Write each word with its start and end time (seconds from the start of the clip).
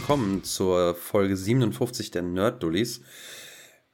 Willkommen 0.00 0.42
zur 0.44 0.94
Folge 0.94 1.36
57 1.36 2.10
der 2.10 2.22
Nerd 2.22 2.62
Dullies. 2.62 3.02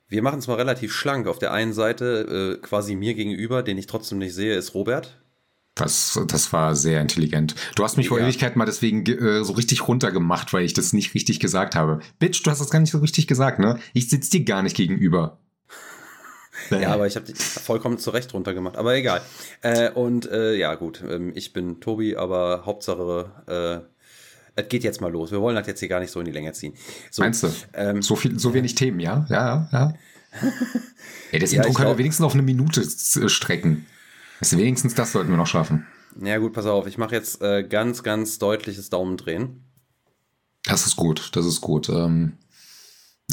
Wir 0.07 0.23
machen 0.23 0.39
es 0.39 0.47
mal 0.47 0.55
relativ 0.55 0.95
schlank. 0.95 1.27
Auf 1.27 1.41
der 1.41 1.53
einen 1.53 1.73
Seite, 1.73 2.59
äh, 2.63 2.65
quasi 2.65 2.95
mir 2.95 3.15
gegenüber, 3.15 3.65
den 3.65 3.77
ich 3.77 3.89
trotzdem 3.89 4.19
nicht 4.19 4.33
sehe, 4.33 4.55
ist 4.55 4.73
Robert. 4.75 5.21
Das, 5.75 6.19
das 6.29 6.53
war 6.53 6.77
sehr 6.77 7.01
intelligent. 7.01 7.57
Du 7.75 7.83
hast 7.83 7.97
mich 7.97 8.07
vor 8.09 8.21
Ja. 8.21 8.25
Ewigkeit 8.25 8.55
mal 8.55 8.67
deswegen 8.67 9.05
äh, 9.05 9.43
so 9.43 9.55
richtig 9.55 9.89
runtergemacht, 9.89 10.53
weil 10.53 10.65
ich 10.65 10.75
das 10.75 10.93
nicht 10.93 11.13
richtig 11.13 11.41
gesagt 11.41 11.75
habe. 11.75 11.99
Bitch, 12.21 12.41
du 12.47 12.53
hast 12.53 12.61
das 12.61 12.71
gar 12.71 12.79
nicht 12.79 12.93
so 12.93 12.99
richtig 12.99 13.27
gesagt, 13.27 13.59
ne? 13.59 13.81
Ich 13.93 14.09
sitz 14.09 14.31
dir 14.31 14.45
gar 14.45 14.63
nicht 14.63 14.77
gegenüber. 14.77 15.41
Ja, 16.71 16.95
aber 16.95 17.07
ich 17.07 17.17
habe 17.17 17.27
dich 17.27 17.37
vollkommen 17.37 17.99
zurecht 17.99 18.33
runtergemacht. 18.33 18.77
Aber 18.77 18.95
egal. 18.97 19.21
Äh, 19.61 19.91
und 19.91 20.29
äh, 20.31 20.55
ja, 20.55 20.75
gut, 20.75 21.05
ähm, 21.07 21.31
ich 21.35 21.53
bin 21.53 21.81
Tobi, 21.81 22.17
aber 22.17 22.63
Hauptsache, 22.65 23.85
äh, 23.87 23.96
es 24.57 24.69
geht 24.69 24.83
jetzt 24.85 25.01
mal 25.01 25.13
los. 25.13 25.31
Wir 25.31 25.41
wollen 25.41 25.55
das 25.55 25.67
jetzt 25.67 25.81
hier 25.81 25.89
gar 25.89 26.01
nicht 26.01 26.11
so 26.11 26.19
in 26.21 26.27
die 26.27 26.33
Länge 26.33 26.53
ziehen. 26.53 26.75
So, 27.11 27.23
Meinst 27.23 27.43
du? 27.43 27.49
Ähm, 27.75 28.03
so 28.03 28.17
viel, 28.17 28.39
so 28.39 28.55
wenig 28.55 28.75
Themen, 28.75 28.99
ja? 29.01 29.27
Ja, 29.29 29.69
ja. 29.73 29.95
Ey, 31.31 31.39
das 31.39 31.53
Ja, 31.53 31.59
Intro 31.59 31.71
ich 31.71 31.77
können 31.77 31.91
wir 31.91 31.99
wenigstens 31.99 32.25
auf 32.25 32.33
eine 32.35 32.43
Minute 32.43 32.81
äh, 32.81 33.29
strecken. 33.29 33.87
Das 34.41 34.57
wenigstens 34.57 34.95
das 34.95 35.13
sollten 35.13 35.31
wir 35.31 35.37
noch 35.37 35.47
schaffen. 35.47 35.87
Ja, 36.23 36.39
gut, 36.39 36.53
pass 36.55 36.67
auf. 36.67 36.87
Ich 36.87 36.99
mache 36.99 37.15
jetzt 37.15 37.43
äh, 37.43 37.63
ganz, 37.63 38.03
ganz 38.03 38.39
deutliches 38.39 38.91
Daumendrehen. 38.91 39.63
Das 40.65 40.87
ist 40.87 40.97
gut, 40.97 41.31
das 41.37 41.47
ist 41.47 41.61
gut. 41.61 41.89
Ähm, 41.89 42.39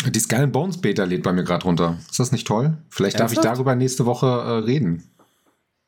die 0.09 0.19
Skull 0.19 0.47
Bones 0.47 0.79
Beta 0.81 1.03
lädt 1.03 1.23
bei 1.23 1.31
mir 1.33 1.43
gerade 1.43 1.63
runter. 1.65 1.97
Ist 2.09 2.19
das 2.19 2.31
nicht 2.31 2.45
toll? 2.47 2.77
Vielleicht 2.89 3.19
darf 3.19 3.31
ich 3.31 3.37
Ernsthaft? 3.37 3.57
darüber 3.57 3.75
nächste 3.75 4.05
Woche 4.05 4.25
äh, 4.27 4.49
reden. 4.65 5.03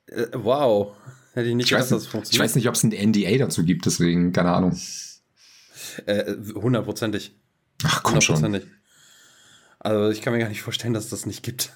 Äh, 0.08 0.28
wow. 0.34 0.94
Hätte 1.34 1.50
ich 1.50 1.56
nicht 1.56 1.66
Ich 1.66 1.70
gedacht, 1.72 1.84
weiß, 1.84 1.90
dass 1.90 1.98
es 1.98 2.04
nicht, 2.04 2.08
ich 2.08 2.12
funktioniert. 2.12 2.44
weiß 2.44 2.56
nicht, 2.56 2.68
ob 2.70 2.76
es 2.76 2.84
ein 2.84 3.10
NDA 3.12 3.38
dazu 3.38 3.64
gibt, 3.66 3.86
deswegen 3.86 4.32
keine 4.32 4.52
Ahnung. 4.54 4.78
Äh, 6.06 6.36
Hundertprozentig. 6.56 7.36
Ach 7.84 8.04
komm 8.04 8.22
schon. 8.22 8.62
Also 9.80 10.10
ich 10.10 10.22
kann 10.22 10.34
mir 10.34 10.40
gar 10.40 10.50
nicht 10.50 10.62
vorstellen, 10.62 10.94
dass 10.94 11.06
es 11.06 11.10
das 11.12 11.26
nicht 11.26 11.44
gibt. 11.44 11.72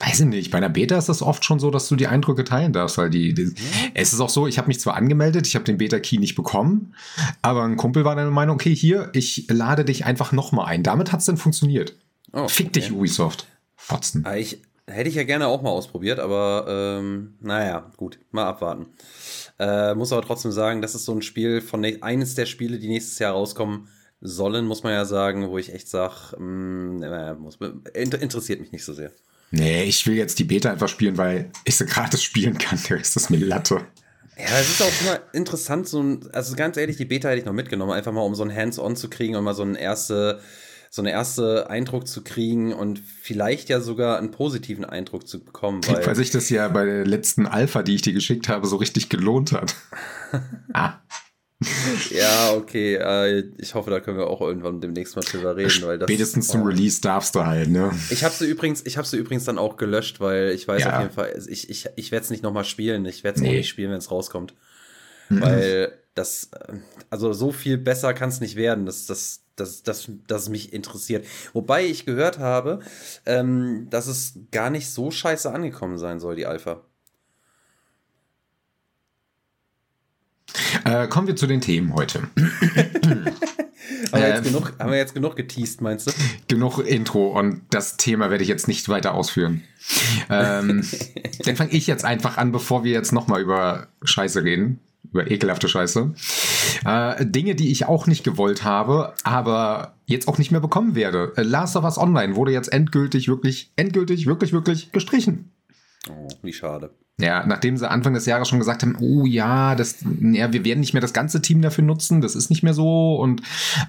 Weiß 0.00 0.20
ich 0.20 0.26
nicht. 0.26 0.50
Bei 0.50 0.58
einer 0.58 0.70
Beta 0.70 0.96
ist 0.96 1.10
das 1.10 1.20
oft 1.20 1.44
schon 1.44 1.60
so, 1.60 1.70
dass 1.70 1.86
du 1.88 1.94
die 1.94 2.06
Eindrücke 2.06 2.42
teilen 2.44 2.72
darfst, 2.72 2.96
weil 2.96 3.10
die, 3.10 3.34
die 3.34 3.54
es 3.92 4.14
ist 4.14 4.20
auch 4.20 4.30
so, 4.30 4.46
ich 4.46 4.56
habe 4.56 4.68
mich 4.68 4.80
zwar 4.80 4.94
angemeldet, 4.96 5.46
ich 5.46 5.54
habe 5.54 5.64
den 5.66 5.76
Beta-Key 5.76 6.18
nicht 6.18 6.36
bekommen, 6.36 6.94
aber 7.42 7.64
ein 7.64 7.76
Kumpel 7.76 8.04
war 8.04 8.16
der 8.16 8.30
Meinung, 8.30 8.54
okay, 8.54 8.74
hier, 8.74 9.10
ich 9.12 9.46
lade 9.50 9.84
dich 9.84 10.06
einfach 10.06 10.32
nochmal 10.32 10.66
ein. 10.66 10.82
Damit 10.82 11.12
hat's 11.12 11.26
dann 11.26 11.36
funktioniert. 11.36 11.94
Oh, 12.32 12.48
Fick 12.48 12.72
dich, 12.72 12.92
Ubisoft. 12.92 13.46
Fotzen. 13.76 14.24
Ah, 14.24 14.36
Ich, 14.36 14.62
hätte 14.86 15.08
ich 15.10 15.16
ja 15.16 15.24
gerne 15.24 15.46
auch 15.48 15.60
mal 15.60 15.70
ausprobiert, 15.70 16.18
aber 16.18 16.64
ähm, 16.68 17.34
naja, 17.40 17.90
gut, 17.98 18.18
mal 18.30 18.46
abwarten. 18.46 18.86
Äh, 19.60 19.94
muss 19.94 20.10
aber 20.10 20.26
trotzdem 20.26 20.52
sagen, 20.52 20.80
das 20.80 20.94
ist 20.94 21.04
so 21.04 21.12
ein 21.12 21.20
Spiel 21.20 21.60
von 21.60 21.80
ne 21.80 21.98
eines 22.00 22.34
der 22.34 22.46
Spiele, 22.46 22.78
die 22.78 22.88
nächstes 22.88 23.18
Jahr 23.18 23.34
rauskommen 23.34 23.88
sollen, 24.22 24.64
muss 24.64 24.82
man 24.82 24.94
ja 24.94 25.04
sagen, 25.04 25.50
wo 25.50 25.58
ich 25.58 25.74
echt 25.74 25.86
sage, 25.86 26.34
äh, 26.38 27.34
muss, 27.34 27.58
inter 27.92 28.22
interessiert 28.22 28.60
mich 28.60 28.72
nicht 28.72 28.86
so 28.86 28.94
sehr. 28.94 29.12
Nee, 29.50 29.84
ich 29.84 30.06
will 30.06 30.14
jetzt 30.14 30.38
die 30.38 30.44
Beta 30.44 30.70
einfach 30.70 30.88
spielen, 30.88 31.18
weil 31.18 31.50
ich 31.64 31.76
sie 31.76 31.84
gratis 31.84 32.22
spielen 32.22 32.56
kann. 32.56 32.78
Der 32.88 32.98
ist 32.98 33.16
das 33.16 33.28
mir 33.28 33.36
Latte. 33.36 33.86
Ja, 34.38 34.58
es 34.58 34.70
ist 34.70 34.82
auch 34.82 35.00
immer 35.02 35.20
interessant, 35.34 35.86
so 35.86 36.02
ein, 36.02 36.30
also 36.32 36.56
ganz 36.56 36.78
ehrlich, 36.78 36.96
die 36.96 37.04
Beta 37.04 37.28
hätte 37.28 37.40
ich 37.40 37.44
noch 37.44 37.52
mitgenommen, 37.52 37.92
einfach 37.92 38.12
mal 38.12 38.22
um 38.22 38.34
so 38.34 38.42
ein 38.42 38.54
Hands-on 38.54 38.96
zu 38.96 39.10
kriegen 39.10 39.36
und 39.36 39.44
mal 39.44 39.54
so 39.54 39.62
einen 39.62 39.74
erste, 39.74 40.40
so 40.92 41.02
eine 41.02 41.12
erste 41.12 41.70
Eindruck 41.70 42.08
zu 42.08 42.22
kriegen 42.24 42.72
und 42.72 42.98
vielleicht 42.98 43.68
ja 43.68 43.80
sogar 43.80 44.18
einen 44.18 44.32
positiven 44.32 44.84
Eindruck 44.84 45.28
zu 45.28 45.42
bekommen, 45.42 45.80
weil 45.86 46.04
Weil 46.04 46.16
sich 46.16 46.32
das 46.32 46.50
ja 46.50 46.66
bei 46.66 46.84
der 46.84 47.06
letzten 47.06 47.46
Alpha, 47.46 47.84
die 47.84 47.94
ich 47.94 48.02
dir 48.02 48.12
geschickt 48.12 48.48
habe, 48.48 48.66
so 48.66 48.74
richtig 48.76 49.08
gelohnt 49.08 49.52
hat. 49.52 49.76
ah. 50.72 50.94
Ja, 52.10 52.54
okay. 52.54 52.94
Äh, 52.96 53.44
ich 53.58 53.74
hoffe, 53.74 53.90
da 53.90 54.00
können 54.00 54.16
wir 54.18 54.26
auch 54.26 54.40
irgendwann 54.40 54.80
demnächst 54.80 55.14
mal 55.14 55.22
drüber 55.22 55.56
reden, 55.56 55.82
weil 55.82 55.98
das. 55.98 56.08
Spätestens 56.08 56.48
zum 56.48 56.62
oh. 56.62 56.64
Release 56.64 57.00
darfst 57.00 57.34
du 57.36 57.44
halt, 57.44 57.68
ne? 57.68 57.92
Ich 58.10 58.24
habe 58.24 58.34
sie 58.34 58.46
übrigens, 58.46 58.84
ich 58.84 58.96
habe 58.96 59.06
sie 59.06 59.18
übrigens 59.18 59.44
dann 59.44 59.58
auch 59.58 59.76
gelöscht, 59.76 60.18
weil 60.20 60.50
ich 60.50 60.66
weiß 60.66 60.82
Ja. 60.82 60.96
auf 60.96 61.02
jeden 61.02 61.14
Fall, 61.14 61.38
ich, 61.48 61.68
ich, 61.70 61.86
ich 61.94 62.10
werde 62.10 62.24
es 62.24 62.30
nicht 62.30 62.42
nochmal 62.42 62.64
spielen. 62.64 63.04
Ich 63.04 63.22
werde 63.24 63.36
es 63.36 63.42
auch 63.42 63.48
Nee. 63.50 63.58
nicht 63.58 63.68
spielen, 63.68 63.90
wenn 63.90 63.98
es 63.98 64.10
rauskommt, 64.10 64.54
weil 65.28 65.92
das, 66.14 66.50
also 67.10 67.32
so 67.32 67.52
viel 67.52 67.78
besser 67.78 68.14
kann 68.14 68.30
es 68.30 68.40
nicht 68.40 68.56
werden. 68.56 68.86
Das, 68.86 69.06
das, 69.06 69.39
das, 69.56 69.82
das, 69.82 70.10
das 70.26 70.48
mich 70.48 70.72
interessiert. 70.72 71.26
Wobei 71.52 71.84
ich 71.84 72.06
gehört 72.06 72.38
habe, 72.38 72.80
ähm, 73.26 73.88
dass 73.90 74.06
es 74.06 74.34
gar 74.50 74.70
nicht 74.70 74.90
so 74.90 75.10
scheiße 75.10 75.52
angekommen 75.52 75.98
sein 75.98 76.20
soll, 76.20 76.36
die 76.36 76.46
Alpha. 76.46 76.80
Äh, 80.84 81.08
kommen 81.08 81.26
wir 81.26 81.36
zu 81.36 81.46
den 81.46 81.60
Themen 81.60 81.94
heute. 81.94 82.28
Haben, 84.12 84.22
wir 84.22 84.28
jetzt 84.28 84.44
genug, 84.44 84.72
haben 84.78 84.90
wir 84.90 84.98
jetzt 84.98 85.14
genug 85.14 85.36
geteased, 85.36 85.80
meinst 85.80 86.06
du? 86.06 86.12
Genug 86.48 86.78
Intro 86.78 87.38
und 87.38 87.62
das 87.70 87.96
Thema 87.96 88.30
werde 88.30 88.42
ich 88.42 88.48
jetzt 88.48 88.68
nicht 88.68 88.88
weiter 88.88 89.14
ausführen. 89.14 89.62
Ähm, 90.28 90.84
dann 91.44 91.56
fange 91.56 91.70
ich 91.72 91.86
jetzt 91.86 92.04
einfach 92.04 92.36
an, 92.36 92.52
bevor 92.52 92.84
wir 92.84 92.92
jetzt 92.92 93.12
nochmal 93.12 93.40
über 93.40 93.88
Scheiße 94.02 94.42
reden. 94.42 94.80
Über 95.10 95.30
ekelhafte 95.30 95.68
Scheiße. 95.68 96.12
Äh, 96.84 97.26
Dinge, 97.26 97.54
die 97.54 97.72
ich 97.72 97.86
auch 97.86 98.06
nicht 98.06 98.22
gewollt 98.22 98.64
habe, 98.64 99.14
aber 99.24 99.94
jetzt 100.06 100.28
auch 100.28 100.38
nicht 100.38 100.50
mehr 100.50 100.60
bekommen 100.60 100.94
werde. 100.94 101.32
Äh, 101.36 101.42
Last 101.42 101.76
of 101.76 101.84
Us 101.84 101.98
Online 101.98 102.36
wurde 102.36 102.52
jetzt 102.52 102.72
endgültig, 102.72 103.28
wirklich, 103.28 103.72
endgültig, 103.76 104.26
wirklich, 104.26 104.52
wirklich 104.52 104.92
gestrichen. 104.92 105.52
Oh, 106.08 106.28
wie 106.42 106.52
schade. 106.52 106.90
Ja, 107.20 107.44
nachdem 107.46 107.76
sie 107.76 107.88
Anfang 107.88 108.14
des 108.14 108.26
Jahres 108.26 108.48
schon 108.48 108.58
gesagt 108.58 108.82
haben, 108.82 108.96
oh 109.00 109.26
ja, 109.26 109.74
das, 109.74 109.96
ja, 110.20 110.52
wir 110.52 110.64
werden 110.64 110.80
nicht 110.80 110.94
mehr 110.94 111.02
das 111.02 111.12
ganze 111.12 111.42
Team 111.42 111.60
dafür 111.60 111.84
nutzen, 111.84 112.20
das 112.20 112.34
ist 112.34 112.50
nicht 112.50 112.62
mehr 112.62 112.72
so. 112.72 113.16
Und 113.16 113.42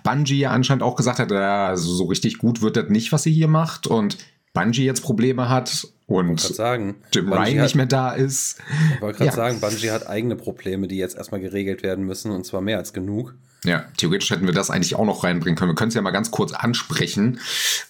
Bungie 0.04 0.40
ja 0.40 0.52
anscheinend 0.52 0.84
auch 0.84 0.96
gesagt 0.96 1.20
hat, 1.20 1.32
ja, 1.32 1.76
so 1.78 2.06
richtig 2.06 2.40
gut 2.40 2.62
wird 2.62 2.76
das 2.76 2.90
nicht, 2.90 3.12
was 3.12 3.24
sie 3.24 3.32
hier 3.32 3.48
macht. 3.48 3.88
Und 3.88 4.18
Bungie 4.54 4.86
jetzt 4.86 5.02
Probleme 5.02 5.50
hat 5.50 5.88
und 6.08 6.40
sagen, 6.40 6.96
Jim 7.14 7.30
Bungie 7.30 7.42
Ryan 7.52 7.58
hat- 7.60 7.64
nicht 7.64 7.76
mehr 7.76 7.86
da 7.86 8.12
ist. 8.12 8.60
Ich 8.96 9.02
wollte 9.02 9.18
gerade 9.20 9.30
Ja. 9.30 9.36
sagen, 9.36 9.60
Bungie 9.62 9.92
hat 9.92 10.08
eigene 10.08 10.36
Probleme, 10.36 10.88
die 10.88 10.98
jetzt 10.98 11.16
erstmal 11.16 11.40
geregelt 11.40 11.84
werden 11.84 12.06
müssen 12.06 12.32
und 12.32 12.46
zwar 12.46 12.62
mehr 12.62 12.78
als 12.78 12.92
genug. 12.94 13.36
Ja, 13.64 13.86
theoretisch 13.96 14.32
hätten 14.32 14.48
wir 14.48 14.56
das 14.56 14.72
eigentlich 14.72 14.96
auch 14.96 15.06
noch 15.06 15.24
reinbringen 15.24 15.56
können. 15.56 15.72
Wir 15.72 15.76
können 15.76 15.90
es 15.90 15.94
ja 15.94 16.02
mal 16.02 16.10
ganz 16.10 16.32
kurz 16.32 16.52
ansprechen. 16.52 17.40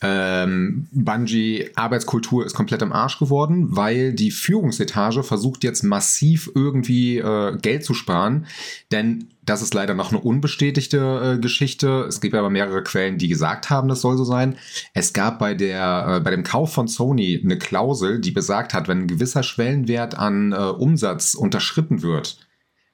Ähm, 0.02 0.90
Bungie 0.92 1.70
Arbeitskultur 1.76 2.46
ist 2.46 2.56
komplett 2.56 2.82
im 2.82 2.92
Arsch 2.92 3.20
geworden, 3.20 3.68
weil 3.70 4.12
die 4.12 4.32
Führungsetage 4.32 5.24
versucht 5.24 5.64
jetzt 5.64 5.84
massiv 5.84 6.52
irgendwie 6.56 7.20
äh, 7.20 7.56
Geld 7.58 7.86
zu 7.86 7.94
sparen. 7.94 8.48
Denn 8.92 9.30
das 9.44 9.62
ist 9.62 9.74
leider 9.74 9.94
noch 9.94 10.12
eine 10.12 10.20
unbestätigte 10.20 11.36
äh, 11.38 11.40
Geschichte. 11.40 12.06
Es 12.08 12.20
gibt 12.20 12.36
aber 12.36 12.50
mehrere 12.50 12.84
Quellen, 12.84 13.18
die 13.18 13.30
gesagt 13.30 13.70
haben, 13.70 13.88
das 13.88 14.02
soll 14.02 14.18
so 14.18 14.26
sein. 14.26 14.58
Es 14.94 15.14
gab 15.14 15.40
bei 15.40 15.54
der 15.54 16.18
äh, 16.18 16.20
bei 16.20 16.32
dem 16.32 16.44
Kauf 16.44 16.74
von 16.74 16.90
Sony 16.90 17.40
eine 17.42 17.58
Klausel, 17.58 18.20
die 18.20 18.32
besagt 18.32 18.74
hat, 18.74 18.90
wenn 18.90 19.04
ein 19.04 19.08
gewisser 19.08 19.42
Schwellenwert 19.42 20.16
an 20.16 20.52
äh, 20.52 20.56
Umsatz 20.58 21.34
unterschritten 21.34 22.02
wird, 22.02 22.46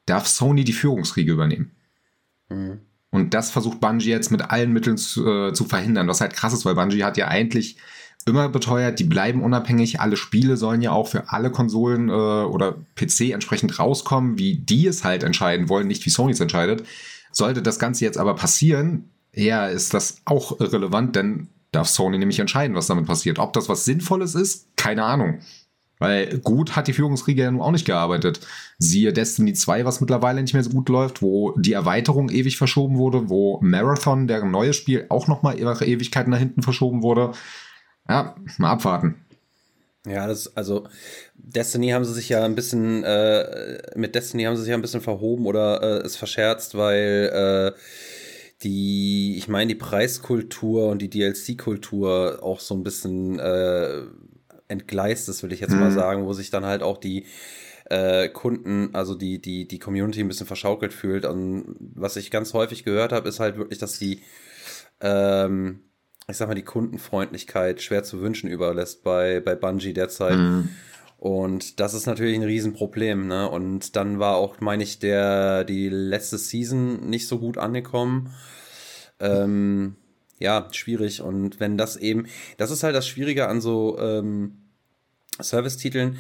darf 0.06 0.28
Sony 0.28 0.64
die 0.64 0.74
Führungskriege 0.74 1.32
übernehmen. 1.32 1.72
Mhm. 2.50 2.82
Und 3.10 3.34
das 3.34 3.52
versucht 3.52 3.80
Bungie 3.80 4.10
jetzt 4.10 4.32
mit 4.32 4.50
allen 4.50 4.74
Mitteln 4.74 4.98
zu, 4.98 5.26
äh, 5.28 5.54
zu 5.54 5.66
verhindern, 5.66 6.08
was 6.08 6.22
halt 6.22 6.34
krass 6.34 6.54
ist, 6.54 6.66
weil 6.66 6.76
Bungie 6.76 7.04
hat 7.04 7.18
ja 7.18 7.28
eigentlich 7.28 7.78
immer 8.26 8.50
beteuert, 8.50 9.00
die 9.00 9.06
bleiben 9.06 9.42
unabhängig, 9.42 10.02
alle 10.02 10.18
Spiele 10.18 10.58
sollen 10.58 10.82
ja 10.82 10.92
auch 10.92 11.08
für 11.08 11.32
alle 11.32 11.50
Konsolen 11.50 12.10
äh, 12.10 12.12
oder 12.12 12.76
PC 12.96 13.32
entsprechend 13.32 13.80
rauskommen, 13.80 14.38
wie 14.38 14.56
die 14.56 14.86
es 14.88 15.04
halt 15.04 15.24
entscheiden 15.24 15.70
wollen, 15.70 15.88
nicht 15.88 16.06
wie 16.06 16.10
Sony 16.10 16.34
es 16.34 16.40
entscheidet. 16.40 16.86
Sollte 17.32 17.62
das 17.62 17.80
Ganze 17.80 18.04
jetzt 18.04 18.18
aber 18.18 18.36
passieren, 18.36 19.10
ja, 19.34 19.68
ist 19.68 19.94
das 19.94 20.18
auch 20.26 20.60
irrelevant, 20.60 21.16
denn 21.16 21.48
darf 21.72 21.88
Sony 21.88 22.18
nämlich 22.18 22.40
entscheiden, 22.40 22.76
was 22.76 22.88
damit 22.88 23.06
passiert. 23.06 23.40
Ob 23.40 23.54
das 23.54 23.70
was 23.70 23.86
Sinnvolles 23.86 24.36
ist, 24.36 24.76
keine 24.76 25.04
Ahnung. 25.04 25.40
Weil 26.00 26.40
gut 26.40 26.76
hat 26.76 26.88
die 26.88 26.94
Führungskriege 26.94 27.44
ja 27.44 27.52
nun 27.52 27.62
auch 27.62 27.72
nicht 27.72 27.86
gearbeitet. 27.86 28.40
Siehe 28.78 29.14
Destiny 29.14 29.54
2, 29.54 29.86
was 29.86 30.02
mittlerweile 30.02 30.42
nicht 30.42 30.54
mehr 30.54 30.64
so 30.64 30.70
gut 30.70 30.90
läuft, 30.90 31.22
wo 31.22 31.54
die 31.58 31.74
Erweiterung 31.74 32.30
ewig 32.30 32.58
verschoben 32.58 32.98
wurde, 32.98 33.30
wo 33.30 33.60
Marathon, 33.62 34.28
deren 34.28 34.52
neues 34.52 34.76
Spiel, 34.76 35.06
auch 35.10 35.28
nochmal 35.28 35.58
ihre 35.58 35.86
Ewigkeiten 35.86 36.32
nach 36.32 36.40
hinten 36.40 36.62
verschoben 36.62 37.02
wurde. 37.02 37.32
Ja, 38.08 38.36
mal 38.58 38.72
abwarten. 38.72 39.16
Ja, 40.08 40.26
das, 40.28 40.56
also 40.56 40.88
Destiny 41.36 41.90
haben 41.90 42.06
sie 42.06 42.14
sich 42.14 42.30
ja 42.30 42.46
ein 42.46 42.56
bisschen, 42.56 43.04
äh, 43.04 43.80
mit 43.96 44.16
Destiny 44.16 44.44
haben 44.44 44.56
sie 44.56 44.64
sich 44.64 44.70
ja 44.70 44.78
ein 44.78 44.82
bisschen 44.82 45.02
verhoben 45.02 45.46
oder 45.46 45.82
äh, 45.82 46.06
es 46.06 46.16
verscherzt, 46.16 46.76
weil 46.76 47.74
äh, 47.76 47.80
die, 48.64 49.36
ich 49.38 49.48
meine, 49.48 49.68
die 49.68 49.76
Preiskultur 49.76 50.88
und 50.88 51.02
die 51.02 51.10
DLC-Kultur 51.10 52.40
auch 52.42 52.60
so 52.60 52.74
ein 52.76 52.84
bisschen 52.84 53.38
äh, 53.40 54.04
entgleist 54.68 55.30
ist, 55.30 55.44
will 55.44 55.54
ich 55.54 55.60
jetzt 55.60 55.76
mal 55.76 55.90
Mhm. 55.90 55.96
sagen, 55.96 56.26
wo 56.26 56.34
sich 56.34 56.50
dann 56.50 56.66
halt 56.66 56.84
auch 56.84 56.98
die 56.98 57.26
äh, 57.90 58.28
Kunden, 58.30 58.94
also 58.94 59.16
die, 59.16 59.40
die, 59.42 59.68
die 59.68 59.80
Community 59.80 60.20
ein 60.20 60.28
bisschen 60.28 60.48
verschaukelt 60.48 60.94
fühlt. 60.94 61.26
Und 61.26 61.76
was 61.80 62.16
ich 62.18 62.32
ganz 62.32 62.54
häufig 62.54 62.84
gehört 62.84 63.12
habe, 63.14 63.30
ist 63.30 63.40
halt 63.40 63.58
wirklich, 63.58 63.80
dass 63.80 63.98
die 64.00 64.22
ähm, 65.02 65.82
ich 66.30 66.36
sag 66.38 66.50
mal, 66.50 66.56
die 66.56 66.64
Kundenfreundlichkeit 66.64 67.82
schwer 67.82 68.04
zu 68.04 68.20
wünschen 68.20 68.50
überlässt 68.50 69.04
bei, 69.04 69.40
bei 69.40 69.56
Bungie 69.56 69.94
derzeit. 69.94 70.38
Mhm. 70.38 70.70
Und 71.18 71.80
das 71.80 71.94
ist 71.94 72.06
natürlich 72.06 72.36
ein 72.36 72.44
Riesenproblem, 72.44 73.28
ne? 73.28 73.50
Und 73.50 73.96
dann 73.96 74.20
war 74.20 74.36
auch, 74.36 74.60
meine 74.60 74.84
ich, 74.84 75.00
der, 75.00 75.64
die 75.64 75.90
letzte 75.90 76.38
Season 76.38 77.10
nicht 77.10 77.28
so 77.28 77.40
gut 77.40 77.58
angekommen. 77.58 78.34
ähm, 79.20 79.96
ja, 80.40 80.68
schwierig. 80.72 81.22
Und 81.22 81.60
wenn 81.60 81.78
das 81.78 81.96
eben, 81.98 82.28
das 82.58 82.72
ist 82.72 82.84
halt 82.84 82.96
das 82.96 83.08
Schwierige 83.08 83.48
an 83.48 83.62
so 83.62 83.98
ähm, 84.00 84.58
Service-Titeln, 85.42 86.18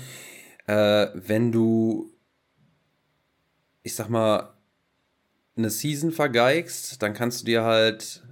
äh, 0.67 1.07
wenn 1.13 1.51
du, 1.51 2.11
ich 3.83 3.95
sag 3.95 4.09
mal, 4.09 4.53
eine 5.55 5.69
Season 5.69 6.11
vergeigst, 6.11 7.01
dann 7.01 7.13
kannst 7.13 7.41
du 7.41 7.45
dir 7.45 7.63
halt 7.63 8.23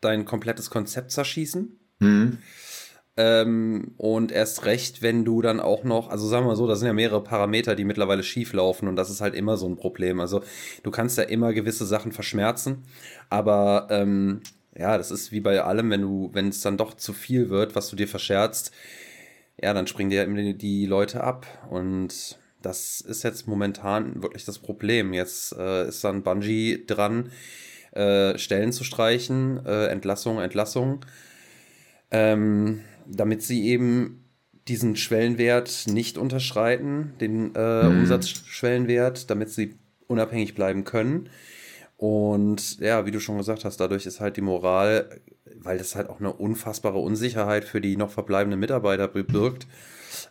dein 0.00 0.24
komplettes 0.24 0.70
Konzept 0.70 1.12
zerschießen. 1.12 1.78
Mhm. 2.00 2.38
Ähm, 3.18 3.94
und 3.96 4.30
erst 4.30 4.66
recht, 4.66 5.00
wenn 5.00 5.24
du 5.24 5.40
dann 5.40 5.58
auch 5.58 5.84
noch, 5.84 6.10
also 6.10 6.28
sagen 6.28 6.44
wir 6.44 6.48
mal 6.48 6.56
so, 6.56 6.66
da 6.66 6.76
sind 6.76 6.86
ja 6.86 6.92
mehrere 6.92 7.22
Parameter, 7.22 7.74
die 7.74 7.84
mittlerweile 7.84 8.22
schief 8.22 8.52
laufen 8.52 8.88
und 8.88 8.96
das 8.96 9.08
ist 9.08 9.22
halt 9.22 9.34
immer 9.34 9.56
so 9.56 9.66
ein 9.66 9.76
Problem. 9.76 10.20
Also 10.20 10.42
du 10.82 10.90
kannst 10.90 11.16
ja 11.16 11.24
immer 11.24 11.54
gewisse 11.54 11.86
Sachen 11.86 12.12
verschmerzen, 12.12 12.84
aber 13.30 13.86
ähm, 13.90 14.42
ja, 14.78 14.98
das 14.98 15.10
ist 15.10 15.32
wie 15.32 15.40
bei 15.40 15.60
allem, 15.60 15.90
wenn 15.90 16.02
du, 16.02 16.30
wenn 16.32 16.48
es 16.48 16.60
dann 16.60 16.76
doch 16.76 16.94
zu 16.94 17.12
viel 17.12 17.50
wird, 17.50 17.74
was 17.74 17.88
du 17.88 17.96
dir 17.96 18.08
verscherzt, 18.08 18.72
ja, 19.60 19.72
dann 19.72 19.86
springen 19.86 20.10
dir 20.10 20.24
immer 20.24 20.52
die 20.52 20.86
Leute 20.86 21.24
ab 21.24 21.46
und 21.70 22.38
das 22.62 23.00
ist 23.00 23.22
jetzt 23.22 23.46
momentan 23.46 24.22
wirklich 24.22 24.44
das 24.44 24.58
Problem. 24.58 25.12
Jetzt 25.12 25.52
äh, 25.56 25.88
ist 25.88 26.02
dann 26.04 26.22
Bungie 26.22 26.84
dran, 26.86 27.30
äh, 27.92 28.36
Stellen 28.38 28.72
zu 28.72 28.84
streichen, 28.84 29.64
äh, 29.64 29.86
Entlassung, 29.86 30.40
Entlassung. 30.40 31.04
Ähm, 32.10 32.82
damit 33.06 33.42
sie 33.42 33.66
eben 33.66 34.24
diesen 34.68 34.96
Schwellenwert 34.96 35.84
nicht 35.86 36.18
unterschreiten, 36.18 37.14
den 37.20 37.54
äh, 37.54 37.84
mhm. 37.84 38.00
Umsatzschwellenwert, 38.00 39.30
damit 39.30 39.50
sie 39.50 39.76
unabhängig 40.08 40.54
bleiben 40.54 40.84
können. 40.84 41.28
Und 41.96 42.78
ja, 42.78 43.06
wie 43.06 43.10
du 43.10 43.20
schon 43.20 43.38
gesagt 43.38 43.64
hast, 43.64 43.78
dadurch 43.78 44.06
ist 44.06 44.20
halt 44.20 44.36
die 44.36 44.42
Moral, 44.42 45.20
weil 45.56 45.78
das 45.78 45.94
halt 45.94 46.10
auch 46.10 46.20
eine 46.20 46.32
unfassbare 46.32 46.98
Unsicherheit 46.98 47.64
für 47.64 47.80
die 47.80 47.96
noch 47.96 48.10
verbleibenden 48.10 48.60
Mitarbeiter 48.60 49.08
birgt, 49.08 49.66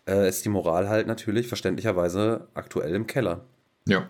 äh, 0.08 0.30
ist 0.30 0.46
die 0.46 0.50
Moral 0.50 0.90
halt 0.90 1.08
natürlich 1.08 1.48
verständlicherweise 1.48 2.48
aktuell 2.54 2.94
im 2.94 3.08
Keller. 3.08 3.46
Ja. 3.88 4.08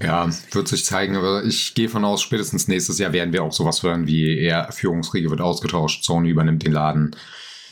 Ja, 0.00 0.30
wird 0.52 0.68
sich 0.68 0.84
zeigen, 0.84 1.16
aber 1.16 1.44
ich 1.44 1.74
gehe 1.74 1.88
von 1.88 2.04
aus, 2.04 2.22
spätestens 2.22 2.68
nächstes 2.68 2.98
Jahr 2.98 3.12
werden 3.12 3.32
wir 3.32 3.42
auch 3.42 3.52
sowas 3.52 3.82
hören 3.82 4.06
wie 4.06 4.38
eher 4.38 4.70
Führungsriege 4.70 5.28
wird 5.28 5.40
ausgetauscht, 5.40 6.04
Sony 6.04 6.30
übernimmt 6.30 6.64
den 6.64 6.72
Laden. 6.72 7.16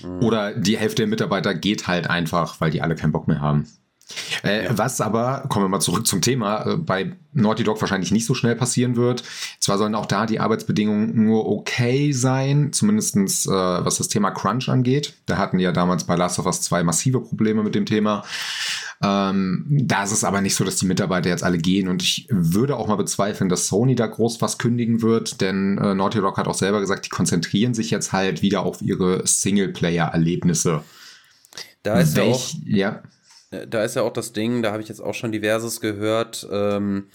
Mhm. 0.03 0.23
Oder 0.23 0.55
die 0.55 0.77
Hälfte 0.77 1.03
der 1.03 1.07
Mitarbeiter 1.07 1.55
geht 1.55 1.87
halt 1.87 2.11
einfach, 2.11 2.61
weil 2.61 2.71
die 2.71 2.83
alle 2.83 2.97
keinen 2.97 3.13
Bock 3.13 3.29
mehr 3.29 3.41
haben. 3.41 3.69
Äh, 4.45 4.65
ja. 4.65 4.79
Was 4.79 5.01
aber, 5.01 5.45
kommen 5.49 5.65
wir 5.65 5.69
mal 5.69 5.81
zurück 5.81 6.07
zum 6.07 6.21
Thema, 6.21 6.67
äh, 6.67 6.77
bei 6.77 7.17
Naughty 7.33 7.63
Dog 7.63 7.81
wahrscheinlich 7.81 8.11
nicht 8.11 8.27
so 8.27 8.35
schnell 8.35 8.57
passieren 8.57 8.97
wird. 8.97 9.23
Zwar 9.61 9.79
sollen 9.79 9.95
auch 9.95 10.07
da 10.07 10.27
die 10.27 10.41
Arbeitsbedingungen 10.41 11.25
nur 11.25 11.49
okay 11.49 12.13
sein, 12.13 12.73
zumindestens 12.73 13.47
äh, 13.47 13.51
was 13.51 13.99
das 13.99 14.09
Thema 14.09 14.31
Crunch 14.31 14.69
angeht. 14.69 15.15
Da 15.27 15.39
hatten 15.39 15.59
die 15.59 15.65
ja 15.65 15.73
damals 15.73 16.05
bei 16.05 16.17
Last 16.17 16.39
of 16.39 16.47
Us 16.47 16.61
2 16.63 16.83
massive 16.83 17.21
Probleme 17.21 17.63
mit 17.63 17.75
dem 17.75 17.87
Thema. 17.87 18.25
Ähm, 19.03 19.65
da 19.71 20.03
ist 20.03 20.13
es 20.13 20.25
aber 20.25 20.43
nicht 20.43 20.55
so, 20.55 20.65
dass 20.65 20.77
die 20.77 20.87
Mitarbeiter 20.87 21.31
jetzt 21.31 21.43
alle 21.43 21.57
gehen 21.57 21.89
und 21.89 22.03
ich 22.03 22.27
würde 22.31 22.77
auch 22.77 22.87
mal 22.87 22.97
bezweifeln, 22.97 23.49
dass 23.49 23.67
Sony 23.67 23.95
da 23.95 24.07
groß 24.07 24.43
was 24.43 24.59
kündigen 24.59 25.01
wird, 25.01 25.41
denn 25.41 25.79
äh, 25.79 25.95
Naughty 25.95 26.21
Dog 26.21 26.37
hat 26.37 26.49
auch 26.49 26.55
selber 26.55 26.81
gesagt, 26.81 27.07
die 27.07 27.11
konzentrieren 27.11 27.73
sich 27.73 27.91
jetzt 27.91 28.13
halt 28.13 28.43
wieder 28.43 28.61
auf 28.61 28.83
ihre 28.83 29.27
Singleplayer-Erlebnisse. 29.27 30.85
Da 31.83 31.99
ist 31.99 32.15
Welch, 32.15 32.57
ja 32.67 32.91
auch, 32.91 33.01
ja. 33.03 33.03
Da 33.51 33.85
ist 33.85 33.97
ja 33.97 34.03
auch 34.03 34.13
das 34.13 34.33
Ding, 34.33 34.63
da 34.63 34.73
habe 34.73 34.83
ich 34.83 34.89
jetzt 34.89 35.01
auch 35.01 35.15
schon 35.15 35.33
diverses 35.33 35.81
gehört, 35.81 36.49
ähm, 36.51 37.09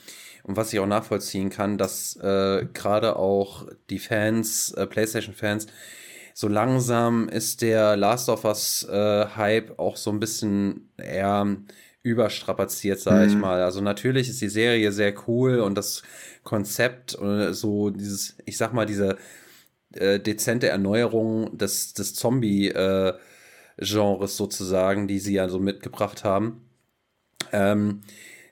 und 0.43 0.57
was 0.57 0.71
ich 0.71 0.79
auch 0.79 0.85
nachvollziehen 0.85 1.49
kann, 1.49 1.79
dass 1.79 2.15
äh, 2.17 2.67
gerade 2.71 3.15
auch 3.15 3.65
die 3.89 3.97
Fans, 3.97 4.71
äh, 4.73 4.85
PlayStation-Fans, 4.85 5.65
so 6.35 6.47
langsam 6.47 7.29
ist 7.29 7.63
der 7.63 7.97
Last 7.97 8.29
of 8.29 8.45
Us 8.45 8.87
äh, 8.87 9.25
Hype 9.35 9.79
auch 9.79 9.97
so 9.97 10.11
ein 10.11 10.19
bisschen 10.19 10.89
eher 10.97 11.57
überstrapaziert, 12.03 12.99
sage 12.99 13.25
mhm. 13.25 13.29
ich 13.29 13.35
mal. 13.38 13.63
Also 13.63 13.81
natürlich 13.81 14.29
ist 14.29 14.41
die 14.41 14.49
Serie 14.49 14.91
sehr 14.91 15.15
cool 15.27 15.59
und 15.59 15.75
das 15.75 16.03
Konzept 16.43 17.15
und 17.15 17.53
so 17.53 17.89
dieses, 17.89 18.35
ich 18.45 18.57
sag 18.57 18.71
mal, 18.73 18.85
diese 18.85 19.17
äh, 19.93 20.19
dezente 20.19 20.67
Erneuerung 20.67 21.57
des, 21.57 21.93
des 21.93 22.13
Zombie-Genres 22.13 23.15
äh, 23.15 23.19
sozusagen, 23.77 25.07
die 25.07 25.19
sie 25.19 25.33
ja 25.33 25.50
so 25.50 25.60
mitgebracht 25.60 26.24
haben. 26.24 26.69
Ähm, 27.51 28.01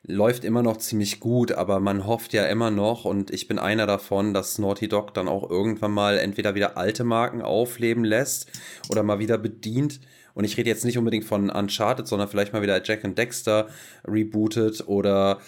läuft 0.06 0.44
immer 0.44 0.64
noch 0.64 0.78
ziemlich 0.78 1.20
gut, 1.20 1.54
aber 1.54 1.80
man 1.80 2.06
hofft 2.06 2.34
ja 2.34 2.46
immer 2.46 2.72
noch, 2.72 3.06
und 3.06 3.32
ich 3.32 3.48
bin 3.48 3.58
einer 3.58 3.88
davon, 3.88 4.34
dass 4.34 4.60
Naughty 4.60 4.90
Dog 4.90 5.14
dann 5.14 5.30
auch 5.30 5.50
irgendwann 5.50 5.92
mal 5.92 6.18
entweder 6.18 6.56
wieder 6.56 6.78
alte 6.78 7.04
Marken 7.04 7.42
aufleben 7.42 8.04
lässt 8.04 8.52
oder 8.90 9.04
mal 9.04 9.20
wieder 9.20 9.38
bedient. 9.38 10.02
Und 10.34 10.44
ich 10.44 10.58
rede 10.58 10.70
jetzt 10.70 10.84
nicht 10.84 10.98
unbedingt 10.98 11.26
von 11.26 11.50
Uncharted, 11.50 12.08
sondern 12.08 12.28
vielleicht 12.28 12.54
mal 12.54 12.62
wieder 12.62 12.84
Jack 12.84 13.06
and 13.06 13.18
Dexter 13.18 13.68
rebootet 14.06 14.88
oder 14.88 15.40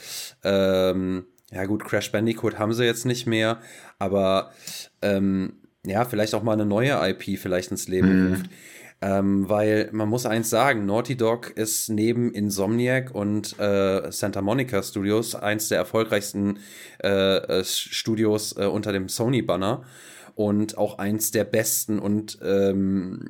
ähm, 0.44 1.25
ja 1.51 1.66
gut, 1.66 1.83
Crash 1.83 2.12
Bandicoot 2.12 2.60
haben 2.60 2.74
sie 2.74 2.86
jetzt 2.86 3.06
nicht 3.06 3.27
mehr, 3.27 3.60
aber 4.00 4.51
ähm, 5.01 5.54
ja, 5.86 6.06
vielleicht 6.06 6.33
auch 6.33 6.44
mal 6.44 6.54
eine 6.54 6.66
neue 6.66 6.94
IP 7.10 7.39
vielleicht 7.39 7.72
ins 7.72 7.88
Leben 7.88 8.30
mhm. 8.30 8.44
Ähm, 9.05 9.47
weil 9.47 9.89
man 9.91 10.09
muss 10.09 10.25
eins 10.25 10.49
sagen, 10.49 10.87
Naughty 10.87 11.15
Dog 11.15 11.51
ist 11.51 11.89
neben 11.89 12.33
Insomniac 12.33 13.13
und 13.13 13.59
äh, 13.59 14.11
Santa 14.11 14.41
Monica 14.41 14.81
Studios 14.81 15.35
eins 15.35 15.69
der 15.69 15.77
erfolgreichsten 15.77 16.57
äh, 17.03 17.59
äh, 17.59 17.63
Studios 17.63 18.57
äh, 18.57 18.65
unter 18.65 18.91
dem 18.93 19.07
Sony-Banner 19.07 19.83
und 20.33 20.79
auch 20.79 20.97
eins 20.97 21.29
der 21.29 21.43
besten 21.43 21.99
und 21.99 22.39
ähm, 22.43 23.29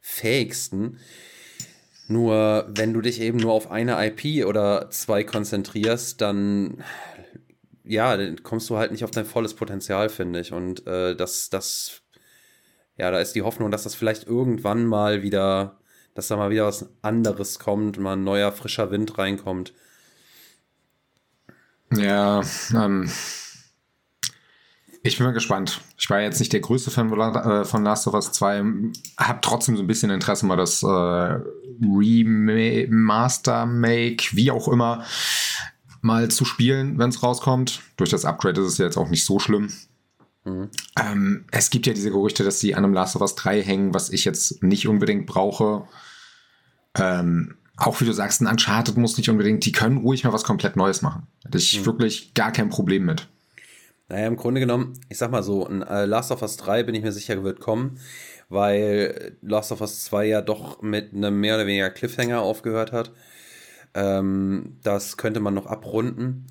fähigsten. 0.00 0.96
Nur 2.08 2.66
wenn 2.74 2.94
du 2.94 3.02
dich 3.02 3.20
eben 3.20 3.36
nur 3.36 3.52
auf 3.52 3.70
eine 3.70 3.98
IP 4.06 4.46
oder 4.46 4.88
zwei 4.88 5.24
konzentrierst, 5.24 6.22
dann 6.22 6.82
ja, 7.84 8.16
dann 8.16 8.42
kommst 8.42 8.70
du 8.70 8.78
halt 8.78 8.92
nicht 8.92 9.04
auf 9.04 9.10
dein 9.10 9.26
volles 9.26 9.52
Potenzial, 9.52 10.08
finde 10.08 10.40
ich. 10.40 10.54
Und 10.54 10.86
äh, 10.86 11.14
das, 11.14 11.50
das 11.50 12.03
ja, 12.96 13.10
da 13.10 13.18
ist 13.18 13.32
die 13.34 13.42
Hoffnung, 13.42 13.70
dass 13.70 13.84
das 13.84 13.94
vielleicht 13.94 14.26
irgendwann 14.26 14.86
mal 14.86 15.22
wieder, 15.22 15.78
dass 16.14 16.28
da 16.28 16.36
mal 16.36 16.50
wieder 16.50 16.66
was 16.66 16.88
anderes 17.02 17.58
kommt, 17.58 17.98
mal 17.98 18.14
ein 18.14 18.24
neuer, 18.24 18.52
frischer 18.52 18.90
Wind 18.90 19.18
reinkommt. 19.18 19.72
Ja, 21.96 22.42
ähm, 22.74 23.10
ich 25.02 25.18
bin 25.18 25.26
mal 25.26 25.32
gespannt. 25.32 25.82
Ich 25.98 26.08
war 26.08 26.20
jetzt 26.20 26.38
nicht 26.40 26.52
der 26.52 26.60
größte 26.60 26.90
Fan 26.90 27.10
von 27.64 27.84
Last 27.84 28.06
of 28.06 28.14
Us 28.14 28.32
2, 28.32 28.64
habe 29.18 29.38
trotzdem 29.42 29.76
so 29.76 29.82
ein 29.82 29.86
bisschen 29.86 30.10
Interesse, 30.10 30.46
mal 30.46 30.56
das 30.56 30.82
äh, 30.82 30.86
Remaster, 31.82 33.66
Make, 33.66 34.28
wie 34.32 34.50
auch 34.50 34.66
immer, 34.68 35.04
mal 36.00 36.30
zu 36.30 36.44
spielen, 36.44 36.98
wenn 36.98 37.10
es 37.10 37.22
rauskommt. 37.22 37.80
Durch 37.96 38.10
das 38.10 38.24
Upgrade 38.24 38.60
ist 38.60 38.68
es 38.68 38.78
jetzt 38.78 38.96
auch 38.96 39.10
nicht 39.10 39.24
so 39.24 39.38
schlimm. 39.38 39.70
Mhm. 40.44 40.70
Ähm, 41.00 41.44
es 41.50 41.70
gibt 41.70 41.86
ja 41.86 41.94
diese 41.94 42.10
Gerüchte, 42.10 42.44
dass 42.44 42.60
sie 42.60 42.74
an 42.74 42.84
einem 42.84 42.94
Last 42.94 43.16
of 43.16 43.22
Us 43.22 43.34
3 43.34 43.62
hängen, 43.62 43.94
was 43.94 44.10
ich 44.10 44.24
jetzt 44.24 44.62
nicht 44.62 44.86
unbedingt 44.88 45.26
brauche. 45.26 45.88
Ähm, 46.96 47.56
auch 47.76 48.00
wie 48.00 48.04
du 48.04 48.12
sagst, 48.12 48.40
ein 48.40 48.46
Uncharted 48.46 48.96
muss 48.96 49.16
nicht 49.16 49.28
unbedingt, 49.28 49.64
die 49.64 49.72
können 49.72 49.98
ruhig 49.98 50.24
mal 50.24 50.32
was 50.32 50.44
komplett 50.44 50.76
Neues 50.76 51.02
machen. 51.02 51.26
Hätte 51.44 51.58
ich 51.58 51.80
mhm. 51.80 51.86
wirklich 51.86 52.34
gar 52.34 52.52
kein 52.52 52.68
Problem 52.68 53.04
mit. 53.04 53.28
Naja, 54.08 54.26
im 54.26 54.36
Grunde 54.36 54.60
genommen, 54.60 54.92
ich 55.08 55.18
sag 55.18 55.30
mal 55.30 55.42
so, 55.42 55.66
ein 55.66 55.82
äh, 55.82 56.04
Last 56.04 56.30
of 56.30 56.42
Us 56.42 56.56
3 56.58 56.82
bin 56.84 56.94
ich 56.94 57.02
mir 57.02 57.12
sicher, 57.12 57.42
wird 57.42 57.60
kommen, 57.60 57.98
weil 58.48 59.36
Last 59.40 59.72
of 59.72 59.80
Us 59.80 60.04
2 60.04 60.26
ja 60.26 60.42
doch 60.42 60.82
mit 60.82 61.14
einem 61.14 61.40
mehr 61.40 61.56
oder 61.56 61.66
weniger 61.66 61.90
Cliffhanger 61.90 62.42
aufgehört 62.42 62.92
hat. 62.92 63.12
Ähm, 63.94 64.76
das 64.82 65.16
könnte 65.16 65.40
man 65.40 65.54
noch 65.54 65.66
abrunden. 65.66 66.46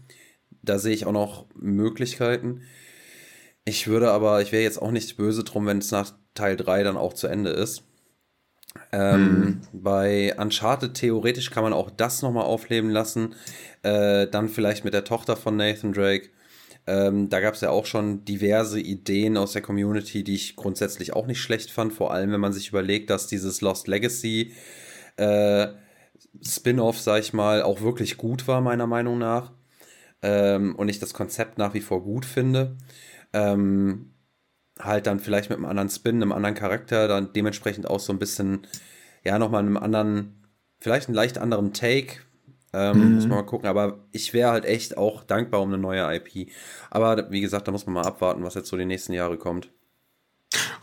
Da 0.63 0.79
sehe 0.79 0.93
ich 0.93 1.05
auch 1.05 1.11
noch 1.11 1.45
Möglichkeiten. 1.55 2.61
Ich 3.65 3.87
würde 3.87 4.11
aber, 4.11 4.41
ich 4.41 4.51
wäre 4.51 4.63
jetzt 4.63 4.81
auch 4.81 4.91
nicht 4.91 5.15
böse 5.15 5.43
drum, 5.43 5.65
wenn 5.65 5.77
es 5.77 5.91
nach 5.91 6.13
Teil 6.33 6.57
3 6.57 6.83
dann 6.83 6.97
auch 6.97 7.13
zu 7.13 7.27
Ende 7.27 7.51
ist. 7.51 7.83
Ähm, 8.91 9.61
hm. 9.71 9.81
Bei 9.81 10.35
Uncharted 10.37 10.95
theoretisch 10.95 11.51
kann 11.51 11.63
man 11.63 11.73
auch 11.73 11.89
das 11.89 12.21
nochmal 12.21 12.45
aufleben 12.45 12.89
lassen. 12.89 13.35
Äh, 13.83 14.27
dann 14.27 14.49
vielleicht 14.49 14.83
mit 14.83 14.93
der 14.93 15.05
Tochter 15.05 15.37
von 15.37 15.55
Nathan 15.55 15.93
Drake. 15.93 16.29
Ähm, 16.85 17.29
da 17.29 17.39
gab 17.39 17.53
es 17.53 17.61
ja 17.61 17.69
auch 17.69 17.85
schon 17.85 18.25
diverse 18.25 18.79
Ideen 18.79 19.37
aus 19.37 19.53
der 19.53 19.61
Community, 19.61 20.23
die 20.23 20.35
ich 20.35 20.55
grundsätzlich 20.57 21.13
auch 21.13 21.27
nicht 21.27 21.39
schlecht 21.39 21.71
fand. 21.71 21.93
Vor 21.93 22.13
allem, 22.13 22.31
wenn 22.31 22.41
man 22.41 22.51
sich 22.51 22.69
überlegt, 22.69 23.09
dass 23.09 23.27
dieses 23.27 23.61
Lost 23.61 23.87
Legacy 23.87 24.53
äh, 25.15 25.67
Spin-off, 26.41 26.99
sag 26.99 27.21
ich 27.21 27.31
mal, 27.31 27.61
auch 27.61 27.81
wirklich 27.81 28.17
gut 28.17 28.47
war, 28.47 28.59
meiner 28.59 28.87
Meinung 28.87 29.17
nach. 29.17 29.53
Ähm, 30.21 30.75
und 30.75 30.89
ich 30.89 30.99
das 30.99 31.13
Konzept 31.13 31.57
nach 31.57 31.73
wie 31.73 31.81
vor 31.81 32.03
gut 32.03 32.25
finde 32.25 32.75
ähm, 33.33 34.13
halt 34.79 35.07
dann 35.07 35.19
vielleicht 35.19 35.49
mit 35.49 35.57
einem 35.57 35.65
anderen 35.65 35.89
Spin, 35.89 36.15
einem 36.15 36.31
anderen 36.31 36.55
Charakter, 36.55 37.07
dann 37.07 37.33
dementsprechend 37.33 37.87
auch 37.87 37.99
so 37.99 38.13
ein 38.13 38.19
bisschen, 38.19 38.65
ja, 39.23 39.37
nochmal 39.37 39.61
einem 39.61 39.77
anderen, 39.77 40.45
vielleicht 40.79 41.07
einen 41.07 41.15
leicht 41.15 41.37
anderen 41.37 41.73
Take 41.73 42.21
Ähm, 42.75 43.09
mhm. 43.09 43.15
Muss 43.15 43.27
man 43.27 43.37
mal 43.37 43.45
gucken. 43.45 43.69
Aber 43.69 43.99
ich 44.11 44.33
wäre 44.33 44.51
halt 44.51 44.65
echt 44.65 44.97
auch 44.97 45.23
dankbar 45.23 45.61
um 45.61 45.69
eine 45.69 45.77
neue 45.77 46.15
IP. 46.15 46.49
Aber 46.89 47.29
wie 47.31 47.41
gesagt, 47.41 47.67
da 47.67 47.71
muss 47.71 47.85
man 47.85 47.93
mal 47.93 48.05
abwarten, 48.05 48.43
was 48.43 48.55
jetzt 48.55 48.69
so 48.69 48.77
die 48.77 48.85
nächsten 48.85 49.13
Jahre 49.13 49.37
kommt. 49.37 49.69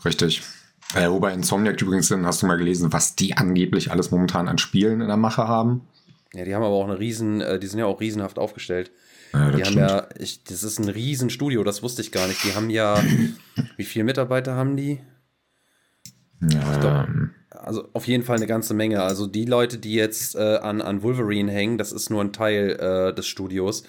Richtig. 0.05 0.41
Äh, 0.95 1.09
wobei 1.09 1.33
Insomniac 1.33 1.81
übrigens 1.81 2.07
sind, 2.07 2.25
hast 2.25 2.41
du 2.41 2.47
mal 2.47 2.57
gelesen, 2.57 2.91
was 2.91 3.15
die 3.15 3.37
angeblich 3.37 3.91
alles 3.91 4.11
momentan 4.11 4.47
an 4.47 4.57
Spielen 4.57 5.01
in 5.01 5.07
der 5.07 5.17
Mache 5.17 5.47
haben? 5.47 5.87
Ja, 6.33 6.45
die 6.45 6.55
haben 6.55 6.63
aber 6.63 6.75
auch 6.75 6.85
eine 6.85 6.99
riesen, 6.99 7.41
äh, 7.41 7.59
die 7.59 7.67
sind 7.67 7.79
ja 7.79 7.85
auch 7.85 7.99
riesenhaft 7.99 8.39
aufgestellt. 8.39 8.91
Ja, 9.33 9.51
die 9.51 9.63
haben 9.63 9.77
ja, 9.77 10.07
ich, 10.17 10.43
das 10.43 10.63
ist 10.63 10.79
ein 10.79 10.89
Riesenstudio, 10.89 11.63
das 11.63 11.83
wusste 11.83 12.01
ich 12.01 12.11
gar 12.11 12.27
nicht. 12.27 12.43
Die 12.43 12.53
haben 12.53 12.69
ja, 12.69 13.01
wie 13.77 13.85
viele 13.85 14.05
Mitarbeiter 14.05 14.55
haben 14.55 14.75
die? 14.75 14.99
Ja. 16.41 16.77
Glaub, 16.79 17.07
also 17.51 17.87
auf 17.93 18.07
jeden 18.07 18.23
Fall 18.23 18.37
eine 18.37 18.47
ganze 18.47 18.73
Menge. 18.73 19.01
Also 19.01 19.27
die 19.27 19.45
Leute, 19.45 19.77
die 19.77 19.93
jetzt 19.93 20.35
äh, 20.35 20.57
an, 20.57 20.81
an 20.81 21.03
Wolverine 21.03 21.51
hängen, 21.51 21.77
das 21.77 21.91
ist 21.91 22.09
nur 22.09 22.21
ein 22.21 22.33
Teil 22.33 22.77
äh, 22.79 23.13
des 23.13 23.27
Studios. 23.27 23.83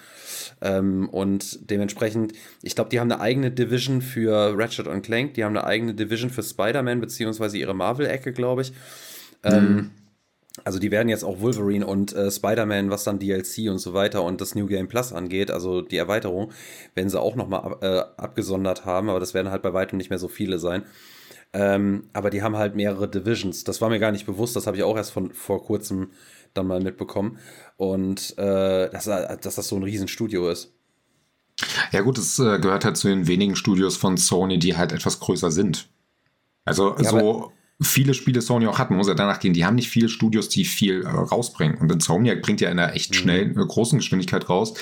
Ähm, 0.61 1.09
und 1.09 1.69
dementsprechend, 1.69 2.33
ich 2.61 2.75
glaube, 2.75 2.89
die 2.89 2.99
haben 2.99 3.11
eine 3.11 3.21
eigene 3.21 3.51
Division 3.51 4.01
für 4.01 4.53
Ratchet 4.57 4.87
und 4.87 5.01
Clank, 5.01 5.33
die 5.33 5.43
haben 5.43 5.57
eine 5.57 5.65
eigene 5.65 5.93
Division 5.93 6.29
für 6.29 6.43
Spider-Man, 6.43 7.01
beziehungsweise 7.01 7.57
ihre 7.57 7.73
Marvel-Ecke, 7.73 8.33
glaube 8.33 8.61
ich. 8.61 8.73
Ähm, 9.43 9.75
mhm. 9.75 9.91
Also 10.65 10.77
die 10.77 10.91
werden 10.91 11.09
jetzt 11.09 11.23
auch 11.23 11.39
Wolverine 11.41 11.87
und 11.87 12.13
äh, 12.13 12.29
Spider-Man, 12.29 12.91
was 12.91 13.03
dann 13.03 13.17
DLC 13.17 13.69
und 13.69 13.79
so 13.79 13.93
weiter 13.93 14.23
und 14.23 14.39
das 14.39 14.53
New 14.53 14.67
Game 14.67 14.87
Plus 14.87 15.11
angeht, 15.11 15.49
also 15.49 15.81
die 15.81 15.97
Erweiterung, 15.97 16.51
werden 16.93 17.09
sie 17.09 17.19
auch 17.19 17.35
nochmal 17.35 17.61
ab, 17.61 17.83
äh, 17.83 18.03
abgesondert 18.17 18.85
haben, 18.85 19.09
aber 19.09 19.19
das 19.19 19.33
werden 19.33 19.49
halt 19.49 19.63
bei 19.63 19.73
weitem 19.73 19.97
nicht 19.97 20.11
mehr 20.11 20.19
so 20.19 20.27
viele 20.27 20.59
sein. 20.59 20.83
Ähm, 21.53 22.09
aber 22.13 22.29
die 22.29 22.43
haben 22.43 22.55
halt 22.55 22.75
mehrere 22.75 23.07
Divisions. 23.07 23.63
Das 23.63 23.81
war 23.81 23.89
mir 23.89 23.99
gar 23.99 24.11
nicht 24.11 24.25
bewusst, 24.27 24.55
das 24.55 24.67
habe 24.67 24.77
ich 24.77 24.83
auch 24.83 24.95
erst 24.95 25.11
von 25.11 25.33
vor 25.33 25.63
kurzem 25.63 26.11
dann 26.53 26.67
mal 26.67 26.81
mitbekommen. 26.81 27.39
Und 27.77 28.37
äh, 28.37 28.89
dass, 28.89 29.05
dass 29.05 29.55
das 29.55 29.67
so 29.67 29.75
ein 29.75 29.83
Riesenstudio 29.83 30.49
ist. 30.49 30.71
Ja, 31.91 32.01
gut, 32.01 32.17
es 32.17 32.37
äh, 32.39 32.59
gehört 32.59 32.85
halt 32.85 32.97
zu 32.97 33.07
den 33.07 33.27
wenigen 33.27 33.55
Studios 33.55 33.97
von 33.97 34.17
Sony, 34.17 34.59
die 34.59 34.77
halt 34.77 34.91
etwas 34.91 35.19
größer 35.19 35.51
sind. 35.51 35.89
Also 36.65 36.95
ja, 36.97 37.03
so 37.03 37.51
viele 37.83 38.13
Spiele 38.13 38.41
Sony 38.41 38.67
auch 38.67 38.79
hat, 38.79 38.89
man 38.89 38.97
muss 38.97 39.07
ja 39.07 39.13
danach 39.13 39.39
gehen, 39.39 39.53
die 39.53 39.65
haben 39.65 39.75
nicht 39.75 39.89
viele 39.89 40.09
Studios, 40.09 40.49
die 40.49 40.65
viel 40.65 41.03
äh, 41.03 41.07
rausbringen. 41.07 41.77
Und 41.77 41.91
Insomniac 41.91 42.41
bringt 42.41 42.61
ja 42.61 42.69
in 42.69 42.79
einer 42.79 42.95
echt 42.95 43.11
mhm. 43.11 43.15
schnellen, 43.15 43.57
äh, 43.57 43.65
großen 43.65 43.99
Geschwindigkeit 43.99 44.49
raus. 44.49 44.73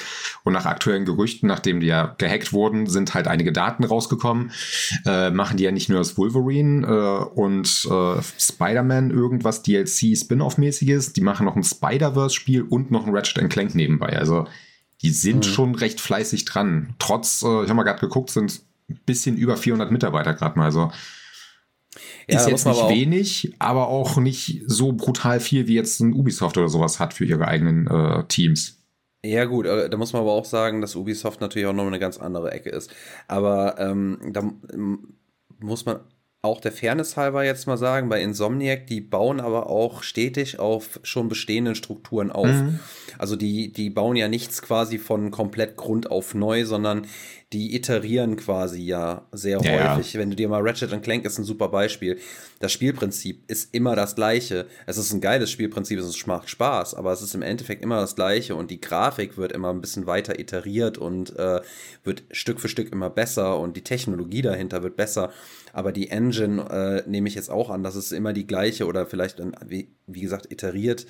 Und 0.43 0.53
nach 0.53 0.65
aktuellen 0.65 1.05
Gerüchten, 1.05 1.47
nachdem 1.47 1.79
die 1.79 1.87
ja 1.87 2.15
gehackt 2.17 2.53
wurden, 2.53 2.87
sind 2.87 3.13
halt 3.13 3.27
einige 3.27 3.51
Daten 3.51 3.83
rausgekommen. 3.83 4.51
Äh, 5.05 5.31
machen 5.31 5.57
die 5.57 5.63
ja 5.63 5.71
nicht 5.71 5.89
nur 5.89 5.99
das 5.99 6.17
Wolverine 6.17 6.85
äh, 6.85 7.39
und 7.39 7.87
äh, 7.89 8.21
Spider-Man 8.39 9.11
irgendwas 9.11 9.63
DLC 9.63 10.17
Spin-off-mäßiges, 10.17 11.13
die 11.13 11.21
machen 11.21 11.45
noch 11.45 11.55
ein 11.55 11.63
Spider-Verse-Spiel 11.63 12.63
und 12.63 12.91
noch 12.91 13.05
ein 13.05 13.15
Ratchet 13.15 13.49
Clank 13.49 13.75
nebenbei. 13.75 14.17
Also 14.17 14.47
die 15.01 15.09
sind 15.09 15.47
mhm. 15.47 15.51
schon 15.51 15.75
recht 15.75 15.99
fleißig 15.99 16.45
dran. 16.45 16.93
Trotz, 16.99 17.41
äh, 17.41 17.63
ich 17.63 17.69
habe 17.69 17.75
mal 17.75 17.83
gerade 17.83 17.99
geguckt, 17.99 18.29
sind 18.29 18.61
ein 18.89 18.99
bisschen 19.05 19.37
über 19.37 19.57
400 19.57 19.91
Mitarbeiter 19.91 20.33
gerade 20.33 20.57
mal. 20.57 20.65
Also 20.65 20.91
ja, 22.29 22.39
ist 22.39 22.47
jetzt 22.47 22.65
nicht 22.65 22.89
wenig, 22.89 23.53
aber 23.59 23.87
auch 23.87 24.17
nicht 24.17 24.63
so 24.65 24.93
brutal 24.93 25.39
viel, 25.39 25.67
wie 25.67 25.75
jetzt 25.75 25.99
ein 25.99 26.13
Ubisoft 26.13 26.57
oder 26.57 26.69
sowas 26.69 26.99
hat 26.99 27.13
für 27.13 27.25
ihre 27.25 27.47
eigenen 27.47 27.87
äh, 27.87 28.23
Teams. 28.27 28.77
Ja, 29.23 29.45
gut, 29.45 29.67
da 29.67 29.95
muss 29.97 30.13
man 30.13 30.23
aber 30.23 30.31
auch 30.31 30.45
sagen, 30.45 30.81
dass 30.81 30.95
Ubisoft 30.95 31.41
natürlich 31.41 31.67
auch 31.67 31.73
noch 31.73 31.85
eine 31.85 31.99
ganz 31.99 32.17
andere 32.17 32.51
Ecke 32.51 32.69
ist. 32.69 32.91
Aber 33.27 33.75
ähm, 33.77 34.17
da 34.31 34.51
muss 35.59 35.85
man 35.85 35.99
auch 36.41 36.59
der 36.59 36.71
Fairness 36.71 37.17
halber 37.17 37.45
jetzt 37.45 37.67
mal 37.67 37.77
sagen, 37.77 38.09
bei 38.09 38.21
Insomniac, 38.21 38.87
die 38.87 38.99
bauen 38.99 39.39
aber 39.39 39.69
auch 39.69 40.01
stetig 40.01 40.57
auf 40.57 40.99
schon 41.03 41.29
bestehenden 41.29 41.75
Strukturen 41.75 42.31
auf. 42.31 42.47
Mhm. 42.47 42.79
Also 43.19 43.35
die, 43.35 43.71
die 43.71 43.91
bauen 43.91 44.15
ja 44.15 44.27
nichts 44.27 44.63
quasi 44.63 44.97
von 44.97 45.29
komplett 45.29 45.77
Grund 45.77 46.09
auf 46.09 46.33
neu, 46.33 46.65
sondern 46.65 47.05
die 47.53 47.75
iterieren 47.75 48.37
quasi 48.37 48.81
ja 48.81 49.27
sehr 49.33 49.59
ja, 49.61 49.95
häufig. 49.95 50.13
Ja. 50.13 50.19
Wenn 50.21 50.29
du 50.29 50.37
dir 50.37 50.47
mal 50.47 50.61
Ratchet 50.61 50.89
Clank 51.03 51.25
ist 51.25 51.37
ein 51.37 51.43
super 51.43 51.67
Beispiel. 51.67 52.17
Das 52.59 52.71
Spielprinzip 52.71 53.43
ist 53.49 53.73
immer 53.73 53.95
das 53.95 54.15
gleiche. 54.15 54.67
Es 54.85 54.97
ist 54.97 55.11
ein 55.11 55.19
geiles 55.19 55.51
Spielprinzip, 55.51 55.99
es 55.99 56.25
macht 56.27 56.49
Spaß, 56.49 56.95
aber 56.95 57.11
es 57.11 57.21
ist 57.21 57.35
im 57.35 57.41
Endeffekt 57.41 57.83
immer 57.83 57.99
das 57.99 58.15
gleiche 58.15 58.55
und 58.55 58.71
die 58.71 58.79
Grafik 58.79 59.37
wird 59.37 59.51
immer 59.51 59.69
ein 59.69 59.81
bisschen 59.81 60.05
weiter 60.05 60.39
iteriert 60.39 60.97
und 60.97 61.37
äh, 61.37 61.59
wird 62.05 62.23
Stück 62.31 62.61
für 62.61 62.69
Stück 62.69 62.89
immer 62.91 63.09
besser 63.09 63.59
und 63.59 63.75
die 63.75 63.83
Technologie 63.83 64.41
dahinter 64.41 64.81
wird 64.81 64.95
besser. 64.95 65.31
Aber 65.73 65.91
die 65.91 66.09
Engine 66.09 67.03
äh, 67.05 67.09
nehme 67.09 67.27
ich 67.27 67.35
jetzt 67.35 67.49
auch 67.49 67.69
an, 67.69 67.83
dass 67.83 67.95
es 67.95 68.13
immer 68.13 68.31
die 68.31 68.47
gleiche 68.47 68.85
oder 68.85 69.05
vielleicht, 69.05 69.41
wie, 69.65 69.89
wie 70.07 70.21
gesagt, 70.21 70.51
iteriert 70.51 71.05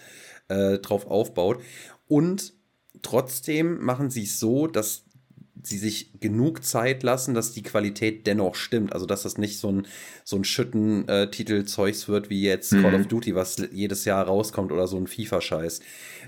äh, 0.48 0.80
drauf 0.80 1.06
aufbaut. 1.06 1.62
Und 2.08 2.54
trotzdem 3.04 3.84
machen 3.84 4.10
sie 4.10 4.24
es 4.24 4.40
so, 4.40 4.68
dass 4.68 5.06
sie 5.64 5.78
sich 5.78 6.12
genug 6.20 6.64
Zeit 6.64 7.04
lassen, 7.04 7.34
dass 7.34 7.54
die 7.54 7.64
Qualität 7.64 8.26
dennoch 8.28 8.56
stimmt. 8.56 8.94
Also, 8.94 9.06
dass 9.06 9.24
das 9.24 9.38
nicht 9.38 9.60
so 9.60 9.72
ein, 9.72 9.88
so 10.24 10.36
ein 10.36 10.44
Schütten-Titel-Zeugs 10.44 12.08
wird 12.08 12.30
wie 12.30 12.42
jetzt 12.42 12.74
mhm. 12.74 12.82
Call 12.82 12.96
of 12.96 13.08
Duty, 13.08 13.36
was 13.36 13.58
jedes 13.72 14.06
Jahr 14.06 14.26
rauskommt 14.26 14.72
oder 14.72 14.88
so 14.88 14.98
ein 14.98 15.08
FIFA-Scheiß, 15.08 15.82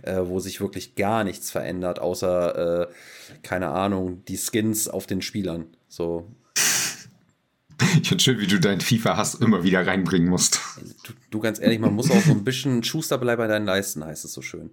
äh, 0.03 0.21
wo 0.23 0.39
sich 0.39 0.61
wirklich 0.61 0.95
gar 0.95 1.23
nichts 1.23 1.51
verändert, 1.51 1.99
außer, 1.99 2.83
äh, 2.83 2.93
keine 3.41 3.69
Ahnung, 3.69 4.23
die 4.27 4.37
Skins 4.37 4.87
auf 4.87 5.07
den 5.07 5.21
Spielern. 5.21 5.65
So. 5.87 6.27
Ich 8.01 8.07
finde 8.07 8.23
schön, 8.23 8.39
wie 8.39 8.47
du 8.47 8.59
dein 8.59 8.81
FIFA-Hass 8.81 9.35
immer 9.35 9.63
wieder 9.63 9.85
reinbringen 9.85 10.29
musst. 10.29 10.59
Du, 11.03 11.13
du, 11.31 11.39
ganz 11.39 11.59
ehrlich, 11.59 11.79
man 11.79 11.93
muss 11.93 12.11
auch 12.11 12.21
so 12.21 12.31
ein 12.31 12.43
bisschen 12.43 12.83
Schuster 12.83 13.17
bleiben 13.17 13.39
bei 13.39 13.47
deinen 13.47 13.65
Leisten, 13.65 14.05
heißt 14.05 14.25
es 14.25 14.33
so 14.33 14.41
schön. 14.41 14.69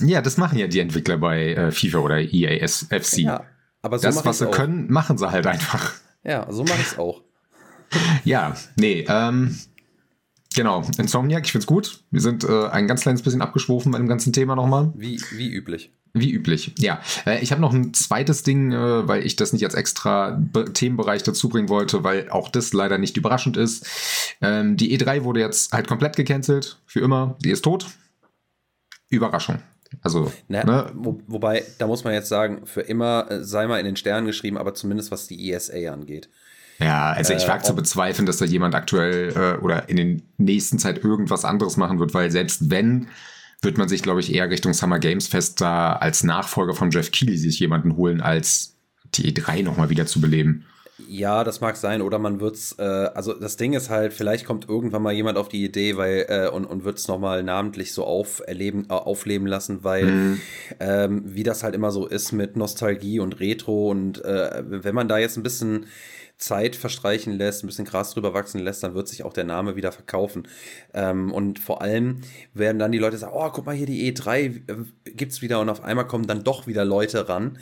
Ja, 0.00 0.20
das 0.20 0.36
machen 0.36 0.58
ja 0.58 0.66
die 0.66 0.80
Entwickler 0.80 1.16
bei 1.16 1.54
äh, 1.54 1.72
FIFA 1.72 1.98
oder 1.98 2.18
EASFC. 2.18 3.18
Ja, 3.18 3.46
aber 3.88 3.98
so 3.98 4.06
das, 4.06 4.24
was 4.24 4.38
sie 4.38 4.48
auch. 4.48 4.52
können, 4.52 4.90
machen 4.90 5.18
sie 5.18 5.30
halt 5.30 5.46
einfach. 5.46 5.94
Ja, 6.24 6.46
so 6.50 6.62
mache 6.64 6.80
ich 6.80 6.92
es 6.92 6.98
auch. 6.98 7.22
ja, 8.24 8.54
nee, 8.76 9.06
ähm, 9.08 9.56
genau. 10.54 10.82
Insomniac, 10.98 11.44
ich 11.46 11.52
find's 11.52 11.66
gut. 11.66 12.04
Wir 12.10 12.20
sind 12.20 12.44
äh, 12.44 12.68
ein 12.68 12.86
ganz 12.86 13.02
kleines 13.02 13.22
bisschen 13.22 13.40
abgeschwofen 13.40 13.92
bei 13.92 13.98
dem 13.98 14.08
ganzen 14.08 14.32
Thema 14.32 14.54
nochmal. 14.56 14.92
Wie, 14.94 15.20
wie 15.32 15.50
üblich. 15.50 15.90
Wie 16.14 16.30
üblich, 16.32 16.74
ja. 16.78 17.00
Äh, 17.26 17.40
ich 17.40 17.50
habe 17.50 17.60
noch 17.60 17.72
ein 17.72 17.94
zweites 17.94 18.42
Ding, 18.42 18.72
äh, 18.72 19.08
weil 19.08 19.24
ich 19.24 19.36
das 19.36 19.52
nicht 19.52 19.64
als 19.64 19.74
extra 19.74 20.42
Themenbereich 20.74 21.22
dazu 21.22 21.48
bringen 21.48 21.68
wollte, 21.68 22.02
weil 22.04 22.28
auch 22.30 22.48
das 22.48 22.72
leider 22.72 22.98
nicht 22.98 23.16
überraschend 23.16 23.56
ist. 23.56 23.86
Ähm, 24.40 24.76
die 24.76 24.98
E3 24.98 25.24
wurde 25.24 25.40
jetzt 25.40 25.72
halt 25.72 25.86
komplett 25.86 26.16
gecancelt, 26.16 26.78
für 26.86 27.00
immer. 27.00 27.36
Die 27.42 27.50
ist 27.50 27.62
tot. 27.62 27.86
Überraschung. 29.08 29.60
Also, 30.02 30.32
Na, 30.48 30.64
ne? 30.64 30.92
wo, 30.94 31.20
wobei, 31.26 31.64
da 31.78 31.86
muss 31.86 32.04
man 32.04 32.12
jetzt 32.12 32.28
sagen, 32.28 32.66
für 32.66 32.82
immer 32.82 33.30
äh, 33.30 33.44
sei 33.44 33.66
mal 33.66 33.78
in 33.78 33.86
den 33.86 33.96
Sternen 33.96 34.26
geschrieben, 34.26 34.58
aber 34.58 34.74
zumindest 34.74 35.10
was 35.10 35.26
die 35.26 35.50
ESA 35.50 35.92
angeht. 35.92 36.28
Ja, 36.78 37.10
also 37.10 37.32
ich 37.32 37.44
äh, 37.44 37.48
wage 37.48 37.64
zu 37.64 37.74
bezweifeln, 37.74 38.26
dass 38.26 38.36
da 38.36 38.44
jemand 38.44 38.74
aktuell 38.74 39.32
äh, 39.34 39.62
oder 39.62 39.88
in 39.88 39.96
den 39.96 40.22
nächsten 40.36 40.78
Zeit 40.78 41.02
irgendwas 41.02 41.44
anderes 41.44 41.76
machen 41.76 41.98
wird, 41.98 42.14
weil 42.14 42.30
selbst 42.30 42.70
wenn, 42.70 43.08
wird 43.62 43.78
man 43.78 43.88
sich, 43.88 44.02
glaube 44.02 44.20
ich, 44.20 44.32
eher 44.32 44.48
Richtung 44.48 44.74
Summer 44.74 44.98
Games 44.98 45.26
Fest 45.26 45.60
da 45.60 45.94
als 45.94 46.22
Nachfolger 46.22 46.74
von 46.74 46.90
Jeff 46.90 47.10
Keighley 47.10 47.36
sich 47.36 47.58
jemanden 47.58 47.96
holen, 47.96 48.20
als 48.20 48.76
die 49.14 49.32
E3 49.32 49.64
nochmal 49.64 49.90
wieder 49.90 50.06
zu 50.06 50.20
beleben. 50.20 50.66
Ja, 51.06 51.44
das 51.44 51.60
mag 51.60 51.76
sein, 51.76 52.02
oder 52.02 52.18
man 52.18 52.40
wird's, 52.40 52.74
äh, 52.78 52.82
also 52.82 53.32
das 53.32 53.56
Ding 53.56 53.72
ist 53.72 53.88
halt, 53.88 54.12
vielleicht 54.12 54.44
kommt 54.44 54.68
irgendwann 54.68 55.02
mal 55.02 55.12
jemand 55.12 55.38
auf 55.38 55.48
die 55.48 55.64
Idee, 55.64 55.96
weil, 55.96 56.26
äh, 56.28 56.48
und, 56.48 56.64
und 56.64 56.84
wird 56.84 56.98
es 56.98 57.06
nochmal 57.06 57.44
namentlich 57.44 57.92
so 57.92 58.04
auferleben, 58.04 58.86
äh, 58.90 58.94
aufleben 58.94 59.46
lassen, 59.46 59.84
weil, 59.84 60.06
mhm. 60.06 60.40
ähm, 60.80 61.22
wie 61.24 61.44
das 61.44 61.62
halt 61.62 61.76
immer 61.76 61.92
so 61.92 62.06
ist 62.06 62.32
mit 62.32 62.56
Nostalgie 62.56 63.20
und 63.20 63.38
Retro 63.38 63.90
und 63.90 64.24
äh, 64.24 64.62
wenn 64.66 64.94
man 64.94 65.06
da 65.06 65.18
jetzt 65.18 65.36
ein 65.36 65.44
bisschen 65.44 65.86
Zeit 66.38 66.76
verstreichen 66.76 67.32
lässt, 67.32 67.62
ein 67.62 67.66
bisschen 67.66 67.84
Gras 67.84 68.14
drüber 68.14 68.32
wachsen 68.32 68.60
lässt, 68.60 68.84
dann 68.84 68.94
wird 68.94 69.08
sich 69.08 69.24
auch 69.24 69.32
der 69.32 69.44
Name 69.44 69.74
wieder 69.74 69.90
verkaufen. 69.90 70.46
Ähm, 70.94 71.32
und 71.32 71.58
vor 71.58 71.82
allem 71.82 72.20
werden 72.54 72.78
dann 72.78 72.92
die 72.92 72.98
Leute 72.98 73.18
sagen, 73.18 73.32
oh, 73.34 73.50
guck 73.50 73.66
mal 73.66 73.74
hier, 73.74 73.86
die 73.86 74.12
E3 74.12 74.36
äh, 74.38 74.60
gibt's 75.04 75.42
wieder 75.42 75.60
und 75.60 75.68
auf 75.68 75.82
einmal 75.82 76.06
kommen 76.06 76.28
dann 76.28 76.44
doch 76.44 76.68
wieder 76.68 76.84
Leute 76.84 77.28
ran, 77.28 77.58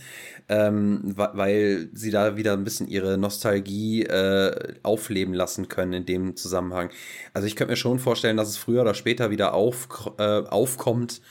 ähm, 0.50 1.14
weil 1.16 1.88
sie 1.94 2.10
da 2.10 2.36
wieder 2.36 2.52
ein 2.52 2.64
bisschen 2.64 2.86
ihre 2.86 3.16
Nostalgie 3.16 4.02
äh, 4.04 4.74
aufleben 4.82 5.32
lassen 5.32 5.68
können 5.68 5.94
in 5.94 6.06
dem 6.06 6.36
Zusammenhang. 6.36 6.90
Also 7.32 7.46
ich 7.46 7.56
könnte 7.56 7.72
mir 7.72 7.76
schon 7.76 7.98
vorstellen, 7.98 8.36
dass 8.36 8.48
es 8.48 8.58
früher 8.58 8.82
oder 8.82 8.94
später 8.94 9.30
wieder 9.30 9.54
auf, 9.54 9.88
äh, 10.18 10.22
aufkommt, 10.22 11.22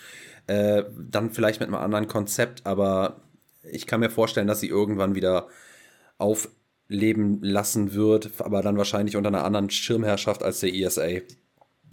äh, 0.48 0.84
dann 0.98 1.30
vielleicht 1.30 1.60
mit 1.60 1.68
einem 1.68 1.78
anderen 1.78 2.08
Konzept, 2.08 2.66
aber 2.66 3.22
ich 3.64 3.86
kann 3.86 4.00
mir 4.00 4.10
vorstellen, 4.10 4.48
dass 4.48 4.60
sie 4.60 4.68
irgendwann 4.68 5.14
wieder 5.14 5.48
auf 6.18 6.50
leben 6.88 7.40
lassen 7.42 7.94
wird, 7.94 8.32
aber 8.40 8.62
dann 8.62 8.78
wahrscheinlich 8.78 9.16
unter 9.16 9.30
einer 9.30 9.44
anderen 9.44 9.70
Schirmherrschaft 9.70 10.44
als 10.44 10.60
der 10.60 10.74
ESA. 10.74 11.22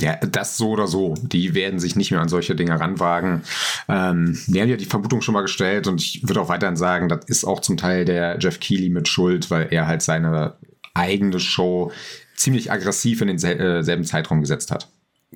Ja, 0.01 0.17
das 0.17 0.57
so 0.57 0.71
oder 0.71 0.87
so. 0.87 1.15
Die 1.21 1.55
werden 1.55 1.79
sich 1.79 1.97
nicht 1.97 2.11
mehr 2.11 2.21
an 2.21 2.29
solche 2.29 2.57
Dinge 2.57 2.79
ranwagen. 2.79 3.43
Ähm, 3.89 4.39
wir 4.47 4.63
haben 4.63 4.69
ja 4.69 4.77
die 4.77 4.85
Vermutung 4.85 5.21
schon 5.21 5.35
mal 5.35 5.43
gestellt 5.43 5.87
und 5.87 6.01
ich 6.01 6.27
würde 6.27 6.41
auch 6.41 6.49
weiterhin 6.49 6.77
sagen, 6.77 7.09
das 7.09 7.25
ist 7.27 7.45
auch 7.45 7.61
zum 7.61 7.77
Teil 7.77 8.05
der 8.05 8.39
Jeff 8.41 8.59
Keighley 8.59 8.89
mit 8.89 9.09
Schuld, 9.09 9.51
weil 9.51 9.69
er 9.71 9.87
halt 9.87 10.03
seine 10.03 10.57
eigene 10.95 11.39
Show 11.39 11.93
ziemlich 12.35 12.73
aggressiv 12.73 13.21
in 13.21 13.29
denselben 13.29 14.03
äh, 14.03 14.07
Zeitraum 14.07 14.41
gesetzt 14.41 14.71
hat. 14.71 14.89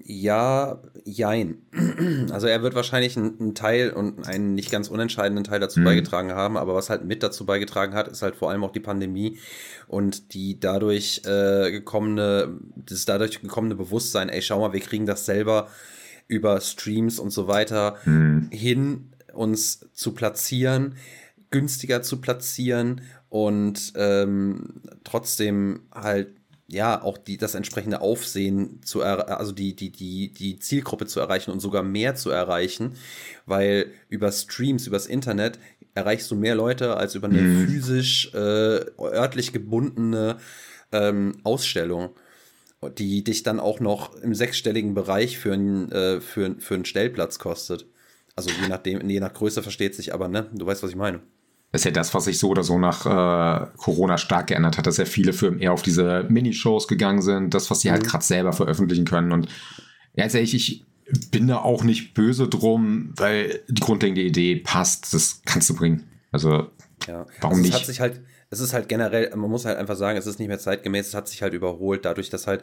Ja, 0.05 0.83
jein. 1.05 1.63
Also 2.31 2.47
er 2.47 2.63
wird 2.63 2.75
wahrscheinlich 2.75 3.17
einen, 3.17 3.55
Teil 3.55 3.91
und 3.91 4.27
einen 4.27 4.55
nicht 4.55 4.71
ganz 4.71 4.89
unentscheidenden 4.89 5.45
Teil 5.45 5.61
dazu 5.61 5.81
mhm. 5.81 5.85
beigetragen 5.85 6.33
haben, 6.33 6.57
aber 6.57 6.75
was 6.75 6.91
halt 6.91 7.05
mit 7.05 7.23
dazu 7.23 7.47
beigetragen 7.47 7.95
hat, 7.95 8.09
ist 8.09 8.23
halt 8.23 8.37
vor 8.37 8.51
allem 8.51 8.65
auch 8.65 8.73
die 8.73 8.81
Pandemie 8.81 9.39
und 9.87 10.35
die 10.35 10.61
dadurch 10.61 11.23
äh, 11.25 11.71
gekommene, 11.71 12.59
das 12.75 13.05
dadurch 13.05 13.41
gekommene 13.41 13.75
Bewusstsein, 13.75 14.29
ey, 14.29 14.43
schau 14.43 14.61
mal, 14.61 14.73
wir 14.73 14.81
kriegen 14.81 15.07
das 15.07 15.25
selber 15.25 15.69
über 16.29 16.61
Streams 16.61 17.19
und 17.19 17.31
so 17.31 17.49
weiter 17.49 17.97
mhm. 18.05 18.49
hin, 18.51 19.13
uns 19.33 19.89
zu 19.93 20.13
platzieren, 20.13 20.97
günstiger 21.51 22.03
zu 22.03 22.21
platzieren 22.21 23.03
und 23.29 23.93
ähm, 23.97 24.83
trotzdem 25.05 25.81
halt 25.95 26.29
ja, 26.69 27.01
auch 27.01 27.17
die, 27.17 27.37
das 27.37 27.55
entsprechende 27.55 28.01
Aufsehen 28.01 28.81
zu 28.83 29.03
also 29.03 29.53
die, 29.53 29.77
die, 29.77 29.91
die, 29.91 30.33
die 30.33 30.59
Zielgruppe 30.59 31.07
zu 31.07 31.21
erreichen 31.21 31.53
und 31.53 31.61
sogar 31.61 31.83
mehr 31.83 32.17
zu 32.17 32.31
erreichen, 32.31 32.95
weil 33.47 33.93
über 34.09 34.33
Streams, 34.33 34.87
übers 34.87 35.07
Internet 35.07 35.61
erreichst 35.95 36.31
du 36.31 36.35
mehr 36.35 36.57
Leute 36.57 36.97
als 36.97 37.15
über 37.15 37.29
eine 37.29 37.41
mhm. 37.41 37.67
physisch 37.67 38.33
äh, 38.35 38.85
örtlich 38.99 39.53
gebundene 39.53 40.39
ähm, 40.93 41.37
Ausstellung, 41.45 42.11
die 42.99 43.23
dich 43.23 43.45
dann 43.45 43.61
auch 43.61 43.79
noch 43.79 44.15
im 44.17 44.35
sechsstelligen 44.35 44.95
Bereich 44.95 45.39
für, 45.39 45.53
ein, 45.53 45.91
äh, 45.93 46.21
für, 46.21 46.57
für 46.59 46.75
einen 46.75 46.85
Stellplatz 46.85 47.39
kostet. 47.39 47.87
Also 48.35 48.51
je 48.51 48.69
nachdem, 48.69 49.09
je 49.09 49.21
nach 49.21 49.33
Größe 49.33 49.63
versteht 49.63 49.95
sich, 49.95 50.13
aber 50.13 50.29
ne, 50.29 50.51
du 50.53 50.67
weißt, 50.67 50.83
was 50.83 50.91
ich 50.91 50.97
meine. 50.97 51.21
Das 51.73 51.81
ist 51.81 51.85
ja 51.85 51.91
das, 51.91 52.15
was 52.15 52.25
sich 52.25 52.39
so 52.39 52.49
oder 52.49 52.63
so 52.63 52.79
nach 52.79 53.05
äh, 53.05 53.67
Corona 53.77 54.19
stark 54.19 54.47
geändert 54.47 54.79
hat, 54.79 54.87
dass 54.87 54.97
ja 54.97 55.05
viele 55.05 55.33
Firmen 55.33 55.61
eher 55.61 55.73
auf 55.73 55.83
diese 55.83 56.25
Minishows 56.29 56.89
gegangen 56.89 57.23
sind, 57.23 57.55
das, 57.55 57.71
was 57.71 57.81
sie 57.81 57.91
halt 57.91 58.03
mhm. 58.03 58.05
halt 58.05 58.13
gerade 58.13 58.25
selber 58.25 58.53
veröffentlichen 58.53 59.05
können. 59.05 59.33
Und 59.33 59.49
ja, 60.15 60.25
ehrlich, 60.25 60.55
ich 60.55 60.85
bin 61.31 61.47
da 61.49 61.59
auch 61.59 61.85
nicht 61.85 62.15
böse 62.15 62.49
drum, 62.49 63.13
weil 63.17 63.61
die 63.69 63.81
grundlegende 63.81 64.23
Idee 64.23 64.57
passt, 64.57 65.13
das 65.13 65.43
kannst 65.45 65.69
du 65.71 65.77
bringen. 65.77 66.05
Also, 66.33 66.71
ja. 67.07 67.27
warum 67.41 67.59
also 67.59 67.63
nicht? 67.63 67.75
Es 67.75 67.81
hat 67.81 67.87
sich 67.87 68.01
halt, 68.01 68.21
es 68.51 68.61
ist 68.61 68.73
halt 68.73 68.89
generell, 68.89 69.31
man 69.37 69.51
muss 69.51 69.65
halt 69.65 69.79
einfach 69.79 69.97
sagen, 69.97 70.19
es 70.19 70.27
ist 70.27 70.39
nicht 70.39 70.49
mehr 70.49 70.59
zeitgemäß, 70.59 71.09
es 71.09 71.15
hat 71.15 71.29
sich 71.29 71.43
halt 71.43 71.55
überholt, 71.55 72.05
dadurch, 72.05 72.31
dass 72.31 72.47
halt 72.47 72.63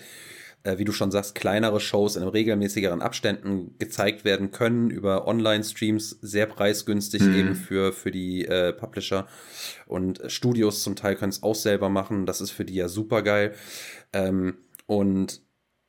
äh, 0.64 0.78
wie 0.78 0.86
du 0.86 0.92
schon 0.92 1.12
sagst, 1.12 1.36
kleinere 1.36 1.80
Shows 1.80 2.16
in 2.16 2.24
regelmäßigeren 2.24 3.02
Abständen 3.02 3.76
gezeigt 3.80 4.24
werden 4.24 4.52
können 4.52 4.90
über 4.90 5.28
Online-Streams, 5.28 6.20
sehr 6.22 6.46
preisgünstig 6.46 7.22
mhm. 7.22 7.36
eben 7.36 7.56
für, 7.56 7.92
für 7.92 8.12
die 8.12 8.46
äh, 8.46 8.74
Publisher. 8.74 9.28
Und 9.86 10.22
Studios 10.28 10.84
zum 10.84 10.96
Teil 10.96 11.16
können 11.16 11.32
es 11.32 11.44
auch 11.44 11.56
selber 11.56 11.90
machen. 11.90 12.26
Das 12.26 12.42
ist 12.42 12.52
für 12.52 12.66
die 12.66 12.76
ja 12.76 12.88
super 12.88 13.22
geil. 13.22 13.54
Ähm, 14.14 14.56
und 14.86 15.42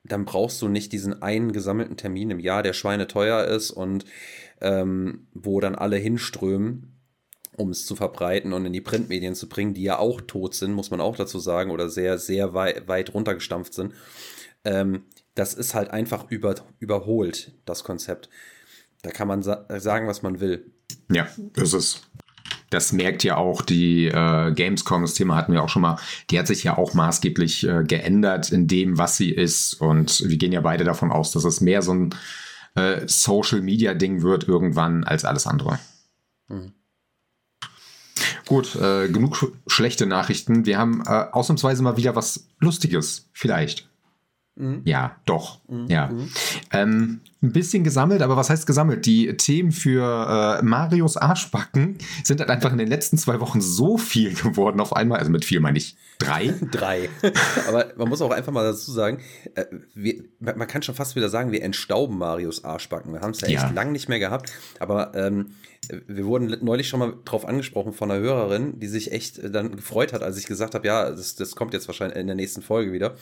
dann 0.02 0.25
brauchst 0.25 0.61
du 0.61 0.69
nicht 0.69 0.93
diesen 0.93 1.23
einen 1.23 1.52
gesammelten 1.52 1.97
Termin 1.97 2.31
im 2.31 2.40
Jahr, 2.40 2.62
der 2.62 2.75
schweineteuer 2.75 3.45
ist 3.45 3.71
und 3.71 4.04
ähm, 4.61 5.28
wo 5.33 5.61
dann 5.61 5.75
alle 5.75 5.97
hinströmen 5.97 6.90
um 7.57 7.71
es 7.71 7.87
zu 7.87 7.95
verbreiten 7.95 8.52
und 8.52 8.66
in 8.66 8.73
die 8.73 8.81
Printmedien 8.81 9.37
zu 9.37 9.49
bringen, 9.49 9.75
die 9.75 9.85
ja 9.85 9.97
auch 10.00 10.21
tot 10.21 10.57
sind, 10.57 10.73
muss 10.73 10.90
man 10.90 11.00
auch 11.00 11.14
dazu 11.14 11.38
sagen, 11.38 11.71
oder 11.71 11.88
sehr, 11.88 12.19
sehr 12.19 12.52
weit, 12.52 12.88
weit 12.88 13.14
runtergestampft 13.14 13.75
sind 13.75 13.95
ähm, 14.64 15.04
das 15.35 15.54
ist 15.54 15.75
halt 15.75 15.90
einfach 15.90 16.30
über, 16.30 16.54
überholt, 16.78 17.52
das 17.64 17.85
Konzept. 17.85 18.28
Da 19.02 19.11
kann 19.11 19.28
man 19.28 19.42
sa 19.42 19.66
sagen, 19.78 20.06
was 20.06 20.23
man 20.23 20.40
will. 20.40 20.73
Ja, 21.11 21.28
das 21.54 21.73
ist. 21.73 22.02
Das 22.71 22.92
merkt 22.92 23.23
ja 23.23 23.37
auch 23.37 23.62
die 23.62 24.06
äh, 24.06 24.52
Gamescom, 24.52 25.02
das 25.02 25.14
Thema 25.14 25.37
hatten 25.37 25.52
wir 25.52 25.62
auch 25.62 25.68
schon 25.68 25.83
mal, 25.83 25.99
die 26.30 26.38
hat 26.38 26.47
sich 26.47 26.64
ja 26.64 26.76
auch 26.76 26.92
maßgeblich 26.94 27.69
äh, 27.69 27.84
geändert 27.84 28.50
in 28.50 28.67
dem, 28.67 28.99
was 28.99 29.17
sie 29.17 29.30
ist. 29.30 29.75
Und 29.75 30.28
wir 30.28 30.36
gehen 30.38 30.52
ja 30.52 30.60
beide 30.60 30.82
davon 30.82 31.12
aus, 31.12 31.30
dass 31.30 31.45
es 31.45 31.60
mehr 31.60 31.82
so 31.82 31.95
ein 31.95 32.15
äh, 32.75 33.06
Social-Media-Ding 33.06 34.23
wird 34.23 34.49
irgendwann 34.49 35.04
als 35.04 35.25
alles 35.25 35.47
andere. 35.47 35.78
Mhm. 36.49 36.73
Gut, 38.47 38.76
äh, 38.76 39.08
genug 39.08 39.36
sch 39.36 39.47
schlechte 39.67 40.06
Nachrichten. 40.06 40.67
Wir 40.67 40.78
haben 40.78 41.02
äh, 41.06 41.26
ausnahmsweise 41.32 41.82
mal 41.82 41.97
wieder 41.97 42.17
was 42.17 42.49
Lustiges, 42.58 43.28
vielleicht. 43.32 43.88
Mhm. 44.56 44.82
Ja, 44.84 45.17
doch. 45.25 45.60
Mhm. 45.69 45.86
Ja. 45.88 46.06
Mhm. 46.08 46.28
Ähm, 46.73 47.21
ein 47.43 47.52
bisschen 47.52 47.82
gesammelt, 47.82 48.23
aber 48.23 48.36
was 48.36 48.50
heißt 48.50 48.67
gesammelt? 48.67 49.04
Die 49.04 49.36
Themen 49.36 49.73
für 49.73 50.60
äh, 50.60 50.64
Marios 50.64 51.17
Arschbacken 51.17 51.99
sind 52.23 52.40
halt 52.40 52.50
einfach 52.50 52.71
in 52.71 52.78
den 52.78 52.88
letzten 52.88 53.19
zwei 53.19 53.40
Wochen 53.40 53.60
so 53.60 53.99
viel 53.99 54.34
geworden 54.34 54.80
auf 54.80 54.95
einmal. 54.95 55.19
Also 55.19 55.30
mit 55.30 55.45
viel 55.45 55.58
meine 55.60 55.78
ich 55.78 55.97
drei. 56.19 56.54
drei. 56.71 57.08
aber 57.69 57.93
man 57.97 58.08
muss 58.08 58.23
auch 58.23 58.30
einfach 58.30 58.52
mal 58.52 58.64
dazu 58.64 58.93
sagen, 58.93 59.19
äh, 59.56 59.64
wir, 59.95 60.23
man 60.38 60.69
kann 60.69 60.82
schon 60.82 60.95
fast 60.95 61.17
wieder 61.17 61.28
sagen, 61.28 61.50
wir 61.50 61.62
entstauben 61.62 62.17
Marios 62.17 62.64
Arschbacken. 62.64 63.12
Wir 63.12 63.21
haben 63.21 63.32
es 63.32 63.40
ja 63.40 63.49
echt 63.49 63.56
ja. 63.56 63.71
lang 63.71 63.90
nicht 63.90 64.08
mehr 64.08 64.21
gehabt. 64.21 64.52
Aber 64.78 65.14
ähm, 65.17 65.50
wir 66.06 66.26
wurden 66.26 66.56
neulich 66.62 66.88
schon 66.88 67.00
mal 67.00 67.14
drauf 67.25 67.47
angesprochen 67.47 67.93
von 67.93 68.10
einer 68.10 68.21
Hörerin, 68.21 68.78
die 68.78 68.86
sich 68.86 69.12
echt 69.12 69.40
dann 69.54 69.76
gefreut 69.76 70.12
hat, 70.12 70.23
als 70.23 70.38
ich 70.38 70.47
gesagt 70.47 70.75
habe, 70.75 70.86
ja, 70.86 71.10
das, 71.10 71.34
das 71.34 71.56
kommt 71.56 71.75
jetzt 71.75 71.88
wahrscheinlich 71.88 72.19
in 72.19 72.26
der 72.26 72.36
nächsten 72.36 72.62
Folge 72.62 72.93
wieder. 72.93 73.17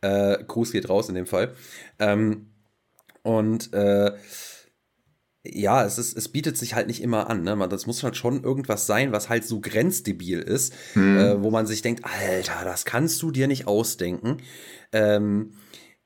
Äh, 0.00 0.42
Gruß 0.44 0.72
geht 0.72 0.88
raus 0.88 1.08
in 1.08 1.14
dem 1.14 1.26
Fall. 1.26 1.54
Ähm, 1.98 2.50
und 3.22 3.72
äh, 3.72 4.12
ja, 5.44 5.84
es, 5.84 5.98
ist, 5.98 6.16
es 6.16 6.28
bietet 6.28 6.56
sich 6.56 6.74
halt 6.74 6.86
nicht 6.86 7.02
immer 7.02 7.30
an. 7.30 7.42
Ne? 7.42 7.56
Man, 7.56 7.70
das 7.70 7.86
muss 7.86 8.02
halt 8.02 8.16
schon 8.16 8.42
irgendwas 8.42 8.86
sein, 8.86 9.12
was 9.12 9.28
halt 9.28 9.44
so 9.44 9.60
grenzdebil 9.60 10.40
ist, 10.40 10.74
mhm. 10.94 11.18
äh, 11.18 11.42
wo 11.42 11.50
man 11.50 11.66
sich 11.66 11.82
denkt, 11.82 12.04
Alter, 12.04 12.64
das 12.64 12.84
kannst 12.84 13.22
du 13.22 13.30
dir 13.30 13.46
nicht 13.46 13.66
ausdenken. 13.66 14.38
Ähm, 14.92 15.52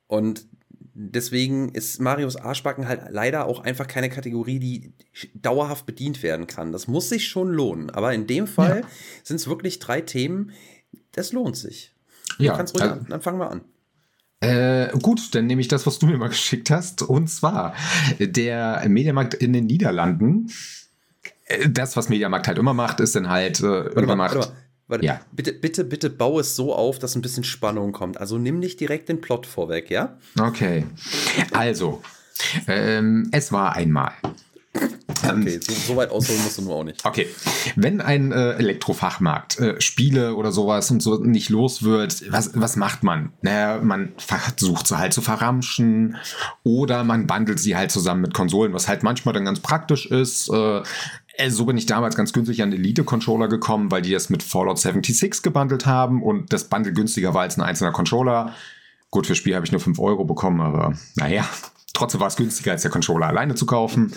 und 0.07 0.46
deswegen 0.94 1.70
ist 1.70 2.00
Marius 2.00 2.37
Arschbacken 2.37 2.87
halt 2.87 3.02
leider 3.11 3.46
auch 3.46 3.61
einfach 3.61 3.87
keine 3.87 4.11
Kategorie, 4.11 4.59
die 4.59 4.92
dauerhaft 5.35 5.87
bedient 5.87 6.22
werden 6.22 6.46
kann. 6.46 6.72
Das 6.72 6.87
muss 6.87 7.09
sich 7.09 7.28
schon 7.28 7.50
lohnen. 7.52 7.90
Aber 7.90 8.12
in 8.12 8.26
dem 8.26 8.46
Fall 8.46 8.81
ja. 8.81 8.88
sind 9.24 9.37
es 9.37 9.48
wirklich 9.48 9.78
drei 9.78 10.00
Themen, 10.00 10.52
das 11.12 11.33
lohnt 11.33 11.57
sich. 11.57 11.94
Du 12.38 12.44
ja, 12.44 12.57
kannst 12.57 12.74
ruhig 12.74 12.83
also, 12.83 13.00
an, 13.00 13.07
dann 13.09 13.22
fangen 13.22 13.38
wir 13.38 13.50
an. 13.50 13.62
Äh, 14.42 14.88
gut, 14.98 15.35
dann 15.37 15.46
nehme 15.46 15.61
ich 15.61 15.68
das, 15.68 15.87
was 15.87 16.00
du 16.00 16.07
mir 16.07 16.18
mal 16.18 16.28
geschickt 16.28 16.70
hast. 16.70 17.02
Und 17.02 17.28
zwar 17.28 17.74
der 18.18 18.83
Mediamarkt 18.88 19.35
in 19.35 19.52
den 19.52 19.66
Niederlanden. 19.66 20.50
Äh, 21.44 21.70
das, 21.70 21.96
was 21.96 22.09
Mediamarkt 22.09 22.48
halt 22.48 22.59
immer 22.59 22.74
macht, 22.74 22.98
ist 23.00 23.14
dann 23.14 23.28
halt 23.28 23.61
äh, 23.61 23.62
warte 23.62 24.07
mal, 24.07 24.16
macht. 24.16 24.35
Warte 24.35 24.48
mal. 24.50 24.57
Warte, 24.88 25.07
ja. 25.07 25.20
bitte, 25.31 25.52
bitte, 25.52 25.85
bitte 25.85 26.11
bau 26.11 26.40
es 26.40 26.57
so 26.57 26.74
auf, 26.74 26.98
dass 26.98 27.14
ein 27.14 27.22
bisschen 27.22 27.44
Spannung 27.44 27.92
kommt. 27.92 28.18
Also 28.20 28.37
nimm 28.37 28.59
nicht 28.59 28.81
direkt 28.81 29.09
den 29.09 29.20
Plot 29.20 29.46
vorweg, 29.46 29.90
ja? 29.90 30.18
Okay. 30.38 30.85
Also, 31.52 32.02
ähm, 32.66 33.28
es 33.33 33.52
war 33.52 33.74
einmal. 33.76 34.12
Okay, 35.32 35.61
so, 35.61 35.72
so, 35.72 35.96
weit 35.96 36.11
ausholen 36.11 36.42
musst 36.42 36.58
du 36.58 36.62
nur 36.62 36.74
auch 36.74 36.85
nicht. 36.85 37.04
Okay. 37.04 37.28
Wenn 37.76 38.00
ein 38.00 38.32
äh, 38.32 38.52
Elektrofachmarkt 38.52 39.58
äh, 39.58 39.80
Spiele 39.80 40.35
oder 40.35 40.52
sowas 40.52 40.90
und 40.90 41.02
so 41.02 41.16
nicht 41.18 41.48
los 41.48 41.82
wird, 41.82 42.30
was, 42.30 42.50
was 42.54 42.76
macht 42.76 43.02
man? 43.02 43.32
Naja, 43.40 43.80
man 43.82 44.12
versucht 44.18 44.87
sie 44.87 44.98
halt 44.98 45.12
zu 45.12 45.22
verramschen 45.22 46.16
oder 46.64 47.04
man 47.04 47.26
bundelt 47.26 47.61
sie 47.61 47.76
halt 47.76 47.90
zusammen 47.90 48.22
mit 48.22 48.35
Konsolen, 48.35 48.72
was 48.72 48.88
halt 48.88 49.02
manchmal 49.02 49.35
dann 49.35 49.44
ganz 49.44 49.61
praktisch 49.61 50.06
ist. 50.06 50.50
Äh, 50.50 50.82
äh 51.37 51.50
so 51.50 51.64
bin 51.64 51.78
ich 51.78 51.87
damals 51.87 52.16
ganz 52.16 52.32
günstig 52.32 52.62
an 52.62 52.72
Elite-Controller 52.72 53.48
gekommen, 53.48 53.90
weil 53.90 54.02
die 54.02 54.12
das 54.12 54.30
mit 54.30 54.42
Fallout 54.42 54.78
76 54.78 55.42
gebundelt 55.42 55.87
haben 55.87 56.22
und 56.22 56.52
das 56.52 56.64
Bundle 56.64 56.92
günstiger 56.92 57.35
war 57.35 57.42
als 57.42 57.56
ein 57.56 57.62
einzelner 57.62 57.92
Controller. 57.92 58.54
Gut, 59.11 59.26
für 59.26 59.35
Spiel 59.35 59.54
habe 59.54 59.66
ich 59.66 59.72
nur 59.72 59.80
5 59.80 59.98
Euro 59.98 60.24
bekommen, 60.24 60.61
aber 60.61 60.94
naja, 61.16 61.46
Trotzdem 61.94 62.20
war 62.20 62.28
es 62.28 62.37
günstiger, 62.37 62.72
als 62.72 62.83
der 62.83 62.90
Controller 62.90 63.26
alleine 63.26 63.55
zu 63.55 63.66
kaufen. 63.66 64.12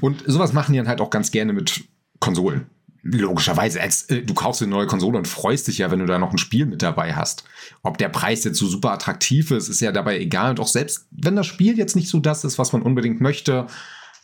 Und 0.00 0.22
sowas 0.26 0.52
machen 0.52 0.72
die 0.72 0.78
dann 0.78 0.88
halt 0.88 1.00
auch 1.00 1.10
ganz 1.10 1.30
gerne 1.30 1.52
mit 1.52 1.84
Konsolen. 2.20 2.66
Logischerweise, 3.02 3.82
als, 3.82 4.02
äh, 4.04 4.22
du 4.22 4.32
kaufst 4.32 4.62
eine 4.62 4.70
neue 4.70 4.86
Konsole 4.86 5.18
und 5.18 5.28
freust 5.28 5.68
dich 5.68 5.78
ja, 5.78 5.90
wenn 5.90 5.98
du 5.98 6.06
da 6.06 6.18
noch 6.18 6.32
ein 6.32 6.38
Spiel 6.38 6.64
mit 6.64 6.80
dabei 6.80 7.14
hast. 7.14 7.44
Ob 7.82 7.98
der 7.98 8.08
Preis 8.08 8.44
jetzt 8.44 8.58
so 8.58 8.66
super 8.66 8.92
attraktiv 8.92 9.50
ist, 9.50 9.68
ist 9.68 9.80
ja 9.80 9.92
dabei 9.92 10.18
egal. 10.18 10.50
Und 10.50 10.60
auch 10.60 10.68
selbst 10.68 11.06
wenn 11.10 11.36
das 11.36 11.46
Spiel 11.46 11.76
jetzt 11.76 11.96
nicht 11.96 12.08
so 12.08 12.18
das 12.18 12.44
ist, 12.44 12.58
was 12.58 12.72
man 12.72 12.80
unbedingt 12.82 13.20
möchte, 13.20 13.66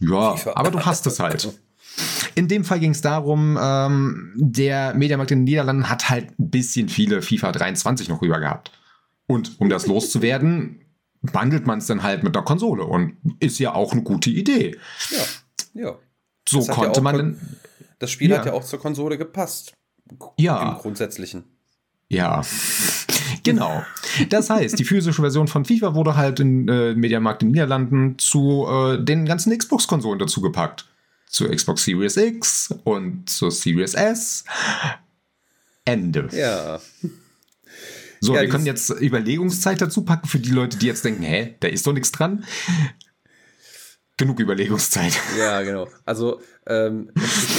ja, 0.01 0.35
aber 0.55 0.71
du 0.71 0.81
hast 0.81 1.07
es 1.07 1.21
halt. 1.21 1.49
In 2.35 2.49
dem 2.49 2.65
Fall 2.65 2.81
ging 2.81 2.93
es 2.93 3.03
darum, 3.03 3.59
ähm, 3.61 4.33
der 4.37 4.95
Mediamarkt 4.95 5.31
in 5.31 5.41
den 5.41 5.45
Niederlanden 5.45 5.91
hat 5.91 6.09
halt 6.09 6.39
ein 6.39 6.51
bisschen 6.51 6.89
viele 6.89 7.21
FIFA 7.21 7.53
23 7.53 8.09
noch 8.09 8.23
rüber 8.23 8.41
gehabt. 8.41 8.73
Und 9.27 9.61
um 9.61 9.69
das 9.69 9.87
loszuwerden, 9.87 10.81
bundelt 11.23 11.67
man 11.67 11.79
es 11.79 11.87
dann 11.87 12.03
halt 12.03 12.23
mit 12.23 12.35
der 12.35 12.43
Konsole 12.43 12.85
und 12.85 13.17
ist 13.41 13.59
ja 13.59 13.75
auch 13.75 13.93
eine 13.93 14.03
gute 14.03 14.31
Idee. 14.31 14.77
Ja, 15.11 15.83
ja. 15.83 15.99
So 16.49 16.65
konnte 16.65 16.99
ja 16.99 17.03
man 17.03 17.17
dann. 17.17 17.57
Das 17.99 18.11
Spiel 18.11 18.31
ja. 18.31 18.39
hat 18.39 18.47
ja 18.47 18.53
auch 18.53 18.65
zur 18.65 18.81
Konsole 18.81 19.19
gepasst. 19.19 19.75
Ja. 20.39 20.71
Im 20.71 20.79
Grundsätzlichen. 20.79 21.45
Ja. 22.09 22.43
Genau. 23.45 23.85
Das 24.29 24.51
heißt, 24.51 24.79
die 24.79 24.85
physische 24.85 25.23
Version 25.23 25.49
von 25.49 25.65
FIFA 25.65 25.95
wurde 25.95 26.17
halt 26.17 26.41
in 26.41 26.69
äh, 26.69 26.95
Mediamarkt 26.95 27.43
in 27.43 27.49
den 27.49 27.53
Niederlanden 27.53 28.19
zu 28.19 28.67
äh, 28.69 29.03
den 29.03 29.25
ganzen 29.25 29.57
Xbox-Konsolen 29.57 30.19
dazugepackt. 30.19 30.87
Zur 31.27 31.51
Xbox 31.51 31.85
Series 31.85 32.17
X 32.17 32.75
und 32.83 33.31
zur 33.31 33.53
Series 33.53 33.95
S. 33.95 34.45
Ende. 35.85 36.29
Ja. 36.33 36.81
So, 38.21 38.35
ja, 38.35 38.43
wir 38.43 38.49
können 38.49 38.67
jetzt 38.67 38.91
Überlegungszeit 38.91 39.81
dazu 39.81 40.05
packen 40.05 40.29
für 40.29 40.39
die 40.39 40.51
Leute, 40.51 40.77
die 40.77 40.87
jetzt 40.87 41.05
denken, 41.05 41.23
hä, 41.23 41.57
da 41.61 41.69
ist 41.69 41.87
doch 41.87 41.95
nichts 41.95 42.13
dran. 42.13 42.45
Genug 44.19 44.39
Überlegungszeit. 44.39 45.19
Ja, 45.39 45.63
genau. 45.63 45.89
Also, 46.05 46.43
ähm, 46.67 47.11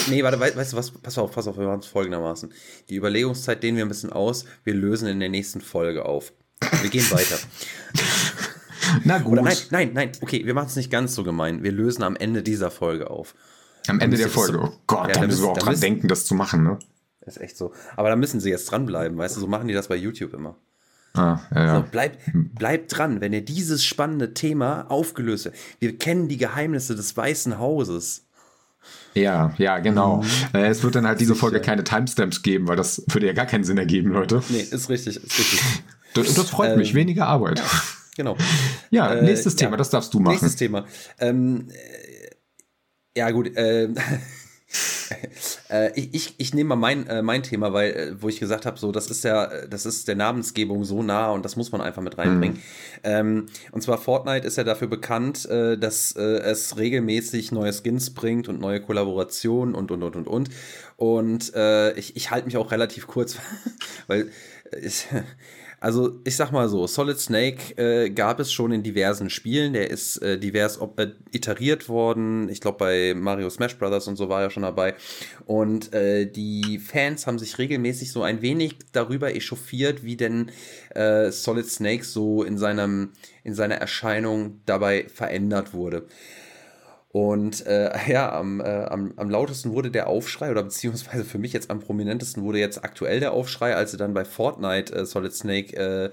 nee, 0.07 0.23
warte, 0.23 0.39
weißt 0.39 0.73
du 0.73 0.77
was? 0.77 0.91
Pass 0.91 1.17
auf, 1.17 1.31
pass 1.31 1.47
auf, 1.47 1.57
wir 1.57 1.65
machen 1.65 1.79
es 1.79 1.87
folgendermaßen. 1.87 2.53
Die 2.89 2.95
Überlegungszeit 2.95 3.63
dehnen 3.63 3.77
wir 3.77 3.85
ein 3.85 3.89
bisschen 3.89 4.11
aus. 4.11 4.45
Wir 4.63 4.75
lösen 4.75 5.07
in 5.07 5.19
der 5.19 5.29
nächsten 5.29 5.61
Folge 5.61 6.05
auf. 6.05 6.33
Wir 6.81 6.91
gehen 6.91 7.09
weiter. 7.09 7.39
Na 9.03 9.17
gut. 9.17 9.33
Oder 9.33 9.41
nein, 9.41 9.57
nein, 9.71 9.91
nein. 9.93 10.11
Okay, 10.21 10.45
wir 10.45 10.53
machen 10.53 10.67
es 10.67 10.75
nicht 10.75 10.91
ganz 10.91 11.15
so 11.15 11.23
gemein. 11.23 11.63
Wir 11.63 11.71
lösen 11.71 12.03
am 12.03 12.15
Ende 12.15 12.43
dieser 12.43 12.69
Folge 12.69 13.09
auf. 13.09 13.33
Am 13.87 13.99
Ende 13.99 14.17
der 14.17 14.29
Folge. 14.29 14.53
So, 14.53 14.63
oh 14.65 14.73
Gott, 14.85 15.07
ja, 15.07 15.13
da 15.21 15.27
müssen 15.27 15.41
wir 15.41 15.49
auch 15.49 15.57
dran 15.57 15.69
müssen, 15.69 15.81
denken, 15.81 16.07
das 16.07 16.25
zu 16.25 16.35
machen, 16.35 16.63
ne? 16.63 16.77
Ist 17.25 17.39
echt 17.39 17.57
so. 17.57 17.73
Aber 17.95 18.09
da 18.09 18.15
müssen 18.15 18.39
sie 18.39 18.49
jetzt 18.49 18.65
dranbleiben, 18.71 19.17
weißt 19.17 19.35
du? 19.35 19.41
So 19.41 19.47
machen 19.47 19.67
die 19.67 19.73
das 19.73 19.87
bei 19.87 19.95
YouTube 19.95 20.33
immer. 20.33 20.55
Ah, 21.13 21.39
ja, 21.53 21.65
ja. 21.65 21.75
So, 21.77 21.91
bleibt 21.91 22.19
bleib 22.33 22.87
dran, 22.87 23.19
wenn 23.19 23.33
ihr 23.33 23.43
dieses 23.43 23.83
spannende 23.83 24.33
Thema 24.33 24.89
aufgelöst 24.89 25.47
habt. 25.47 25.57
Wir 25.79 25.97
kennen 25.97 26.29
die 26.29 26.37
Geheimnisse 26.37 26.95
des 26.95 27.15
Weißen 27.17 27.59
Hauses. 27.59 28.27
Ja, 29.13 29.53
ja, 29.57 29.79
genau. 29.79 30.23
Mhm. 30.23 30.29
Äh, 30.53 30.67
es 30.67 30.83
wird 30.83 30.95
dann 30.95 31.05
halt 31.05 31.19
diese 31.19 31.35
Folge 31.35 31.59
keine 31.59 31.83
Timestamps 31.83 32.41
geben, 32.41 32.67
weil 32.67 32.77
das 32.77 33.03
würde 33.07 33.27
ja 33.27 33.33
gar 33.33 33.45
keinen 33.45 33.63
Sinn 33.63 33.77
ergeben, 33.77 34.11
Leute. 34.11 34.41
Nee, 34.49 34.61
ist 34.61 34.89
richtig, 34.89 35.17
ist 35.17 35.39
richtig. 35.39 35.61
Das, 36.13 36.33
das 36.33 36.49
freut 36.49 36.71
ähm, 36.71 36.79
mich, 36.79 36.93
weniger 36.93 37.27
Arbeit. 37.27 37.59
Ja, 37.59 37.65
genau. 38.17 38.37
Ja, 38.89 39.13
äh, 39.13 39.21
nächstes 39.21 39.55
Thema, 39.55 39.77
das 39.77 39.89
darfst 39.89 40.13
du 40.13 40.19
machen. 40.19 40.33
Nächstes 40.33 40.57
Thema. 40.57 40.85
Ähm, 41.19 41.69
äh, 41.69 43.17
ja, 43.17 43.31
gut, 43.31 43.55
äh, 43.55 43.87
äh, 45.69 45.91
ich, 45.99 46.35
ich, 46.37 46.53
nehme 46.53 46.69
mal 46.69 46.75
mein, 46.75 47.07
äh, 47.07 47.21
mein 47.21 47.43
Thema, 47.43 47.73
weil, 47.73 47.91
äh, 47.91 48.21
wo 48.21 48.29
ich 48.29 48.39
gesagt 48.39 48.65
habe, 48.65 48.79
so, 48.79 48.91
das 48.91 49.07
ist 49.07 49.23
ja, 49.23 49.67
das 49.67 49.85
ist 49.85 50.07
der 50.07 50.15
Namensgebung 50.15 50.83
so 50.83 51.03
nah 51.03 51.31
und 51.31 51.43
das 51.43 51.55
muss 51.55 51.71
man 51.71 51.81
einfach 51.81 52.01
mit 52.01 52.17
reinbringen. 52.17 52.57
Mhm. 52.57 52.61
Ähm, 53.03 53.45
und 53.71 53.81
zwar 53.81 53.97
Fortnite 53.97 54.47
ist 54.47 54.57
ja 54.57 54.63
dafür 54.63 54.87
bekannt, 54.87 55.45
äh, 55.45 55.77
dass 55.77 56.15
äh, 56.15 56.21
es 56.21 56.77
regelmäßig 56.77 57.51
neue 57.51 57.73
Skins 57.73 58.13
bringt 58.13 58.47
und 58.47 58.59
neue 58.59 58.81
Kollaborationen 58.81 59.75
und 59.75 59.91
und 59.91 60.03
und 60.03 60.15
und 60.15 60.27
und. 60.27 60.49
Und 60.97 61.53
äh, 61.55 61.93
ich, 61.93 62.15
ich 62.15 62.31
halte 62.31 62.45
mich 62.45 62.57
auch 62.57 62.71
relativ 62.71 63.07
kurz, 63.07 63.37
weil 64.07 64.29
ich, 64.81 65.07
also 65.81 66.19
ich 66.25 66.35
sag 66.35 66.51
mal 66.51 66.69
so, 66.69 66.85
Solid 66.85 67.19
Snake 67.19 67.75
äh, 67.75 68.11
gab 68.11 68.39
es 68.39 68.53
schon 68.53 68.71
in 68.71 68.83
diversen 68.83 69.31
Spielen. 69.31 69.73
Der 69.73 69.89
ist 69.89 70.17
äh, 70.17 70.37
divers 70.37 70.79
äh, 70.97 71.07
iteriert 71.31 71.89
worden. 71.89 72.49
Ich 72.49 72.61
glaube 72.61 72.77
bei 72.77 73.15
Mario 73.15 73.49
Smash 73.49 73.75
Brothers 73.79 74.07
und 74.07 74.15
so 74.15 74.29
war 74.29 74.43
er 74.43 74.51
schon 74.51 74.61
dabei. 74.61 74.93
Und 75.47 75.91
äh, 75.91 76.27
die 76.27 76.77
Fans 76.77 77.25
haben 77.25 77.39
sich 77.39 77.57
regelmäßig 77.57 78.11
so 78.11 78.21
ein 78.21 78.43
wenig 78.43 78.77
darüber 78.91 79.33
echauffiert, 79.33 80.03
wie 80.03 80.15
denn 80.15 80.51
äh, 80.91 81.31
Solid 81.31 81.65
Snake 81.65 82.03
so 82.03 82.43
in 82.43 82.59
seinem 82.59 83.13
in 83.43 83.55
seiner 83.55 83.75
Erscheinung 83.75 84.61
dabei 84.67 85.07
verändert 85.09 85.73
wurde. 85.73 86.05
Und 87.11 87.65
äh, 87.65 87.91
ja, 88.07 88.31
am, 88.33 88.61
äh, 88.61 88.63
am, 88.63 89.13
am 89.17 89.29
lautesten 89.29 89.71
wurde 89.71 89.91
der 89.91 90.07
Aufschrei, 90.07 90.51
oder 90.51 90.63
beziehungsweise 90.63 91.25
für 91.25 91.37
mich 91.37 91.53
jetzt 91.53 91.69
am 91.69 91.79
prominentesten 91.79 92.43
wurde 92.43 92.59
jetzt 92.59 92.83
aktuell 92.83 93.19
der 93.19 93.33
Aufschrei, 93.33 93.75
als 93.75 93.91
sie 93.91 93.97
dann 93.97 94.13
bei 94.13 94.25
Fortnite 94.25 94.93
äh, 94.93 95.05
Solid 95.05 95.33
Snake 95.33 95.75
äh, 95.75 96.05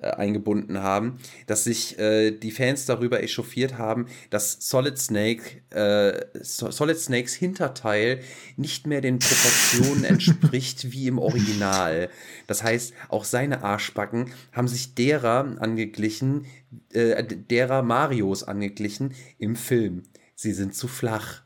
äh, 0.00 0.10
eingebunden 0.10 0.82
haben, 0.82 1.18
dass 1.46 1.64
sich 1.64 1.98
äh, 1.98 2.30
die 2.30 2.52
Fans 2.52 2.86
darüber 2.86 3.22
echauffiert 3.22 3.78
haben, 3.78 4.06
dass 4.30 4.58
Solid 4.60 4.98
Snake, 4.98 5.42
äh, 5.70 6.24
Solid 6.42 6.98
Snakes 6.98 7.34
Hinterteil 7.34 8.20
nicht 8.56 8.86
mehr 8.86 9.00
den 9.00 9.18
Proportionen 9.18 10.04
entspricht 10.04 10.92
wie 10.92 11.08
im 11.08 11.18
Original. 11.18 12.08
Das 12.46 12.62
heißt, 12.62 12.94
auch 13.08 13.24
seine 13.24 13.64
Arschbacken 13.64 14.30
haben 14.52 14.68
sich 14.68 14.94
derer 14.94 15.56
angeglichen, 15.58 16.46
äh, 16.92 17.24
derer 17.24 17.82
Marios 17.82 18.44
angeglichen 18.44 19.14
im 19.38 19.56
Film 19.56 20.04
sie 20.36 20.52
sind 20.52 20.76
zu 20.76 20.86
flach. 20.86 21.42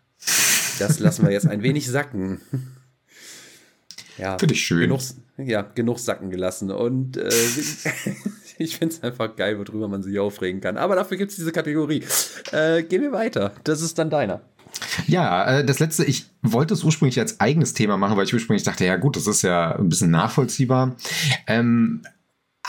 Das 0.79 0.99
lassen 0.99 1.25
wir 1.25 1.33
jetzt 1.33 1.47
ein 1.47 1.63
wenig 1.63 1.89
sacken. 1.89 2.41
Ja, 4.19 4.37
Finde 4.37 4.55
ich 4.55 4.63
schön. 4.63 4.81
Genug, 4.81 5.01
ja, 5.39 5.63
genug 5.63 5.99
sacken 5.99 6.31
gelassen. 6.31 6.71
Und 6.71 7.17
äh, 7.17 7.29
ich 8.59 8.77
finde 8.77 8.95
es 8.95 9.03
einfach 9.03 9.35
geil, 9.37 9.59
worüber 9.59 9.89
man 9.89 10.03
sich 10.03 10.19
aufregen 10.19 10.61
kann. 10.61 10.77
Aber 10.77 10.97
dafür 10.97 11.17
gibt 11.17 11.31
es 11.31 11.37
diese 11.37 11.53
Kategorie. 11.53 12.05
Äh, 12.53 12.83
gehen 12.83 13.01
wir 13.01 13.13
weiter. 13.13 13.55
Das 13.65 13.81
ist 13.81 13.99
dann 13.99 14.11
deiner. 14.11 14.43
Ja, 15.07 15.59
äh, 15.59 15.65
das 15.65 15.79
letzte, 15.79 16.05
ich 16.05 16.27
wollte 16.43 16.75
es 16.75 16.85
ursprünglich 16.85 17.19
als 17.19 17.41
eigenes 17.41 17.73
Thema 17.73 17.97
machen, 17.97 18.17
weil 18.17 18.25
ich 18.25 18.35
ursprünglich 18.35 18.63
dachte, 18.63 18.85
ja 18.85 18.97
gut, 18.97 19.17
das 19.17 19.27
ist 19.27 19.43
ja 19.43 19.77
ein 19.77 19.89
bisschen 19.89 20.11
nachvollziehbar. 20.11 20.97
Ähm, 21.47 22.03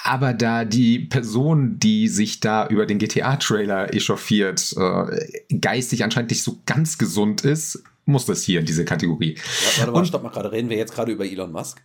aber 0.03 0.33
da 0.33 0.65
die 0.65 0.99
Person, 0.99 1.77
die 1.79 2.07
sich 2.07 2.39
da 2.39 2.67
über 2.67 2.85
den 2.85 2.97
GTA-Trailer 2.97 3.93
echauffiert, 3.93 4.75
äh, 4.77 5.55
geistig 5.59 6.03
anscheinend 6.03 6.31
nicht 6.31 6.43
so 6.43 6.59
ganz 6.65 6.97
gesund 6.97 7.41
ist, 7.41 7.83
muss 8.05 8.25
das 8.25 8.41
hier 8.43 8.59
in 8.59 8.65
diese 8.65 8.85
Kategorie. 8.85 9.37
Warte 9.77 9.91
mal, 9.91 9.99
Und, 9.99 10.07
stopp 10.07 10.23
mal 10.23 10.29
gerade. 10.29 10.51
Reden 10.51 10.69
wir 10.69 10.77
jetzt 10.77 10.93
gerade 10.93 11.11
über 11.11 11.25
Elon 11.25 11.51
Musk? 11.51 11.81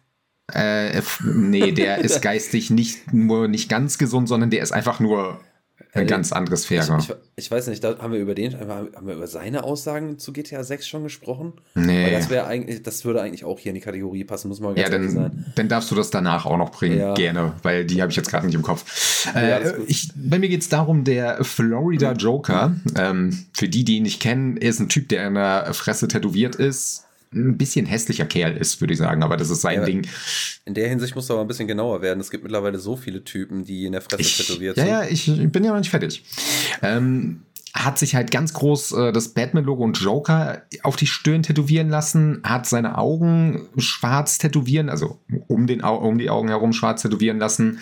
Äh, 0.53 1.03
nee, 1.25 1.73
der 1.73 1.99
ist 1.99 2.23
geistig 2.23 2.71
nicht 2.71 3.13
nur 3.13 3.49
nicht 3.49 3.69
ganz 3.69 3.99
gesund, 3.99 4.29
sondern 4.29 4.51
der 4.51 4.63
ist 4.63 4.73
einfach 4.73 5.01
nur 5.01 5.41
eine 5.97 6.07
ganz 6.07 6.33
andere 6.33 6.57
Sphäre. 6.57 6.99
Ich, 6.99 7.09
ich, 7.09 7.17
ich, 7.37 7.51
weiß 7.51 7.67
nicht, 7.69 7.83
da 7.83 7.99
haben 7.99 8.13
wir 8.13 8.21
über 8.21 8.35
den, 8.35 8.59
haben 8.59 9.07
wir 9.07 9.15
über 9.15 9.27
seine 9.27 9.65
Aussagen 9.65 10.19
zu 10.19 10.33
GTA 10.33 10.63
6 10.65 10.87
schon 10.87 11.03
gesprochen? 11.03 11.55
Nee. 11.75 12.07
Weil 12.07 12.13
das 12.13 12.31
wäre 12.31 12.47
eigentlich, 12.47 12.83
das 12.83 13.05
würde 13.05 13.23
eigentlich 13.23 13.45
auch 13.45 13.59
hier 13.59 13.71
in 13.71 13.75
die 13.77 13.81
Kategorie 13.81 14.25
passen, 14.25 14.49
muss 14.49 14.61
man 14.61 14.75
ganz 14.75 14.89
ja, 14.89 14.97
dann, 14.97 15.11
sein. 15.11 15.47
Dann 15.55 15.69
darfst 15.69 15.91
du 15.91 15.95
das 15.95 16.11
danach 16.11 16.47
auch 16.47 16.59
noch 16.59 16.71
bringen, 16.71 16.99
ja. 16.99 17.15
gerne, 17.15 17.55
weil 17.63 17.85
die 17.85 18.03
habe 18.03 18.11
ich 18.11 18.17
jetzt 18.17 18.31
gerade 18.31 18.47
nicht 18.47 18.55
im 18.55 18.63
Kopf. 18.63 19.27
Ja, 19.35 19.59
äh, 19.59 19.83
ich, 19.87 20.11
bei 20.15 20.39
mir 20.39 20.49
geht 20.49 20.63
es 20.63 20.69
darum, 20.69 21.05
der 21.05 21.43
Florida 21.45 22.13
Joker, 22.13 22.77
ähm, 22.97 23.47
für 23.53 23.69
die, 23.69 23.85
die 23.85 23.97
ihn 23.97 24.05
nicht 24.05 24.21
kennen, 24.21 24.57
ist 24.57 24.81
ein 24.81 24.89
Typ, 24.89 25.09
der 25.09 25.27
in 25.27 25.35
der 25.35 25.73
Fresse 25.75 26.09
tätowiert 26.09 26.57
ist, 26.57 27.06
ein 27.33 27.59
bisschen 27.59 27.87
hässlicher 27.87 28.27
Kerl 28.27 28.57
ist, 28.57 28.81
würde 28.81 28.93
ich 28.93 28.99
sagen, 28.99 29.23
aber 29.23 29.37
das 29.37 29.51
ist 29.51 29.61
sein 29.61 29.81
ja, 29.81 29.85
Ding. 29.85 30.07
In 30.65 30.75
der 30.75 30.89
Hinsicht 30.89 31.15
muss 31.15 31.29
er 31.29 31.35
aber 31.35 31.45
ein 31.45 31.49
bisschen 31.49 31.69
genauer 31.69 32.03
werden. 32.03 32.21
Es 32.21 32.31
gibt 32.31 32.45
mittlerweile 32.45 32.79
so 32.79 32.97
viele 32.97 33.25
Typen, 33.25 33.65
die 33.65 33.87
in 33.87 33.93
der 33.93 34.03
Fresse 34.03 34.23
ich, 34.23 34.37
tätowiert 34.37 34.77
ja, 34.77 34.83
sind. 34.83 34.93
Ja, 34.93 35.03
ja, 35.05 35.11
ich 35.11 35.53
bin 35.53 35.65
ja 35.65 35.71
noch 35.71 35.79
nicht 35.79 35.91
fertig. 35.91 36.25
Ähm, 36.83 37.43
hat 37.85 37.99
sich 37.99 38.15
halt 38.15 38.31
ganz 38.31 38.55
groß 38.55 38.93
äh, 38.93 39.13
das 39.13 39.29
Batman-Logo 39.29 39.85
und 39.85 39.99
Joker 40.01 40.63
auf 40.83 40.97
die 40.97 41.07
Stirn 41.07 41.43
tätowieren 41.43 41.89
lassen, 41.89 42.41
hat 42.43 42.67
seine 42.67 42.97
Augen 42.97 43.69
schwarz 43.77 44.39
tätowieren, 44.39 44.89
also 44.89 45.21
um, 45.47 45.67
den, 45.67 45.83
um 45.83 46.19
die 46.19 46.31
Augen 46.31 46.49
herum 46.49 46.73
schwarz 46.73 47.03
tätowieren 47.03 47.39
lassen. 47.39 47.81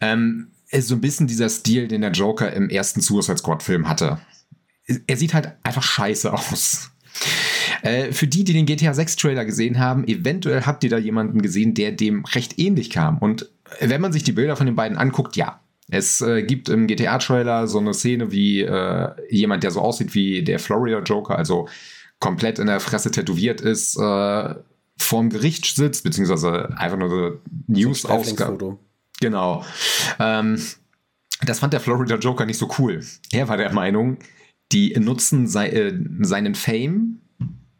Ähm, 0.00 0.48
ist 0.70 0.88
so 0.88 0.96
ein 0.96 1.00
bisschen 1.00 1.26
dieser 1.26 1.48
Stil, 1.48 1.86
den 1.86 2.00
der 2.00 2.10
Joker 2.10 2.52
im 2.52 2.68
ersten 2.68 3.00
Suicide 3.00 3.38
Squad-Film 3.38 3.88
hatte. 3.88 4.18
Er 5.06 5.16
sieht 5.16 5.32
halt 5.32 5.52
einfach 5.62 5.82
scheiße 5.82 6.32
aus. 6.32 6.90
Äh, 7.84 8.12
für 8.12 8.26
die, 8.26 8.44
die 8.44 8.54
den 8.54 8.64
GTA 8.64 8.94
6 8.94 9.16
Trailer 9.16 9.44
gesehen 9.44 9.78
haben, 9.78 10.08
eventuell 10.08 10.62
habt 10.62 10.82
ihr 10.84 10.90
da 10.90 10.96
jemanden 10.96 11.42
gesehen, 11.42 11.74
der 11.74 11.92
dem 11.92 12.24
recht 12.24 12.58
ähnlich 12.58 12.88
kam. 12.88 13.18
Und 13.18 13.50
wenn 13.78 14.00
man 14.00 14.12
sich 14.12 14.24
die 14.24 14.32
Bilder 14.32 14.56
von 14.56 14.66
den 14.66 14.74
beiden 14.74 14.96
anguckt, 14.96 15.36
ja. 15.36 15.60
Es 15.90 16.22
äh, 16.22 16.42
gibt 16.42 16.70
im 16.70 16.86
GTA-Trailer 16.86 17.66
so 17.66 17.78
eine 17.78 17.92
Szene 17.92 18.32
wie 18.32 18.62
äh, 18.62 19.10
jemand, 19.28 19.64
der 19.64 19.70
so 19.70 19.80
aussieht 19.80 20.14
wie 20.14 20.42
der 20.42 20.58
Florida 20.58 21.00
Joker, 21.00 21.36
also 21.36 21.68
komplett 22.20 22.58
in 22.58 22.68
der 22.68 22.80
Fresse 22.80 23.10
tätowiert 23.10 23.60
ist, 23.60 23.98
äh, 23.98 24.54
vorm 24.98 25.28
Gericht 25.28 25.66
sitzt, 25.66 26.04
beziehungsweise 26.04 26.70
einfach 26.78 26.96
nur 26.96 27.10
so 27.10 27.40
News-Ausgabe. 27.66 28.78
Genau. 29.20 29.62
Ähm, 30.18 30.58
das 31.42 31.58
fand 31.58 31.74
der 31.74 31.80
Florida 31.80 32.16
Joker 32.16 32.46
nicht 32.46 32.58
so 32.58 32.70
cool. 32.78 33.04
Er 33.30 33.48
war 33.48 33.58
der 33.58 33.74
Meinung, 33.74 34.16
die 34.72 34.94
nutzen 34.98 35.46
sei, 35.46 35.68
äh, 35.68 35.98
seinen 36.20 36.54
Fame 36.54 37.20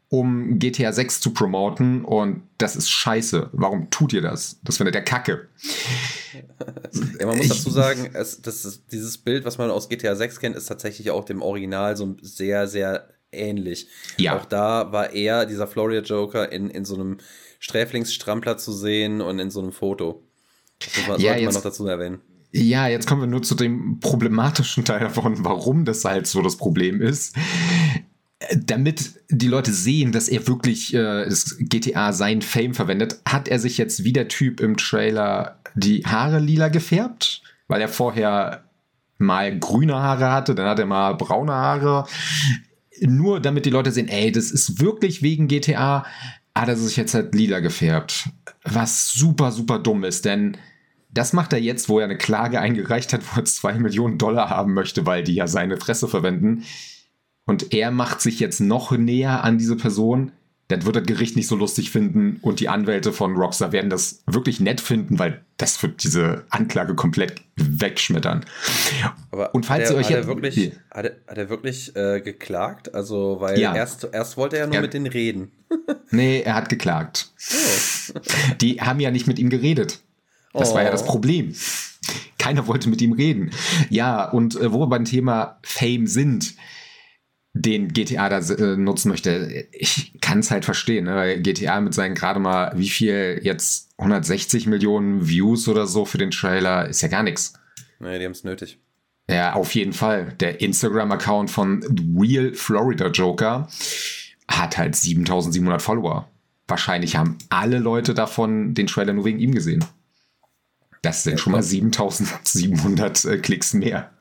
um 0.09 0.59
GTA 0.59 0.93
6 0.93 1.19
zu 1.21 1.33
promoten 1.33 2.05
und 2.05 2.43
das 2.57 2.75
ist 2.75 2.89
scheiße. 2.89 3.49
Warum 3.53 3.89
tut 3.89 4.13
ihr 4.13 4.21
das? 4.21 4.59
Das 4.63 4.77
findet 4.77 4.95
der 4.95 5.03
Kacke. 5.03 5.47
Ja, 7.19 7.25
man 7.25 7.37
muss 7.37 7.47
dazu 7.47 7.69
sagen, 7.69 8.11
es, 8.13 8.41
das 8.41 8.65
ist, 8.65 8.83
dieses 8.91 9.17
Bild, 9.17 9.45
was 9.45 9.57
man 9.57 9.71
aus 9.71 9.89
GTA 9.89 10.15
6 10.15 10.39
kennt, 10.39 10.55
ist 10.55 10.67
tatsächlich 10.67 11.11
auch 11.11 11.25
dem 11.25 11.41
Original 11.41 11.97
so 11.97 12.15
sehr, 12.21 12.67
sehr 12.67 13.09
ähnlich. 13.31 13.87
Ja. 14.17 14.37
Auch 14.37 14.45
da 14.45 14.91
war 14.91 15.11
er, 15.13 15.45
dieser 15.45 15.67
Florida 15.67 16.01
Joker, 16.01 16.51
in, 16.51 16.69
in 16.69 16.85
so 16.85 16.95
einem 16.95 17.17
Sträflingsstrampler 17.59 18.57
zu 18.57 18.71
sehen 18.71 19.21
und 19.21 19.39
in 19.39 19.49
so 19.49 19.61
einem 19.61 19.71
Foto. 19.71 20.23
Das 20.79 21.05
sollte 21.05 21.23
ja, 21.23 21.35
jetzt, 21.35 21.45
man 21.45 21.53
noch 21.55 21.63
dazu 21.63 21.87
erwähnen. 21.87 22.21
Ja, 22.51 22.87
jetzt 22.87 23.07
kommen 23.07 23.21
wir 23.21 23.27
nur 23.27 23.41
zu 23.41 23.55
dem 23.55 23.99
problematischen 23.99 24.85
Teil 24.85 24.99
davon, 24.99 25.43
warum 25.43 25.83
das 25.83 26.05
halt 26.05 26.27
so 26.27 26.41
das 26.41 26.57
Problem 26.57 27.01
ist 27.01 27.35
damit 28.53 29.21
die 29.29 29.47
Leute 29.47 29.71
sehen, 29.71 30.11
dass 30.11 30.27
er 30.27 30.47
wirklich 30.47 30.93
äh, 30.93 31.25
das 31.25 31.57
GTA 31.59 32.13
sein 32.13 32.41
Fame 32.41 32.73
verwendet, 32.73 33.19
hat 33.25 33.47
er 33.47 33.59
sich 33.59 33.77
jetzt 33.77 34.03
wie 34.03 34.13
der 34.13 34.27
Typ 34.27 34.59
im 34.59 34.77
Trailer 34.77 35.59
die 35.75 36.05
Haare 36.05 36.39
lila 36.39 36.69
gefärbt, 36.69 37.41
weil 37.67 37.81
er 37.81 37.89
vorher 37.89 38.63
mal 39.17 39.57
grüne 39.57 39.95
Haare 39.95 40.31
hatte, 40.31 40.55
dann 40.55 40.67
hat 40.67 40.79
er 40.79 40.85
mal 40.85 41.13
braune 41.13 41.53
Haare. 41.53 42.05
Nur 43.01 43.39
damit 43.39 43.65
die 43.65 43.71
Leute 43.71 43.91
sehen, 43.91 44.07
ey, 44.07 44.31
das 44.31 44.51
ist 44.51 44.79
wirklich 44.79 45.21
wegen 45.21 45.47
GTA, 45.47 46.05
hat 46.53 46.69
er 46.69 46.77
sich 46.77 46.95
jetzt 46.95 47.13
halt 47.13 47.35
lila 47.35 47.59
gefärbt. 47.59 48.29
Was 48.63 49.11
super, 49.11 49.51
super 49.51 49.79
dumm 49.79 50.03
ist, 50.03 50.25
denn 50.25 50.57
das 51.11 51.33
macht 51.33 51.53
er 51.53 51.59
jetzt, 51.59 51.87
wo 51.87 51.99
er 51.99 52.05
eine 52.05 52.17
Klage 52.17 52.59
eingereicht 52.59 53.13
hat, 53.13 53.21
wo 53.23 53.39
er 53.39 53.45
zwei 53.45 53.73
Millionen 53.73 54.17
Dollar 54.17 54.49
haben 54.49 54.73
möchte, 54.73 55.05
weil 55.05 55.23
die 55.23 55.35
ja 55.35 55.47
seine 55.47 55.77
Fresse 55.77 56.07
verwenden. 56.07 56.63
Und 57.45 57.73
er 57.73 57.91
macht 57.91 58.21
sich 58.21 58.39
jetzt 58.39 58.59
noch 58.59 58.91
näher 58.91 59.43
an 59.43 59.57
diese 59.57 59.75
Person. 59.75 60.31
Das 60.67 60.83
wird 60.83 60.95
das 60.95 61.03
Gericht 61.03 61.35
nicht 61.35 61.47
so 61.47 61.55
lustig 61.55 61.91
finden 61.91 62.39
und 62.41 62.59
die 62.59 62.69
Anwälte 62.69 63.13
von 63.13 63.35
Rockstar 63.35 63.71
werden 63.71 63.91
das 63.91 64.23
wirklich 64.25 64.59
nett 64.59 64.81
finden, 64.81 65.19
weil 65.19 65.45
das 65.57 65.81
wird 65.83 66.03
diese 66.03 66.43
Anklage 66.49 66.95
komplett 66.95 67.43
wegschmettern. 67.55 68.43
Aber 69.29 69.53
und 69.53 69.67
falls 69.67 69.91
ihr 69.91 69.97
euch 69.97 70.07
hat 70.07 70.15
er 70.15 70.27
wirklich, 70.27 70.71
hat 70.89 71.05
er, 71.05 71.15
hat 71.27 71.37
er 71.37 71.49
wirklich 71.49 71.95
äh, 71.95 72.19
geklagt? 72.19 72.95
Also, 72.95 73.37
weil 73.39 73.59
ja. 73.59 73.75
erst, 73.75 74.09
erst 74.11 74.37
wollte 74.37 74.55
er 74.55 74.63
ja 74.63 74.67
nur 74.67 74.77
er, 74.77 74.81
mit 74.81 74.95
denen 74.95 75.05
reden. 75.05 75.51
nee, 76.09 76.41
er 76.41 76.55
hat 76.55 76.69
geklagt. 76.69 77.31
Oh. 77.51 78.19
Die 78.59 78.81
haben 78.81 78.99
ja 78.99 79.11
nicht 79.11 79.27
mit 79.27 79.37
ihm 79.37 79.51
geredet. 79.51 79.99
Das 80.53 80.71
oh. 80.71 80.75
war 80.75 80.83
ja 80.83 80.89
das 80.89 81.03
oh. 81.03 81.07
Problem. 81.07 81.53
Keiner 82.39 82.65
wollte 82.65 82.89
mit 82.89 83.03
ihm 83.03 83.13
reden. 83.13 83.51
Ja, 83.91 84.29
und 84.29 84.59
äh, 84.59 84.73
wo 84.73 84.79
wir 84.79 84.87
beim 84.87 85.05
Thema 85.05 85.59
Fame 85.61 86.07
sind, 86.07 86.55
den 87.55 87.93
GTA 87.93 88.27
da 88.27 88.39
äh, 88.39 88.75
nutzen 88.75 89.09
möchte, 89.09 89.67
ich 89.71 90.11
kann 90.19 90.39
es 90.39 90.51
halt 90.51 90.65
verstehen. 90.65 91.05
Ne? 91.05 91.41
GTA 91.41 91.79
mit 91.79 91.93
seinen 91.93 92.13
gerade 92.13 92.39
mal, 92.39 92.73
wie 92.75 92.89
viel 92.89 93.39
jetzt 93.43 93.91
160 93.97 94.67
Millionen 94.67 95.27
Views 95.27 95.69
oder 95.69 95.87
so 95.87 96.03
für 96.03 96.17
den 96.17 96.31
Trailer 96.31 96.87
ist 96.87 97.01
ja 97.01 97.07
gar 97.07 97.23
nichts. 97.23 97.53
Naja, 97.99 98.19
die 98.19 98.25
haben 98.25 98.33
es 98.33 98.43
nötig. 98.43 98.77
Ja, 99.29 99.53
auf 99.53 99.73
jeden 99.73 99.93
Fall. 99.93 100.33
Der 100.41 100.59
Instagram-Account 100.59 101.49
von 101.49 101.81
Real 102.19 102.53
Florida 102.53 103.07
Joker 103.07 103.69
hat 104.49 104.77
halt 104.77 104.95
7700 104.95 105.81
Follower. 105.81 106.29
Wahrscheinlich 106.67 107.15
haben 107.15 107.37
alle 107.49 107.79
Leute 107.79 108.13
davon 108.13 108.73
den 108.73 108.87
Trailer 108.87 109.13
nur 109.13 109.25
wegen 109.25 109.39
ihm 109.39 109.53
gesehen. 109.53 109.85
Das 111.01 111.23
sind 111.23 111.33
ja, 111.33 111.37
schon 111.37 111.53
mal 111.53 111.63
7700 111.63 113.25
äh, 113.25 113.37
Klicks 113.37 113.73
mehr. 113.73 114.11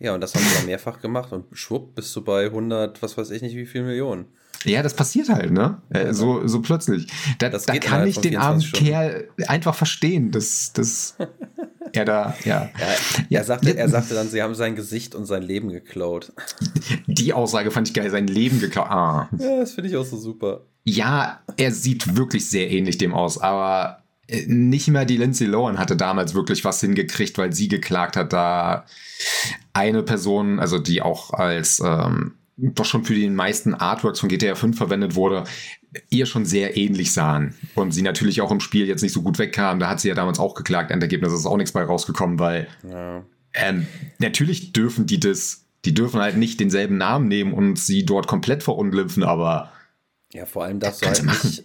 Ja, 0.00 0.14
und 0.14 0.20
das 0.20 0.34
haben 0.34 0.44
wir 0.44 0.66
mehrfach 0.66 1.00
gemacht 1.00 1.32
und 1.32 1.46
schwupp 1.52 1.94
bist 1.94 2.14
du 2.14 2.22
bei 2.22 2.46
100, 2.46 3.02
was 3.02 3.18
weiß 3.18 3.30
ich 3.30 3.42
nicht, 3.42 3.56
wie 3.56 3.66
viel 3.66 3.82
Millionen. 3.82 4.26
Ja, 4.64 4.82
das 4.82 4.94
passiert 4.94 5.28
halt, 5.28 5.52
ne? 5.52 5.80
Äh, 5.90 6.12
so, 6.12 6.46
so 6.46 6.60
plötzlich. 6.60 7.06
Da, 7.38 7.48
da 7.48 7.76
kann 7.78 8.06
ich 8.06 8.18
den 8.18 8.36
armen 8.36 8.60
Kerl 8.60 9.28
einfach 9.46 9.74
verstehen, 9.74 10.30
dass, 10.30 10.72
dass 10.72 11.16
er 11.92 12.04
da, 12.04 12.34
ja. 12.44 12.70
ja. 13.28 13.38
er, 13.38 13.44
sagte, 13.44 13.76
er 13.76 13.88
sagte 13.88 14.14
dann, 14.14 14.28
sie 14.28 14.42
haben 14.42 14.54
sein 14.54 14.74
Gesicht 14.74 15.14
und 15.14 15.26
sein 15.26 15.42
Leben 15.42 15.68
geklaut. 15.68 16.32
Die 17.06 17.32
Aussage 17.32 17.70
fand 17.70 17.88
ich 17.88 17.94
geil, 17.94 18.10
sein 18.10 18.26
Leben 18.26 18.58
geklaut. 18.60 18.88
Ah. 18.90 19.28
Ja, 19.38 19.60
das 19.60 19.72
finde 19.72 19.90
ich 19.90 19.96
auch 19.96 20.04
so 20.04 20.16
super. 20.16 20.66
Ja, 20.84 21.40
er 21.56 21.70
sieht 21.72 22.16
wirklich 22.16 22.48
sehr 22.48 22.70
ähnlich 22.70 22.98
dem 22.98 23.14
aus, 23.14 23.38
aber 23.38 24.02
nicht 24.46 24.88
mehr 24.88 25.04
die 25.04 25.16
Lindsay 25.16 25.46
Lohan 25.46 25.78
hatte 25.78 25.96
damals 25.96 26.34
wirklich 26.34 26.64
was 26.64 26.80
hingekriegt, 26.80 27.38
weil 27.38 27.52
sie 27.52 27.68
geklagt 27.68 28.16
hat, 28.16 28.32
da 28.32 28.84
eine 29.72 30.02
Person, 30.02 30.60
also 30.60 30.78
die 30.78 31.00
auch 31.00 31.32
als 31.32 31.80
ähm, 31.80 32.34
doch 32.58 32.84
schon 32.84 33.04
für 33.04 33.14
die 33.14 33.30
meisten 33.30 33.74
Artworks 33.74 34.20
von 34.20 34.28
GTA 34.28 34.54
5 34.54 34.76
verwendet 34.76 35.14
wurde, 35.14 35.44
ihr 36.10 36.26
schon 36.26 36.44
sehr 36.44 36.76
ähnlich 36.76 37.12
sahen. 37.12 37.54
Und 37.74 37.92
sie 37.92 38.02
natürlich 38.02 38.40
auch 38.40 38.50
im 38.50 38.60
Spiel 38.60 38.86
jetzt 38.86 39.02
nicht 39.02 39.12
so 39.12 39.22
gut 39.22 39.38
wegkam. 39.38 39.78
Da 39.78 39.88
hat 39.88 40.00
sie 40.00 40.08
ja 40.08 40.14
damals 40.14 40.38
auch 40.38 40.54
geklagt. 40.54 40.90
Endergebnis 40.90 41.32
ist 41.32 41.46
auch 41.46 41.56
nichts 41.56 41.72
bei 41.72 41.82
rausgekommen, 41.82 42.38
weil 42.38 42.68
ja. 42.88 43.24
ähm, 43.54 43.86
natürlich 44.18 44.72
dürfen 44.72 45.06
die 45.06 45.20
das, 45.20 45.64
die 45.84 45.94
dürfen 45.94 46.20
halt 46.20 46.36
nicht 46.36 46.60
denselben 46.60 46.98
Namen 46.98 47.28
nehmen 47.28 47.54
und 47.54 47.78
sie 47.78 48.04
dort 48.04 48.26
komplett 48.26 48.62
verunglimpfen, 48.62 49.22
aber. 49.22 49.72
Ja, 50.32 50.44
vor 50.44 50.64
allem 50.64 50.80
darfst 50.80 51.02
du 51.02 51.06
halt 51.06 51.24
nicht, 51.24 51.64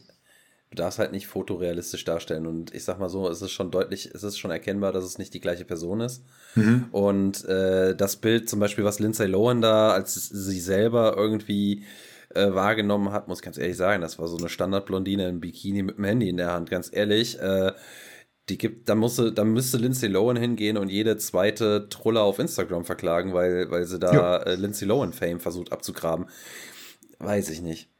du 0.74 0.82
darfst 0.82 0.98
halt 0.98 1.12
nicht 1.12 1.28
fotorealistisch 1.28 2.04
darstellen. 2.04 2.48
Und 2.48 2.74
ich 2.74 2.84
sag 2.84 3.00
mal 3.00 3.10
so, 3.10 3.30
es 3.30 3.44
ist 3.44 3.52
schon 3.52 3.70
deutlich, 3.70 4.10
es 4.12 4.24
ist 4.24 4.40
schon 4.40 4.50
erkennbar, 4.50 4.92
dass 4.92 5.04
es 5.04 5.20
nicht 5.20 5.34
die 5.34 5.40
gleiche 5.40 5.66
Person 5.66 6.02
ist. 6.02 6.24
Mhm. 6.56 6.86
Und 6.92 7.46
äh, 7.46 7.96
das 7.96 8.16
Bild 8.16 8.50
zum 8.50 8.60
Beispiel, 8.60 8.84
was 8.84 9.00
Lindsay 9.00 9.28
Lohan 9.28 9.62
da 9.62 9.92
als 9.92 10.16
sie 10.16 10.60
selber 10.60 11.16
irgendwie 11.16 11.84
äh, 12.34 12.52
wahrgenommen 12.54 13.12
hat, 13.12 13.28
muss 13.28 13.40
ich 13.40 13.44
ganz 13.44 13.60
ehrlich 13.60 13.78
sagen, 13.78 14.02
das 14.02 14.18
war 14.18 14.28
so 14.28 14.38
eine 14.38 14.50
Standardblondine 14.50 15.30
im 15.30 15.40
Bikini 15.42 15.84
mit 15.84 15.98
dem 15.98 16.06
Handy 16.06 16.30
in 16.30 16.38
der 16.38 16.52
Hand, 16.52 16.72
ganz 16.72 16.90
ehrlich. 16.92 17.40
Äh, 17.40 17.74
die 18.50 18.58
gibt, 18.58 18.90
da 18.90 18.96
musste, 18.96 19.32
da 19.32 19.44
müsste 19.44 19.78
Lindsay 19.78 20.10
Lohan 20.10 20.38
hingehen 20.38 20.78
und 20.78 20.90
jede 20.90 21.18
zweite 21.18 21.88
Trolle 21.90 22.22
auf 22.22 22.40
Instagram 22.40 22.84
verklagen, 22.84 23.34
weil, 23.34 23.70
weil 23.70 23.86
sie 23.86 24.00
da 24.00 24.38
äh, 24.38 24.56
Lindsay 24.56 24.88
Lohan 24.88 25.14
Fame 25.14 25.40
versucht 25.40 25.72
abzugraben. 25.72 26.26
Weiß 27.20 27.52
ich 27.52 27.62
nicht. 27.62 27.93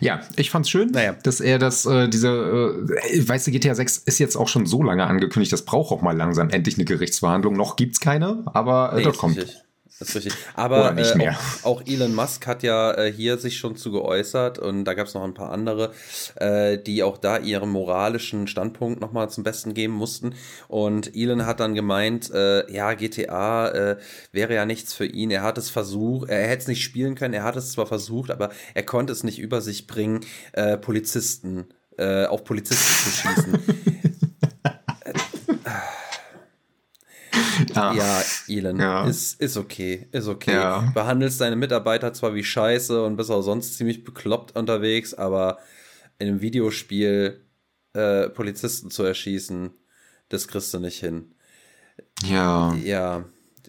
Ja, 0.00 0.20
ich 0.36 0.50
fand's 0.50 0.70
schön, 0.70 0.90
naja. 0.90 1.16
dass 1.22 1.40
er 1.40 1.58
das, 1.58 1.84
äh, 1.86 2.08
diese, 2.08 2.28
äh, 2.28 3.28
weißt 3.28 3.46
du, 3.46 3.50
GTA 3.50 3.74
6 3.74 3.98
ist 3.98 4.18
jetzt 4.18 4.36
auch 4.36 4.48
schon 4.48 4.66
so 4.66 4.82
lange 4.82 5.04
angekündigt, 5.04 5.52
das 5.52 5.64
braucht 5.64 5.92
auch 5.92 6.02
mal 6.02 6.16
langsam 6.16 6.50
endlich 6.50 6.76
eine 6.76 6.84
Gerichtsverhandlung. 6.84 7.54
Noch 7.54 7.76
gibt's 7.76 8.00
keine, 8.00 8.42
aber 8.46 8.92
äh, 8.92 8.96
nee, 8.98 9.04
das 9.04 9.18
kommt. 9.18 9.36
Richtig. 9.36 9.63
Das 9.98 10.08
ist 10.08 10.16
richtig. 10.16 10.34
Aber. 10.54 10.96
Äh, 10.98 11.30
auch, 11.30 11.64
auch, 11.64 11.82
Elon 11.86 12.14
Musk 12.14 12.46
hat 12.48 12.64
ja 12.64 12.92
äh, 12.94 13.12
hier 13.12 13.38
sich 13.38 13.58
schon 13.58 13.76
zu 13.76 13.92
geäußert 13.92 14.58
und 14.58 14.84
da 14.84 14.94
gab 14.94 15.06
es 15.06 15.14
noch 15.14 15.22
ein 15.22 15.34
paar 15.34 15.52
andere, 15.52 15.92
äh, 16.36 16.78
die 16.78 17.04
auch 17.04 17.16
da 17.16 17.38
ihren 17.38 17.70
moralischen 17.70 18.48
Standpunkt 18.48 19.00
nochmal 19.00 19.30
zum 19.30 19.44
Besten 19.44 19.72
geben 19.72 19.94
mussten. 19.94 20.34
Und 20.66 21.14
Elon 21.14 21.46
hat 21.46 21.60
dann 21.60 21.74
gemeint, 21.74 22.30
äh, 22.32 22.70
ja, 22.72 22.94
GTA 22.94 23.68
äh, 23.68 23.98
wäre 24.32 24.54
ja 24.54 24.66
nichts 24.66 24.94
für 24.94 25.06
ihn. 25.06 25.30
Er 25.30 25.42
hat 25.42 25.58
es 25.58 25.70
versucht, 25.70 26.28
er 26.28 26.48
hätte 26.48 26.62
es 26.62 26.68
nicht 26.68 26.82
spielen 26.82 27.14
können, 27.14 27.34
er 27.34 27.44
hat 27.44 27.56
es 27.56 27.70
zwar 27.70 27.86
versucht, 27.86 28.32
aber 28.32 28.50
er 28.74 28.82
konnte 28.82 29.12
es 29.12 29.22
nicht 29.22 29.38
über 29.38 29.60
sich 29.60 29.86
bringen, 29.86 30.20
äh, 30.52 30.76
Polizisten, 30.76 31.66
auf 31.96 32.42
Polizisten 32.42 32.92
zu 33.04 33.10
schießen. 33.10 33.58
Ja, 37.74 37.92
ja 37.92 38.22
Elon, 38.48 38.78
ja. 38.78 39.06
Ist, 39.06 39.40
ist 39.40 39.56
okay, 39.56 40.08
ist 40.12 40.28
okay. 40.28 40.54
Ja. 40.54 40.90
Behandelst 40.94 41.40
deine 41.40 41.56
Mitarbeiter 41.56 42.12
zwar 42.12 42.34
wie 42.34 42.44
Scheiße 42.44 43.04
und 43.04 43.16
bist 43.16 43.30
auch 43.30 43.42
sonst 43.42 43.76
ziemlich 43.76 44.04
bekloppt 44.04 44.56
unterwegs, 44.56 45.14
aber 45.14 45.58
in 46.18 46.28
einem 46.28 46.40
Videospiel 46.40 47.44
äh, 47.94 48.28
Polizisten 48.28 48.90
zu 48.90 49.02
erschießen, 49.02 49.70
das 50.28 50.48
kriegst 50.48 50.72
du 50.74 50.80
nicht 50.80 51.00
hin. 51.00 51.34
Ja. 52.24 52.74
Ja. 52.74 53.24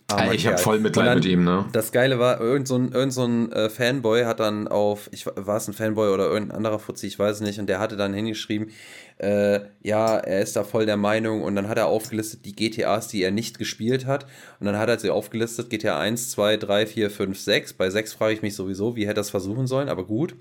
Aber 0.08 0.34
ich 0.36 0.46
habe 0.46 0.60
voll 0.60 0.80
Mitleid 0.80 1.08
dann, 1.08 1.18
mit 1.18 1.26
ihm, 1.26 1.44
ne? 1.44 1.66
Das 1.72 1.92
Geile 1.92 2.20
war, 2.20 2.40
irgend 2.40 2.68
so 2.68 2.76
ein, 2.76 2.92
irgend 2.92 3.12
so 3.12 3.26
ein 3.26 3.52
äh, 3.52 3.70
Fanboy 3.70 4.26
hat 4.26 4.40
dann 4.40 4.68
auf, 4.68 5.10
ich 5.12 5.26
war 5.26 5.58
es 5.58 5.68
ein 5.68 5.74
Fanboy 5.74 6.10
oder 6.10 6.26
irgendein 6.26 6.58
anderer 6.58 6.78
Fuzzi, 6.78 7.08
ich 7.08 7.18
weiß 7.18 7.38
es 7.38 7.42
nicht, 7.42 7.60
und 7.60 7.68
der 7.68 7.80
hatte 7.80 7.98
dann 7.98 8.14
hingeschrieben, 8.14 8.70
äh, 9.18 9.62
ja, 9.82 10.18
er 10.18 10.42
ist 10.42 10.56
da 10.56 10.64
voll 10.64 10.86
der 10.86 10.98
Meinung 10.98 11.42
und 11.42 11.56
dann 11.56 11.70
hat 11.70 11.78
er 11.78 11.88
aufgelistet 11.88 12.46
die 12.46 12.56
GTAs, 12.56 13.08
die 13.08 13.24
er 13.24 13.32
nicht 13.32 13.58
gespielt 13.58 14.06
hat 14.06 14.26
und 14.60 14.66
dann 14.66 14.78
hat 14.78 14.90
er 14.90 15.00
sie 15.00 15.10
aufgelistet, 15.10 15.70
GTA 15.70 16.00
1, 16.00 16.32
2, 16.32 16.58
3, 16.58 16.86
4, 16.86 17.10
5, 17.10 17.40
6. 17.40 17.74
Bei 17.74 17.90
6 17.90 18.14
frage 18.14 18.34
ich 18.34 18.42
mich 18.42 18.56
sowieso, 18.56 18.96
wie 18.96 19.08
hätte 19.08 19.20
er 19.20 19.22
es 19.22 19.30
versuchen 19.30 19.68
sollen, 19.68 19.90
aber 19.90 20.06
gut. 20.06 20.36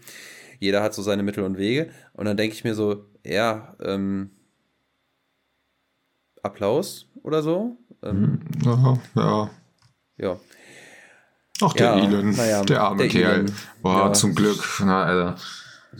Jeder 0.60 0.82
hat 0.82 0.94
so 0.94 1.02
seine 1.02 1.22
Mittel 1.22 1.44
und 1.44 1.58
Wege 1.58 1.90
und 2.14 2.24
dann 2.24 2.36
denke 2.36 2.54
ich 2.54 2.64
mir 2.64 2.74
so, 2.74 3.04
ja, 3.24 3.76
ähm, 3.80 4.30
Applaus 6.42 7.08
oder 7.22 7.42
so. 7.42 7.76
Ähm, 8.02 8.40
ja, 8.64 8.98
ja. 9.16 9.50
Ja. 10.16 10.40
Ach, 11.60 11.72
der 11.72 11.96
ja, 11.96 12.04
Elon, 12.04 12.34
ja, 12.34 12.62
der 12.62 12.80
arme 12.82 12.98
der 12.98 13.08
Kerl. 13.08 13.34
Elon, 13.34 13.52
Boah, 13.82 14.06
ja. 14.06 14.12
zum 14.12 14.34
Glück. 14.34 14.62
Na, 14.80 15.04
also, 15.04 15.42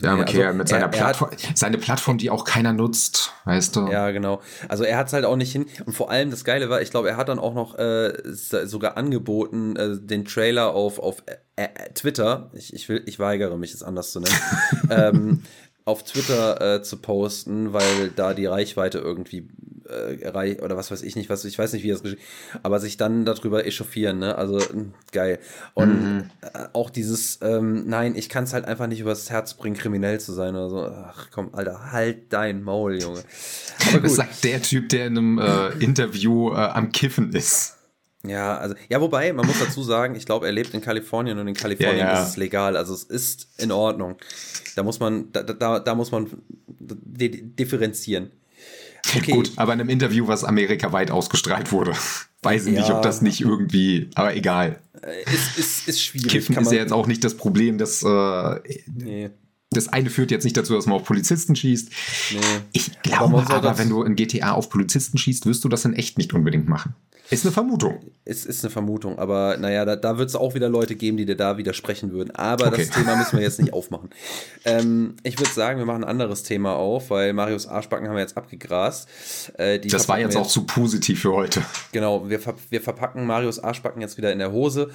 der 0.01 0.11
arme 0.11 0.27
also, 0.27 0.53
mit 0.53 0.67
seiner 0.67 0.85
er, 0.85 0.89
Plattform. 0.89 1.31
Hat, 1.31 1.57
seine 1.57 1.77
Plattform, 1.77 2.17
die 2.17 2.29
auch 2.29 2.43
keiner 2.43 2.73
nutzt, 2.73 3.33
weißt 3.45 3.75
du. 3.75 3.87
Ja, 3.87 4.11
genau. 4.11 4.41
Also 4.67 4.83
er 4.83 4.97
hat 4.97 5.07
es 5.07 5.13
halt 5.13 5.25
auch 5.25 5.35
nicht 5.35 5.51
hin. 5.51 5.65
Und 5.85 5.93
vor 5.93 6.09
allem 6.09 6.31
das 6.31 6.43
Geile 6.43 6.69
war, 6.69 6.81
ich 6.81 6.91
glaube, 6.91 7.09
er 7.09 7.17
hat 7.17 7.29
dann 7.29 7.39
auch 7.39 7.53
noch 7.53 7.77
äh, 7.77 8.13
sogar 8.25 8.97
angeboten, 8.97 9.75
äh, 9.75 9.97
den 9.99 10.25
Trailer 10.25 10.73
auf, 10.73 10.99
auf 10.99 11.23
äh, 11.25 11.63
äh 11.63 11.93
Twitter, 11.93 12.51
ich, 12.53 12.73
ich, 12.73 12.89
will, 12.89 13.03
ich 13.05 13.19
weigere 13.19 13.57
mich, 13.57 13.73
es 13.73 13.83
anders 13.83 14.11
zu 14.11 14.19
nennen, 14.19 14.39
ähm, 14.89 15.43
auf 15.85 16.03
Twitter 16.03 16.75
äh, 16.75 16.81
zu 16.81 16.97
posten, 16.97 17.73
weil 17.73 18.09
da 18.15 18.33
die 18.33 18.47
Reichweite 18.47 18.97
irgendwie 18.97 19.47
äh, 19.89 20.57
oder 20.61 20.77
was 20.77 20.91
weiß 20.91 21.01
ich 21.01 21.15
nicht, 21.15 21.29
was 21.29 21.45
ich 21.45 21.57
weiß 21.57 21.73
nicht, 21.73 21.83
wie 21.83 21.89
das 21.89 22.03
geschieht, 22.03 22.19
aber 22.63 22.79
sich 22.79 22.97
dann 22.97 23.25
darüber 23.25 23.65
echauffieren, 23.65 24.19
ne? 24.19 24.37
Also 24.37 24.59
hm, 24.59 24.93
geil. 25.11 25.39
Und 25.73 26.15
mhm. 26.15 26.29
äh, 26.41 26.67
auch 26.73 26.89
dieses, 26.89 27.39
ähm, 27.41 27.87
nein, 27.87 28.15
ich 28.15 28.29
kann 28.29 28.45
es 28.45 28.53
halt 28.53 28.65
einfach 28.65 28.87
nicht 28.87 28.99
übers 28.99 29.29
Herz 29.29 29.53
bringen, 29.53 29.75
kriminell 29.75 30.19
zu 30.19 30.33
sein 30.33 30.55
oder 30.55 30.69
so. 30.69 30.85
Ach 30.85 31.27
komm, 31.31 31.49
Alter, 31.53 31.91
halt 31.91 32.33
dein 32.33 32.63
Maul, 32.63 33.01
Junge. 33.01 33.23
Aber 33.89 33.91
gut. 33.99 34.05
Das 34.05 34.15
sagt 34.15 34.43
der 34.43 34.61
Typ, 34.61 34.89
der 34.89 35.07
in 35.07 35.17
einem 35.17 35.39
äh, 35.39 35.69
Interview 35.83 36.51
äh, 36.51 36.55
am 36.55 36.91
Kiffen 36.91 37.31
ist. 37.33 37.75
Ja, 38.27 38.57
also, 38.57 38.75
ja, 38.89 39.01
wobei, 39.01 39.31
man 39.33 39.45
muss 39.45 39.59
dazu 39.59 39.83
sagen, 39.83 40.15
ich 40.15 40.25
glaube, 40.25 40.45
er 40.45 40.51
lebt 40.51 40.73
in 40.73 40.81
Kalifornien 40.81 41.37
und 41.37 41.47
in 41.47 41.53
Kalifornien 41.53 41.99
ja, 41.99 42.13
ja. 42.13 42.23
ist 42.23 42.29
es 42.29 42.37
legal, 42.37 42.75
also 42.77 42.93
es 42.93 43.03
ist 43.03 43.47
in 43.57 43.71
Ordnung. 43.71 44.17
Da 44.75 44.83
muss 44.83 44.99
man, 44.99 45.31
da, 45.31 45.43
da, 45.43 45.79
da 45.79 45.95
muss 45.95 46.11
man 46.11 46.27
differenzieren. 46.79 48.31
Okay. 49.15 49.31
Gut, 49.31 49.51
aber 49.55 49.73
in 49.73 49.81
einem 49.81 49.89
Interview, 49.89 50.27
was 50.27 50.43
amerikaweit 50.43 51.11
ausgestrahlt 51.11 51.71
wurde. 51.71 51.93
Weiß 52.41 52.65
ich 52.67 52.73
ja. 52.73 52.81
nicht, 52.81 52.91
ob 52.91 53.01
das 53.01 53.21
nicht 53.21 53.41
irgendwie, 53.41 54.09
aber 54.15 54.35
egal. 54.35 54.79
Ist, 55.25 55.57
ist, 55.57 55.87
ist 55.87 56.01
schwierig. 56.01 56.31
Kiffen 56.31 56.57
ist 56.57 56.71
ja 56.71 56.77
jetzt 56.79 56.93
auch 56.93 57.07
nicht 57.07 57.23
das 57.23 57.35
Problem, 57.35 57.77
das. 57.77 58.03
Äh, 58.03 58.59
nee. 58.87 59.29
Das 59.75 59.87
eine 59.87 60.09
führt 60.09 60.31
jetzt 60.31 60.43
nicht 60.43 60.57
dazu, 60.57 60.73
dass 60.73 60.85
man 60.85 60.95
auf 60.95 61.03
Polizisten 61.03 61.55
schießt. 61.55 61.89
Nee. 62.31 62.39
Ich 62.73 63.01
glaube 63.01 63.41
aber, 63.41 63.53
aber 63.53 63.77
wenn 63.77 63.89
du 63.89 64.03
in 64.03 64.15
GTA 64.15 64.51
auf 64.53 64.69
Polizisten 64.69 65.17
schießt, 65.17 65.45
wirst 65.45 65.63
du 65.63 65.69
das 65.69 65.85
in 65.85 65.93
echt 65.93 66.17
nicht 66.17 66.33
unbedingt 66.33 66.67
machen. 66.67 66.95
Ist 67.31 67.43
eine 67.43 67.51
Vermutung. 67.51 67.99
Es 68.23 68.45
ist 68.45 68.63
eine 68.63 68.69
Vermutung, 68.69 69.17
aber 69.17 69.57
naja, 69.57 69.83
da, 69.83 69.95
da 69.95 70.19
wird 70.19 70.29
es 70.29 70.35
auch 70.35 70.53
wieder 70.53 70.69
Leute 70.69 70.95
geben, 70.95 71.17
die 71.17 71.25
dir 71.25 71.35
da 71.35 71.57
widersprechen 71.57 72.11
würden. 72.11 72.35
Aber 72.35 72.67
okay. 72.67 72.85
das 72.85 72.89
Thema 72.95 73.15
müssen 73.15 73.37
wir 73.37 73.43
jetzt 73.43 73.59
nicht 73.59 73.73
aufmachen. 73.73 74.11
Ähm, 74.63 75.15
ich 75.23 75.39
würde 75.39 75.51
sagen, 75.51 75.79
wir 75.79 75.85
machen 75.85 76.03
ein 76.03 76.09
anderes 76.09 76.43
Thema 76.43 76.75
auf, 76.75 77.09
weil 77.09 77.33
Marius 77.33 77.65
Arschbacken 77.67 78.07
haben 78.07 78.15
wir 78.15 78.21
jetzt 78.21 78.37
abgegrast. 78.37 79.07
Äh, 79.57 79.79
das 79.79 80.07
war 80.07 80.19
jetzt 80.19 80.37
auch 80.37 80.47
zu 80.47 80.65
positiv 80.65 81.21
für 81.21 81.33
heute. 81.33 81.61
Genau, 81.91 82.29
wir, 82.29 82.39
ver 82.39 82.55
wir 82.69 82.81
verpacken 82.81 83.25
Marius 83.25 83.59
Arschbacken 83.59 84.01
jetzt 84.01 84.17
wieder 84.17 84.31
in 84.33 84.39
der 84.39 84.51
Hose. 84.51 84.89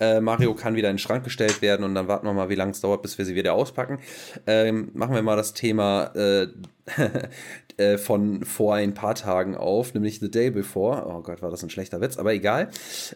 Äh, 0.00 0.20
Mario 0.20 0.54
kann 0.54 0.74
wieder 0.74 0.90
in 0.90 0.94
den 0.94 0.98
Schrank 0.98 1.22
gestellt 1.22 1.62
werden 1.62 1.84
und 1.84 1.94
dann 1.94 2.08
warten 2.08 2.26
wir 2.26 2.32
mal, 2.32 2.48
wie 2.48 2.56
lange 2.56 2.72
es 2.72 2.80
dauert, 2.80 3.02
bis 3.02 3.18
wir 3.18 3.24
sie 3.24 3.36
wieder 3.36 3.54
auspacken. 3.54 3.98
Ähm, 4.46 4.90
machen 4.94 5.14
wir 5.14 5.22
mal 5.22 5.36
das 5.36 5.54
Thema 5.54 6.12
äh, 6.14 6.48
äh, 7.76 7.98
von 7.98 8.44
vor 8.44 8.74
ein 8.74 8.94
paar 8.94 9.14
Tagen 9.14 9.56
auf, 9.56 9.94
nämlich 9.94 10.20
The 10.20 10.30
Day 10.30 10.50
Before. 10.50 11.06
Oh 11.06 11.22
Gott, 11.22 11.42
war 11.42 11.50
das 11.50 11.62
ein 11.62 11.70
schlechter 11.70 12.00
Witz, 12.00 12.18
aber 12.18 12.32
egal. 12.32 12.70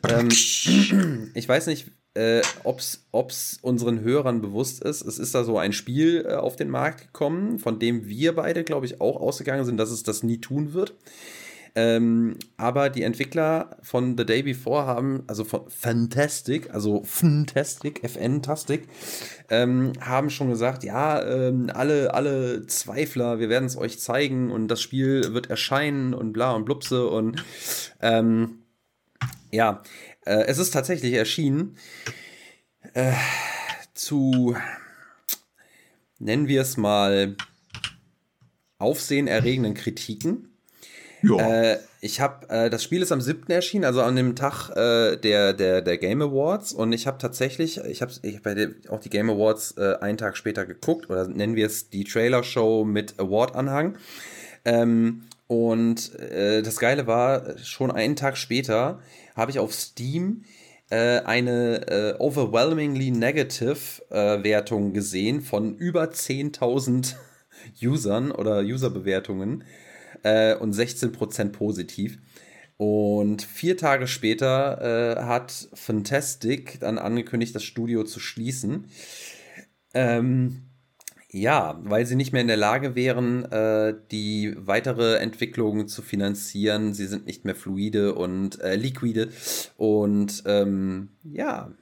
Ähm, 0.08 0.28
ich 1.34 1.48
weiß 1.48 1.66
nicht, 1.66 1.90
äh, 2.14 2.42
ob 2.62 2.80
es 2.80 3.58
unseren 3.62 4.00
Hörern 4.00 4.40
bewusst 4.40 4.82
ist. 4.82 5.02
Es 5.02 5.18
ist 5.18 5.34
da 5.34 5.44
so 5.44 5.58
ein 5.58 5.72
Spiel 5.72 6.24
äh, 6.28 6.34
auf 6.34 6.56
den 6.56 6.70
Markt 6.70 7.00
gekommen, 7.00 7.58
von 7.58 7.78
dem 7.78 8.06
wir 8.06 8.34
beide, 8.34 8.64
glaube 8.64 8.86
ich, 8.86 9.00
auch 9.00 9.20
ausgegangen 9.20 9.64
sind, 9.64 9.76
dass 9.78 9.90
es 9.90 10.02
das 10.02 10.22
nie 10.22 10.38
tun 10.38 10.74
wird. 10.74 10.94
Ähm, 11.76 12.36
aber 12.56 12.88
die 12.88 13.02
Entwickler 13.02 13.76
von 13.82 14.16
The 14.16 14.24
Day 14.24 14.42
Before 14.42 14.86
haben, 14.86 15.24
also 15.26 15.44
von 15.44 15.68
Fantastic, 15.68 16.72
also 16.72 17.02
Fantastic, 17.04 18.04
FN-Tastic, 18.04 18.86
ähm, 19.50 19.92
haben 20.00 20.30
schon 20.30 20.50
gesagt, 20.50 20.84
ja, 20.84 21.20
ähm, 21.22 21.70
alle, 21.74 22.14
alle 22.14 22.66
Zweifler, 22.66 23.40
wir 23.40 23.48
werden 23.48 23.64
es 23.64 23.76
euch 23.76 23.98
zeigen 23.98 24.52
und 24.52 24.68
das 24.68 24.80
Spiel 24.80 25.34
wird 25.34 25.50
erscheinen 25.50 26.14
und 26.14 26.32
bla 26.32 26.52
und 26.52 26.64
blupse 26.64 27.08
und 27.08 27.44
ähm, 28.00 28.60
ja, 29.50 29.82
äh, 30.24 30.44
es 30.46 30.58
ist 30.58 30.70
tatsächlich 30.70 31.14
erschienen 31.14 31.76
äh, 32.92 33.12
zu, 33.94 34.56
nennen 36.18 36.48
wir 36.48 36.62
es 36.62 36.76
mal, 36.76 37.36
aufsehenerregenden 38.78 39.74
Kritiken. 39.74 40.53
Äh, 41.38 41.78
ich 42.00 42.20
habe, 42.20 42.48
äh, 42.50 42.70
das 42.70 42.82
Spiel 42.82 43.02
ist 43.02 43.12
am 43.12 43.20
7. 43.20 43.50
erschienen, 43.50 43.84
also 43.84 44.02
an 44.02 44.16
dem 44.16 44.36
Tag 44.36 44.70
äh, 44.70 45.16
der, 45.16 45.52
der, 45.52 45.82
der 45.82 45.98
Game 45.98 46.22
Awards. 46.22 46.72
Und 46.72 46.92
ich 46.92 47.06
habe 47.06 47.18
tatsächlich, 47.18 47.78
ich 47.78 48.02
habe 48.02 48.12
ich 48.22 48.36
hab 48.36 48.90
auch 48.90 49.00
die 49.00 49.10
Game 49.10 49.30
Awards 49.30 49.76
äh, 49.78 49.96
einen 50.00 50.18
Tag 50.18 50.36
später 50.36 50.66
geguckt, 50.66 51.08
oder 51.08 51.26
nennen 51.28 51.56
wir 51.56 51.66
es 51.66 51.90
die 51.90 52.04
Trailer-Show 52.04 52.84
mit 52.84 53.18
Award-Anhang. 53.18 53.96
Ähm, 54.64 55.24
und 55.46 56.14
äh, 56.18 56.62
das 56.62 56.78
Geile 56.78 57.06
war, 57.06 57.58
schon 57.58 57.90
einen 57.90 58.16
Tag 58.16 58.36
später 58.36 59.00
habe 59.34 59.50
ich 59.50 59.58
auf 59.58 59.74
Steam 59.74 60.44
äh, 60.90 61.20
eine 61.20 61.88
äh, 61.88 62.14
overwhelmingly 62.18 63.10
negative 63.10 64.02
äh, 64.10 64.42
Wertung 64.42 64.92
gesehen 64.92 65.40
von 65.40 65.76
über 65.76 66.04
10.000 66.04 67.14
Usern 67.82 68.30
oder 68.30 68.60
Userbewertungen 68.60 69.64
äh, 70.24 70.56
und 70.56 70.74
16% 70.74 71.50
positiv. 71.50 72.18
Und 72.76 73.42
vier 73.42 73.76
Tage 73.76 74.08
später 74.08 75.16
äh, 75.16 75.22
hat 75.22 75.68
Fantastic 75.74 76.80
dann 76.80 76.98
angekündigt, 76.98 77.54
das 77.54 77.62
Studio 77.62 78.02
zu 78.02 78.18
schließen. 78.18 78.86
Ähm, 79.94 80.62
ja, 81.30 81.80
weil 81.82 82.06
sie 82.06 82.14
nicht 82.14 82.32
mehr 82.32 82.42
in 82.42 82.48
der 82.48 82.56
Lage 82.56 82.94
wären, 82.94 83.44
äh, 83.50 83.94
die 84.10 84.54
weitere 84.56 85.16
Entwicklung 85.16 85.88
zu 85.88 86.02
finanzieren. 86.02 86.94
Sie 86.94 87.06
sind 87.06 87.26
nicht 87.26 87.44
mehr 87.44 87.56
fluide 87.56 88.14
und 88.14 88.60
äh, 88.60 88.76
liquide. 88.76 89.30
Und 89.76 90.42
ähm, 90.46 91.10
ja, 91.24 91.72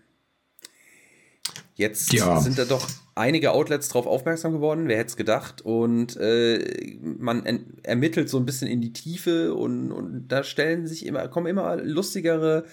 jetzt 1.75 2.13
ja. 2.13 2.41
sind 2.41 2.59
da 2.59 2.65
doch 2.65 2.89
einige 3.15 3.53
Outlets 3.53 3.89
darauf 3.89 4.07
aufmerksam 4.07 4.53
geworden, 4.53 4.89
wer 4.89 4.99
hätte 4.99 5.09
es 5.09 5.17
gedacht. 5.17 5.63
Und 5.63 6.17
äh, 6.17 6.97
man 7.01 7.45
ermittelt 7.83 8.29
so 8.29 8.39
ein 8.39 8.47
bisschen 8.47 8.69
in 8.69 8.81
die 8.81 8.93
Tiefe 8.93 9.55
und, 9.55 9.93
und 9.93 10.29
da 10.29 10.45
stellen 10.45 10.87
sich 10.87 11.07
immer, 11.07 11.29
kommen 11.29 11.47
immer 11.47 11.77
lustigere 11.77 12.65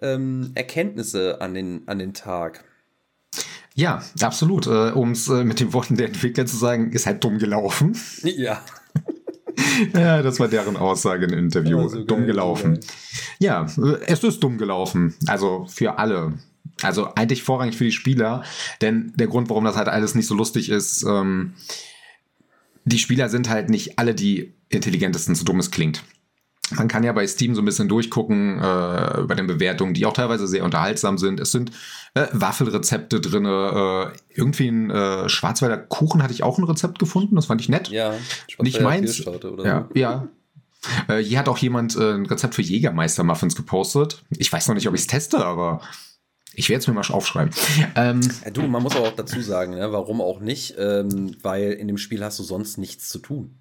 ähm, 0.00 0.52
Erkenntnisse 0.54 1.40
an 1.40 1.54
den, 1.54 1.82
an 1.86 1.98
den 1.98 2.14
Tag. 2.14 2.64
Ja, 3.74 4.02
absolut. 4.20 4.66
Äh, 4.66 4.90
um 4.92 5.12
es 5.12 5.28
äh, 5.28 5.44
mit 5.44 5.60
den 5.60 5.72
Worten 5.72 5.96
der 5.96 6.08
Entwickler 6.08 6.46
zu 6.46 6.56
sagen, 6.56 6.92
ist 6.92 7.06
halt 7.06 7.22
dumm 7.24 7.38
gelaufen. 7.38 7.96
Ja. 8.22 8.62
ja, 9.94 10.22
das 10.22 10.40
war 10.40 10.48
deren 10.48 10.76
Aussage 10.76 11.26
im 11.26 11.32
Interview. 11.32 11.88
so 11.88 12.02
dumm 12.04 12.20
geil, 12.20 12.26
gelaufen. 12.26 12.80
So 12.80 12.88
ja, 13.38 13.66
äh, 13.78 13.98
es 14.06 14.22
ist 14.24 14.42
dumm 14.42 14.58
gelaufen. 14.58 15.14
Also 15.26 15.66
für 15.68 15.98
alle. 15.98 16.34
Also 16.82 17.14
eigentlich 17.14 17.42
vorrangig 17.42 17.76
für 17.76 17.84
die 17.84 17.92
Spieler, 17.92 18.44
denn 18.80 19.12
der 19.16 19.26
Grund, 19.26 19.48
warum 19.48 19.64
das 19.64 19.76
halt 19.76 19.88
alles 19.88 20.14
nicht 20.14 20.26
so 20.26 20.34
lustig 20.34 20.68
ist, 20.68 21.04
ähm, 21.04 21.54
die 22.84 22.98
Spieler 22.98 23.28
sind 23.28 23.48
halt 23.48 23.70
nicht 23.70 23.98
alle 23.98 24.14
die 24.14 24.54
intelligentesten, 24.68 25.34
so 25.34 25.44
dumm 25.44 25.58
es 25.58 25.70
klingt. 25.70 26.02
Man 26.72 26.86
kann 26.86 27.02
ja 27.02 27.12
bei 27.12 27.26
Steam 27.26 27.54
so 27.54 27.62
ein 27.62 27.64
bisschen 27.64 27.88
durchgucken 27.88 28.60
äh, 28.60 29.20
über 29.20 29.34
den 29.34 29.48
Bewertungen, 29.48 29.92
die 29.92 30.06
auch 30.06 30.12
teilweise 30.12 30.46
sehr 30.46 30.64
unterhaltsam 30.64 31.18
sind. 31.18 31.40
Es 31.40 31.50
sind 31.50 31.72
äh, 32.14 32.28
Waffelrezepte 32.32 33.20
drin. 33.20 33.44
Äh, 33.44 34.12
irgendwie 34.32 34.68
ein 34.68 34.90
äh, 34.90 35.28
Schwarzwälder 35.28 35.78
Kuchen 35.78 36.22
hatte 36.22 36.32
ich 36.32 36.44
auch 36.44 36.58
ein 36.58 36.64
Rezept 36.64 37.00
gefunden. 37.00 37.34
Das 37.34 37.46
fand 37.46 37.60
ich 37.60 37.68
nett. 37.68 37.88
Ja, 37.88 38.14
nicht 38.60 38.80
meins. 38.80 39.18
Ja, 39.18 39.32
so. 39.42 39.94
ja. 39.94 40.28
Äh, 41.08 41.18
hier 41.18 41.38
hat 41.38 41.48
auch 41.48 41.58
jemand 41.58 41.96
äh, 41.96 42.12
ein 42.12 42.26
Rezept 42.26 42.54
für 42.54 42.62
Jägermeister-Muffins 42.62 43.56
gepostet. 43.56 44.22
Ich 44.30 44.52
weiß 44.52 44.68
noch 44.68 44.74
nicht, 44.74 44.88
ob 44.88 44.94
ich 44.94 45.02
es 45.02 45.06
teste, 45.06 45.44
aber 45.44 45.80
ich 46.60 46.68
werde 46.68 46.80
es 46.80 46.86
mir 46.86 46.94
mal 46.94 47.04
aufschreiben. 47.08 47.52
Ähm, 47.96 48.20
ja, 48.44 48.50
du, 48.50 48.62
man 48.62 48.82
muss 48.82 48.94
auch 48.94 49.12
dazu 49.16 49.40
sagen, 49.40 49.74
ne, 49.74 49.92
warum 49.92 50.20
auch 50.20 50.40
nicht, 50.40 50.74
ähm, 50.78 51.34
weil 51.42 51.72
in 51.72 51.88
dem 51.88 51.98
Spiel 51.98 52.22
hast 52.22 52.38
du 52.38 52.42
sonst 52.42 52.78
nichts 52.78 53.08
zu 53.08 53.18
tun. 53.18 53.58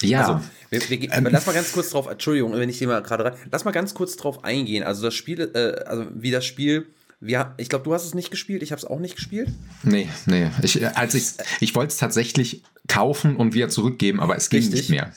Ja. 0.00 0.20
Also, 0.20 0.40
wir, 0.70 0.80
wir, 0.88 1.12
ähm, 1.12 1.28
lass 1.30 1.46
mal 1.46 1.52
ganz 1.52 1.72
kurz 1.72 1.90
drauf, 1.90 2.06
Entschuldigung, 2.06 2.54
wenn 2.54 2.70
ich 2.70 2.78
hier 2.78 2.88
mal 2.88 3.02
gerade 3.02 3.26
rein, 3.26 3.34
lass 3.52 3.64
mal 3.64 3.70
ganz 3.70 3.94
kurz 3.94 4.16
drauf 4.16 4.44
eingehen. 4.44 4.82
Also 4.82 5.02
das 5.02 5.14
Spiel, 5.14 5.50
äh, 5.54 5.84
also 5.84 6.06
wie 6.14 6.30
das 6.30 6.46
Spiel, 6.46 6.86
wir, 7.20 7.54
ich 7.58 7.68
glaube, 7.68 7.84
du 7.84 7.92
hast 7.92 8.06
es 8.06 8.14
nicht 8.14 8.30
gespielt, 8.30 8.62
ich 8.62 8.72
habe 8.72 8.78
es 8.78 8.86
auch 8.86 8.98
nicht 8.98 9.16
gespielt. 9.16 9.50
Nee, 9.82 10.08
nee. 10.24 10.50
Ich, 10.62 10.84
als 10.96 11.14
ich, 11.14 11.26
ich 11.60 11.74
wollte 11.74 11.92
es 11.92 11.98
tatsächlich 11.98 12.62
kaufen 12.88 13.36
und 13.36 13.52
wieder 13.52 13.68
zurückgeben, 13.68 14.20
aber 14.20 14.36
es 14.36 14.48
ging 14.48 14.60
Richtig. 14.60 14.80
nicht 14.80 14.90
mehr. 14.90 15.12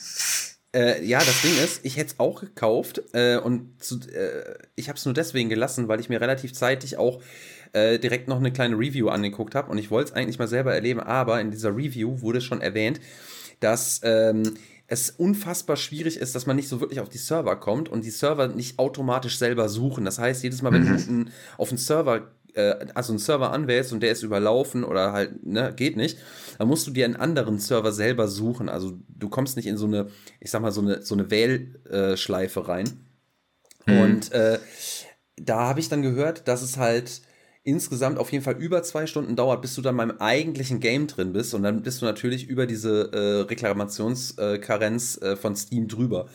Äh, 0.73 1.05
ja, 1.05 1.19
das 1.19 1.41
Ding 1.41 1.53
ist, 1.63 1.85
ich 1.85 1.97
hätte 1.97 2.13
es 2.13 2.19
auch 2.19 2.41
gekauft 2.41 3.01
äh, 3.13 3.37
und 3.37 3.83
zu, 3.83 3.99
äh, 4.09 4.55
ich 4.75 4.89
habe 4.89 4.97
es 4.97 5.05
nur 5.05 5.13
deswegen 5.13 5.49
gelassen, 5.49 5.87
weil 5.87 5.99
ich 5.99 6.09
mir 6.09 6.19
relativ 6.19 6.53
zeitig 6.53 6.97
auch 6.97 7.21
äh, 7.73 7.99
direkt 7.99 8.27
noch 8.27 8.37
eine 8.39 8.51
kleine 8.51 8.75
Review 8.75 9.09
angeguckt 9.09 9.53
habe 9.53 9.71
und 9.71 9.77
ich 9.77 9.91
wollte 9.91 10.11
es 10.11 10.15
eigentlich 10.15 10.39
mal 10.39 10.47
selber 10.47 10.73
erleben, 10.73 10.99
aber 10.99 11.39
in 11.41 11.51
dieser 11.51 11.75
Review 11.75 12.21
wurde 12.21 12.41
schon 12.41 12.61
erwähnt, 12.61 12.99
dass 13.59 14.01
ähm, 14.03 14.55
es 14.87 15.11
unfassbar 15.11 15.75
schwierig 15.77 16.17
ist, 16.17 16.35
dass 16.35 16.45
man 16.45 16.55
nicht 16.55 16.69
so 16.69 16.79
wirklich 16.79 16.99
auf 16.99 17.09
die 17.09 17.17
Server 17.17 17.55
kommt 17.55 17.89
und 17.89 18.03
die 18.03 18.09
Server 18.09 18.47
nicht 18.47 18.79
automatisch 18.79 19.37
selber 19.37 19.69
suchen. 19.69 20.05
Das 20.05 20.19
heißt, 20.19 20.43
jedes 20.43 20.61
Mal, 20.61 20.71
wenn 20.71 20.83
mhm. 20.83 21.25
du 21.25 21.31
auf 21.57 21.69
einen 21.69 21.77
Server 21.77 22.31
äh, 22.55 22.87
also 22.93 23.13
einen 23.13 23.19
Server 23.19 23.51
anwählst 23.51 23.93
und 23.93 24.01
der 24.01 24.11
ist 24.11 24.23
überlaufen 24.23 24.83
oder 24.83 25.13
halt, 25.13 25.45
ne, 25.45 25.73
geht 25.75 25.97
nicht, 25.97 26.17
dann 26.57 26.67
musst 26.67 26.87
du 26.87 26.91
dir 26.91 27.05
einen 27.05 27.15
anderen 27.15 27.59
Server 27.59 27.91
selber 27.91 28.27
suchen. 28.27 28.69
Also 28.69 28.93
du 29.07 29.29
kommst 29.29 29.55
nicht 29.55 29.67
in 29.67 29.77
so 29.77 29.85
eine, 29.85 30.07
ich 30.39 30.51
sag 30.51 30.61
mal, 30.61 30.71
so 30.71 30.81
eine, 30.81 31.01
so 31.01 31.15
eine 31.15 31.29
Wählschleife 31.31 32.67
rein. 32.67 32.89
Mhm. 33.85 33.99
Und 33.99 34.31
äh, 34.31 34.59
da 35.37 35.67
habe 35.67 35.79
ich 35.79 35.89
dann 35.89 36.01
gehört, 36.01 36.47
dass 36.47 36.61
es 36.61 36.77
halt 36.77 37.21
insgesamt 37.63 38.19
auf 38.19 38.31
jeden 38.31 38.43
Fall 38.43 38.57
über 38.57 38.83
zwei 38.83 39.07
Stunden 39.07 39.35
dauert, 39.35 39.61
bis 39.61 39.75
du 39.75 39.81
dann 39.81 39.95
beim 39.95 40.11
eigentlichen 40.19 40.79
Game 40.79 41.07
drin 41.07 41.31
bist. 41.31 41.53
Und 41.53 41.63
dann 41.63 41.81
bist 41.81 42.01
du 42.01 42.05
natürlich 42.05 42.47
über 42.47 42.65
diese 42.65 43.11
äh, 43.13 43.41
Reklamationskarenz 43.49 45.21
äh, 45.21 45.35
von 45.37 45.55
Steam 45.55 45.87
drüber. 45.87 46.27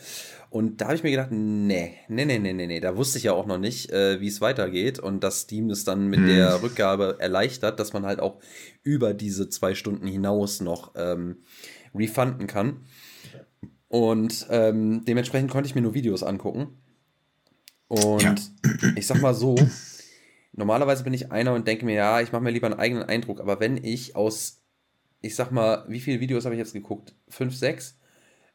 Und 0.49 0.81
da 0.81 0.85
habe 0.85 0.95
ich 0.95 1.03
mir 1.03 1.11
gedacht, 1.11 1.29
nee, 1.31 1.93
nee, 2.07 2.25
nee, 2.25 2.39
nee, 2.39 2.53
nee, 2.53 2.65
nee. 2.65 2.79
Da 2.79 2.97
wusste 2.97 3.19
ich 3.19 3.25
ja 3.25 3.33
auch 3.33 3.45
noch 3.45 3.59
nicht, 3.59 3.91
äh, 3.91 4.19
wie 4.19 4.27
es 4.27 4.41
weitergeht 4.41 4.97
und 4.97 5.23
dass 5.23 5.41
Steam 5.41 5.69
es 5.69 5.83
dann 5.83 6.07
mit 6.07 6.21
hm. 6.21 6.27
der 6.27 6.63
Rückgabe 6.63 7.17
erleichtert, 7.19 7.79
dass 7.79 7.93
man 7.93 8.05
halt 8.05 8.19
auch 8.19 8.39
über 8.81 9.13
diese 9.13 9.49
zwei 9.49 9.75
Stunden 9.75 10.07
hinaus 10.07 10.59
noch 10.59 10.93
ähm, 10.95 11.43
refunden 11.93 12.47
kann. 12.47 12.85
Und 13.89 14.47
ähm, 14.49 15.05
dementsprechend 15.05 15.51
konnte 15.51 15.67
ich 15.67 15.75
mir 15.75 15.81
nur 15.81 15.93
Videos 15.93 16.23
angucken. 16.23 16.79
Und 17.87 18.23
ja. 18.23 18.35
ich 18.95 19.05
sag 19.05 19.21
mal 19.21 19.35
so, 19.35 19.55
normalerweise 20.53 21.03
bin 21.03 21.13
ich 21.13 21.31
einer 21.31 21.53
und 21.53 21.67
denke 21.67 21.85
mir, 21.85 21.95
ja, 21.95 22.21
ich 22.21 22.31
mache 22.31 22.43
mir 22.43 22.51
lieber 22.51 22.67
einen 22.67 22.79
eigenen 22.79 23.03
Eindruck. 23.03 23.39
Aber 23.39 23.59
wenn 23.59 23.77
ich 23.83 24.15
aus, 24.15 24.63
ich 25.21 25.35
sag 25.35 25.51
mal, 25.51 25.85
wie 25.87 25.99
viele 25.99 26.19
Videos 26.19 26.45
habe 26.45 26.55
ich 26.55 26.59
jetzt 26.59 26.73
geguckt? 26.73 27.13
Fünf, 27.27 27.55
sechs? 27.55 27.98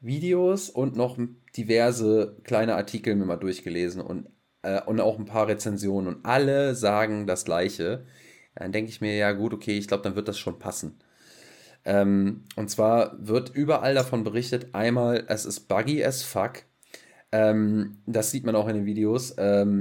Videos 0.04 0.70
und 0.70 0.96
noch 0.96 1.18
diverse 1.56 2.36
kleine 2.44 2.76
Artikel 2.76 3.14
mir 3.14 3.24
mal 3.24 3.36
durchgelesen 3.36 4.00
und, 4.00 4.28
äh, 4.62 4.80
und 4.82 5.00
auch 5.00 5.18
ein 5.18 5.24
paar 5.24 5.48
Rezensionen 5.48 6.14
und 6.14 6.26
alle 6.26 6.74
sagen 6.74 7.26
das 7.26 7.44
Gleiche. 7.44 8.04
Dann 8.54 8.72
denke 8.72 8.90
ich 8.90 9.00
mir, 9.00 9.16
ja 9.16 9.32
gut, 9.32 9.52
okay, 9.52 9.76
ich 9.78 9.88
glaube, 9.88 10.04
dann 10.04 10.16
wird 10.16 10.28
das 10.28 10.38
schon 10.38 10.58
passen. 10.58 10.98
Ähm, 11.84 12.44
und 12.56 12.70
zwar 12.70 13.16
wird 13.26 13.54
überall 13.54 13.94
davon 13.94 14.24
berichtet, 14.24 14.74
einmal, 14.74 15.24
es 15.28 15.44
ist 15.44 15.68
buggy 15.68 16.04
as 16.04 16.22
fuck. 16.22 16.62
Ähm, 17.32 17.98
das 18.06 18.30
sieht 18.30 18.44
man 18.44 18.56
auch 18.56 18.68
in 18.68 18.76
den 18.76 18.86
Videos. 18.86 19.34
Ähm, 19.38 19.80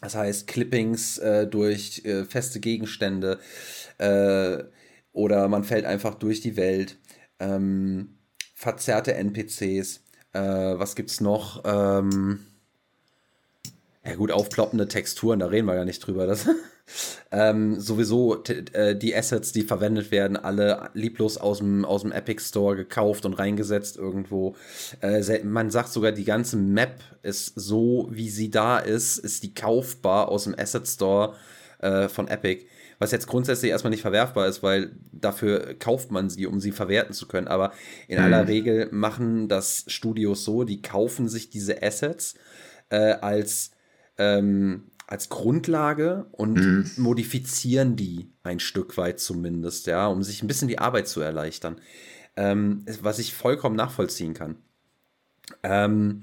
das 0.00 0.14
heißt, 0.14 0.46
Clippings 0.46 1.18
äh, 1.18 1.46
durch 1.46 2.04
äh, 2.04 2.24
feste 2.24 2.60
Gegenstände 2.60 3.38
äh, 3.98 4.64
oder 5.12 5.48
man 5.48 5.64
fällt 5.64 5.84
einfach 5.84 6.14
durch 6.14 6.40
die 6.40 6.56
Welt. 6.56 6.98
Ähm, 7.38 8.18
verzerrte 8.64 9.14
NPCs. 9.14 10.00
Äh, 10.32 10.40
was 10.40 10.96
gibt's 10.96 11.20
noch? 11.20 11.62
Ähm, 11.64 12.40
ja 14.04 14.16
gut, 14.16 14.32
aufploppende 14.32 14.88
Texturen, 14.88 15.38
da 15.38 15.46
reden 15.46 15.66
wir 15.66 15.74
ja 15.74 15.84
nicht 15.84 16.00
drüber. 16.00 16.26
Das, 16.26 16.46
ähm, 17.30 17.78
sowieso 17.78 18.42
äh, 18.44 18.96
die 18.96 19.14
Assets, 19.14 19.52
die 19.52 19.62
verwendet 19.62 20.10
werden, 20.10 20.36
alle 20.36 20.90
lieblos 20.94 21.36
aus 21.36 21.58
dem, 21.58 21.84
aus 21.84 22.02
dem 22.02 22.12
Epic 22.12 22.42
Store 22.42 22.74
gekauft 22.74 23.26
und 23.26 23.34
reingesetzt 23.34 23.96
irgendwo. 23.96 24.56
Äh, 25.00 25.44
man 25.44 25.70
sagt 25.70 25.90
sogar, 25.90 26.12
die 26.12 26.24
ganze 26.24 26.56
Map 26.56 27.00
ist 27.22 27.52
so, 27.56 28.08
wie 28.10 28.30
sie 28.30 28.50
da 28.50 28.78
ist, 28.78 29.18
ist 29.18 29.42
die 29.42 29.54
kaufbar 29.54 30.28
aus 30.28 30.44
dem 30.44 30.54
Asset 30.58 30.88
Store 30.88 31.34
äh, 31.80 32.08
von 32.08 32.28
Epic. 32.28 32.64
Was 32.98 33.10
jetzt 33.10 33.26
grundsätzlich 33.26 33.70
erstmal 33.70 33.90
nicht 33.90 34.02
verwerfbar 34.02 34.46
ist, 34.46 34.62
weil 34.62 34.92
dafür 35.12 35.74
kauft 35.74 36.10
man 36.10 36.30
sie, 36.30 36.46
um 36.46 36.60
sie 36.60 36.72
verwerten 36.72 37.14
zu 37.14 37.26
können. 37.26 37.48
Aber 37.48 37.72
in 38.08 38.18
mhm. 38.18 38.24
aller 38.24 38.48
Regel 38.48 38.88
machen 38.92 39.48
das 39.48 39.84
Studios 39.88 40.44
so, 40.44 40.64
die 40.64 40.82
kaufen 40.82 41.28
sich 41.28 41.50
diese 41.50 41.82
Assets 41.82 42.34
äh, 42.90 43.14
als 43.14 43.72
ähm, 44.18 44.90
als 45.06 45.28
Grundlage 45.28 46.26
und 46.32 46.54
mhm. 46.54 46.90
modifizieren 46.96 47.94
die 47.96 48.32
ein 48.42 48.58
Stück 48.58 48.96
weit 48.96 49.20
zumindest, 49.20 49.86
ja, 49.86 50.06
um 50.06 50.22
sich 50.22 50.42
ein 50.42 50.46
bisschen 50.46 50.68
die 50.68 50.78
Arbeit 50.78 51.08
zu 51.08 51.20
erleichtern. 51.20 51.76
Ähm, 52.36 52.84
was 53.00 53.18
ich 53.18 53.34
vollkommen 53.34 53.76
nachvollziehen 53.76 54.34
kann. 54.34 54.56
Ähm, 55.62 56.22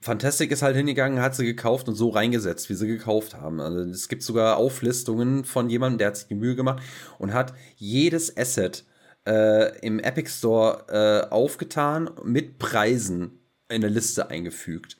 Fantastic 0.00 0.50
ist 0.50 0.62
halt 0.62 0.76
hingegangen, 0.76 1.20
hat 1.20 1.34
sie 1.34 1.44
gekauft 1.44 1.88
und 1.88 1.94
so 1.94 2.08
reingesetzt, 2.08 2.68
wie 2.70 2.74
sie 2.74 2.86
gekauft 2.86 3.34
haben. 3.34 3.60
Also 3.60 3.78
es 3.78 4.08
gibt 4.08 4.22
sogar 4.22 4.56
Auflistungen 4.56 5.44
von 5.44 5.70
jemandem, 5.70 5.98
der 5.98 6.08
hat 6.08 6.16
sich 6.16 6.28
die 6.28 6.34
Mühe 6.34 6.56
gemacht 6.56 6.82
und 7.18 7.32
hat 7.32 7.54
jedes 7.76 8.36
Asset 8.36 8.84
äh, 9.26 9.78
im 9.80 9.98
Epic 10.00 10.30
Store 10.30 10.86
äh, 10.88 11.30
aufgetan, 11.30 12.10
mit 12.24 12.58
Preisen 12.58 13.38
in 13.68 13.84
eine 13.84 13.88
Liste 13.88 14.28
eingefügt. 14.30 14.98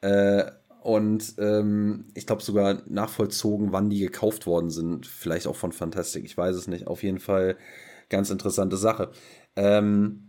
Äh, 0.00 0.44
und 0.82 1.34
ähm, 1.38 2.06
ich 2.14 2.26
glaube 2.26 2.42
sogar 2.42 2.82
nachvollzogen, 2.86 3.72
wann 3.72 3.90
die 3.90 3.98
gekauft 3.98 4.46
worden 4.46 4.70
sind. 4.70 5.06
Vielleicht 5.06 5.48
auch 5.48 5.56
von 5.56 5.72
Fantastic, 5.72 6.24
ich 6.24 6.36
weiß 6.36 6.54
es 6.54 6.68
nicht. 6.68 6.86
Auf 6.86 7.02
jeden 7.02 7.18
Fall 7.18 7.56
ganz 8.08 8.30
interessante 8.30 8.76
Sache. 8.76 9.10
Ähm, 9.56 10.28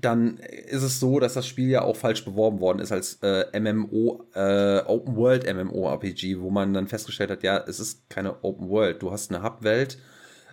dann 0.00 0.38
ist 0.38 0.82
es 0.82 1.00
so, 1.00 1.20
dass 1.20 1.34
das 1.34 1.46
Spiel 1.46 1.68
ja 1.68 1.82
auch 1.82 1.96
falsch 1.96 2.24
beworben 2.24 2.60
worden 2.60 2.78
ist 2.78 2.92
als 2.92 3.18
äh, 3.22 3.58
MMO, 3.58 4.24
äh, 4.34 4.80
Open 4.86 5.16
World 5.16 5.52
MMORPG, 5.52 6.40
wo 6.40 6.50
man 6.50 6.72
dann 6.74 6.88
festgestellt 6.88 7.30
hat, 7.30 7.42
ja, 7.42 7.58
es 7.66 7.80
ist 7.80 8.08
keine 8.08 8.42
Open 8.44 8.68
World. 8.68 9.02
Du 9.02 9.10
hast 9.10 9.32
eine 9.32 9.42
Hub-Welt 9.42 9.98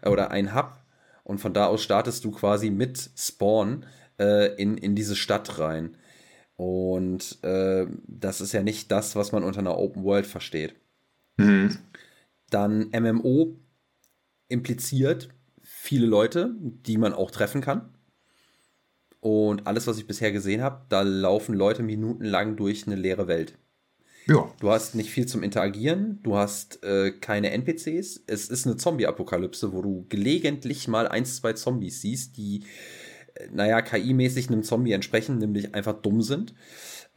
äh, 0.02 0.10
oder 0.10 0.32
ein 0.32 0.56
Hub 0.56 0.80
und 1.24 1.40
von 1.40 1.54
da 1.54 1.66
aus 1.68 1.84
startest 1.84 2.24
du 2.26 2.32
quasi 2.32 2.70
mit 2.70 3.10
Spawn 3.16 3.86
äh, 4.20 4.56
in, 4.56 4.78
in 4.78 4.96
diese 4.96 5.16
Stadt 5.16 5.60
rein. 5.60 5.96
Und 6.56 7.44
äh, 7.44 7.86
das 8.08 8.42
ist 8.42 8.52
ja 8.52 8.64
nicht 8.64 8.92
das, 8.92 9.16
was 9.16 9.32
man 9.32 9.44
unter 9.44 9.60
einer 9.60 9.78
Open 9.78 10.04
World 10.04 10.26
versteht. 10.26 10.76
Mhm. 11.38 11.78
Dann 12.50 12.90
MMO 12.90 13.58
impliziert 14.48 15.30
viele 15.62 16.08
Leute, 16.08 16.56
die 16.60 16.98
man 16.98 17.14
auch 17.14 17.30
treffen 17.30 17.62
kann. 17.62 17.94
Und 19.30 19.68
alles, 19.68 19.88
was 19.88 19.98
ich 19.98 20.08
bisher 20.08 20.32
gesehen 20.32 20.62
habe, 20.62 20.86
da 20.88 21.02
laufen 21.02 21.54
Leute 21.54 21.84
minutenlang 21.84 22.56
durch 22.56 22.88
eine 22.88 22.96
leere 22.96 23.28
Welt. 23.28 23.58
Ja. 24.26 24.50
Du 24.62 24.70
hast 24.72 24.96
nicht 24.96 25.10
viel 25.10 25.26
zum 25.26 25.44
Interagieren, 25.44 26.20
du 26.24 26.38
hast 26.38 26.82
äh, 26.82 27.12
keine 27.12 27.52
NPCs. 27.52 28.24
Es 28.26 28.48
ist 28.48 28.66
eine 28.66 28.78
Zombie-Apokalypse, 28.78 29.74
wo 29.74 29.82
du 29.82 30.06
gelegentlich 30.08 30.88
mal 30.88 31.10
ein, 31.10 31.26
zwei 31.26 31.52
Zombies 31.52 32.00
siehst, 32.00 32.38
die 32.38 32.64
naja, 33.52 33.82
KI-mäßig 33.82 34.48
einem 34.48 34.64
Zombie 34.64 34.94
entsprechen, 34.94 35.40
nämlich 35.40 35.76
einfach 35.76 36.02
dumm 36.02 36.22
sind. 36.22 36.54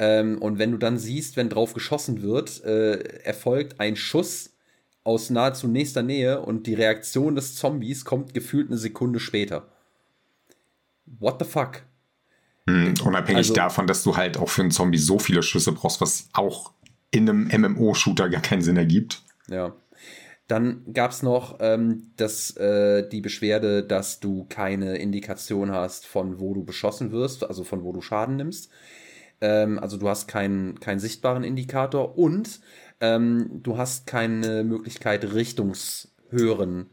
Ähm, 0.01 0.43
und 0.43 0.59
wenn 0.59 0.73
du 0.73 0.79
dann 0.79 0.99
siehst, 0.99 1.37
wenn 1.37 1.49
drauf 1.49 1.75
geschossen 1.75 2.23
wird, 2.23 2.65
äh, 2.65 2.99
erfolgt 3.23 3.79
ein 3.79 3.95
Schuss 3.95 4.57
aus 5.05 5.31
nahezu 5.31 5.69
nächster 5.69 6.03
Nähe 6.03 6.41
und 6.41 6.67
die 6.67 6.75
Reaktion 6.75 7.37
des 7.37 7.55
Zombies 7.55 8.05
kommt 8.05 8.35
gefühlt 8.35 8.67
eine 8.67 8.79
Sekunde 8.79 9.21
später. 9.21 9.69
What 11.07 11.37
the 11.39 11.49
fuck? 11.49 11.83
Hm, 12.69 12.95
unabhängig 13.05 13.39
also, 13.39 13.55
davon, 13.55 13.87
dass 13.87 14.03
du 14.03 14.17
halt 14.17 14.37
auch 14.37 14.49
für 14.49 14.63
einen 14.63 14.71
Zombie 14.71 14.99
so 14.99 15.19
viele 15.19 15.43
Schüsse 15.43 15.73
brauchst, 15.73 16.01
was 16.01 16.29
auch 16.33 16.73
in 17.11 17.29
einem 17.29 17.49
MMO-Shooter 17.49 18.29
gar 18.29 18.43
keinen 18.43 18.63
Sinn 18.63 18.77
ergibt. 18.77 19.23
Ja. 19.49 19.75
Dann 20.47 20.83
gab 20.93 21.13
es 21.13 21.23
noch 21.23 21.59
ähm, 21.61 22.11
das, 22.17 22.57
äh, 22.57 23.09
die 23.09 23.21
Beschwerde, 23.21 23.85
dass 23.85 24.19
du 24.19 24.47
keine 24.49 24.97
Indikation 24.97 25.71
hast, 25.71 26.07
von 26.07 26.41
wo 26.41 26.55
du 26.55 26.65
beschossen 26.65 27.13
wirst, 27.13 27.45
also 27.45 27.63
von 27.63 27.85
wo 27.85 27.93
du 27.93 28.01
Schaden 28.01 28.37
nimmst. 28.37 28.69
Ähm, 29.41 29.79
also 29.79 29.97
du 29.97 30.09
hast 30.09 30.27
keinen, 30.27 30.81
keinen 30.81 30.99
sichtbaren 30.99 31.45
Indikator 31.45 32.19
und 32.19 32.61
ähm, 33.01 33.61
du 33.63 33.79
hast 33.79 34.09
keine 34.09 34.65
Möglichkeit, 34.65 35.33
Richtungshören 35.33 36.91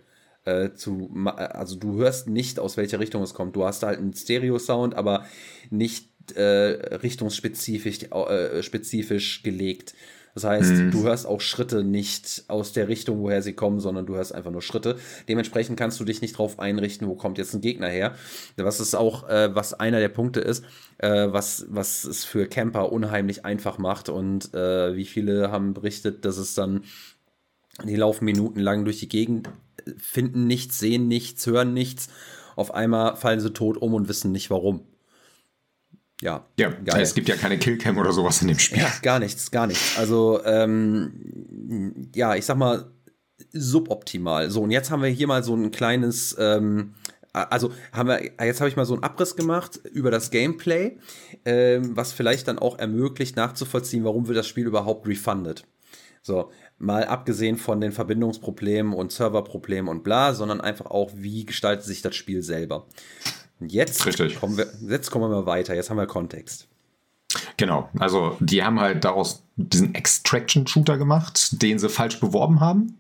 äh, 0.48 0.74
zu, 0.74 1.12
also 1.36 1.76
du 1.76 1.98
hörst 1.98 2.28
nicht, 2.30 2.60
aus 2.60 2.78
welcher 2.78 3.00
Richtung 3.00 3.22
es 3.22 3.34
kommt. 3.34 3.56
Du 3.56 3.66
hast 3.66 3.84
halt 3.84 4.00
einen 4.00 4.14
Stereo-Sound, 4.14 4.96
aber 4.96 5.26
nicht 5.70 6.10
äh, 6.36 6.96
richtungsspezifisch 6.96 8.04
äh, 8.04 8.64
spezifisch 8.64 9.44
gelegt. 9.44 9.94
Das 10.38 10.44
heißt, 10.44 10.72
mhm. 10.72 10.92
du 10.92 11.02
hörst 11.02 11.26
auch 11.26 11.42
Schritte 11.42 11.84
nicht 11.84 12.44
aus 12.48 12.72
der 12.72 12.88
Richtung, 12.88 13.22
woher 13.22 13.42
sie 13.42 13.54
kommen, 13.54 13.80
sondern 13.80 14.06
du 14.06 14.18
hörst 14.18 14.36
einfach 14.36 14.52
nur 14.52 14.62
Schritte. 14.62 14.98
Dementsprechend 15.28 15.80
kannst 15.80 16.00
du 16.00 16.04
dich 16.04 16.22
nicht 16.22 16.36
darauf 16.36 16.60
einrichten, 16.60 17.08
wo 17.08 17.16
kommt 17.16 17.40
jetzt 17.40 17.56
ein 17.56 17.62
Gegner 17.62 17.88
her. 17.88 18.14
Was 18.56 18.80
ist 18.80 18.94
auch, 18.94 19.28
äh, 19.28 19.56
was 19.56 19.74
einer 19.74 20.00
der 20.00 20.10
Punkte 20.10 20.40
ist, 20.40 20.64
äh, 21.00 21.28
was, 21.32 21.66
was 21.70 22.04
es 22.04 22.24
für 22.24 22.48
Camper 22.48 22.92
unheimlich 22.92 23.46
einfach 23.46 23.80
macht. 23.80 24.10
Und 24.10 24.54
äh, 24.54 24.96
wie 24.96 25.06
viele 25.06 25.50
haben 25.50 25.74
berichtet, 25.74 26.24
dass 26.24 26.38
es 26.38 26.54
dann, 26.54 26.84
die 27.84 27.96
laufen 27.96 28.26
minutenlang 28.26 28.86
durch 28.86 29.00
die 29.00 29.10
Gegend, 29.10 29.50
finden 29.98 30.48
nichts, 30.48 30.80
sehen 30.80 31.08
nichts, 31.08 31.46
hören 31.46 31.74
nichts. 31.74 32.10
Auf 32.56 32.74
einmal 32.74 33.16
fallen 33.16 33.40
sie 33.40 33.54
tot 33.54 33.78
um 33.78 33.94
und 33.94 34.08
wissen 34.08 34.32
nicht 34.32 34.50
warum 34.50 34.82
ja. 36.22 36.46
Ja, 36.58 36.70
geil. 36.70 37.02
es 37.02 37.14
gibt 37.14 37.30
ja 37.30 37.36
keine 37.36 37.58
Killcam 37.58 37.98
oder 37.98 38.12
sowas 38.12 38.42
in 38.42 38.48
dem 38.48 38.60
Spiel. 38.60 38.80
Ja, 38.80 38.92
gar 39.02 39.20
nichts, 39.20 39.52
gar 39.52 39.68
nichts. 39.68 39.98
Also, 39.98 40.44
ähm, 40.46 42.10
ja, 42.16 42.36
ich 42.36 42.46
sag 42.46 42.58
mal, 42.58 42.92
suboptimal. 43.54 44.50
So, 44.50 44.64
und 44.64 44.72
jetzt 44.72 44.90
haben 44.90 45.04
wir 45.04 45.10
hier 45.10 45.28
mal 45.28 45.44
so 45.44 45.56
ein 45.56 45.70
kleines, 45.70 46.36
ähm, 46.40 46.96
also 47.34 47.72
haben 47.92 48.10
wir, 48.10 48.20
jetzt 48.44 48.62
habe 48.62 48.70
ich 48.70 48.76
mal 48.76 48.86
so 48.86 48.96
einen 48.96 49.04
Abriss 49.04 49.36
gemacht 49.36 49.80
über 49.92 50.10
das 50.10 50.32
Gameplay, 50.32 50.98
ähm, 51.46 51.96
was 51.96 52.14
vielleicht 52.14 52.48
dann 52.48 52.58
auch 52.58 52.80
ermöglicht, 52.80 53.36
nachzuvollziehen, 53.36 54.04
warum 54.04 54.28
wird 54.28 54.40
das 54.40 54.48
Spiel 54.48 54.66
überhaupt 54.66 55.08
refunded. 55.08 55.66
So, 56.24 56.52
mal 56.80 57.06
abgesehen 57.06 57.58
von 57.58 57.82
den 57.82 57.92
Verbindungsproblemen 57.92 58.94
und 58.94 59.12
Serverproblemen 59.12 59.90
und 59.90 60.04
bla, 60.04 60.34
sondern 60.34 60.62
einfach 60.62 60.86
auch, 60.88 61.12
wie 61.16 61.46
gestaltet 61.46 61.86
sich 61.86 62.02
das 62.02 62.16
Spiel 62.16 62.44
selber. 62.44 62.86
Jetzt 63.60 64.06
Richtig. 64.06 64.40
kommen 64.40 64.58
wir, 64.58 64.68
jetzt 64.88 65.10
kommen 65.10 65.30
wir 65.30 65.36
mal 65.36 65.46
weiter. 65.46 65.74
Jetzt 65.74 65.90
haben 65.90 65.98
wir 65.98 66.06
Kontext. 66.06 66.68
Genau, 67.58 67.90
also 67.98 68.38
die 68.40 68.64
haben 68.64 68.80
halt 68.80 69.04
daraus 69.04 69.44
diesen 69.56 69.96
Extraction-Shooter 69.96 70.98
gemacht, 70.98 71.62
den 71.62 71.80
sie 71.80 71.90
falsch 71.90 72.20
beworben 72.20 72.60
haben. 72.60 72.98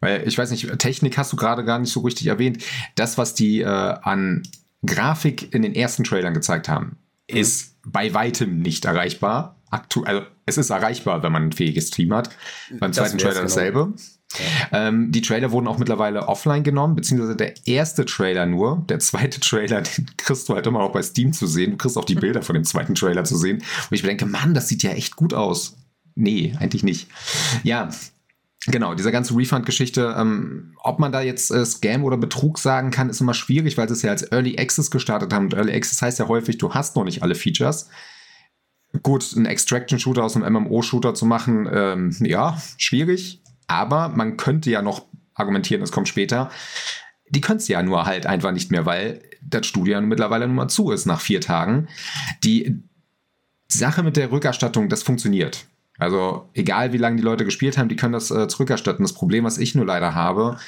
Weil 0.00 0.26
ich 0.26 0.38
weiß 0.38 0.50
nicht, 0.50 0.78
Technik 0.78 1.18
hast 1.18 1.32
du 1.32 1.36
gerade 1.36 1.64
gar 1.64 1.78
nicht 1.78 1.92
so 1.92 2.00
richtig 2.00 2.26
erwähnt. 2.26 2.64
Das, 2.94 3.18
was 3.18 3.34
die 3.34 3.60
äh, 3.60 3.66
an 3.66 4.42
Grafik 4.84 5.54
in 5.54 5.60
den 5.60 5.74
ersten 5.74 6.04
Trailern 6.04 6.32
gezeigt 6.32 6.68
haben, 6.68 6.96
mhm. 7.30 7.36
ist 7.36 7.76
bei 7.84 8.14
weitem 8.14 8.60
nicht 8.60 8.86
erreichbar. 8.86 9.56
Aktu 9.70 10.02
also 10.04 10.22
es 10.50 10.58
ist 10.58 10.70
erreichbar, 10.70 11.22
wenn 11.22 11.32
man 11.32 11.44
ein 11.44 11.52
fähiges 11.52 11.90
Team 11.90 12.12
hat. 12.12 12.30
Beim 12.78 12.92
zweiten 12.92 13.18
Trailer 13.18 13.34
genau. 13.34 13.44
dasselbe. 13.44 13.94
Ähm, 14.70 15.10
die 15.10 15.22
Trailer 15.22 15.50
wurden 15.50 15.66
auch 15.66 15.78
mittlerweile 15.78 16.28
offline 16.28 16.62
genommen, 16.62 16.94
beziehungsweise 16.94 17.36
der 17.36 17.54
erste 17.66 18.04
Trailer 18.04 18.46
nur. 18.46 18.84
Der 18.88 19.00
zweite 19.00 19.40
Trailer, 19.40 19.82
den 19.96 20.06
kriegst 20.16 20.48
du 20.48 20.54
halt 20.54 20.66
immer 20.66 20.80
auch 20.80 20.92
bei 20.92 21.02
Steam 21.02 21.32
zu 21.32 21.46
sehen. 21.46 21.72
Du 21.72 21.76
kriegst 21.78 21.96
auch 21.96 22.04
die 22.04 22.14
Bilder 22.16 22.42
von 22.42 22.54
dem 22.54 22.64
zweiten 22.64 22.94
Trailer 22.94 23.24
zu 23.24 23.36
sehen. 23.36 23.58
Und 23.58 23.94
ich 23.94 24.02
denke, 24.02 24.26
Mann, 24.26 24.54
das 24.54 24.68
sieht 24.68 24.82
ja 24.82 24.90
echt 24.90 25.16
gut 25.16 25.34
aus. 25.34 25.76
Nee, 26.14 26.54
eigentlich 26.58 26.82
nicht. 26.82 27.08
Ja, 27.62 27.90
Genau, 28.66 28.94
diese 28.94 29.10
ganze 29.10 29.34
Refund-Geschichte, 29.34 30.14
ähm, 30.18 30.74
ob 30.82 30.98
man 30.98 31.12
da 31.12 31.22
jetzt 31.22 31.50
äh, 31.50 31.64
Scam 31.64 32.04
oder 32.04 32.18
Betrug 32.18 32.58
sagen 32.58 32.90
kann, 32.90 33.08
ist 33.08 33.22
immer 33.22 33.32
schwierig, 33.32 33.78
weil 33.78 33.88
sie 33.88 33.94
es 33.94 34.02
ja 34.02 34.10
als 34.10 34.30
Early 34.30 34.58
Access 34.58 34.90
gestartet 34.90 35.32
haben. 35.32 35.46
Und 35.46 35.54
Early 35.54 35.72
Access 35.72 36.02
heißt 36.02 36.18
ja 36.18 36.28
häufig, 36.28 36.58
du 36.58 36.74
hast 36.74 36.94
noch 36.94 37.04
nicht 37.04 37.22
alle 37.22 37.34
Features. 37.34 37.88
Gut, 39.02 39.32
einen 39.36 39.46
Extraction-Shooter 39.46 40.24
aus 40.24 40.36
einem 40.36 40.52
MMO-Shooter 40.52 41.14
zu 41.14 41.24
machen, 41.24 41.68
ähm, 41.72 42.16
ja, 42.20 42.60
schwierig. 42.76 43.40
Aber 43.68 44.08
man 44.08 44.36
könnte 44.36 44.70
ja 44.70 44.82
noch 44.82 45.06
argumentieren, 45.34 45.82
es 45.82 45.92
kommt 45.92 46.08
später. 46.08 46.50
die 47.32 47.40
können 47.40 47.58
es 47.58 47.68
ja 47.68 47.80
nur 47.82 48.06
halt 48.06 48.26
einfach 48.26 48.50
nicht 48.50 48.72
mehr, 48.72 48.86
weil 48.86 49.22
das 49.40 49.66
Studio 49.66 50.00
mittlerweile 50.00 50.46
nun 50.48 50.56
mal 50.56 50.68
zu 50.68 50.90
ist 50.90 51.06
nach 51.06 51.20
vier 51.20 51.40
Tagen. 51.40 51.88
Die 52.42 52.82
Sache 53.68 54.02
mit 54.02 54.16
der 54.16 54.32
Rückerstattung, 54.32 54.88
das 54.88 55.04
funktioniert. 55.04 55.66
Also 55.98 56.48
egal 56.54 56.92
wie 56.92 56.98
lange 56.98 57.16
die 57.16 57.22
Leute 57.22 57.44
gespielt 57.44 57.78
haben, 57.78 57.88
die 57.88 57.96
können 57.96 58.14
das 58.14 58.30
äh, 58.30 58.48
zurückerstatten. 58.48 59.04
Das 59.04 59.12
Problem, 59.12 59.44
was 59.44 59.58
ich 59.58 59.74
nur 59.74 59.86
leider 59.86 60.14
habe, 60.14 60.58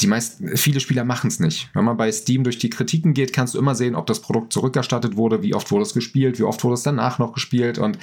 die 0.00 0.06
meisten, 0.06 0.56
viele 0.56 0.80
Spieler 0.80 1.04
machen 1.04 1.28
es 1.28 1.40
nicht. 1.40 1.70
Wenn 1.74 1.84
man 1.84 1.96
bei 1.96 2.10
Steam 2.12 2.44
durch 2.44 2.58
die 2.58 2.70
Kritiken 2.70 3.14
geht, 3.14 3.32
kannst 3.32 3.54
du 3.54 3.58
immer 3.58 3.74
sehen, 3.74 3.96
ob 3.96 4.06
das 4.06 4.20
Produkt 4.20 4.52
zurückerstattet 4.52 5.16
wurde, 5.16 5.42
wie 5.42 5.54
oft 5.54 5.70
wurde 5.72 5.82
es 5.82 5.92
gespielt, 5.92 6.38
wie 6.38 6.44
oft 6.44 6.62
wurde 6.62 6.74
es 6.74 6.82
danach 6.82 7.18
noch 7.18 7.32
gespielt 7.32 7.78
und 7.78 7.98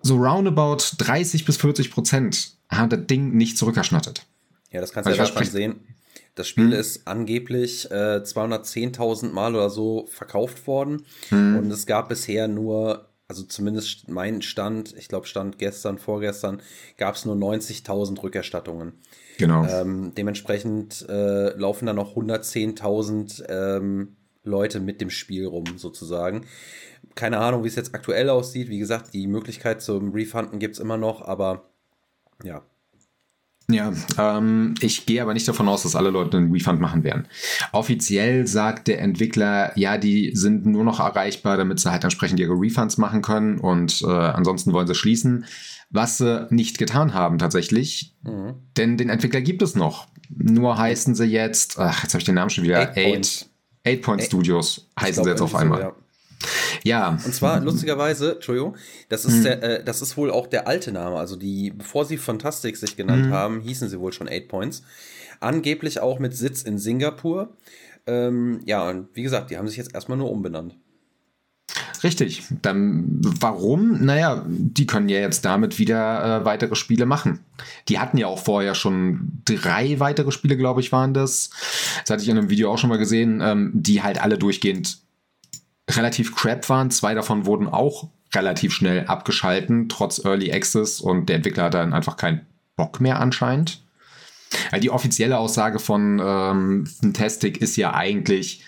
so 0.00 0.16
roundabout 0.16 0.78
30 0.98 1.44
bis 1.44 1.56
40 1.58 1.90
Prozent 1.90 2.56
haben 2.70 2.88
das 2.88 3.06
Ding 3.06 3.32
nicht 3.34 3.58
zurückerstattet. 3.58 4.26
Ja, 4.70 4.80
das 4.80 4.92
kannst 4.92 5.06
du 5.06 5.10
also 5.10 5.22
ja 5.22 5.28
daran 5.28 5.44
sehen. 5.44 5.80
Das 6.34 6.46
Spiel 6.46 6.66
hm. 6.66 6.72
ist 6.72 7.06
angeblich 7.06 7.90
äh, 7.90 8.22
210.000 8.22 9.32
Mal 9.32 9.54
oder 9.54 9.70
so 9.70 10.06
verkauft 10.06 10.66
worden 10.66 11.04
hm. 11.30 11.56
und 11.56 11.70
es 11.70 11.84
gab 11.84 12.08
bisher 12.08 12.46
nur, 12.46 13.08
also 13.26 13.42
zumindest 13.42 14.08
mein 14.08 14.40
Stand, 14.40 14.94
ich 14.96 15.08
glaube 15.08 15.26
Stand 15.26 15.58
gestern, 15.58 15.98
vorgestern, 15.98 16.62
gab 16.96 17.16
es 17.16 17.24
nur 17.24 17.34
90.000 17.34 18.22
Rückerstattungen. 18.22 18.92
Genau. 19.38 19.64
Ähm, 19.64 20.12
dementsprechend 20.16 21.06
äh, 21.08 21.56
laufen 21.56 21.86
da 21.86 21.92
noch 21.92 22.16
110.000 22.16 23.48
ähm, 23.48 24.16
Leute 24.42 24.80
mit 24.80 25.00
dem 25.00 25.10
Spiel 25.10 25.46
rum, 25.46 25.64
sozusagen. 25.76 26.46
Keine 27.14 27.38
Ahnung, 27.38 27.62
wie 27.64 27.68
es 27.68 27.76
jetzt 27.76 27.94
aktuell 27.94 28.28
aussieht. 28.30 28.68
Wie 28.68 28.78
gesagt, 28.78 29.14
die 29.14 29.26
Möglichkeit 29.28 29.80
zum 29.80 30.12
Refunden 30.12 30.58
gibt 30.58 30.74
es 30.74 30.80
immer 30.80 30.96
noch, 30.96 31.22
aber 31.22 31.70
ja, 32.42 32.62
ja, 33.70 33.92
ähm, 34.16 34.74
ich 34.80 35.04
gehe 35.04 35.20
aber 35.20 35.34
nicht 35.34 35.46
davon 35.46 35.68
aus, 35.68 35.82
dass 35.82 35.94
alle 35.94 36.08
Leute 36.08 36.38
einen 36.38 36.52
Refund 36.52 36.80
machen 36.80 37.04
werden. 37.04 37.26
Offiziell 37.72 38.46
sagt 38.46 38.88
der 38.88 39.00
Entwickler, 39.00 39.76
ja, 39.78 39.98
die 39.98 40.30
sind 40.34 40.64
nur 40.64 40.84
noch 40.84 41.00
erreichbar, 41.00 41.58
damit 41.58 41.78
sie 41.78 41.90
halt 41.90 42.02
entsprechend 42.02 42.40
ihre 42.40 42.54
Refunds 42.54 42.96
machen 42.96 43.20
können 43.20 43.58
und 43.58 44.00
äh, 44.02 44.06
ansonsten 44.06 44.72
wollen 44.72 44.86
sie 44.86 44.94
schließen, 44.94 45.44
was 45.90 46.16
sie 46.18 46.46
nicht 46.50 46.78
getan 46.78 47.12
haben 47.12 47.38
tatsächlich, 47.38 48.14
mhm. 48.22 48.54
denn 48.76 48.96
den 48.96 49.10
Entwickler 49.10 49.42
gibt 49.42 49.60
es 49.60 49.74
noch. 49.74 50.08
Nur 50.30 50.78
heißen 50.78 51.14
sie 51.14 51.24
jetzt, 51.24 51.78
ach, 51.78 52.02
jetzt 52.02 52.14
habe 52.14 52.20
ich 52.20 52.26
den 52.26 52.36
Namen 52.36 52.50
schon 52.50 52.64
wieder, 52.64 52.96
Eight, 52.96 52.96
Eight, 52.96 53.50
Eight 53.84 54.02
Point 54.02 54.22
Studios 54.22 54.88
heißen 54.98 55.24
sie 55.24 55.30
jetzt 55.30 55.42
auf 55.42 55.54
einmal. 55.54 55.78
So, 55.78 55.84
ja. 55.88 55.94
Ja. 56.84 57.10
Und 57.10 57.34
zwar 57.34 57.60
lustigerweise, 57.60 58.34
Entschuldigung, 58.34 58.76
das 59.08 59.24
ist, 59.24 59.36
hm. 59.36 59.42
der, 59.42 59.62
äh, 59.62 59.84
das 59.84 60.02
ist 60.02 60.16
wohl 60.16 60.30
auch 60.30 60.46
der 60.46 60.68
alte 60.68 60.92
Name. 60.92 61.16
Also 61.16 61.36
die, 61.36 61.70
bevor 61.70 62.04
sie 62.04 62.16
Fantastic 62.16 62.76
sich 62.76 62.96
genannt 62.96 63.26
hm. 63.26 63.32
haben, 63.32 63.60
hießen 63.60 63.88
sie 63.88 64.00
wohl 64.00 64.12
schon 64.12 64.28
Eight 64.28 64.48
Points. 64.48 64.82
Angeblich 65.40 66.00
auch 66.00 66.18
mit 66.18 66.36
Sitz 66.36 66.62
in 66.62 66.78
Singapur. 66.78 67.56
Ähm, 68.06 68.60
ja, 68.64 68.88
und 68.88 69.08
wie 69.14 69.22
gesagt, 69.22 69.50
die 69.50 69.56
haben 69.56 69.68
sich 69.68 69.76
jetzt 69.76 69.94
erstmal 69.94 70.18
nur 70.18 70.30
umbenannt. 70.30 70.76
Richtig. 72.02 72.44
Dann 72.62 73.20
warum? 73.20 74.04
Naja, 74.04 74.44
die 74.46 74.86
können 74.86 75.08
ja 75.08 75.18
jetzt 75.18 75.44
damit 75.44 75.78
wieder 75.78 76.40
äh, 76.40 76.44
weitere 76.44 76.76
Spiele 76.76 77.06
machen. 77.06 77.40
Die 77.88 77.98
hatten 77.98 78.18
ja 78.18 78.28
auch 78.28 78.38
vorher 78.38 78.74
schon 78.74 79.42
drei 79.44 79.98
weitere 79.98 80.30
Spiele, 80.30 80.56
glaube 80.56 80.80
ich, 80.80 80.92
waren 80.92 81.12
das. 81.12 81.50
Das 82.00 82.10
hatte 82.10 82.22
ich 82.22 82.28
in 82.28 82.38
einem 82.38 82.50
Video 82.50 82.72
auch 82.72 82.78
schon 82.78 82.90
mal 82.90 82.98
gesehen, 82.98 83.40
ähm, 83.42 83.72
die 83.74 84.02
halt 84.02 84.22
alle 84.22 84.38
durchgehend 84.38 84.98
relativ 85.88 86.34
crap 86.34 86.68
waren. 86.68 86.90
Zwei 86.90 87.14
davon 87.14 87.46
wurden 87.46 87.66
auch 87.66 88.08
relativ 88.34 88.72
schnell 88.74 89.06
abgeschalten, 89.06 89.88
trotz 89.88 90.24
Early 90.24 90.52
Access 90.52 91.00
und 91.00 91.28
der 91.28 91.36
Entwickler 91.36 91.64
hat 91.64 91.74
dann 91.74 91.94
einfach 91.94 92.16
keinen 92.16 92.46
Bock 92.76 93.00
mehr 93.00 93.20
anscheinend. 93.20 93.82
Die 94.82 94.90
offizielle 94.90 95.38
Aussage 95.38 95.78
von 95.78 96.20
ähm, 96.24 96.86
Fantastic 96.86 97.58
ist 97.58 97.76
ja 97.76 97.94
eigentlich, 97.94 98.64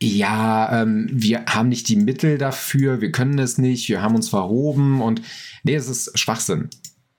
ja, 0.00 0.82
ähm, 0.82 1.08
wir 1.12 1.44
haben 1.46 1.68
nicht 1.68 1.88
die 1.88 1.96
Mittel 1.96 2.38
dafür, 2.38 3.00
wir 3.00 3.10
können 3.10 3.38
es 3.38 3.58
nicht, 3.58 3.88
wir 3.88 4.02
haben 4.02 4.14
uns 4.14 4.28
verhoben 4.28 5.00
und 5.00 5.22
nee, 5.62 5.74
es 5.74 5.88
ist 5.88 6.18
Schwachsinn. 6.18 6.70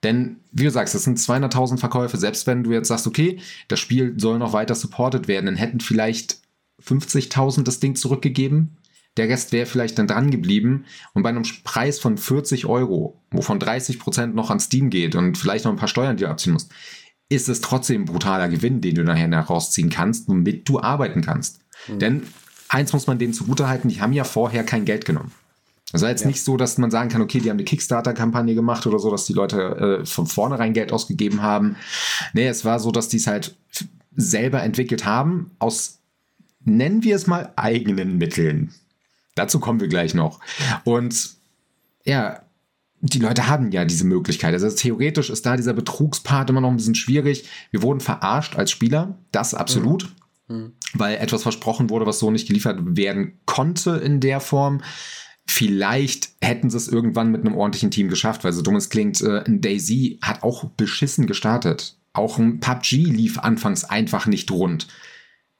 Denn, 0.03 0.38
wie 0.51 0.63
du 0.63 0.71
sagst, 0.71 0.95
es 0.95 1.03
sind 1.03 1.19
200.000 1.19 1.77
Verkäufe. 1.77 2.17
Selbst 2.17 2.47
wenn 2.47 2.63
du 2.63 2.71
jetzt 2.71 2.88
sagst, 2.88 3.05
okay, 3.05 3.39
das 3.67 3.79
Spiel 3.79 4.15
soll 4.17 4.39
noch 4.39 4.53
weiter 4.53 4.73
supported 4.73 5.27
werden, 5.27 5.45
dann 5.45 5.57
hätten 5.57 5.79
vielleicht 5.79 6.39
50.000 6.84 7.63
das 7.63 7.79
Ding 7.79 7.95
zurückgegeben. 7.95 8.77
Der 9.18 9.28
Rest 9.28 9.51
wäre 9.51 9.66
vielleicht 9.66 9.99
dann 9.99 10.07
dran 10.07 10.32
geblieben 10.32 10.86
und 11.14 11.24
bei 11.24 11.30
einem 11.30 11.43
Preis 11.64 11.99
von 11.99 12.18
40 12.18 12.66
Euro, 12.66 13.22
wovon 13.32 13.59
30 13.59 13.99
Prozent 13.99 14.36
noch 14.36 14.49
an 14.49 14.59
Steam 14.59 14.89
geht 14.89 15.16
und 15.16 15.38
vielleicht 15.38 15.66
noch 15.66 15.72
ein 15.72 15.78
paar 15.78 15.89
Steuern, 15.89 16.16
die 16.16 16.24
du 16.24 16.30
abziehen 16.30 16.53
musst, 16.53 16.72
ist 17.28 17.49
es 17.49 17.62
trotzdem 17.62 18.03
ein 18.03 18.05
brutaler 18.05 18.49
Gewinn, 18.49 18.82
den 18.82 18.95
du 18.95 19.03
nachher 19.03 19.30
rausziehen 19.38 19.89
kannst, 19.89 20.28
womit 20.28 20.68
du 20.68 20.80
arbeiten 20.80 21.22
kannst. 21.22 21.59
Mhm. 21.88 21.99
Denn 21.99 22.24
eins 22.70 22.93
muss 22.93 23.07
man 23.07 23.20
denen 23.20 23.34
zugutehalten, 23.34 23.89
die 23.89 24.01
haben 24.01 24.14
ja 24.14 24.24
vorher 24.24 24.64
kein 24.64 24.86
Geld 24.86 25.05
genommen. 25.05 25.32
Es 25.93 26.01
war 26.01 26.09
jetzt 26.09 26.22
ja. 26.22 26.28
nicht 26.28 26.43
so, 26.43 26.57
dass 26.57 26.78
man 26.78 26.91
sagen 26.91 27.09
kann, 27.09 27.22
okay, 27.22 27.39
die 27.39 27.49
haben 27.49 27.57
eine 27.57 27.66
Kickstarter-Kampagne 27.66 28.55
gemacht 28.55 28.88
oder 28.88 28.99
so, 28.99 29.12
dass 29.12 29.26
die 29.26 29.34
Leute 29.34 30.01
äh, 30.01 30.05
von 30.05 30.26
vornherein 30.26 30.74
Geld 30.74 30.93
ausgegeben 30.93 31.41
haben. 31.41 31.76
Nee, 32.34 32.47
es 32.47 32.64
war 32.64 32.80
so, 32.80 32.91
dass 32.91 33.09
die 33.09 33.18
es 33.18 33.28
halt 33.28 33.57
selber 34.16 34.62
entwickelt 34.62 35.05
haben, 35.05 35.51
aus, 35.59 35.99
nennen 36.64 37.03
wir 37.03 37.16
es 37.16 37.28
mal, 37.28 37.51
eigenen 37.55 38.18
Mitteln. 38.18 38.74
Dazu 39.42 39.60
kommen 39.60 39.80
wir 39.80 39.88
gleich 39.88 40.14
noch. 40.14 40.39
Und 40.84 41.32
ja, 42.06 42.44
die 43.02 43.18
Leute 43.18 43.48
haben 43.48 43.72
ja 43.72 43.86
diese 43.86 44.06
Möglichkeit. 44.06 44.54
Also 44.54 44.70
theoretisch 44.70 45.32
ist 45.32 45.48
da 45.48 45.58
dieser 45.58 45.74
Betrugspart 45.74 46.52
immer 46.52 46.62
noch 46.62 46.70
ein 46.70 46.78
bisschen 46.78 46.94
schwierig. 46.94 47.50
Wir 47.72 47.82
wurden 47.82 48.02
verarscht 48.02 48.56
als 48.56 48.70
Spieler, 48.70 49.18
das 49.32 49.56
absolut, 49.56 50.14
mhm. 50.48 50.56
mhm. 50.56 50.72
weil 50.94 51.18
etwas 51.18 51.42
versprochen 51.42 51.89
wurde, 51.89 52.06
was 52.06 52.20
so 52.20 52.30
nicht 52.30 52.48
geliefert 52.48 52.78
werden 52.84 53.39
konnte 53.46 53.92
in 53.98 54.20
der 54.20 54.39
Form. 54.39 54.82
Vielleicht 55.48 56.30
hätten 56.39 56.70
sie 56.70 56.78
es 56.78 56.88
irgendwann 56.88 57.32
mit 57.32 57.44
einem 57.44 57.56
ordentlichen 57.56 57.89
Team 57.89 58.08
geschafft, 58.08 58.44
weil 58.44 58.54
so 58.54 58.62
dumm 58.62 58.76
es 58.76 58.92
klingt, 58.92 59.20
äh, 59.22 59.44
ein 59.44 59.62
Daisy 59.62 60.20
hat 60.22 60.44
auch 60.44 60.66
beschissen 60.66 61.26
gestartet. 61.26 61.98
Auch 62.14 62.38
ein 62.38 62.60
PUBG 62.60 63.06
lief 63.06 63.39
anfangs 63.39 63.84
einfach 63.84 64.28
nicht 64.28 64.52
rund. 64.52 64.88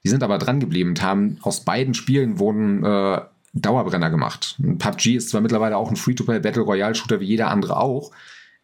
Die 0.04 0.08
sind 0.08 0.22
aber 0.22 0.38
dran 0.38 0.60
geblieben 0.60 0.90
und 0.90 1.02
haben 1.02 1.38
aus 1.42 1.64
beiden 1.64 1.94
Spielen 1.94 2.38
wurden 2.38 2.84
äh, 2.84 3.20
Dauerbrenner 3.52 4.10
gemacht. 4.10 4.58
PUBG 4.78 5.16
ist 5.16 5.30
zwar 5.30 5.40
mittlerweile 5.40 5.76
auch 5.76 5.90
ein 5.90 5.96
Free-to-Play 5.96 6.40
Battle 6.40 6.62
Royale 6.62 6.94
Shooter 6.94 7.20
wie 7.20 7.26
jeder 7.26 7.50
andere 7.50 7.78
auch, 7.78 8.10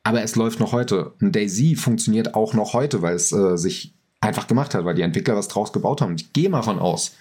aber 0.03 0.23
es 0.23 0.37
läuft 0.37 0.61
noch 0.61 0.73
heute. 0.73 1.13
Ein 1.21 1.33
Daisy 1.33 1.77
funktioniert 1.77 2.35
auch 2.35 2.55
noch 2.55 2.73
heute, 2.73 3.03
weil 3.03 3.15
es 3.15 3.33
äh, 3.33 3.57
sich 3.57 3.95
einfach 4.21 4.47
gemacht 4.47 4.75
hat, 4.75 4.85
weil 4.85 4.95
die 4.95 5.03
Entwickler 5.03 5.37
was 5.37 5.49
draus 5.49 5.73
gebaut 5.73 6.01
haben. 6.01 6.15
Ich 6.17 6.33
gehe 6.33 6.49
mal 6.49 6.63
von 6.63 6.79
aus, 6.79 7.15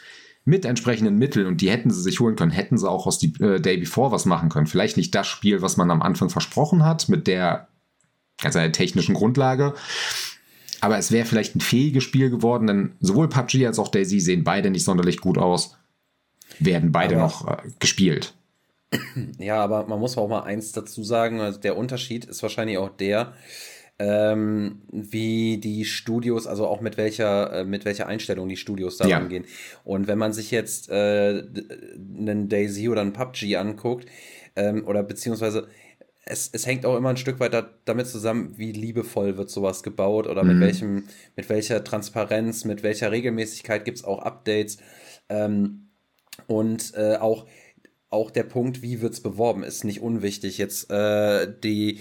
mit 0.46 0.64
entsprechenden 0.64 1.18
Mitteln, 1.18 1.46
und 1.46 1.60
die 1.60 1.70
hätten 1.70 1.92
sie 1.92 2.02
sich 2.02 2.22
holen 2.22 2.38
können, 2.38 2.52
hätten 2.52 2.78
sie 2.78 2.90
auch 2.90 3.06
aus 3.06 3.20
die 3.20 3.34
äh, 3.42 3.60
Day 3.60 3.78
Before 3.78 4.12
was 4.12 4.26
machen 4.26 4.48
können. 4.48 4.68
Vielleicht 4.68 4.96
nicht 4.96 5.14
das 5.14 5.28
Spiel, 5.28 5.62
was 5.62 5.76
man 5.76 5.92
am 5.92 6.02
Anfang 6.02 6.30
versprochen 6.30 6.86
hat, 6.86 7.10
mit 7.10 7.28
der 7.28 7.68
ganz 8.42 8.56
einer 8.56 8.72
technischen 8.72 9.14
Grundlage. 9.14 9.74
Aber 10.80 10.98
es 10.98 11.12
wäre 11.12 11.26
vielleicht 11.26 11.56
ein 11.56 11.62
fähiges 11.62 12.06
Spiel 12.06 12.30
geworden, 12.30 12.68
denn 12.68 12.92
sowohl 13.02 13.28
PUBG 13.28 13.66
als 13.66 13.80
auch 13.80 13.90
Daisy 13.90 14.22
sehen 14.22 14.46
beide 14.46 14.70
nicht 14.70 14.86
sonderlich 14.86 15.20
gut 15.20 15.38
aus 15.38 15.76
werden 16.60 16.92
beide 16.92 17.16
aber, 17.16 17.24
noch 17.24 17.48
äh, 17.48 17.58
gespielt. 17.80 18.34
Ja, 19.38 19.62
aber 19.62 19.86
man 19.86 20.00
muss 20.00 20.18
auch 20.18 20.30
mal 20.30 20.44
eins 20.44 20.72
dazu 20.72 21.04
sagen, 21.04 21.42
also 21.42 21.60
der 21.60 21.78
Unterschied 21.78 22.24
ist 22.26 22.42
wahrscheinlich 22.42 22.78
auch 22.78 22.90
der, 22.90 23.34
ähm, 24.00 24.82
wie 24.92 25.58
die 25.58 25.84
Studios, 25.86 26.48
also 26.48 26.68
auch 26.68 26.82
mit 26.82 26.98
welcher, 26.98 27.52
äh, 27.52 27.64
mit 27.66 27.84
welcher 27.84 28.08
Einstellung 28.08 28.48
die 28.48 28.58
Studios 28.58 28.98
da 28.98 29.08
ja. 29.08 29.18
rangehen. 29.18 29.46
Und 29.84 30.08
wenn 30.08 30.18
man 30.18 30.34
sich 30.34 30.52
jetzt 30.52 30.90
äh, 30.90 31.44
einen 32.18 32.48
Daisy 32.48 32.90
oder 32.90 33.02
einen 33.02 33.14
PUBG 33.14 33.58
anguckt, 33.58 34.06
ähm, 34.56 34.88
oder 34.88 35.04
beziehungsweise 35.04 35.68
es, 36.26 36.50
es 36.52 36.66
hängt 36.66 36.86
auch 36.86 36.98
immer 36.98 37.10
ein 37.10 37.18
Stück 37.18 37.40
weit 37.40 37.54
da, 37.54 37.70
damit 37.86 38.08
zusammen, 38.08 38.54
wie 38.58 38.72
liebevoll 38.72 39.38
wird 39.38 39.50
sowas 39.50 39.82
gebaut 39.82 40.28
oder 40.28 40.44
mhm. 40.44 40.54
mit 40.54 40.60
welchem, 40.62 41.04
mit 41.36 41.50
welcher 41.50 41.84
Transparenz, 41.84 42.66
mit 42.66 42.84
welcher 42.84 43.12
Regelmäßigkeit 43.12 43.86
gibt 43.86 44.00
es 44.00 44.04
auch 44.04 44.22
Updates. 44.22 44.78
Ähm, 45.30 45.87
und 46.46 46.94
äh, 46.96 47.16
auch, 47.18 47.48
auch 48.10 48.32
der 48.32 48.44
Punkt, 48.44 48.82
wie 48.82 49.02
wird 49.02 49.14
es 49.14 49.22
beworben, 49.22 49.64
ist 49.64 49.84
nicht 49.84 50.02
unwichtig. 50.02 50.58
Jetzt 50.58 50.90
äh, 50.92 51.52
die, 51.64 52.00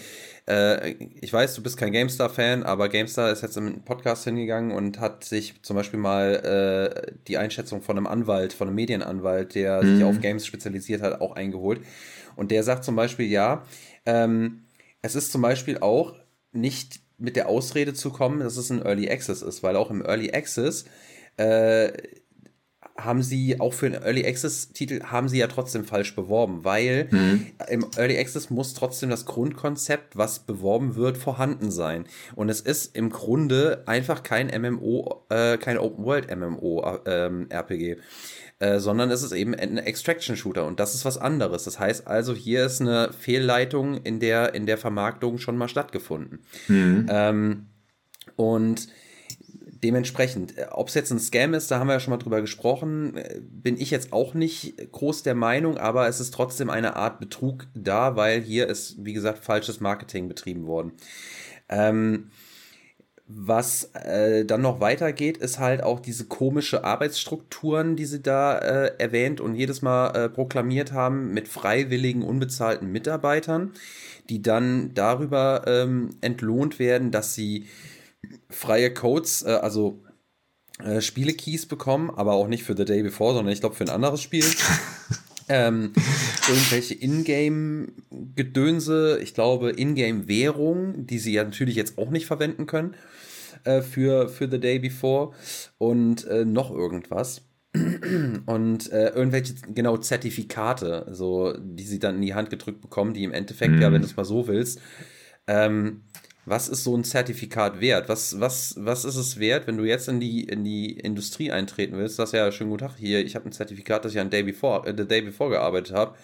äh, 0.49 0.91
ich 1.21 1.33
weiß, 1.33 1.55
du 1.55 1.63
bist 1.63 1.77
kein 1.77 1.93
GameStar-Fan, 1.93 2.63
aber 2.63 2.89
GameStar 2.89 3.33
ist 3.33 3.43
jetzt 3.43 3.57
im 3.57 3.83
Podcast 3.83 4.25
hingegangen 4.25 4.71
und 4.71 5.01
hat 5.01 5.25
sich 5.25 5.63
zum 5.63 5.77
Beispiel 5.77 5.99
mal 5.99 6.35
äh, 6.35 7.13
die 7.27 7.39
Einschätzung 7.39 7.83
von 7.83 7.97
einem 7.97 8.07
Anwalt, 8.07 8.53
von 8.53 8.69
einem 8.69 8.77
Medienanwalt, 8.77 9.55
der 9.55 9.83
mhm. 9.83 9.97
sich 9.97 10.05
auf 10.05 10.21
Games 10.21 10.47
spezialisiert 10.47 11.03
hat, 11.03 11.21
auch 11.21 11.35
eingeholt. 11.35 11.81
Und 12.37 12.51
der 12.51 12.63
sagt 12.63 12.85
zum 12.85 12.95
Beispiel, 12.95 13.27
ja, 13.27 13.65
ähm, 14.05 14.67
es 15.03 15.17
ist 15.17 15.33
zum 15.33 15.43
Beispiel 15.43 15.79
auch 15.79 16.15
nicht 16.53 17.01
mit 17.19 17.37
der 17.37 17.49
Ausrede 17.49 17.95
zu 17.95 18.11
kommen, 18.11 18.41
dass 18.41 18.57
es 18.57 18.71
ein 18.71 18.83
Early 18.85 19.11
Access 19.11 19.43
ist, 19.43 19.63
weil 19.63 19.77
auch 19.77 19.91
im 19.91 20.05
Early 20.05 20.33
Access 20.33 20.85
äh, 21.37 21.93
haben 22.97 23.23
sie 23.23 23.61
auch 23.61 23.73
für 23.73 23.87
einen 23.87 24.03
Early 24.03 24.27
Access 24.27 24.73
Titel 24.73 25.03
haben 25.05 25.29
sie 25.29 25.39
ja 25.39 25.47
trotzdem 25.47 25.85
falsch 25.85 26.15
beworben, 26.15 26.65
weil 26.65 27.09
mhm. 27.11 27.47
im 27.69 27.87
Early 27.97 28.19
Access 28.19 28.51
muss 28.51 28.75
trotzdem 28.75 29.11
das 29.11 29.27
Grundkonzept, 29.27 30.17
was 30.17 30.41
beworben 30.41 30.97
wird, 30.97 31.17
vorhanden 31.19 31.71
sein. 31.71 32.07
Und 32.35 32.49
es 32.49 32.61
ist 32.61 32.97
im 32.97 33.11
Grunde 33.11 33.83
einfach 33.87 34.23
kein 34.23 34.49
MMO, 34.49 35.25
äh, 35.29 35.59
kein 35.59 35.79
Open 35.79 36.05
World 36.05 36.35
MMO 36.35 37.01
ähm, 37.07 37.47
RPG. 37.51 37.97
Äh, 38.59 38.79
sondern 38.79 39.11
es 39.11 39.23
ist 39.23 39.33
eben 39.33 39.55
ein 39.55 39.77
Extraction-Shooter 39.77 40.65
und 40.65 40.81
das 40.81 40.95
ist 40.95 41.05
was 41.05 41.19
anderes. 41.19 41.65
Das 41.65 41.79
heißt 41.79 42.07
also, 42.07 42.33
hier 42.33 42.65
ist 42.65 42.81
eine 42.81 43.13
Fehlleitung 43.13 43.99
in 44.03 44.19
der, 44.19 44.55
in 44.55 44.65
der 44.65 44.79
Vermarktung 44.79 45.37
schon 45.37 45.59
mal 45.59 45.69
stattgefunden. 45.69 46.39
Mhm. 46.67 47.07
Ähm, 47.11 47.67
und 48.35 48.89
dementsprechend, 49.87 50.59
äh, 50.59 50.67
ob 50.71 50.89
es 50.89 50.95
jetzt 50.95 51.13
ein 51.13 51.21
Scam 51.21 51.55
ist, 51.55 51.71
da 51.71 51.79
haben 51.79 51.87
wir 51.87 51.95
ja 51.95 52.01
schon 52.01 52.11
mal 52.11 52.19
drüber 52.19 52.41
gesprochen, 52.41 53.17
äh, 53.17 53.41
bin 53.41 53.81
ich 53.81 53.93
jetzt 53.93 54.13
auch 54.13 54.35
nicht 54.35 54.91
groß 54.91 55.23
der 55.23 55.37
Meinung, 55.37 55.79
aber 55.79 56.09
es 56.09 56.19
ist 56.19 56.35
trotzdem 56.35 56.71
eine 56.71 56.97
Art 56.97 57.21
Betrug 57.21 57.69
da, 57.75 58.17
weil 58.17 58.41
hier 58.41 58.67
ist, 58.67 59.05
wie 59.05 59.13
gesagt, 59.13 59.45
falsches 59.45 59.81
Marketing 59.81 60.27
betrieben 60.27 60.67
worden. 60.67 60.93
Ähm, 61.69 62.31
was 63.29 63.91
äh, 63.95 64.45
dann 64.45 64.63
noch 64.63 64.81
weitergeht, 64.81 65.37
ist 65.37 65.59
halt 65.59 65.83
auch 65.83 65.99
diese 65.99 66.27
komische 66.27 66.85
Arbeitsstrukturen, 66.85 67.97
die 67.97 68.05
sie 68.05 68.23
da 68.23 68.59
äh, 68.59 68.93
erwähnt 68.99 69.41
und 69.41 69.57
jedes 69.57 69.83
Mal 69.83 70.11
äh, 70.11 70.29
proklamiert 70.29 70.93
haben 70.93 71.33
mit 71.33 71.49
freiwilligen, 71.49 72.23
unbezahlten 72.23 72.91
Mitarbeitern, 72.91 73.73
die 74.31 74.43
dann 74.43 74.95
darüber 74.95 75.65
ähm, 75.67 76.11
entlohnt 76.21 76.79
werden, 76.79 77.11
dass 77.11 77.35
sie 77.35 77.67
freie 78.51 78.93
Codes, 78.93 79.43
äh, 79.43 79.51
also 79.51 80.03
äh, 80.83 81.01
Spiele-Keys 81.01 81.67
bekommen, 81.67 82.11
aber 82.11 82.33
auch 82.35 82.49
nicht 82.49 82.65
für 82.65 82.77
The 82.77 82.85
Day 82.85 83.03
Before, 83.03 83.35
sondern 83.35 83.53
ich 83.53 83.61
glaube 83.61 83.77
für 83.77 83.85
ein 83.85 83.91
anderes 83.91 84.23
Spiel. 84.23 84.45
ähm, 85.49 85.93
irgendwelche 86.49 86.95
Ingame-Gedönse, 86.95 89.19
ich 89.23 89.35
glaube 89.35 89.71
Ingame-Währung, 89.71 91.07
die 91.07 91.19
sie 91.19 91.33
ja 91.33 91.45
natürlich 91.45 91.77
jetzt 91.77 91.99
auch 91.99 92.11
nicht 92.11 92.27
verwenden 92.27 92.67
können 92.67 92.95
äh, 93.65 93.83
für, 93.83 94.29
für 94.29 94.51
The 94.51 94.61
Day 94.61 94.79
Before 94.79 95.33
und 95.79 96.27
äh, 96.27 96.45
noch 96.45 96.71
irgendwas. 96.71 97.43
Und 98.47 98.91
äh, 98.91 99.11
irgendwelche, 99.11 99.55
genau, 99.75 99.99
Zertifikate, 99.99 101.09
so, 101.11 101.55
die 101.59 101.85
sie 101.85 101.99
dann 101.99 102.17
in 102.17 102.23
die 102.23 102.35
Hand 102.35 102.49
gedrückt 102.49 102.81
bekommen, 102.81 103.13
die 103.13 103.25
im 103.25 103.33
Endeffekt, 103.33 103.75
mhm. 103.75 103.83
ja, 103.83 103.93
wenn 103.93 104.01
du 104.01 104.07
es 104.07 104.17
mal 104.17 104.25
so 104.25 104.49
willst, 104.49 104.81
ähm, 105.47 106.03
was 106.47 106.69
ist 106.69 106.85
so 106.85 106.97
ein 106.97 107.03
Zertifikat 107.03 107.81
wert? 107.81 108.09
Was, 108.09 108.39
was, 108.39 108.77
was 108.79 109.05
ist 109.05 109.17
es 109.17 109.39
wert, 109.39 109.67
wenn 109.67 109.77
du 109.77 109.85
jetzt 109.85 110.09
in 110.09 110.21
die, 110.21 110.45
in 110.45 110.63
die 110.63 110.93
Industrie 110.93 111.51
eintreten 111.51 111.99
willst? 111.99 112.21
Das 112.21 112.31
ist 112.31 112.35
ja 112.35 112.51
schön 112.53 112.71
gut 112.71 112.81
Tag 112.81 112.97
hier. 112.97 113.25
Ich 113.25 113.35
habe 113.35 113.47
ein 113.47 113.53
Zertifikat, 113.53 114.05
dass 114.05 114.13
ich 114.13 114.21
an 114.21 114.31
Day 114.31 114.45
Before, 114.45 114.87
äh, 114.87 114.95
The 114.97 115.07
Day 115.07 115.23
Before 115.23 115.51
gearbeitet 115.51 115.93
habe. 115.93 116.15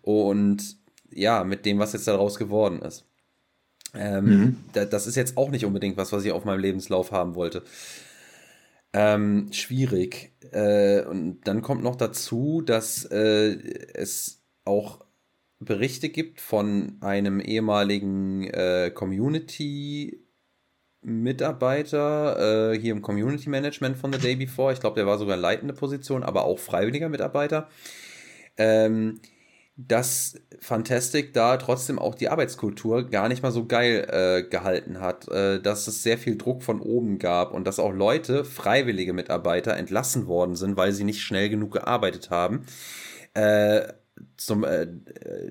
Und 0.00 0.78
ja, 1.10 1.44
mit 1.44 1.66
dem, 1.66 1.78
was 1.78 1.92
jetzt 1.92 2.08
daraus 2.08 2.38
geworden 2.38 2.80
ist. 2.80 3.04
Ähm, 3.92 4.24
mhm. 4.24 4.56
da, 4.72 4.86
das 4.86 5.06
ist 5.06 5.16
jetzt 5.16 5.36
auch 5.36 5.50
nicht 5.50 5.66
unbedingt 5.66 5.98
was, 5.98 6.12
was 6.12 6.24
ich 6.24 6.32
auf 6.32 6.46
meinem 6.46 6.60
Lebenslauf 6.60 7.12
haben 7.12 7.34
wollte. 7.34 7.62
Ähm, 8.94 9.52
schwierig. 9.52 10.32
Äh, 10.52 11.02
und 11.04 11.42
dann 11.44 11.60
kommt 11.60 11.82
noch 11.82 11.96
dazu, 11.96 12.62
dass 12.62 13.04
äh, 13.04 13.58
es 13.92 14.42
auch 14.64 15.04
Berichte 15.60 16.08
gibt 16.08 16.40
von 16.40 16.96
einem 17.00 17.38
ehemaligen 17.38 18.44
äh, 18.44 18.90
Community 18.94 20.26
Mitarbeiter 21.02 22.72
äh, 22.72 22.78
hier 22.78 22.92
im 22.92 23.02
Community 23.02 23.48
Management 23.48 23.98
von 23.98 24.12
The 24.12 24.18
Day 24.18 24.36
Before. 24.36 24.72
Ich 24.72 24.80
glaube, 24.80 24.96
der 24.96 25.06
war 25.06 25.18
sogar 25.18 25.36
leitende 25.36 25.74
Position, 25.74 26.22
aber 26.22 26.44
auch 26.44 26.58
freiwilliger 26.58 27.08
Mitarbeiter. 27.08 27.68
Ähm, 28.56 29.20
dass 29.76 30.34
Fantastic 30.60 31.32
da 31.32 31.56
trotzdem 31.56 31.98
auch 31.98 32.14
die 32.14 32.28
Arbeitskultur 32.28 33.08
gar 33.08 33.28
nicht 33.28 33.42
mal 33.42 33.52
so 33.52 33.66
geil 33.66 34.06
äh, 34.10 34.48
gehalten 34.48 35.00
hat, 35.00 35.28
äh, 35.28 35.60
dass 35.60 35.86
es 35.86 36.02
sehr 36.02 36.18
viel 36.18 36.36
Druck 36.36 36.62
von 36.62 36.80
oben 36.80 37.18
gab 37.18 37.54
und 37.54 37.66
dass 37.66 37.78
auch 37.78 37.92
Leute, 37.92 38.44
freiwillige 38.44 39.12
Mitarbeiter, 39.12 39.76
entlassen 39.76 40.26
worden 40.26 40.54
sind, 40.54 40.76
weil 40.76 40.92
sie 40.92 41.04
nicht 41.04 41.22
schnell 41.22 41.48
genug 41.48 41.72
gearbeitet 41.72 42.30
haben. 42.30 42.66
Äh, 43.32 43.92
zum, 44.36 44.64
äh, 44.64 44.86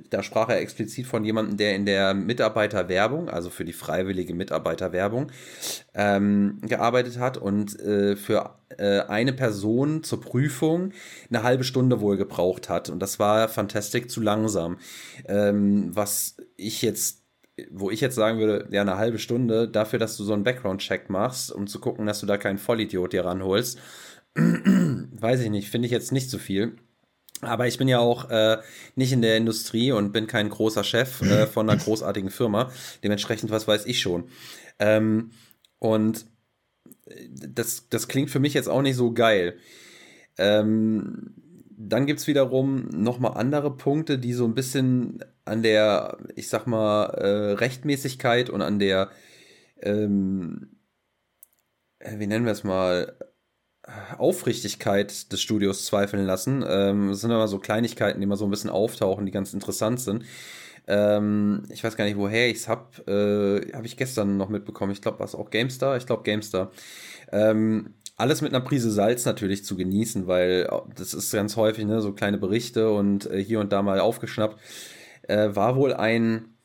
da 0.10 0.24
sprach 0.24 0.50
er 0.50 0.60
explizit 0.60 1.06
von 1.06 1.24
jemandem, 1.24 1.58
der 1.58 1.76
in 1.76 1.86
der 1.86 2.14
Mitarbeiterwerbung, 2.14 3.30
also 3.30 3.50
für 3.50 3.66
die 3.66 3.74
freiwillige 3.74 4.34
Mitarbeiterwerbung, 4.34 5.32
ähm, 5.94 6.60
gearbeitet 6.62 7.20
hat 7.20 7.38
und 7.38 7.80
äh, 7.80 8.16
für 8.16 8.56
äh, 8.78 9.02
eine 9.02 9.34
Person 9.34 10.04
zur 10.04 10.22
Prüfung 10.22 10.92
eine 11.30 11.44
halbe 11.44 11.64
Stunde 11.64 12.02
wohl 12.02 12.18
gebraucht 12.18 12.70
hat. 12.70 12.90
Und 12.90 13.00
das 13.00 13.20
war 13.20 13.48
fantastisch 13.50 14.08
zu 14.08 14.22
langsam. 14.22 14.78
Ähm, 15.28 15.96
was 15.96 16.38
ich 16.56 16.82
jetzt 16.82 17.20
wo 17.72 17.92
ich 17.92 18.00
jetzt 18.00 18.16
sagen 18.16 18.40
würde, 18.40 18.68
ja, 18.72 18.82
eine 18.82 18.98
halbe 18.98 19.20
Stunde 19.20 19.68
dafür, 19.68 20.00
dass 20.00 20.16
du 20.16 20.24
so 20.24 20.34
einen 20.34 20.44
Background-Check 20.44 21.10
machst, 21.10 21.52
um 21.52 21.68
zu 21.68 21.80
gucken, 21.80 22.06
dass 22.06 22.22
du 22.22 22.26
da 22.26 22.38
keinen 22.38 22.58
Vollidiot 22.58 23.12
dir 23.12 23.26
ranholst, 23.26 23.80
weiß 24.36 25.42
ich 25.42 25.50
nicht, 25.50 25.70
finde 25.70 25.88
ich 25.88 25.92
jetzt 25.92 26.12
nicht 26.12 26.30
so 26.30 26.38
viel. 26.38 26.78
Aber 27.42 27.68
ich 27.68 27.78
bin 27.78 27.88
ja 27.88 28.00
auch 28.00 28.30
äh, 28.30 28.58
nicht 28.96 29.14
in 29.14 29.22
der 29.22 29.38
Industrie 29.38 29.92
und 29.92 30.12
bin 30.12 30.28
kein 30.28 30.50
großer 30.50 30.84
Chef 30.84 31.22
äh, 31.22 31.48
von 31.48 31.70
einer 31.70 31.80
großartigen 31.82 32.30
Firma. 32.30 32.72
Dementsprechend, 33.04 33.52
was 33.52 33.68
weiß 33.68 33.86
ich 33.86 34.02
schon. 34.02 34.30
Ähm, 34.80 35.32
und 35.80 36.26
äh, 37.06 37.28
das, 37.30 37.88
das 37.90 38.08
klingt 38.08 38.30
für 38.30 38.40
mich 38.40 38.54
jetzt 38.54 38.70
auch 38.70 38.82
nicht 38.82 38.96
so 38.96 39.14
geil. 39.14 39.58
Ähm, 40.38 41.34
dann 41.82 42.06
gibt 42.06 42.20
es 42.20 42.28
wiederum 42.28 42.90
nochmal 42.90 43.38
andere 43.38 43.76
Punkte, 43.76 44.20
die 44.20 44.34
so 44.34 44.46
ein 44.46 44.54
bisschen 44.54 45.24
an 45.46 45.64
der, 45.64 46.18
ich 46.36 46.50
sag 46.50 46.68
mal, 46.68 47.06
äh, 47.06 47.54
Rechtmäßigkeit 47.54 48.50
und 48.50 48.62
an 48.62 48.80
der, 48.80 49.10
ähm, 49.82 50.76
äh, 52.00 52.20
wie 52.20 52.28
nennen 52.28 52.46
wir 52.46 52.52
es 52.52 52.66
mal, 52.66 53.18
Aufrichtigkeit 54.18 55.32
des 55.32 55.42
Studios 55.42 55.86
zweifeln 55.86 56.26
lassen. 56.26 56.64
Ähm, 56.68 57.10
das 57.10 57.22
sind 57.22 57.32
aber 57.32 57.48
so 57.48 57.60
Kleinigkeiten, 57.60 58.20
die 58.20 58.26
immer 58.26 58.38
so 58.38 58.46
ein 58.46 58.52
bisschen 58.52 58.70
auftauchen, 58.70 59.26
die 59.26 59.32
ganz 59.32 59.54
interessant 59.54 60.00
sind. 60.00 60.26
Ähm, 60.88 61.64
ich 61.70 61.84
weiß 61.84 61.96
gar 61.96 62.06
nicht, 62.06 62.18
woher 62.18 62.50
ich 62.50 62.58
es 62.58 62.68
habe. 62.68 63.64
Äh, 63.72 63.74
habe 63.76 63.86
ich 63.86 63.98
gestern 63.98 64.38
noch 64.38 64.50
mitbekommen. 64.50 64.92
Ich 64.92 65.02
glaube, 65.02 65.20
war 65.20 65.26
es 65.26 65.36
auch 65.36 65.50
GameStar? 65.50 65.98
Ich 65.98 66.06
glaube, 66.06 66.24
GameStar. 66.24 66.72
Ähm, 67.32 67.94
alles 68.18 68.42
mit 68.42 68.54
einer 68.54 68.64
Prise 68.64 68.92
Salz 68.92 69.24
natürlich 69.26 69.64
zu 69.64 69.78
genießen, 69.78 70.28
weil 70.28 70.70
das 70.96 71.14
ist 71.14 71.32
ganz 71.32 71.56
häufig, 71.56 71.86
ne, 71.86 72.02
so 72.02 72.12
kleine 72.12 72.38
Berichte 72.38 72.92
und 72.92 73.30
äh, 73.32 73.42
hier 73.42 73.60
und 73.60 73.72
da 73.72 73.82
mal 73.82 74.00
aufgeschnappt. 74.00 74.60
Äh, 75.28 75.56
war 75.56 75.76
wohl 75.76 75.94
ein, 75.94 76.56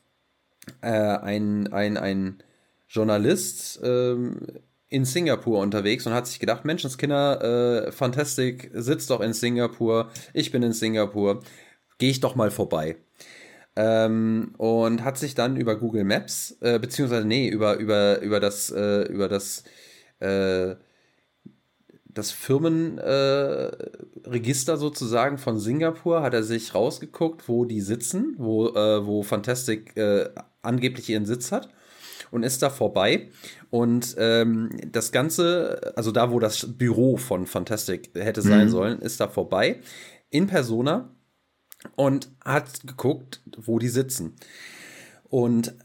äh, 0.81 0.89
ein, 0.89 1.71
ein, 1.71 1.97
ein 1.97 2.43
Journalist, 2.87 3.79
ähm, 3.83 4.41
in 4.89 5.05
Singapur 5.05 5.59
unterwegs 5.59 6.05
und 6.05 6.13
hat 6.13 6.27
sich 6.27 6.39
gedacht, 6.39 6.65
Menschenskinder, 6.65 7.87
äh, 7.87 7.91
Fantastic 7.91 8.69
sitzt 8.73 9.09
doch 9.09 9.21
in 9.21 9.33
Singapur, 9.33 10.11
ich 10.33 10.51
bin 10.51 10.61
in 10.63 10.73
Singapur, 10.73 11.41
gehe 11.97 12.11
ich 12.11 12.19
doch 12.19 12.35
mal 12.35 12.51
vorbei. 12.51 12.97
Ähm, 13.77 14.53
und 14.57 15.03
hat 15.03 15.17
sich 15.17 15.35
dann 15.35 15.57
über 15.57 15.77
Google 15.77 16.05
Maps, 16.05 16.57
äh, 16.61 16.79
beziehungsweise 16.79 17.27
nee, 17.27 17.49
über, 17.49 17.77
über, 17.77 18.39
das, 18.39 18.71
äh, 18.71 19.01
über 19.03 19.27
das, 19.27 19.65
äh, 20.19 20.75
das 22.07 22.31
Firmenregister 22.31 24.73
äh, 24.73 24.77
sozusagen 24.77 25.37
von 25.37 25.59
Singapur, 25.59 26.21
hat 26.21 26.33
er 26.33 26.43
sich 26.43 26.73
rausgeguckt, 26.73 27.49
wo 27.49 27.65
die 27.65 27.81
sitzen, 27.81 28.35
wo, 28.37 28.69
äh, 28.69 29.05
wo 29.05 29.23
Fantastic 29.23 29.97
äh, 29.97 30.29
angeblich 30.61 31.09
ihren 31.09 31.25
Sitz 31.25 31.51
hat 31.51 31.67
und 32.35 32.43
ist 32.43 32.61
da 32.61 32.69
vorbei. 32.69 33.29
Und 33.69 34.15
ähm, 34.17 34.69
das 34.91 35.11
Ganze, 35.11 35.93
also 35.95 36.11
da, 36.11 36.31
wo 36.31 36.39
das 36.39 36.77
Büro 36.77 37.17
von 37.17 37.47
Fantastic 37.47 38.11
hätte 38.13 38.41
sein 38.41 38.65
mhm. 38.65 38.71
sollen, 38.71 38.99
ist 38.99 39.19
da 39.19 39.29
vorbei. 39.29 39.79
In 40.29 40.47
Persona 40.47 41.15
und 41.95 42.29
hat 42.43 42.85
geguckt, 42.85 43.41
wo 43.57 43.79
die 43.79 43.87
sitzen. 43.87 44.35
Und 45.23 45.75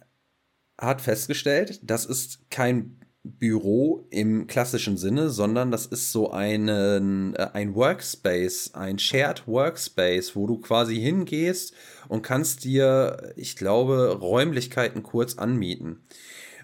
hat 0.76 1.00
festgestellt, 1.00 1.80
das 1.82 2.04
ist 2.04 2.50
kein 2.50 2.96
Büro 3.22 4.06
im 4.10 4.46
klassischen 4.46 4.96
Sinne, 4.96 5.28
sondern 5.28 5.70
das 5.70 5.86
ist 5.86 6.10
so 6.10 6.30
einen, 6.30 7.34
äh, 7.34 7.50
ein 7.52 7.74
Workspace, 7.74 8.74
ein 8.74 8.98
Shared 8.98 9.46
Workspace, 9.46 10.34
wo 10.34 10.46
du 10.46 10.58
quasi 10.58 10.96
hingehst 10.96 11.74
und 12.08 12.22
kannst 12.22 12.64
dir, 12.64 13.32
ich 13.36 13.56
glaube, 13.56 14.18
Räumlichkeiten 14.18 15.02
kurz 15.02 15.36
anmieten. 15.36 16.02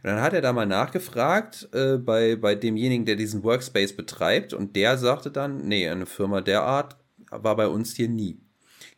Und 0.06 0.12
dann 0.12 0.22
hat 0.22 0.34
er 0.34 0.40
da 0.40 0.52
mal 0.52 0.66
nachgefragt 0.66 1.68
äh, 1.72 1.96
bei, 1.96 2.36
bei 2.36 2.54
demjenigen, 2.54 3.06
der 3.06 3.16
diesen 3.16 3.42
Workspace 3.42 3.96
betreibt 3.96 4.52
und 4.52 4.76
der 4.76 4.98
sagte 4.98 5.32
dann, 5.32 5.66
nee, 5.66 5.88
eine 5.88 6.06
Firma 6.06 6.42
der 6.42 6.62
Art 6.62 6.94
war 7.32 7.56
bei 7.56 7.66
uns 7.66 7.96
hier 7.96 8.08
nie. 8.08 8.38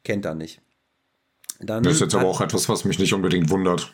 Kennt 0.04 0.26
er 0.26 0.34
nicht. 0.34 0.60
Dann 1.60 1.82
das 1.82 1.94
ist 1.94 2.00
jetzt 2.00 2.14
aber 2.14 2.26
auch 2.26 2.42
etwas, 2.42 2.68
was 2.68 2.84
mich 2.84 2.98
nicht 2.98 3.14
unbedingt 3.14 3.48
wundert. 3.48 3.90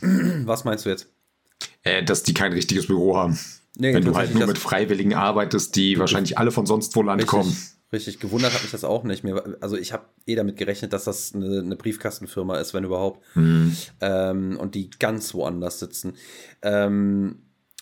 Was 0.00 0.64
meinst 0.64 0.84
du 0.84 0.90
jetzt? 0.90 1.06
Äh, 1.84 2.02
dass 2.02 2.24
die 2.24 2.34
kein 2.34 2.52
richtiges 2.52 2.88
Büro 2.88 3.16
haben. 3.16 3.38
Nee, 3.76 3.94
Wenn 3.94 4.04
du 4.04 4.16
halt 4.16 4.34
nur 4.34 4.48
mit 4.48 4.58
Freiwilligen 4.58 5.14
arbeitest, 5.14 5.76
die 5.76 5.96
wahrscheinlich 6.00 6.38
alle 6.38 6.50
von 6.50 6.66
sonst 6.66 6.96
wo 6.96 7.02
Land 7.02 7.24
kommen. 7.28 7.56
Richtig, 7.90 8.20
gewundert 8.20 8.52
hat 8.52 8.62
mich 8.62 8.70
das 8.70 8.84
auch 8.84 9.02
nicht. 9.04 9.24
Mir, 9.24 9.56
also 9.60 9.76
ich 9.76 9.94
habe 9.94 10.04
eh 10.26 10.34
damit 10.34 10.56
gerechnet, 10.56 10.92
dass 10.92 11.04
das 11.04 11.34
eine, 11.34 11.60
eine 11.60 11.76
Briefkastenfirma 11.76 12.58
ist, 12.58 12.74
wenn 12.74 12.84
überhaupt. 12.84 13.24
Mhm. 13.34 13.76
Ähm, 14.00 14.58
und 14.58 14.74
die 14.74 14.90
ganz 14.90 15.32
woanders 15.32 15.78
sitzen. 15.78 16.14
Ähm, 16.60 17.36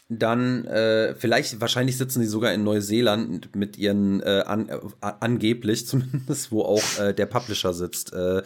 dann 0.08 0.64
äh, 0.66 1.16
vielleicht, 1.16 1.60
wahrscheinlich 1.60 1.98
sitzen 1.98 2.20
sie 2.20 2.28
sogar 2.28 2.52
in 2.52 2.62
Neuseeland 2.62 3.56
mit 3.56 3.76
ihren 3.76 4.22
äh, 4.22 4.44
an, 4.46 4.68
äh, 4.68 4.78
angeblich 5.00 5.86
zumindest, 5.88 6.52
wo 6.52 6.62
auch 6.62 7.00
äh, 7.00 7.12
der 7.12 7.26
Publisher 7.26 7.74
sitzt. 7.74 8.12
Äh, 8.12 8.42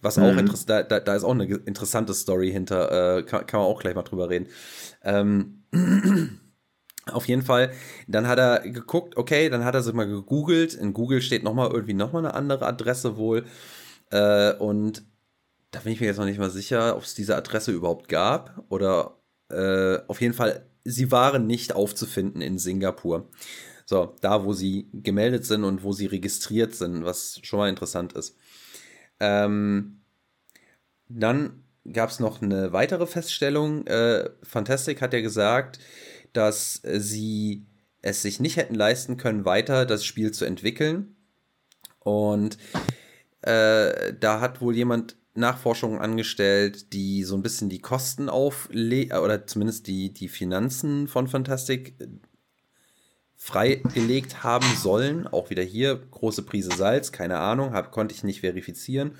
was 0.00 0.16
mhm. 0.16 0.22
auch 0.22 0.36
interessant, 0.38 0.70
da, 0.70 0.82
da, 0.82 1.00
da 1.00 1.14
ist 1.14 1.24
auch 1.24 1.32
eine 1.32 1.44
interessante 1.44 2.14
Story 2.14 2.50
hinter, 2.50 3.18
äh, 3.18 3.22
kann, 3.24 3.46
kann 3.46 3.60
man 3.60 3.68
auch 3.68 3.80
gleich 3.80 3.94
mal 3.94 4.02
drüber 4.02 4.30
reden. 4.30 4.46
Ähm, 5.04 5.64
Auf 7.10 7.26
jeden 7.26 7.42
Fall, 7.42 7.72
dann 8.06 8.28
hat 8.28 8.38
er 8.38 8.60
geguckt, 8.60 9.16
okay, 9.16 9.48
dann 9.48 9.64
hat 9.64 9.74
er 9.74 9.82
sich 9.82 9.92
mal 9.92 10.06
gegoogelt. 10.06 10.74
In 10.74 10.92
Google 10.92 11.20
steht 11.20 11.42
nochmal 11.42 11.70
irgendwie 11.72 11.94
nochmal 11.94 12.24
eine 12.24 12.34
andere 12.34 12.66
Adresse 12.66 13.16
wohl. 13.16 13.44
Äh, 14.10 14.54
und 14.54 15.04
da 15.72 15.80
bin 15.80 15.92
ich 15.92 16.00
mir 16.00 16.06
jetzt 16.06 16.18
noch 16.18 16.26
nicht 16.26 16.38
mal 16.38 16.50
sicher, 16.50 16.96
ob 16.96 17.02
es 17.02 17.14
diese 17.14 17.34
Adresse 17.34 17.72
überhaupt 17.72 18.08
gab. 18.08 18.64
Oder 18.68 19.18
äh, 19.50 19.98
auf 20.06 20.20
jeden 20.20 20.34
Fall, 20.34 20.66
sie 20.84 21.10
waren 21.10 21.46
nicht 21.46 21.74
aufzufinden 21.74 22.40
in 22.40 22.58
Singapur. 22.58 23.28
So, 23.84 24.14
da 24.20 24.44
wo 24.44 24.52
sie 24.52 24.88
gemeldet 24.92 25.44
sind 25.44 25.64
und 25.64 25.82
wo 25.82 25.92
sie 25.92 26.06
registriert 26.06 26.74
sind, 26.74 27.04
was 27.04 27.40
schon 27.42 27.58
mal 27.58 27.68
interessant 27.68 28.12
ist. 28.12 28.36
Ähm, 29.18 30.02
dann 31.08 31.64
gab 31.90 32.10
es 32.10 32.20
noch 32.20 32.42
eine 32.42 32.72
weitere 32.72 33.06
Feststellung. 33.06 33.86
Äh, 33.86 34.30
Fantastic 34.42 35.02
hat 35.02 35.12
ja 35.12 35.20
gesagt, 35.20 35.78
dass 36.32 36.82
sie 36.84 37.66
es 38.02 38.22
sich 38.22 38.40
nicht 38.40 38.56
hätten 38.56 38.74
leisten 38.74 39.16
können, 39.16 39.44
weiter 39.44 39.86
das 39.86 40.04
Spiel 40.04 40.32
zu 40.32 40.44
entwickeln. 40.44 41.16
Und 42.00 42.58
äh, 43.42 44.12
da 44.18 44.40
hat 44.40 44.60
wohl 44.60 44.74
jemand 44.74 45.16
Nachforschungen 45.34 46.00
angestellt, 46.00 46.92
die 46.92 47.24
so 47.24 47.36
ein 47.36 47.42
bisschen 47.42 47.68
die 47.70 47.80
Kosten 47.80 48.28
auflegen, 48.28 49.16
oder 49.18 49.46
zumindest 49.46 49.86
die, 49.86 50.12
die 50.12 50.28
Finanzen 50.28 51.08
von 51.08 51.28
Fantastic 51.28 51.94
äh, 52.00 52.08
freigelegt 53.36 54.42
haben 54.42 54.66
sollen. 54.76 55.26
Auch 55.26 55.50
wieder 55.50 55.62
hier 55.62 55.96
große 55.96 56.42
Prise 56.42 56.70
Salz, 56.76 57.12
keine 57.12 57.38
Ahnung, 57.38 57.72
hab, 57.72 57.92
konnte 57.92 58.14
ich 58.14 58.24
nicht 58.24 58.40
verifizieren. 58.40 59.12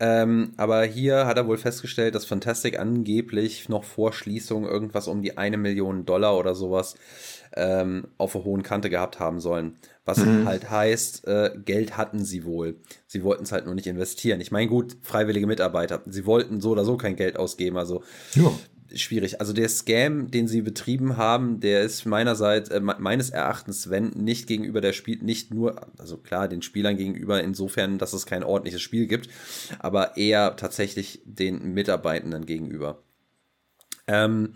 Ähm, 0.00 0.52
aber 0.56 0.82
hier 0.84 1.26
hat 1.26 1.36
er 1.36 1.46
wohl 1.46 1.58
festgestellt, 1.58 2.14
dass 2.14 2.24
Fantastic 2.24 2.78
angeblich 2.78 3.68
noch 3.68 3.84
vor 3.84 4.14
Schließung 4.14 4.66
irgendwas 4.66 5.08
um 5.08 5.20
die 5.20 5.36
eine 5.36 5.58
Million 5.58 6.06
Dollar 6.06 6.38
oder 6.38 6.54
sowas 6.54 6.96
ähm, 7.54 8.08
auf 8.16 8.32
der 8.32 8.44
hohen 8.44 8.62
Kante 8.62 8.88
gehabt 8.88 9.20
haben 9.20 9.40
sollen. 9.40 9.76
Was 10.06 10.18
mhm. 10.18 10.46
halt 10.46 10.70
heißt, 10.70 11.26
äh, 11.28 11.50
Geld 11.64 11.98
hatten 11.98 12.24
sie 12.24 12.44
wohl. 12.44 12.76
Sie 13.06 13.22
wollten 13.22 13.42
es 13.42 13.52
halt 13.52 13.66
nur 13.66 13.74
nicht 13.74 13.86
investieren. 13.86 14.40
Ich 14.40 14.50
meine, 14.50 14.68
gut, 14.68 14.96
freiwillige 15.02 15.46
Mitarbeiter. 15.46 16.02
Sie 16.06 16.24
wollten 16.24 16.60
so 16.60 16.70
oder 16.70 16.86
so 16.86 16.96
kein 16.96 17.16
Geld 17.16 17.36
ausgeben. 17.36 17.76
Also 17.76 18.02
ja 18.34 18.50
schwierig. 18.94 19.40
Also 19.40 19.52
der 19.52 19.68
Scam, 19.68 20.30
den 20.30 20.48
sie 20.48 20.62
betrieben 20.62 21.16
haben, 21.16 21.60
der 21.60 21.82
ist 21.82 22.04
meinerseits, 22.06 22.70
äh, 22.70 22.80
meines 22.80 23.30
Erachtens, 23.30 23.90
wenn 23.90 24.08
nicht 24.10 24.46
gegenüber 24.46 24.80
der 24.80 24.92
Spiel, 24.92 25.18
nicht 25.22 25.52
nur, 25.52 25.86
also 25.98 26.16
klar, 26.16 26.48
den 26.48 26.62
Spielern 26.62 26.96
gegenüber 26.96 27.42
insofern, 27.42 27.98
dass 27.98 28.12
es 28.12 28.26
kein 28.26 28.42
ordentliches 28.42 28.82
Spiel 28.82 29.06
gibt, 29.06 29.28
aber 29.78 30.16
eher 30.16 30.56
tatsächlich 30.56 31.20
den 31.24 31.74
Mitarbeitenden 31.74 32.46
gegenüber. 32.46 33.02
Ähm, 34.06 34.54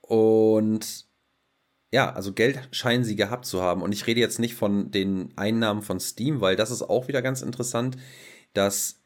und 0.00 1.06
ja, 1.92 2.12
also 2.12 2.32
Geld 2.32 2.68
scheinen 2.72 3.04
sie 3.04 3.16
gehabt 3.16 3.46
zu 3.46 3.62
haben. 3.62 3.80
Und 3.80 3.92
ich 3.92 4.06
rede 4.06 4.20
jetzt 4.20 4.40
nicht 4.40 4.54
von 4.54 4.90
den 4.90 5.32
Einnahmen 5.36 5.82
von 5.82 6.00
Steam, 6.00 6.40
weil 6.40 6.56
das 6.56 6.70
ist 6.70 6.82
auch 6.82 7.08
wieder 7.08 7.22
ganz 7.22 7.40
interessant, 7.40 7.96
dass 8.52 9.00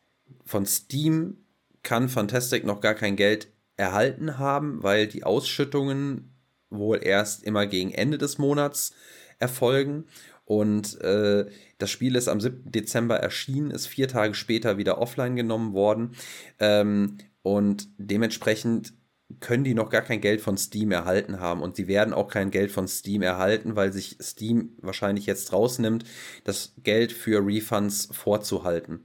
von 0.45 0.67
Steam 0.67 1.45
kann 1.83 2.09
Fantastic 2.09 2.65
noch 2.65 2.81
gar 2.81 2.95
kein 2.95 3.17
Geld 3.17 3.49
erhalten 3.79 4.39
haben, 4.39 4.83
weil 4.83 5.07
die 5.07 5.25
Ausschüttungen 5.25 6.35
wohl 6.69 7.01
erst 7.03 7.45
immer 7.45 7.67
gegen 7.67 7.93
Ende 7.93 8.19
des 8.19 8.37
Monats 8.37 8.93
erfolgen. 9.39 10.05
Und 10.45 11.01
äh, 11.01 11.47
das 11.79 11.91
Spiel 11.91 12.17
ist 12.17 12.29
am 12.29 12.41
7. 12.41 12.71
Dezember 12.71 13.17
erschienen, 13.17 13.71
ist 13.71 13.87
vier 13.87 14.09
Tage 14.09 14.35
später 14.35 14.79
wieder 14.79 14.99
offline 14.99 15.37
genommen 15.37 15.73
worden. 15.75 16.13
Ähm, 16.59 17.19
und 17.43 17.89
dementsprechend 17.99 18.95
können 19.41 19.65
die 19.65 19.75
noch 19.75 19.91
gar 19.91 20.03
kein 20.03 20.21
Geld 20.23 20.41
von 20.41 20.57
Steam 20.57 20.91
erhalten 20.91 21.39
haben. 21.39 21.63
Und 21.63 21.77
sie 21.77 21.87
werden 21.87 22.15
auch 22.15 22.29
kein 22.29 22.51
Geld 22.51 22.71
von 22.71 22.89
Steam 22.89 23.23
erhalten, 23.23 23.77
weil 23.77 23.93
sich 23.93 24.17
Steam 24.21 24.71
wahrscheinlich 24.81 25.27
jetzt 25.27 25.53
rausnimmt, 25.53 26.05
das 26.45 26.75
Geld 26.83 27.13
für 27.13 27.47
Refunds 27.47 28.09
vorzuhalten. 28.11 29.05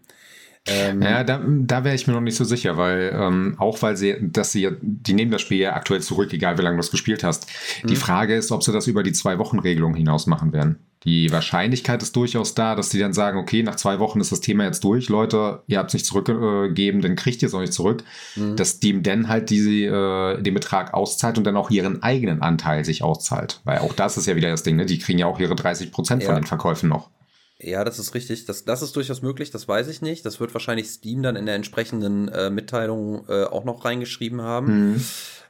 Ähm, 0.66 1.01
ja, 1.01 1.26
da, 1.26 1.41
da 1.45 1.84
wäre 1.84 1.95
ich 1.95 2.07
mir 2.07 2.14
noch 2.14 2.22
nicht 2.22 2.38
so 2.38 2.45
sicher, 2.45 2.78
weil 2.78 3.14
ähm, 3.14 3.55
auch 3.57 3.82
weil 3.82 3.97
sie, 3.97 4.16
dass 4.22 4.53
sie, 4.53 4.70
die 4.82 5.14
nehmen 5.14 5.32
das 5.32 5.41
Spiel 5.41 5.57
ja 5.57 5.74
aktuell 5.74 6.01
zurück, 6.01 6.32
egal 6.32 6.57
wie 6.57 6.61
lange 6.61 6.78
du 6.78 6.82
es 6.82 6.91
gespielt 6.91 7.24
hast. 7.24 7.47
Mhm. 7.84 7.88
Die 7.88 7.95
Frage 7.97 8.36
ist, 8.36 8.51
ob 8.51 8.64
sie 8.64 8.72
das 8.72 8.88
über 8.88 9.03
die 9.03 9.11
Zwei-Wochen-Regelung 9.11 9.93
hinaus 9.93 10.26
machen 10.26 10.53
werden. 10.53 10.80
Die 11.03 11.30
Wahrscheinlichkeit 11.34 12.01
ist 12.01 12.16
durchaus 12.16 12.55
da, 12.55 12.76
dass 12.76 12.88
die 12.88 12.99
dann 12.99 13.11
sagen, 13.11 13.38
okay, 13.38 13.61
nach 13.61 13.76
zwei 13.76 13.99
Wochen 13.99 14.22
ist 14.22 14.32
das 14.32 14.39
Thema 14.39 14.64
jetzt 14.64 14.86
durch, 14.86 15.09
Leute, 15.09 15.61
ihr 15.68 15.80
habt 15.80 15.89
es 15.89 15.95
nicht 15.95 16.05
zurückgegeben, 16.05 17.01
dann 17.01 17.18
kriegt 17.18 17.41
ihr 17.41 17.49
es 17.49 17.53
auch 17.53 17.59
nicht 17.59 17.74
zurück. 17.74 18.05
Mhm. 18.38 18.55
Dass 18.55 18.70
Steam 18.70 19.03
dann 19.03 19.28
halt 19.28 19.49
diese, 19.49 19.70
äh, 19.70 20.41
den 20.41 20.53
Betrag 20.53 20.93
auszahlt 20.93 21.38
und 21.38 21.43
dann 21.43 21.57
auch 21.57 21.70
ihren 21.72 22.01
eigenen 22.03 22.41
Anteil 22.41 22.86
sich 22.86 23.03
auszahlt. 23.03 23.59
Weil 23.66 23.80
auch 23.80 23.91
das 23.91 24.16
ist 24.16 24.28
ja 24.28 24.38
wieder 24.38 24.49
das 24.49 24.64
Ding, 24.64 24.78
ne? 24.78 24.86
Die 24.86 24.97
kriegen 24.97 25.20
ja 25.20 25.26
auch 25.26 25.39
ihre 25.41 25.55
30 25.55 25.91
Prozent 25.91 26.24
ja. 26.24 26.28
von 26.28 26.36
den 26.36 26.45
Verkäufen 26.45 26.88
noch. 26.88 27.09
Ja, 27.64 27.84
das 27.84 27.99
ist 27.99 28.14
richtig. 28.14 28.45
Das, 28.45 28.66
das 28.66 28.82
ist 28.82 28.95
durchaus 28.95 29.22
möglich, 29.22 29.51
das 29.51 29.68
weiß 29.68 29.88
ich 29.88 30.01
nicht. 30.01 30.26
Das 30.26 30.39
wird 30.39 30.53
wahrscheinlich 30.53 30.89
Steam 30.89 31.24
dann 31.24 31.36
in 31.36 31.45
der 31.45 31.55
entsprechenden 31.55 32.28
äh, 32.28 32.49
Mitteilung 32.49 33.26
äh, 33.30 33.43
auch 33.45 33.64
noch 33.64 33.86
reingeschrieben 33.86 34.41
haben. 34.41 34.93
Mhm. 34.93 35.05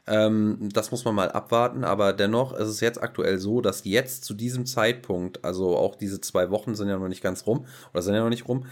Ähm, 0.05 0.69
das 0.73 0.91
muss 0.91 1.05
man 1.05 1.15
mal 1.15 1.31
abwarten, 1.31 1.83
aber 1.83 2.11
dennoch 2.11 2.53
ist 2.53 2.67
es 2.67 2.81
jetzt 2.81 3.01
aktuell 3.01 3.39
so, 3.39 3.61
dass 3.61 3.85
jetzt 3.85 4.25
zu 4.25 4.33
diesem 4.33 4.65
Zeitpunkt, 4.65 5.45
also 5.45 5.77
auch 5.77 5.95
diese 5.95 6.19
zwei 6.19 6.51
Wochen 6.51 6.75
sind 6.75 6.89
ja 6.89 6.97
noch 6.97 7.07
nicht 7.07 7.23
ganz 7.23 7.47
rum, 7.47 7.65
oder 7.93 8.01
sind 8.01 8.13
ja 8.13 8.21
noch 8.21 8.29
nicht 8.29 8.47
rum, 8.47 8.65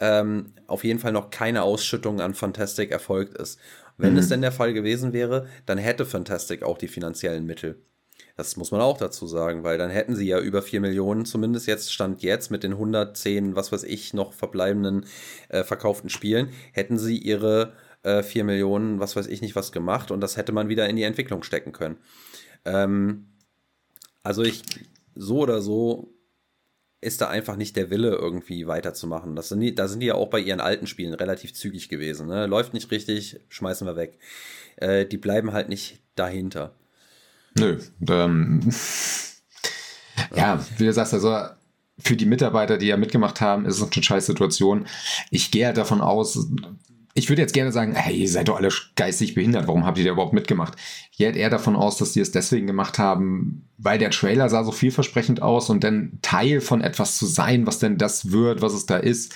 ähm, 0.00 0.54
auf 0.66 0.84
jeden 0.84 0.98
Fall 0.98 1.12
noch 1.12 1.28
keine 1.28 1.62
Ausschüttung 1.62 2.22
an 2.22 2.32
Fantastic 2.32 2.90
erfolgt 2.90 3.36
ist. 3.36 3.58
Wenn 3.98 4.12
mhm. 4.12 4.18
es 4.18 4.28
denn 4.28 4.40
der 4.40 4.52
Fall 4.52 4.72
gewesen 4.72 5.12
wäre, 5.12 5.46
dann 5.66 5.76
hätte 5.76 6.06
Fantastic 6.06 6.62
auch 6.62 6.78
die 6.78 6.88
finanziellen 6.88 7.44
Mittel. 7.44 7.76
Das 8.38 8.56
muss 8.56 8.70
man 8.70 8.80
auch 8.80 8.96
dazu 8.96 9.26
sagen, 9.26 9.64
weil 9.64 9.78
dann 9.78 9.90
hätten 9.90 10.14
sie 10.14 10.28
ja 10.28 10.38
über 10.38 10.62
4 10.62 10.80
Millionen, 10.80 11.24
zumindest 11.24 11.66
jetzt 11.66 11.92
Stand 11.92 12.22
jetzt 12.22 12.52
mit 12.52 12.62
den 12.62 12.74
110, 12.74 13.56
was 13.56 13.72
weiß 13.72 13.82
ich, 13.82 14.14
noch 14.14 14.32
verbleibenden 14.32 15.06
äh, 15.48 15.64
verkauften 15.64 16.08
Spielen, 16.08 16.50
hätten 16.70 16.98
sie 16.98 17.18
ihre 17.18 17.72
äh, 18.04 18.22
4 18.22 18.44
Millionen, 18.44 19.00
was 19.00 19.16
weiß 19.16 19.26
ich 19.26 19.40
nicht, 19.40 19.56
was 19.56 19.72
gemacht 19.72 20.12
und 20.12 20.20
das 20.20 20.36
hätte 20.36 20.52
man 20.52 20.68
wieder 20.68 20.88
in 20.88 20.94
die 20.94 21.02
Entwicklung 21.02 21.42
stecken 21.42 21.72
können. 21.72 21.96
Ähm, 22.64 23.26
also 24.22 24.44
ich, 24.44 24.62
so 25.16 25.38
oder 25.38 25.60
so 25.60 26.14
ist 27.00 27.20
da 27.20 27.28
einfach 27.28 27.56
nicht 27.56 27.74
der 27.74 27.90
Wille, 27.90 28.10
irgendwie 28.10 28.68
weiterzumachen. 28.68 29.34
Das 29.34 29.48
sind 29.48 29.58
die, 29.58 29.74
da 29.74 29.88
sind 29.88 29.98
die 29.98 30.06
ja 30.06 30.14
auch 30.14 30.30
bei 30.30 30.38
ihren 30.38 30.60
alten 30.60 30.86
Spielen 30.86 31.14
relativ 31.14 31.54
zügig 31.54 31.88
gewesen. 31.88 32.28
Ne? 32.28 32.46
Läuft 32.46 32.72
nicht 32.72 32.92
richtig, 32.92 33.40
schmeißen 33.48 33.84
wir 33.84 33.96
weg. 33.96 34.16
Äh, 34.76 35.06
die 35.06 35.18
bleiben 35.18 35.52
halt 35.52 35.68
nicht 35.68 36.00
dahinter. 36.14 36.77
Nö. 37.58 37.78
Ähm, 38.08 38.60
ja, 40.34 40.64
wie 40.76 40.84
du 40.84 40.92
sagst, 40.92 41.14
also 41.14 41.36
für 41.98 42.16
die 42.16 42.26
Mitarbeiter, 42.26 42.78
die 42.78 42.86
ja 42.86 42.96
mitgemacht 42.96 43.40
haben, 43.40 43.66
ist 43.66 43.80
es 43.80 43.92
eine 43.92 44.02
scheiß 44.02 44.26
Situation. 44.26 44.86
Ich 45.30 45.50
gehe 45.50 45.66
halt 45.66 45.76
davon 45.76 46.00
aus, 46.00 46.48
ich 47.14 47.28
würde 47.28 47.42
jetzt 47.42 47.54
gerne 47.54 47.72
sagen, 47.72 47.94
hey, 47.94 48.16
ihr 48.16 48.28
seid 48.28 48.48
doch 48.48 48.56
alle 48.56 48.68
geistig 48.94 49.34
behindert, 49.34 49.66
warum 49.66 49.84
habt 49.84 49.98
ihr 49.98 50.04
da 50.04 50.12
überhaupt 50.12 50.32
mitgemacht? 50.32 50.74
Ich 51.10 51.18
gehe 51.18 51.26
halt 51.26 51.36
eher 51.36 51.50
davon 51.50 51.74
aus, 51.74 51.98
dass 51.98 52.12
die 52.12 52.20
es 52.20 52.30
deswegen 52.30 52.68
gemacht 52.68 52.98
haben, 52.98 53.68
weil 53.76 53.98
der 53.98 54.10
Trailer 54.10 54.48
sah 54.48 54.62
so 54.62 54.70
vielversprechend 54.70 55.42
aus 55.42 55.68
und 55.68 55.82
dann 55.82 56.18
Teil 56.22 56.60
von 56.60 56.80
etwas 56.80 57.18
zu 57.18 57.26
sein, 57.26 57.66
was 57.66 57.80
denn 57.80 57.98
das 57.98 58.30
wird, 58.30 58.62
was 58.62 58.72
es 58.72 58.86
da 58.86 58.96
ist, 58.96 59.34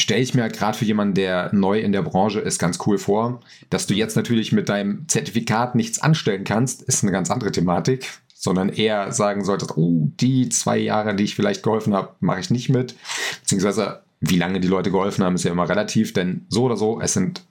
stelle 0.00 0.22
ich 0.22 0.34
mir 0.34 0.42
halt 0.42 0.56
gerade 0.56 0.76
für 0.76 0.84
jemanden, 0.84 1.14
der 1.14 1.50
neu 1.52 1.80
in 1.80 1.92
der 1.92 2.02
Branche 2.02 2.40
ist, 2.40 2.58
ganz 2.58 2.78
cool 2.86 2.98
vor. 2.98 3.40
Dass 3.68 3.86
du 3.86 3.94
jetzt 3.94 4.16
natürlich 4.16 4.52
mit 4.52 4.68
deinem 4.68 5.06
Zertifikat 5.08 5.74
nichts 5.74 6.00
anstellen 6.00 6.44
kannst, 6.44 6.82
ist 6.82 7.02
eine 7.02 7.12
ganz 7.12 7.30
andere 7.30 7.52
Thematik, 7.52 8.08
sondern 8.34 8.70
eher 8.70 9.12
sagen 9.12 9.44
solltest, 9.44 9.76
oh, 9.76 10.10
die 10.20 10.48
zwei 10.48 10.78
Jahre, 10.78 11.14
die 11.14 11.24
ich 11.24 11.34
vielleicht 11.34 11.62
geholfen 11.62 11.94
habe, 11.94 12.14
mache 12.20 12.40
ich 12.40 12.50
nicht 12.50 12.68
mit. 12.68 12.96
Beziehungsweise, 13.42 14.02
wie 14.20 14.38
lange 14.38 14.60
die 14.60 14.68
Leute 14.68 14.90
geholfen 14.90 15.24
haben, 15.24 15.34
ist 15.34 15.44
ja 15.44 15.52
immer 15.52 15.68
relativ, 15.68 16.12
denn 16.12 16.46
so 16.48 16.64
oder 16.64 16.76
so, 16.76 17.00
es 17.00 17.12
sind, 17.12 17.42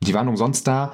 die 0.00 0.14
waren 0.14 0.28
umsonst 0.28 0.66
da. 0.66 0.92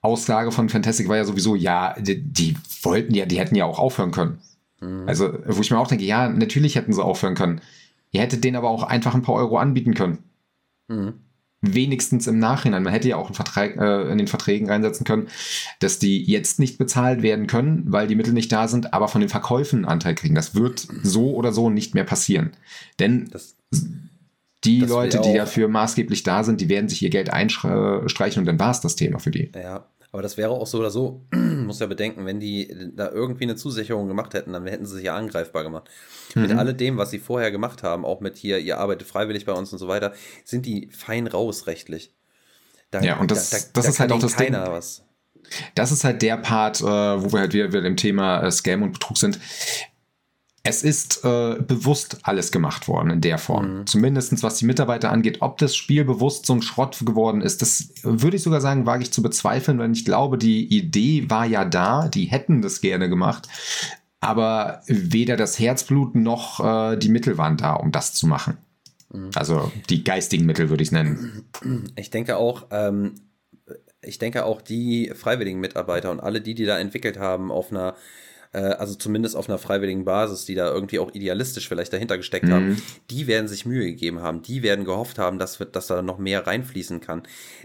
Aussage 0.00 0.52
von 0.52 0.68
Fantastic 0.68 1.08
war 1.08 1.16
ja 1.16 1.24
sowieso, 1.24 1.54
ja, 1.54 1.94
die, 1.98 2.22
die 2.22 2.56
wollten 2.82 3.14
ja, 3.14 3.26
die 3.26 3.38
hätten 3.38 3.54
ja 3.54 3.64
auch 3.64 3.78
aufhören 3.78 4.10
können. 4.10 4.38
Mhm. 4.80 5.04
Also, 5.06 5.32
wo 5.46 5.60
ich 5.60 5.70
mir 5.70 5.78
auch 5.78 5.88
denke, 5.88 6.04
ja, 6.04 6.28
natürlich 6.28 6.76
hätten 6.76 6.92
sie 6.92 7.02
aufhören 7.02 7.34
können. 7.34 7.60
Ihr 8.14 8.20
hättet 8.20 8.44
denen 8.44 8.56
aber 8.56 8.70
auch 8.70 8.84
einfach 8.84 9.14
ein 9.14 9.22
paar 9.22 9.34
Euro 9.34 9.58
anbieten 9.58 9.92
können. 9.92 10.18
Mhm. 10.88 11.14
wenigstens 11.66 12.26
im 12.26 12.38
Nachhinein, 12.38 12.82
man 12.82 12.92
hätte 12.92 13.08
ja 13.08 13.16
auch 13.16 13.34
Vertrag, 13.34 13.76
äh, 13.78 14.12
in 14.12 14.18
den 14.18 14.26
Verträgen 14.26 14.68
reinsetzen 14.68 15.06
können, 15.06 15.28
dass 15.78 15.98
die 15.98 16.22
jetzt 16.22 16.58
nicht 16.58 16.76
bezahlt 16.76 17.22
werden 17.22 17.46
können, 17.46 17.84
weil 17.86 18.06
die 18.06 18.16
Mittel 18.16 18.34
nicht 18.34 18.52
da 18.52 18.68
sind, 18.68 18.92
aber 18.92 19.08
von 19.08 19.22
den 19.22 19.30
Verkäufen 19.30 19.78
einen 19.78 19.86
Anteil 19.86 20.14
kriegen. 20.14 20.34
Das 20.34 20.54
wird 20.54 20.86
so 21.02 21.34
oder 21.34 21.52
so 21.54 21.70
nicht 21.70 21.94
mehr 21.94 22.04
passieren. 22.04 22.52
Denn 22.98 23.30
das, 23.30 23.56
die 24.64 24.80
Leute, 24.80 25.22
die 25.22 25.32
dafür 25.32 25.68
maßgeblich 25.68 26.22
da 26.22 26.44
sind, 26.44 26.60
die 26.60 26.68
werden 26.68 26.90
sich 26.90 27.02
ihr 27.02 27.08
Geld 27.10 27.30
einstreichen 27.30 28.40
und 28.40 28.46
dann 28.46 28.58
war 28.58 28.70
es 28.70 28.82
das 28.82 28.94
Thema 28.94 29.18
für 29.18 29.30
die. 29.30 29.50
Ja, 29.54 29.86
aber 30.14 30.22
das 30.22 30.36
wäre 30.36 30.50
auch 30.50 30.66
so 30.68 30.78
oder 30.78 30.92
so, 30.92 31.26
muss 31.34 31.80
ja 31.80 31.86
bedenken, 31.86 32.24
wenn 32.24 32.38
die 32.38 32.72
da 32.94 33.10
irgendwie 33.10 33.42
eine 33.42 33.56
Zusicherung 33.56 34.06
gemacht 34.06 34.32
hätten, 34.32 34.52
dann 34.52 34.64
hätten 34.64 34.86
sie 34.86 34.94
sich 34.94 35.06
ja 35.06 35.16
angreifbar 35.16 35.64
gemacht. 35.64 35.90
Mhm. 36.36 36.42
Mit 36.42 36.52
alledem, 36.52 36.98
was 36.98 37.10
sie 37.10 37.18
vorher 37.18 37.50
gemacht 37.50 37.82
haben, 37.82 38.04
auch 38.04 38.20
mit 38.20 38.36
hier, 38.36 38.60
ihr 38.60 38.78
arbeitet 38.78 39.08
freiwillig 39.08 39.44
bei 39.44 39.52
uns 39.52 39.72
und 39.72 39.80
so 39.80 39.88
weiter, 39.88 40.12
sind 40.44 40.66
die 40.66 40.88
fein 40.92 41.26
raus 41.26 41.66
rechtlich. 41.66 42.14
Da, 42.92 43.00
ja, 43.00 43.18
und 43.18 43.32
das, 43.32 43.50
da, 43.50 43.58
da, 43.58 43.64
das 43.72 43.88
ist 43.88 43.98
halt 43.98 44.12
auch 44.12 44.20
das 44.20 44.36
Ding. 44.36 44.52
Was. 44.52 45.02
Das 45.74 45.90
ist 45.90 46.04
halt 46.04 46.22
der 46.22 46.36
Part, 46.36 46.80
äh, 46.80 46.84
wo 46.84 47.32
wir 47.32 47.40
halt 47.40 47.52
wieder, 47.52 47.72
wieder 47.72 47.84
im 47.84 47.96
Thema 47.96 48.40
äh, 48.40 48.52
Scam 48.52 48.84
und 48.84 48.92
Betrug 48.92 49.18
sind 49.18 49.40
es 50.66 50.82
ist 50.82 51.22
äh, 51.24 51.56
bewusst 51.60 52.18
alles 52.22 52.50
gemacht 52.50 52.88
worden 52.88 53.10
in 53.10 53.20
der 53.20 53.36
Form. 53.36 53.80
Mhm. 53.80 53.86
Zumindest 53.86 54.42
was 54.42 54.56
die 54.56 54.64
Mitarbeiter 54.64 55.12
angeht. 55.12 55.42
Ob 55.42 55.58
das 55.58 55.76
Spiel 55.76 56.06
bewusst 56.06 56.46
so 56.46 56.54
ein 56.54 56.62
Schrott 56.62 56.98
geworden 57.04 57.42
ist, 57.42 57.60
das 57.60 57.90
würde 58.02 58.38
ich 58.38 58.42
sogar 58.42 58.62
sagen, 58.62 58.86
wage 58.86 59.02
ich 59.02 59.12
zu 59.12 59.22
bezweifeln, 59.22 59.78
weil 59.78 59.92
ich 59.92 60.06
glaube, 60.06 60.38
die 60.38 60.66
Idee 60.74 61.28
war 61.28 61.44
ja 61.44 61.66
da, 61.66 62.08
die 62.08 62.24
hätten 62.24 62.62
das 62.62 62.80
gerne 62.80 63.10
gemacht. 63.10 63.46
Aber 64.20 64.80
weder 64.86 65.36
das 65.36 65.58
Herzblut 65.58 66.14
noch 66.14 66.64
äh, 66.64 66.96
die 66.96 67.10
Mittel 67.10 67.36
waren 67.36 67.58
da, 67.58 67.74
um 67.74 67.92
das 67.92 68.14
zu 68.14 68.26
machen. 68.26 68.56
Mhm. 69.12 69.32
Also 69.34 69.70
die 69.90 70.02
geistigen 70.02 70.46
Mittel 70.46 70.70
würde 70.70 70.82
ich 70.82 70.88
es 70.88 70.92
nennen. 70.92 71.44
Ich 71.96 72.08
denke 72.08 72.38
auch, 72.38 72.68
ähm, 72.70 73.16
ich 74.00 74.18
denke 74.18 74.46
auch 74.46 74.62
die 74.62 75.12
freiwilligen 75.14 75.60
Mitarbeiter 75.60 76.10
und 76.10 76.20
alle 76.20 76.40
die, 76.40 76.54
die 76.54 76.64
da 76.64 76.78
entwickelt 76.78 77.18
haben 77.18 77.52
auf 77.52 77.70
einer 77.70 77.94
also 78.58 78.94
zumindest 78.94 79.36
auf 79.36 79.48
einer 79.48 79.58
freiwilligen 79.58 80.04
Basis, 80.04 80.44
die 80.44 80.54
da 80.54 80.72
irgendwie 80.72 80.98
auch 80.98 81.14
idealistisch 81.14 81.68
vielleicht 81.68 81.92
dahinter 81.92 82.16
gesteckt 82.16 82.46
mhm. 82.46 82.52
haben, 82.52 82.82
die 83.10 83.26
werden 83.26 83.48
sich 83.48 83.66
Mühe 83.66 83.84
gegeben 83.84 84.20
haben, 84.20 84.42
die 84.42 84.62
werden 84.62 84.84
gehofft 84.84 85.18
haben, 85.18 85.38
dass, 85.38 85.58
dass 85.72 85.86
da 85.86 86.02
noch 86.02 86.18
mehr 86.18 86.46
reinfließen 86.46 87.00
kann. 87.00 87.22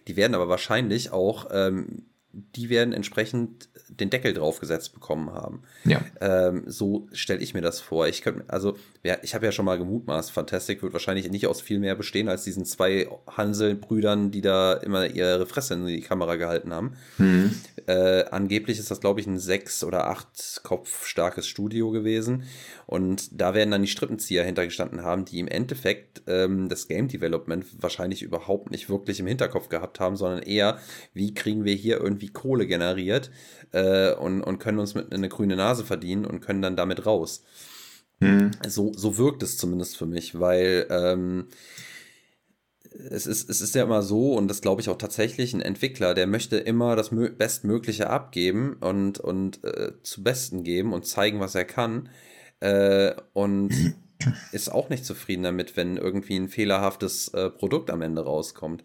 Die 0.07 0.15
werden 0.15 0.35
aber 0.35 0.49
wahrscheinlich 0.49 1.11
auch 1.11 1.47
ähm, 1.51 2.05
die 2.31 2.69
werden 2.69 2.93
entsprechend 2.93 3.68
den 3.89 4.09
Deckel 4.09 4.33
draufgesetzt 4.33 4.93
bekommen 4.93 5.31
haben. 5.31 5.63
Ja. 5.85 6.01
Ähm, 6.21 6.63
so 6.67 7.07
stelle 7.11 7.41
ich 7.41 7.53
mir 7.53 7.61
das 7.61 7.79
vor. 7.81 8.07
Ich 8.07 8.21
könnte, 8.21 8.43
also, 8.47 8.77
ja, 9.03 9.17
ich 9.21 9.35
habe 9.35 9.45
ja 9.45 9.51
schon 9.51 9.65
mal 9.65 9.77
gemutmaßt, 9.77 10.31
Fantastic 10.31 10.83
wird 10.83 10.93
wahrscheinlich 10.93 11.29
nicht 11.29 11.47
aus 11.47 11.61
viel 11.61 11.79
mehr 11.79 11.95
bestehen 11.95 12.29
als 12.29 12.43
diesen 12.43 12.65
zwei 12.65 13.09
Hansel-Brüdern, 13.27 14.31
die 14.31 14.41
da 14.41 14.73
immer 14.73 15.07
ihre 15.07 15.45
Fresse 15.45 15.73
in 15.73 15.85
die 15.85 16.01
Kamera 16.01 16.35
gehalten 16.35 16.73
haben. 16.73 16.93
Mhm. 17.17 17.55
Äh, 17.87 18.25
angeblich 18.31 18.79
ist 18.79 18.91
das, 18.91 19.01
glaube 19.01 19.19
ich, 19.19 19.27
ein 19.27 19.39
sechs- 19.39 19.83
oder 19.83 20.07
acht 20.07 20.61
Kopf 20.63 21.05
starkes 21.05 21.47
Studio 21.47 21.91
gewesen. 21.91 22.43
Und 22.85 23.39
da 23.39 23.53
werden 23.53 23.71
dann 23.71 23.83
die 23.83 23.87
Strippenzieher 23.87 24.43
hintergestanden 24.43 25.03
haben, 25.03 25.25
die 25.25 25.39
im 25.39 25.47
Endeffekt 25.47 26.23
ähm, 26.27 26.69
das 26.69 26.87
Game 26.87 27.07
Development 27.07 27.65
wahrscheinlich 27.79 28.23
überhaupt 28.23 28.71
nicht 28.71 28.89
wirklich 28.89 29.19
im 29.19 29.27
Hinterkopf 29.27 29.69
gehabt 29.69 29.99
haben, 29.99 30.15
sondern 30.15 30.41
eher, 30.41 30.79
wie 31.13 31.33
kriegen 31.33 31.65
wir 31.65 31.75
hier 31.75 31.99
irgendwie 31.99 32.29
Kohle 32.29 32.65
generiert 32.65 33.29
äh, 33.71 34.13
und, 34.13 34.41
und 34.41 34.59
können 34.59 34.79
uns 34.79 34.95
mit 34.95 35.13
eine 35.13 35.29
grüne 35.29 35.55
Nase 35.55 35.83
verdienen 35.83 36.25
und 36.25 36.41
können 36.41 36.61
dann 36.61 36.75
damit 36.75 37.05
raus. 37.05 37.43
Mhm. 38.19 38.51
So, 38.67 38.93
so 38.93 39.17
wirkt 39.17 39.43
es 39.43 39.57
zumindest 39.57 39.97
für 39.97 40.05
mich, 40.05 40.39
weil 40.39 40.87
ähm, 40.89 41.47
es 42.91 43.27
ist, 43.27 43.49
es 43.49 43.61
ist 43.61 43.75
ja 43.75 43.83
immer 43.83 44.01
so, 44.01 44.33
und 44.33 44.47
das 44.47 44.61
glaube 44.61 44.81
ich 44.81 44.89
auch 44.89 44.97
tatsächlich, 44.97 45.53
ein 45.53 45.61
Entwickler, 45.61 46.13
der 46.13 46.27
möchte 46.27 46.57
immer 46.57 46.95
das 46.95 47.09
Bestmögliche 47.09 48.09
abgeben 48.09 48.77
und, 48.81 49.19
und 49.19 49.63
äh, 49.63 49.93
zu 50.03 50.23
Besten 50.23 50.63
geben 50.63 50.93
und 50.93 51.05
zeigen, 51.05 51.39
was 51.39 51.55
er 51.55 51.65
kann. 51.65 52.09
Äh, 52.59 53.13
und 53.33 53.95
ist 54.51 54.71
auch 54.71 54.89
nicht 54.89 55.05
zufrieden 55.05 55.43
damit, 55.43 55.77
wenn 55.77 55.97
irgendwie 55.97 56.35
ein 56.35 56.49
fehlerhaftes 56.49 57.29
äh, 57.29 57.49
Produkt 57.49 57.89
am 57.89 58.01
Ende 58.01 58.23
rauskommt. 58.23 58.83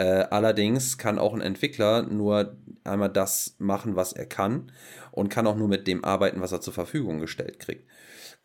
Äh, 0.00 0.28
allerdings 0.30 0.96
kann 0.96 1.18
auch 1.18 1.34
ein 1.34 1.42
Entwickler 1.42 2.04
nur 2.04 2.56
einmal 2.84 3.10
das 3.10 3.56
machen, 3.58 3.96
was 3.96 4.14
er 4.14 4.24
kann 4.24 4.72
und 5.12 5.28
kann 5.28 5.46
auch 5.46 5.56
nur 5.56 5.68
mit 5.68 5.86
dem 5.86 6.06
arbeiten, 6.06 6.40
was 6.40 6.52
er 6.52 6.62
zur 6.62 6.72
Verfügung 6.72 7.18
gestellt 7.18 7.58
kriegt. 7.58 7.86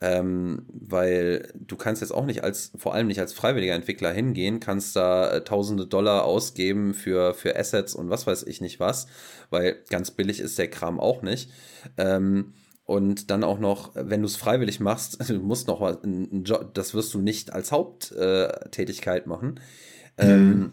Ähm, 0.01 0.65
weil 0.67 1.53
du 1.55 1.77
kannst 1.77 2.01
jetzt 2.01 2.11
auch 2.11 2.25
nicht 2.25 2.43
als, 2.43 2.73
vor 2.75 2.93
allem 2.93 3.07
nicht 3.07 3.21
als 3.21 3.31
freiwilliger 3.31 3.73
Entwickler 3.73 4.11
hingehen, 4.11 4.59
kannst 4.59 4.97
da 4.97 5.31
äh, 5.31 5.45
tausende 5.45 5.87
Dollar 5.87 6.25
ausgeben 6.25 6.93
für, 6.93 7.33
für 7.33 7.57
Assets 7.57 7.95
und 7.95 8.09
was 8.09 8.27
weiß 8.27 8.43
ich 8.43 8.59
nicht 8.59 8.81
was, 8.81 9.07
weil 9.49 9.77
ganz 9.89 10.11
billig 10.11 10.41
ist 10.41 10.59
der 10.59 10.69
Kram 10.69 10.99
auch 10.99 11.21
nicht. 11.21 11.51
Ähm, 11.95 12.53
und 12.83 13.31
dann 13.31 13.45
auch 13.45 13.59
noch, 13.59 13.91
wenn 13.95 14.19
du 14.19 14.27
es 14.27 14.35
freiwillig 14.35 14.81
machst, 14.81 15.25
du 15.29 15.39
musst 15.39 15.69
noch 15.69 15.99
Job, 16.03 16.73
das 16.73 16.93
wirst 16.93 17.13
du 17.13 17.21
nicht 17.21 17.53
als 17.53 17.71
Haupttätigkeit 17.71 19.25
machen. 19.25 19.61
Mhm. 20.17 20.23
Ähm, 20.27 20.71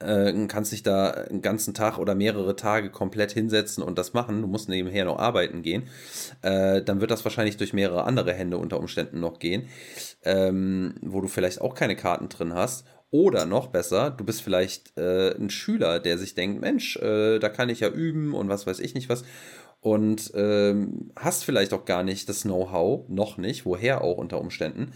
äh, 0.00 0.46
kannst 0.48 0.72
dich 0.72 0.82
da 0.82 1.10
einen 1.10 1.42
ganzen 1.42 1.74
Tag 1.74 1.98
oder 1.98 2.14
mehrere 2.14 2.56
Tage 2.56 2.90
komplett 2.90 3.32
hinsetzen 3.32 3.82
und 3.82 3.98
das 3.98 4.12
machen. 4.12 4.42
Du 4.42 4.48
musst 4.48 4.68
nebenher 4.68 5.04
noch 5.04 5.18
arbeiten 5.18 5.62
gehen. 5.62 5.84
Äh, 6.42 6.82
dann 6.82 7.00
wird 7.00 7.10
das 7.10 7.24
wahrscheinlich 7.24 7.56
durch 7.56 7.72
mehrere 7.72 8.04
andere 8.04 8.32
Hände 8.32 8.58
unter 8.58 8.78
Umständen 8.78 9.20
noch 9.20 9.38
gehen, 9.38 9.68
ähm, 10.24 10.94
wo 11.02 11.20
du 11.20 11.28
vielleicht 11.28 11.60
auch 11.60 11.74
keine 11.74 11.96
Karten 11.96 12.28
drin 12.28 12.54
hast. 12.54 12.86
Oder 13.10 13.46
noch 13.46 13.68
besser, 13.68 14.10
du 14.10 14.24
bist 14.24 14.42
vielleicht 14.42 14.98
äh, 14.98 15.34
ein 15.36 15.48
Schüler, 15.48 16.00
der 16.00 16.18
sich 16.18 16.34
denkt, 16.34 16.60
Mensch, 16.60 16.96
äh, 16.96 17.38
da 17.38 17.48
kann 17.48 17.68
ich 17.68 17.80
ja 17.80 17.88
üben 17.88 18.34
und 18.34 18.48
was 18.48 18.66
weiß 18.66 18.80
ich 18.80 18.94
nicht 18.94 19.08
was 19.08 19.24
und 19.86 20.32
ähm, 20.34 21.12
hast 21.14 21.44
vielleicht 21.44 21.72
auch 21.72 21.84
gar 21.84 22.02
nicht 22.02 22.28
das 22.28 22.42
Know-how, 22.42 23.08
noch 23.08 23.38
nicht, 23.38 23.64
woher 23.64 24.02
auch 24.02 24.18
unter 24.18 24.40
Umständen, 24.40 24.90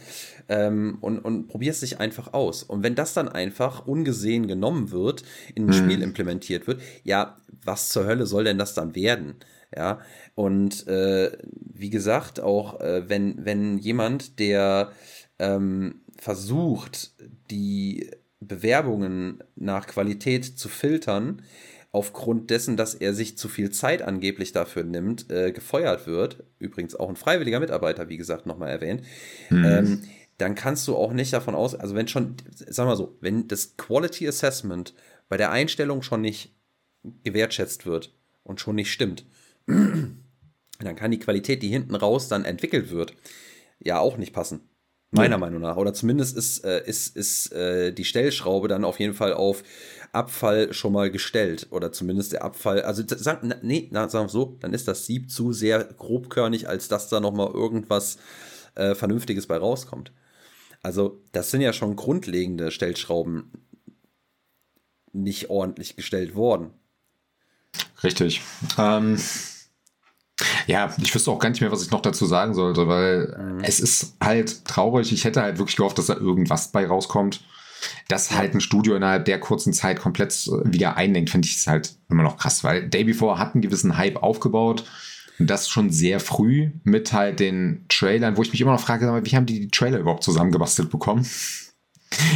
ähm, 0.49 0.99
und, 1.01 1.20
und 1.20 1.47
probierst 1.47 1.82
dich 1.82 2.01
einfach 2.01 2.32
aus. 2.32 2.64
Und 2.64 2.82
wenn 2.82 2.97
das 2.97 3.14
dann 3.14 3.28
einfach 3.28 3.86
ungesehen 3.86 4.49
genommen 4.49 4.91
wird, 4.91 5.22
in 5.55 5.62
ein 5.62 5.68
mhm. 5.68 5.74
Spiel 5.74 6.03
implementiert 6.03 6.66
wird, 6.66 6.82
ja, 7.05 7.38
was 7.64 7.91
zur 7.91 8.05
Hölle 8.05 8.26
soll 8.26 8.43
denn 8.43 8.59
das 8.59 8.74
dann 8.74 8.97
werden? 8.97 9.36
Ja, 9.72 10.01
und 10.34 10.88
äh, 10.88 11.38
wie 11.55 11.91
gesagt, 11.91 12.41
auch 12.41 12.80
äh, 12.80 13.09
wenn, 13.09 13.45
wenn 13.45 13.78
jemand, 13.78 14.41
der 14.41 14.91
ähm, 15.38 16.01
versucht, 16.18 17.12
die 17.53 18.11
Bewerbungen 18.41 19.45
nach 19.55 19.86
Qualität 19.86 20.45
zu 20.47 20.68
filtern, 20.68 21.43
aufgrund 21.93 22.51
dessen, 22.51 22.76
dass 22.76 22.95
er 22.95 23.14
sich 23.14 23.36
zu 23.36 23.49
viel 23.49 23.70
Zeit 23.70 24.03
angeblich 24.03 24.53
dafür 24.53 24.84
nimmt, 24.84 25.30
äh, 25.30 25.53
gefeuert 25.53 26.07
wird, 26.07 26.45
übrigens 26.59 26.95
auch 26.95 27.09
ein 27.09 27.16
freiwilliger 27.16 27.61
Mitarbeiter, 27.61 28.09
wie 28.09 28.16
gesagt, 28.16 28.47
nochmal 28.47 28.70
erwähnt, 28.70 29.03
mhm. 29.49 29.64
ähm, 29.64 30.03
dann 30.38 30.55
kannst 30.55 30.86
du 30.88 30.97
auch 30.97 31.12
nicht 31.12 31.32
davon 31.32 31.55
aus, 31.55 31.74
also 31.74 31.95
wenn 31.95 32.09
schon, 32.09 32.36
sag 32.55 32.86
mal 32.86 32.97
so, 32.97 33.16
wenn 33.20 33.49
das 33.49 33.76
Quality 33.76 34.26
Assessment 34.28 34.95
bei 35.28 35.36
der 35.36 35.51
Einstellung 35.51 36.03
schon 36.03 36.22
nicht 36.22 36.55
gewertschätzt 37.24 37.86
wird 37.86 38.14
und 38.45 38.61
schon 38.61 38.76
nicht 38.76 38.93
stimmt, 38.93 39.26
dann 39.66 40.97
kann 40.97 41.11
die 41.11 41.18
Qualität, 41.18 41.62
die 41.62 41.68
hinten 41.68 41.95
raus 41.95 42.28
dann 42.28 42.45
entwickelt 42.45 42.91
wird, 42.91 43.14
ja 43.80 43.99
auch 43.99 44.16
nicht 44.16 44.32
passen. 44.32 44.70
Meiner 45.13 45.35
ja. 45.35 45.39
Meinung 45.39 45.61
nach. 45.61 45.77
Oder 45.77 45.93
zumindest 45.93 46.37
ist, 46.37 46.65
äh, 46.65 46.87
ist, 46.87 47.17
ist 47.17 47.53
äh, 47.53 47.93
die 47.93 48.05
Stellschraube 48.05 48.69
dann 48.69 48.85
auf 48.85 49.01
jeden 49.01 49.15
Fall 49.15 49.35
auf 49.35 49.65
Abfall 50.13 50.73
schon 50.73 50.93
mal 50.93 51.11
gestellt. 51.11 51.67
Oder 51.71 51.91
zumindest 51.91 52.33
der 52.33 52.45
Abfall. 52.45 52.83
Also, 52.83 53.03
sag, 53.07 53.43
nee, 53.63 53.89
na, 53.91 54.09
sagen 54.09 54.27
wir 54.27 54.31
so, 54.31 54.57
dann 54.61 54.73
ist 54.73 54.87
das 54.87 55.07
Sieb 55.07 55.31
zu 55.31 55.53
sehr 55.53 55.83
grobkörnig, 55.83 56.69
als 56.69 56.87
dass 56.89 57.09
da 57.09 57.19
nochmal 57.19 57.51
irgendwas 57.53 58.19
äh, 58.77 58.95
Vernünftiges 58.95 59.49
bei 59.49 59.57
rauskommt. 59.57 60.13
Also, 60.83 61.21
das 61.33 61.51
sind 61.51 61.61
ja 61.61 61.73
schon 61.73 61.97
grundlegende 61.97 62.71
Stellschrauben 62.71 63.51
nicht 65.13 65.51
ordentlich 65.51 65.97
gestellt 65.97 66.37
worden. 66.37 66.71
Richtig. 68.03 68.43
Ähm, 68.79 69.19
ja, 70.66 70.95
ich 71.01 71.14
wüsste 71.14 71.30
auch 71.30 71.38
gar 71.38 71.51
nicht 71.51 71.61
mehr, 71.61 71.72
was 71.72 71.82
ich 71.82 71.91
noch 71.91 72.03
dazu 72.03 72.26
sagen 72.26 72.55
sollte, 72.55 72.88
weil 72.88 73.36
mhm. 73.38 73.61
es 73.64 73.80
ist 73.80 74.16
halt 74.22 74.64
traurig. 74.64 75.12
Ich 75.12 75.24
hätte 75.24 75.43
halt 75.43 75.59
wirklich 75.59 75.76
gehofft, 75.76 75.99
dass 75.99 76.07
da 76.07 76.14
irgendwas 76.14 76.72
bei 76.72 76.86
rauskommt. 76.86 77.41
Dass 78.09 78.30
halt 78.32 78.53
ein 78.53 78.61
Studio 78.61 78.95
innerhalb 78.95 79.24
der 79.24 79.41
kurzen 79.41 79.72
Zeit 79.72 80.01
komplett 80.01 80.32
äh, 80.49 80.70
wieder 80.70 80.99
einlenkt, 80.99 81.30
finde 81.30 81.49
ich 81.49 81.57
es 81.57 81.66
halt 81.66 81.95
immer 82.11 82.22
noch 82.22 82.36
krass, 82.36 82.62
weil 82.62 82.86
Day 82.86 83.05
Before 83.05 83.38
hat 83.38 83.55
einen 83.55 83.62
gewissen 83.62 83.97
Hype 83.97 84.22
aufgebaut 84.22 84.84
und 85.38 85.49
das 85.49 85.66
schon 85.66 85.88
sehr 85.88 86.20
früh 86.20 86.72
mit 86.84 87.14
halt 87.14 87.41
den 87.41 87.86
Trailern, 87.88 88.36
wo 88.36 88.43
ich 88.43 88.53
mich 88.53 88.61
immer 88.61 88.72
noch 88.72 88.80
frage, 88.80 89.07
wie 89.24 89.34
haben 89.34 89.47
die 89.47 89.61
die 89.61 89.70
Trailer 89.70 89.99
überhaupt 89.99 90.24
zusammengebastelt 90.24 90.91
bekommen? 90.91 91.26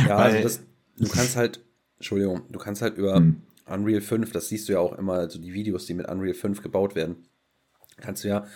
Ja, 0.09 0.17
weil, 0.17 0.37
also 0.37 0.43
das, 0.43 0.61
du 0.97 1.09
kannst 1.09 1.37
halt, 1.37 1.61
Entschuldigung, 1.97 2.43
du 2.49 2.59
kannst 2.59 2.81
halt 2.81 2.97
über 2.97 3.17
hm. 3.17 3.43
Unreal 3.67 4.01
5, 4.01 4.33
das 4.33 4.49
siehst 4.49 4.69
du 4.71 4.73
ja 4.73 4.79
auch 4.79 4.97
immer, 4.97 5.15
also 5.15 5.39
die 5.39 5.53
Videos, 5.53 5.85
die 5.85 5.93
mit 5.93 6.09
Unreal 6.09 6.33
5 6.33 6.63
gebaut 6.63 6.95
werden 6.95 7.17
kannst 8.01 8.25
du 8.25 8.29
ja 8.29 8.47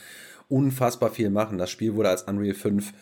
unfassbar 0.48 1.10
viel 1.10 1.30
machen. 1.30 1.58
Das 1.58 1.70
Spiel 1.70 1.94
wurde 1.94 2.08
als 2.08 2.22
Unreal 2.22 2.54
5 2.54 2.92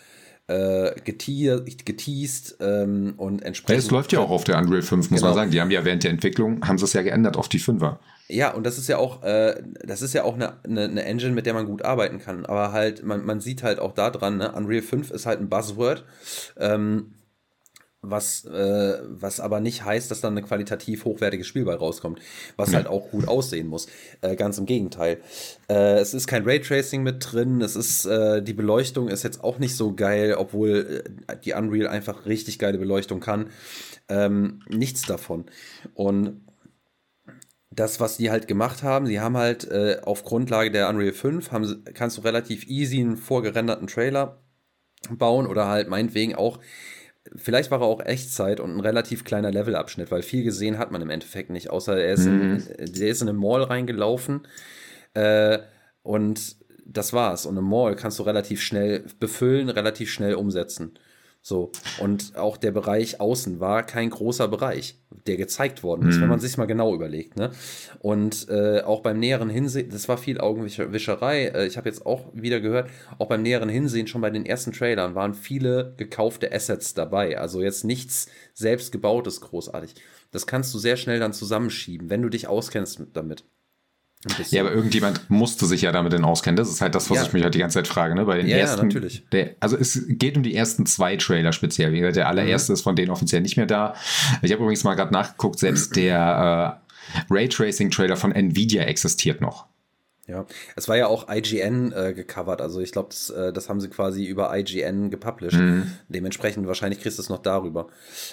äh, 0.49 0.93
geteased 1.01 2.57
ähm, 2.61 3.15
und 3.17 3.43
entsprechend. 3.43 3.85
Es 3.85 3.91
läuft 3.91 4.13
ja 4.13 4.21
auch 4.21 4.31
auf 4.31 4.45
der 4.45 4.59
Unreal 4.59 4.83
5, 4.83 5.11
muss 5.11 5.21
genau. 5.21 5.31
man 5.31 5.35
sagen. 5.35 5.51
Die 5.51 5.61
haben 5.61 5.71
ja 5.71 5.85
während 5.85 6.05
der 6.05 6.11
Entwicklung, 6.11 6.67
haben 6.67 6.79
sie 6.79 6.85
es 6.85 6.93
ja 6.93 7.03
geändert 7.03 7.37
auf 7.37 7.49
die 7.49 7.61
5er. 7.61 7.97
Ja, 8.29 8.53
und 8.53 8.65
das 8.65 8.79
ist 8.79 8.89
ja 8.89 8.99
auch, 8.99 9.23
äh, 9.23 9.63
das 9.85 10.03
ist 10.03 10.13
ja 10.13 10.25
auch 10.25 10.35
eine, 10.35 10.55
eine, 10.65 10.85
eine, 10.85 11.05
Engine, 11.05 11.33
mit 11.33 11.47
der 11.47 11.55
man 11.55 11.67
gut 11.67 11.85
arbeiten 11.85 12.19
kann. 12.19 12.45
Aber 12.47 12.73
halt, 12.73 13.05
man, 13.05 13.25
man 13.25 13.41
sieht 13.41 13.63
halt 13.63 13.79
auch 13.79 13.93
da 13.93 14.11
dran, 14.11 14.37
ne? 14.37 14.53
Unreal 14.53 14.83
5 14.83 15.11
ist 15.11 15.27
halt 15.27 15.41
ein 15.41 15.49
Buzzword. 15.49 16.05
Ähm, 16.59 17.13
was, 18.11 18.45
äh, 18.45 18.99
was 19.09 19.41
aber 19.41 19.61
nicht 19.61 19.85
heißt, 19.85 20.11
dass 20.11 20.21
dann 20.21 20.37
ein 20.37 20.45
qualitativ 20.45 21.05
hochwertiges 21.05 21.47
Spiel 21.47 21.65
bei 21.65 21.75
rauskommt, 21.75 22.21
was 22.57 22.71
ja. 22.71 22.77
halt 22.77 22.87
auch 22.87 23.11
gut 23.11 23.29
aussehen 23.29 23.67
muss. 23.67 23.87
Äh, 24.21 24.37
ganz 24.37 24.59
im 24.59 24.67
Gegenteil. 24.67 25.19
Äh, 25.69 25.99
es 25.99 26.15
ist 26.15 26.27
kein 26.27 26.45
Raytracing 26.45 27.03
mit 27.03 27.33
drin, 27.33 27.61
es 27.61 27.77
ist, 27.77 28.07
äh, 28.07 28.43
die 28.43 28.55
Beleuchtung 28.55 29.09
ist 29.09 29.23
jetzt 29.23 29.43
auch 29.43 29.59
nicht 29.59 29.77
so 29.77 29.95
geil, 29.95 30.35
obwohl 30.39 31.05
äh, 31.27 31.37
die 31.45 31.53
Unreal 31.53 31.89
einfach 31.89 32.27
richtig 32.27 32.59
geile 32.59 32.79
Beleuchtung 32.79 33.21
kann. 33.21 33.51
Ähm, 34.09 34.61
nichts 34.69 35.03
davon. 35.03 35.47
Und 35.95 36.43
das, 37.71 38.01
was 38.01 38.17
die 38.17 38.31
halt 38.31 38.49
gemacht 38.49 38.83
haben, 38.83 39.07
sie 39.07 39.21
haben 39.21 39.37
halt 39.37 39.71
äh, 39.71 39.99
auf 40.03 40.25
Grundlage 40.25 40.71
der 40.71 40.89
Unreal 40.89 41.13
5, 41.13 41.53
haben, 41.53 41.85
kannst 41.95 42.17
du 42.17 42.23
relativ 42.23 42.67
easy 42.67 43.01
einen 43.01 43.17
vorgerenderten 43.17 43.87
Trailer 43.87 44.41
bauen 45.11 45.47
oder 45.47 45.69
halt 45.69 45.89
meinetwegen 45.89 46.35
auch, 46.35 46.59
vielleicht 47.37 47.71
war 47.71 47.81
er 47.81 47.87
auch 47.87 48.05
Echtzeit 48.05 48.61
und 48.61 48.75
ein 48.75 48.81
relativ 48.81 49.25
kleiner 49.25 49.51
Levelabschnitt, 49.51 50.11
weil 50.11 50.23
viel 50.23 50.45
gesehen 50.45 50.79
hat 50.79 50.91
man 50.91 51.03
im 51.03 51.11
Endeffekt 51.11 51.51
nicht, 51.51 51.71
außer 51.71 51.97
er 51.97 52.13
ist, 52.13 52.27
mhm. 52.27 52.63
in, 52.79 52.93
der 52.93 53.09
ist 53.09 53.23
in 53.23 53.29
eine 53.29 53.39
Mall 53.39 53.63
reingelaufen 53.63 54.47
äh, 55.15 55.59
und 56.03 56.57
das 56.85 57.13
war's. 57.13 57.47
Und 57.47 57.59
eine 57.59 57.67
Mall 57.67 57.97
kannst 57.97 58.19
du 58.19 58.23
relativ 58.23 58.63
schnell 58.63 59.05
befüllen, 59.19 59.69
relativ 59.69 60.11
schnell 60.11 60.35
umsetzen. 60.35 60.99
So. 61.47 61.71
Und 62.01 62.35
auch 62.35 62.57
der 62.57 62.73
Bereich 62.73 63.21
außen 63.21 63.61
war 63.61 63.85
kein 63.85 64.11
großer 64.11 64.49
Bereich, 64.49 64.99
der 65.29 65.37
gezeigt 65.37 65.85
worden 65.85 66.09
ist, 66.09 66.17
mhm. 66.17 66.23
wenn 66.23 66.29
man 66.31 66.41
sich 66.41 66.59
mal 66.59 66.67
genau 66.67 66.93
überlegt. 66.93 67.37
Ne? 67.37 67.53
Und 68.01 68.49
äh, 68.49 68.81
auch 68.81 69.01
beim 69.01 69.21
näheren 69.21 69.49
Hinsehen, 69.49 69.89
das 69.91 70.09
war 70.09 70.19
viel 70.19 70.41
Augenwischerei. 70.41 71.45
Äh, 71.45 71.69
ich 71.69 71.77
habe 71.77 71.89
jetzt 71.89 72.05
auch 72.05 72.25
wieder 72.33 72.59
gehört, 72.59 72.91
auch 73.19 73.29
beim 73.29 73.43
näheren 73.43 73.69
Hinsehen, 73.69 74.09
schon 74.09 74.23
bei 74.23 74.31
den 74.31 74.45
ersten 74.45 74.73
Trailern, 74.73 75.15
waren 75.15 75.35
viele 75.35 75.95
gekaufte 75.97 76.53
Assets 76.53 76.95
dabei. 76.95 77.39
Also 77.39 77.63
jetzt 77.63 77.85
nichts 77.85 78.27
selbstgebautes 78.55 79.41
großartig. 79.41 79.95
Das 80.33 80.49
kannst 80.49 80.75
du 80.75 80.79
sehr 80.79 80.97
schnell 80.97 81.21
dann 81.21 81.33
zusammenschieben, 81.33 82.11
wenn 82.11 82.23
du 82.23 82.29
dich 82.29 82.49
auskennst 82.49 83.03
damit. 83.13 83.45
Ja, 84.51 84.63
aber 84.63 84.73
irgendjemand 84.73 85.31
musste 85.31 85.67
sich 85.67 85.83
ja 85.83 85.93
damit 85.93 86.13
denn 86.13 86.25
auskennen. 86.25 86.57
Das 86.57 86.69
ist 86.69 86.81
halt 86.81 86.95
das, 86.95 87.11
was 87.11 87.19
ja. 87.19 87.25
ich 87.25 87.33
mich 87.33 87.43
halt 87.43 87.55
die 87.55 87.59
ganze 87.59 87.75
Zeit 87.75 87.89
frage. 87.89 88.15
Ne? 88.15 88.25
Bei 88.25 88.37
den 88.37 88.47
ja, 88.47 88.57
ersten, 88.57 88.79
ja, 88.79 88.85
natürlich. 88.85 89.25
Der, 89.33 89.55
also 89.61 89.77
es 89.77 90.05
geht 90.09 90.37
um 90.37 90.43
die 90.43 90.55
ersten 90.55 90.87
zwei 90.87 91.17
Trailer 91.17 91.53
speziell. 91.53 91.93
Wie 91.93 92.01
gesagt, 92.01 92.17
der 92.17 92.29
allererste 92.29 92.73
mhm. 92.73 92.75
ist 92.75 92.83
von 92.83 92.97
denen 92.97 93.11
offiziell 93.11 93.43
nicht 93.43 93.57
mehr 93.57 93.67
da. 93.67 93.95
Ich 94.43 94.53
habe 94.53 94.63
übrigens 94.63 94.85
mal 94.85 94.95
gerade 94.95 95.13
nachgeguckt, 95.13 95.59
selbst 95.59 95.97
der 95.97 96.81
äh, 97.19 97.33
Raytracing-Trailer 97.33 98.17
von 98.17 98.33
Nvidia 98.33 98.83
existiert 98.85 99.41
noch. 99.41 99.67
Ja, 100.29 100.45
es 100.75 100.89
war 100.89 100.97
ja 100.97 101.07
auch 101.07 101.29
IGN 101.31 101.93
äh, 101.93 102.13
gecovert, 102.13 102.61
also 102.61 102.81
ich 102.81 102.91
glaube, 102.91 103.11
das, 103.11 103.31
äh, 103.31 103.53
das 103.53 103.69
haben 103.69 103.81
sie 103.81 103.89
quasi 103.89 104.25
über 104.25 104.57
IGN 104.57 105.09
gepublished. 105.09 105.61
Mhm. 105.61 105.93
Dementsprechend 106.09 106.67
wahrscheinlich 106.67 107.01
kriegst 107.01 107.19
du 107.19 107.23
es 107.23 107.29
noch 107.29 107.43
darüber. 107.43 107.87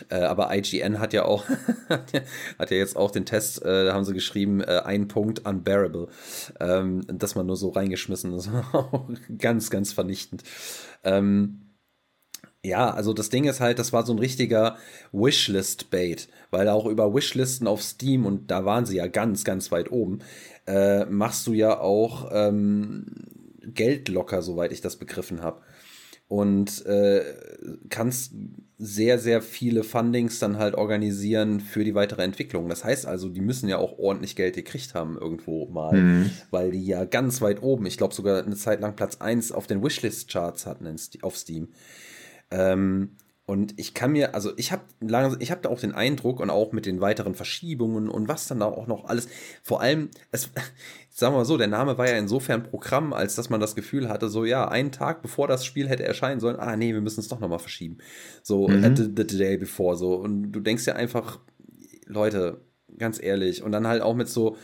Äh, 0.10 0.22
aber 0.22 0.56
IGN 0.56 1.00
hat 1.00 1.14
ja 1.14 1.26
auch, 1.26 1.46
hat 1.90 2.72
ja 2.72 2.78
jetzt 2.78 2.98
auch 2.98 3.12
den 3.12 3.26
Test, 3.26 3.62
äh, 3.64 3.86
da 3.86 3.94
haben 3.94 4.06
sie 4.06 4.14
geschrieben, 4.14 4.62
äh, 4.62 4.82
ein 4.84 5.08
Punkt 5.08 5.46
unbearable. 5.46 6.08
Ähm, 6.60 7.04
dass 7.08 7.36
man 7.36 7.46
nur 7.46 7.58
so 7.58 7.70
reingeschmissen 7.70 8.34
ist. 8.34 8.50
ganz, 9.38 9.70
ganz 9.70 9.94
vernichtend. 9.94 10.44
Ähm, 11.04 11.64
ja, 12.66 12.92
also 12.92 13.12
das 13.12 13.30
Ding 13.30 13.44
ist 13.44 13.60
halt, 13.60 13.78
das 13.78 13.92
war 13.92 14.06
so 14.06 14.14
ein 14.14 14.20
richtiger 14.20 14.78
Wishlist-Bait, 15.12 16.30
weil 16.50 16.70
auch 16.70 16.86
über 16.86 17.14
Wishlisten 17.14 17.68
auf 17.68 17.84
Steam, 17.84 18.26
und 18.26 18.50
da 18.52 18.64
waren 18.64 18.86
sie 18.86 18.96
ja 18.96 19.08
ganz, 19.08 19.44
ganz 19.44 19.70
weit 19.70 19.92
oben, 19.92 20.20
äh, 20.68 21.06
machst 21.06 21.48
du 21.48 21.54
ja 21.54 21.80
auch 21.80 22.30
ähm, 22.32 23.06
Geld 23.62 24.10
locker, 24.10 24.42
soweit 24.42 24.72
ich 24.72 24.82
das 24.82 24.98
begriffen 24.98 25.42
habe. 25.42 25.62
Und 26.28 26.86
äh, 26.86 27.22
kannst 27.90 28.34
sehr, 28.78 29.20
sehr 29.20 29.42
viele 29.42 29.84
Fundings 29.84 30.40
dann 30.40 30.58
halt 30.58 30.76
organisieren 30.76 31.60
für 31.60 31.84
die 31.84 31.96
weitere 31.96 32.24
Entwicklung. 32.24 32.70
Das 32.70 32.84
heißt 32.84 33.06
also, 33.06 33.30
die 33.30 33.42
müssen 33.42 33.70
ja 33.70 33.78
auch 33.78 34.00
ordentlich 34.00 34.36
Geld 34.36 34.56
gekriegt 34.56 34.94
haben 34.96 35.18
irgendwo 35.18 35.68
mal, 35.68 35.94
mhm. 35.94 36.32
weil 36.50 36.72
die 36.72 36.86
ja 36.86 37.06
ganz 37.06 37.42
weit 37.42 37.62
oben, 37.62 37.86
ich 37.86 37.98
glaube 37.98 38.16
sogar 38.16 38.44
eine 38.44 38.56
Zeit 38.56 38.82
lang 38.82 38.96
Platz 38.96 39.18
1 39.18 39.52
auf 39.52 39.68
den 39.68 39.84
Wishlist-Charts 39.84 40.66
hatten 40.66 40.88
auf 41.22 41.38
Steam. 41.38 41.70
Ähm, 42.52 43.18
und 43.46 43.78
ich 43.78 43.94
kann 43.94 44.14
mir, 44.14 44.36
also 44.36 44.54
ich 44.56 44.72
habe 44.72 44.84
ich 45.40 45.52
habe 45.52 45.62
da 45.62 45.70
auch 45.70 45.80
den 45.80 45.92
Eindruck 45.92 46.40
und 46.40 46.50
auch 46.50 46.72
mit 46.72 46.86
den 46.86 47.02
weiteren 47.02 47.36
Verschiebungen 47.36 48.08
und 48.08 48.30
was 48.30 48.48
dann 48.48 48.62
da 48.62 48.68
auch 48.68 48.88
noch 48.88 49.06
alles, 49.06 49.28
vor 49.62 49.82
allem, 49.82 50.10
es, 50.32 50.50
sagen 51.10 51.34
wir 51.34 51.40
mal 51.40 51.46
so, 51.46 51.58
der 51.58 51.68
Name 51.68 51.98
war 51.98 52.08
ja 52.08 52.18
insofern 52.18 52.64
Programm, 52.64 53.12
als 53.12 53.36
dass 53.36 53.50
man 53.50 53.60
das 53.60 53.76
Gefühl 53.76 54.08
hatte, 54.08 54.30
so 54.30 54.46
ja, 54.46 54.70
einen 54.70 54.94
Tag 54.94 55.22
bevor 55.22 55.50
das 55.50 55.66
Spiel 55.66 55.90
hätte 55.90 56.04
erscheinen 56.04 56.40
sollen, 56.40 56.56
ah 56.56 56.78
nee, 56.78 56.94
wir 56.94 57.02
müssen 57.02 57.20
es 57.20 57.28
doch 57.28 57.42
nochmal 57.42 57.60
verschieben. 57.60 57.98
So, 58.44 58.70
mhm. 58.70 58.96
the, 58.96 59.12
the 59.16 59.38
day 59.38 59.58
before, 59.58 59.98
so. 59.98 60.16
Und 60.16 60.54
du 60.54 60.62
denkst 60.62 60.88
ja 60.88 60.96
einfach, 60.96 61.40
Leute, 62.06 62.62
ganz 62.98 63.22
ehrlich, 63.22 63.62
und 63.62 63.74
dann 63.74 63.88
halt 63.88 64.02
auch 64.02 64.16
mit 64.16 64.30
so, 64.30 64.56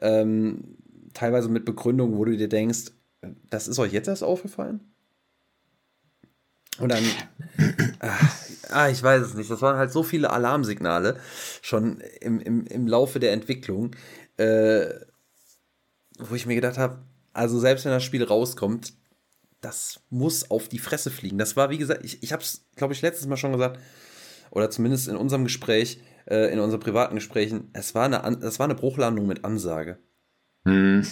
ähm, 0.00 0.76
teilweise 1.12 1.48
mit 1.48 1.64
Begründungen, 1.64 2.18
wo 2.18 2.24
du 2.24 2.36
dir 2.36 2.48
denkst, 2.48 2.90
das 3.48 3.68
ist 3.68 3.78
euch 3.78 3.92
jetzt 3.92 4.08
erst 4.08 4.24
aufgefallen? 4.24 4.80
Und 6.78 6.90
dann, 6.90 7.04
ah, 8.70 8.88
ich 8.88 9.02
weiß 9.02 9.22
es 9.22 9.34
nicht, 9.34 9.50
das 9.50 9.62
waren 9.62 9.76
halt 9.76 9.92
so 9.92 10.02
viele 10.02 10.30
Alarmsignale 10.30 11.18
schon 11.62 12.00
im, 12.20 12.40
im, 12.40 12.66
im 12.66 12.86
Laufe 12.86 13.20
der 13.20 13.32
Entwicklung, 13.32 13.94
äh, 14.36 14.86
wo 16.18 16.34
ich 16.34 16.46
mir 16.46 16.54
gedacht 16.54 16.78
habe, 16.78 17.02
also 17.32 17.58
selbst 17.58 17.84
wenn 17.84 17.92
das 17.92 18.04
Spiel 18.04 18.24
rauskommt, 18.24 18.94
das 19.60 20.00
muss 20.10 20.50
auf 20.50 20.68
die 20.68 20.78
Fresse 20.78 21.10
fliegen. 21.10 21.38
Das 21.38 21.56
war, 21.56 21.70
wie 21.70 21.78
gesagt, 21.78 22.04
ich, 22.04 22.22
ich 22.22 22.32
habe 22.32 22.42
es, 22.42 22.66
glaube 22.76 22.92
ich, 22.92 23.02
letztes 23.02 23.26
Mal 23.26 23.36
schon 23.36 23.52
gesagt, 23.52 23.80
oder 24.50 24.70
zumindest 24.70 25.08
in 25.08 25.16
unserem 25.16 25.44
Gespräch, 25.44 26.00
äh, 26.26 26.52
in 26.52 26.60
unseren 26.60 26.80
privaten 26.80 27.16
Gesprächen, 27.16 27.70
es 27.72 27.94
war 27.94 28.04
eine, 28.04 28.22
es 28.42 28.58
war 28.58 28.64
eine 28.64 28.74
Bruchlandung 28.74 29.26
mit 29.26 29.44
Ansage. 29.44 29.98
Hm. 30.64 31.06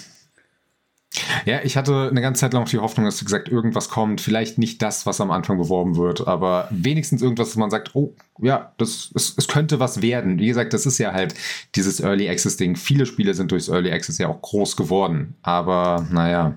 Ja, 1.45 1.61
ich 1.63 1.77
hatte 1.77 2.09
eine 2.11 2.23
ganze 2.23 2.41
Zeit 2.41 2.55
lang 2.55 2.65
die 2.65 2.79
Hoffnung, 2.79 3.05
dass 3.05 3.19
du 3.19 3.25
gesagt 3.25 3.49
irgendwas 3.49 3.91
kommt. 3.91 4.21
Vielleicht 4.21 4.57
nicht 4.57 4.81
das, 4.81 5.05
was 5.05 5.21
am 5.21 5.31
Anfang 5.31 5.59
beworben 5.59 5.97
wird, 5.97 6.27
aber 6.27 6.69
wenigstens 6.71 7.21
irgendwas, 7.21 7.49
dass 7.49 7.57
man 7.57 7.71
sagt, 7.71 7.95
oh, 7.95 8.15
ja, 8.41 8.73
das, 8.79 9.11
es, 9.15 9.35
es 9.37 9.49
könnte 9.49 9.79
was 9.79 10.01
werden. 10.01 10.39
Wie 10.39 10.47
gesagt, 10.47 10.73
das 10.73 10.87
ist 10.87 10.99
ja 10.99 11.13
halt 11.13 11.35
dieses 11.75 12.01
Early 12.01 12.29
Access 12.29 12.57
Ding. 12.57 12.77
Viele 12.77 13.05
Spiele 13.05 13.35
sind 13.35 13.53
durchs 13.53 13.69
Early 13.69 13.93
Access 13.93 14.19
ja 14.19 14.29
auch 14.29 14.41
groß 14.41 14.77
geworden, 14.77 15.35
aber 15.43 16.07
naja, 16.11 16.55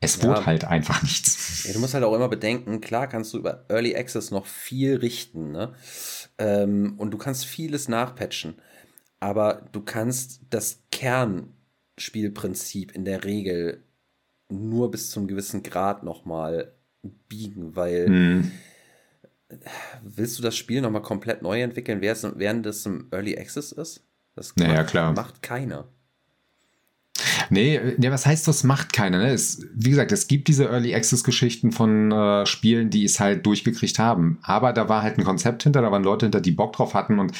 es 0.00 0.20
ja. 0.20 0.28
wurde 0.28 0.46
halt 0.46 0.64
einfach 0.64 1.02
nichts. 1.02 1.64
Ja, 1.66 1.72
du 1.72 1.78
musst 1.78 1.94
halt 1.94 2.04
auch 2.04 2.14
immer 2.14 2.28
bedenken, 2.28 2.80
klar 2.80 3.06
kannst 3.06 3.32
du 3.34 3.38
über 3.38 3.64
Early 3.68 3.94
Access 3.94 4.30
noch 4.30 4.46
viel 4.46 4.96
richten, 4.96 5.52
ne? 5.52 5.74
Ähm, 6.38 6.94
und 6.96 7.12
du 7.12 7.18
kannst 7.18 7.44
vieles 7.44 7.88
nachpatchen, 7.88 8.54
aber 9.20 9.62
du 9.72 9.82
kannst 9.82 10.40
das 10.48 10.80
Kern 10.90 11.52
Spielprinzip 12.00 12.92
in 12.92 13.04
der 13.04 13.24
Regel 13.24 13.82
nur 14.48 14.90
bis 14.90 15.10
zum 15.10 15.28
gewissen 15.28 15.62
Grad 15.62 16.02
nochmal 16.02 16.72
biegen, 17.28 17.76
weil 17.76 18.08
mhm. 18.08 18.52
willst 20.02 20.38
du 20.38 20.42
das 20.42 20.56
Spiel 20.56 20.80
nochmal 20.80 21.02
komplett 21.02 21.42
neu 21.42 21.62
entwickeln, 21.62 22.00
während 22.00 22.66
es 22.66 22.86
im 22.86 23.08
Early 23.10 23.38
Access 23.38 23.72
ist? 23.72 24.04
Das 24.34 24.56
naja, 24.56 24.74
macht, 24.74 24.86
klar. 24.88 25.12
macht 25.12 25.42
keiner. 25.42 25.88
Nee, 27.48 27.80
ja, 27.98 28.10
was 28.10 28.26
heißt, 28.26 28.46
das 28.46 28.64
macht 28.64 28.92
keiner? 28.92 29.18
Ne? 29.18 29.30
Es, 29.30 29.66
wie 29.74 29.90
gesagt, 29.90 30.12
es 30.12 30.28
gibt 30.28 30.48
diese 30.48 30.64
Early 30.66 30.94
Access 30.94 31.24
Geschichten 31.24 31.72
von 31.72 32.12
äh, 32.12 32.46
Spielen, 32.46 32.90
die 32.90 33.04
es 33.04 33.20
halt 33.20 33.46
durchgekriegt 33.46 33.98
haben. 33.98 34.38
Aber 34.42 34.72
da 34.72 34.88
war 34.88 35.02
halt 35.02 35.18
ein 35.18 35.24
Konzept 35.24 35.62
hinter, 35.62 35.82
da 35.82 35.90
waren 35.90 36.04
Leute 36.04 36.26
hinter, 36.26 36.40
die 36.40 36.50
Bock 36.50 36.72
drauf 36.74 36.94
hatten 36.94 37.18
und 37.18 37.32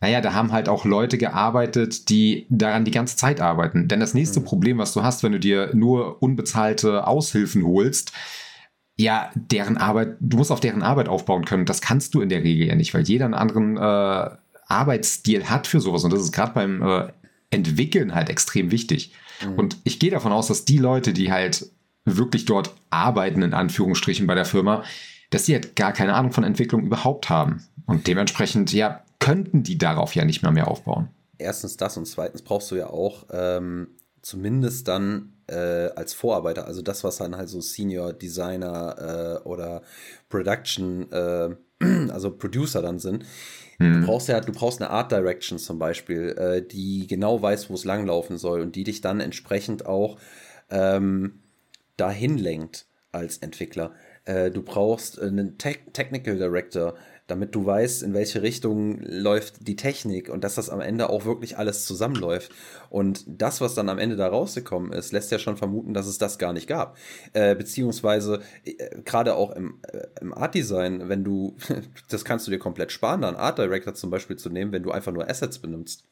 naja, 0.00 0.20
da 0.20 0.34
haben 0.34 0.52
halt 0.52 0.68
auch 0.68 0.84
Leute 0.84 1.16
gearbeitet, 1.16 2.10
die 2.10 2.46
daran 2.50 2.84
die 2.84 2.90
ganze 2.90 3.16
Zeit 3.16 3.40
arbeiten. 3.40 3.88
Denn 3.88 4.00
das 4.00 4.12
nächste 4.12 4.40
mhm. 4.40 4.44
Problem, 4.44 4.78
was 4.78 4.92
du 4.92 5.02
hast, 5.02 5.22
wenn 5.22 5.32
du 5.32 5.40
dir 5.40 5.70
nur 5.72 6.22
unbezahlte 6.22 7.06
Aushilfen 7.06 7.64
holst, 7.64 8.12
ja, 8.98 9.30
deren 9.34 9.76
Arbeit, 9.76 10.16
du 10.20 10.38
musst 10.38 10.50
auf 10.50 10.60
deren 10.60 10.82
Arbeit 10.82 11.08
aufbauen 11.08 11.44
können. 11.44 11.66
Das 11.66 11.80
kannst 11.80 12.14
du 12.14 12.20
in 12.20 12.28
der 12.28 12.42
Regel 12.42 12.66
ja 12.66 12.74
nicht, 12.74 12.94
weil 12.94 13.02
jeder 13.02 13.26
einen 13.26 13.34
anderen 13.34 13.76
äh, 13.76 14.30
Arbeitsstil 14.68 15.48
hat 15.48 15.66
für 15.66 15.80
sowas. 15.80 16.04
Und 16.04 16.12
das 16.12 16.20
ist 16.20 16.32
gerade 16.32 16.52
beim 16.52 16.82
äh, 16.82 17.12
Entwickeln 17.50 18.14
halt 18.14 18.30
extrem 18.30 18.70
wichtig. 18.70 19.12
Mhm. 19.44 19.54
Und 19.54 19.76
ich 19.84 19.98
gehe 19.98 20.10
davon 20.10 20.32
aus, 20.32 20.48
dass 20.48 20.64
die 20.64 20.78
Leute, 20.78 21.12
die 21.12 21.30
halt 21.30 21.70
wirklich 22.04 22.44
dort 22.44 22.74
arbeiten, 22.90 23.42
in 23.42 23.54
Anführungsstrichen 23.54 24.26
bei 24.26 24.34
der 24.34 24.44
Firma, 24.44 24.84
dass 25.30 25.44
die 25.44 25.54
halt 25.54 25.74
gar 25.76 25.92
keine 25.92 26.14
Ahnung 26.14 26.32
von 26.32 26.44
Entwicklung 26.44 26.84
überhaupt 26.84 27.28
haben. 27.28 27.64
Und 27.86 28.06
dementsprechend, 28.06 28.72
ja, 28.72 29.02
könnten 29.18 29.62
die 29.62 29.78
darauf 29.78 30.14
ja 30.14 30.24
nicht 30.24 30.42
mehr 30.42 30.52
mehr 30.52 30.68
aufbauen. 30.68 31.08
Erstens 31.38 31.76
das 31.76 31.96
und 31.96 32.06
zweitens 32.06 32.42
brauchst 32.42 32.70
du 32.70 32.76
ja 32.76 32.88
auch 32.88 33.26
ähm, 33.30 33.88
zumindest 34.22 34.88
dann 34.88 35.32
äh, 35.48 35.90
als 35.94 36.14
Vorarbeiter, 36.14 36.66
also 36.66 36.82
das, 36.82 37.04
was 37.04 37.18
dann 37.18 37.36
halt 37.36 37.48
so 37.48 37.60
Senior 37.60 38.12
Designer 38.12 39.42
äh, 39.44 39.48
oder 39.48 39.82
Production, 40.28 41.10
äh, 41.12 41.56
also 42.10 42.30
Producer 42.30 42.82
dann 42.82 42.98
sind. 42.98 43.24
Mhm. 43.78 44.00
Du 44.00 44.06
brauchst 44.06 44.28
ja, 44.28 44.40
du 44.40 44.52
brauchst 44.52 44.80
eine 44.80 44.90
Art 44.90 45.12
Direction 45.12 45.58
zum 45.58 45.78
Beispiel, 45.78 46.34
äh, 46.38 46.62
die 46.62 47.06
genau 47.06 47.40
weiß, 47.40 47.70
wo 47.70 47.74
es 47.74 47.84
langlaufen 47.84 48.38
soll 48.38 48.60
und 48.60 48.76
die 48.76 48.84
dich 48.84 49.00
dann 49.00 49.20
entsprechend 49.20 49.86
auch 49.86 50.18
ähm, 50.70 51.40
dahin 51.96 52.38
lenkt 52.38 52.86
als 53.12 53.38
Entwickler. 53.38 53.94
Äh, 54.24 54.50
du 54.50 54.62
brauchst 54.62 55.20
einen 55.20 55.58
Te 55.58 55.76
Technical 55.92 56.36
Director, 56.36 56.94
damit 57.26 57.54
du 57.54 57.66
weißt, 57.66 58.02
in 58.02 58.14
welche 58.14 58.42
Richtung 58.42 59.00
läuft 59.00 59.66
die 59.66 59.76
Technik 59.76 60.28
und 60.28 60.44
dass 60.44 60.54
das 60.54 60.70
am 60.70 60.80
Ende 60.80 61.10
auch 61.10 61.24
wirklich 61.24 61.58
alles 61.58 61.84
zusammenläuft. 61.84 62.52
Und 62.88 63.24
das, 63.26 63.60
was 63.60 63.74
dann 63.74 63.88
am 63.88 63.98
Ende 63.98 64.16
da 64.16 64.28
rausgekommen 64.28 64.92
ist, 64.92 65.12
lässt 65.12 65.32
ja 65.32 65.38
schon 65.38 65.56
vermuten, 65.56 65.92
dass 65.92 66.06
es 66.06 66.18
das 66.18 66.38
gar 66.38 66.52
nicht 66.52 66.68
gab. 66.68 66.96
Äh, 67.32 67.56
beziehungsweise 67.56 68.40
äh, 68.64 69.00
gerade 69.04 69.34
auch 69.34 69.50
im, 69.50 69.80
äh, 69.82 70.06
im 70.20 70.32
Art 70.32 70.54
Design, 70.54 71.08
wenn 71.08 71.24
du, 71.24 71.56
das 72.08 72.24
kannst 72.24 72.46
du 72.46 72.50
dir 72.50 72.58
komplett 72.58 72.92
sparen, 72.92 73.22
dann 73.22 73.36
Art 73.36 73.58
Director 73.58 73.94
zum 73.94 74.10
Beispiel 74.10 74.36
zu 74.36 74.48
nehmen, 74.48 74.72
wenn 74.72 74.82
du 74.82 74.92
einfach 74.92 75.12
nur 75.12 75.28
Assets 75.28 75.58
benutzt. 75.58 76.04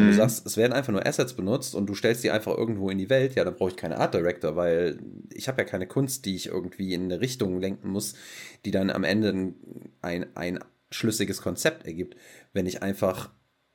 Mhm. 0.00 0.08
du 0.08 0.14
sagst, 0.14 0.46
es 0.46 0.56
werden 0.56 0.72
einfach 0.72 0.92
nur 0.92 1.06
Assets 1.06 1.34
benutzt 1.34 1.74
und 1.74 1.86
du 1.86 1.94
stellst 1.94 2.24
die 2.24 2.30
einfach 2.30 2.56
irgendwo 2.56 2.90
in 2.90 2.98
die 2.98 3.10
Welt, 3.10 3.34
ja, 3.34 3.44
dann 3.44 3.54
brauche 3.54 3.70
ich 3.70 3.76
keine 3.76 3.98
Art 3.98 4.14
Director, 4.14 4.56
weil 4.56 4.98
ich 5.32 5.48
habe 5.48 5.62
ja 5.62 5.68
keine 5.68 5.86
Kunst, 5.86 6.24
die 6.24 6.36
ich 6.36 6.46
irgendwie 6.46 6.94
in 6.94 7.04
eine 7.04 7.20
Richtung 7.20 7.60
lenken 7.60 7.90
muss, 7.90 8.14
die 8.64 8.70
dann 8.70 8.90
am 8.90 9.04
Ende 9.04 9.54
ein, 10.02 10.26
ein 10.34 10.58
schlüssiges 10.90 11.42
Konzept 11.42 11.86
ergibt. 11.86 12.16
Wenn 12.52 12.66
ich 12.66 12.82
einfach 12.82 13.30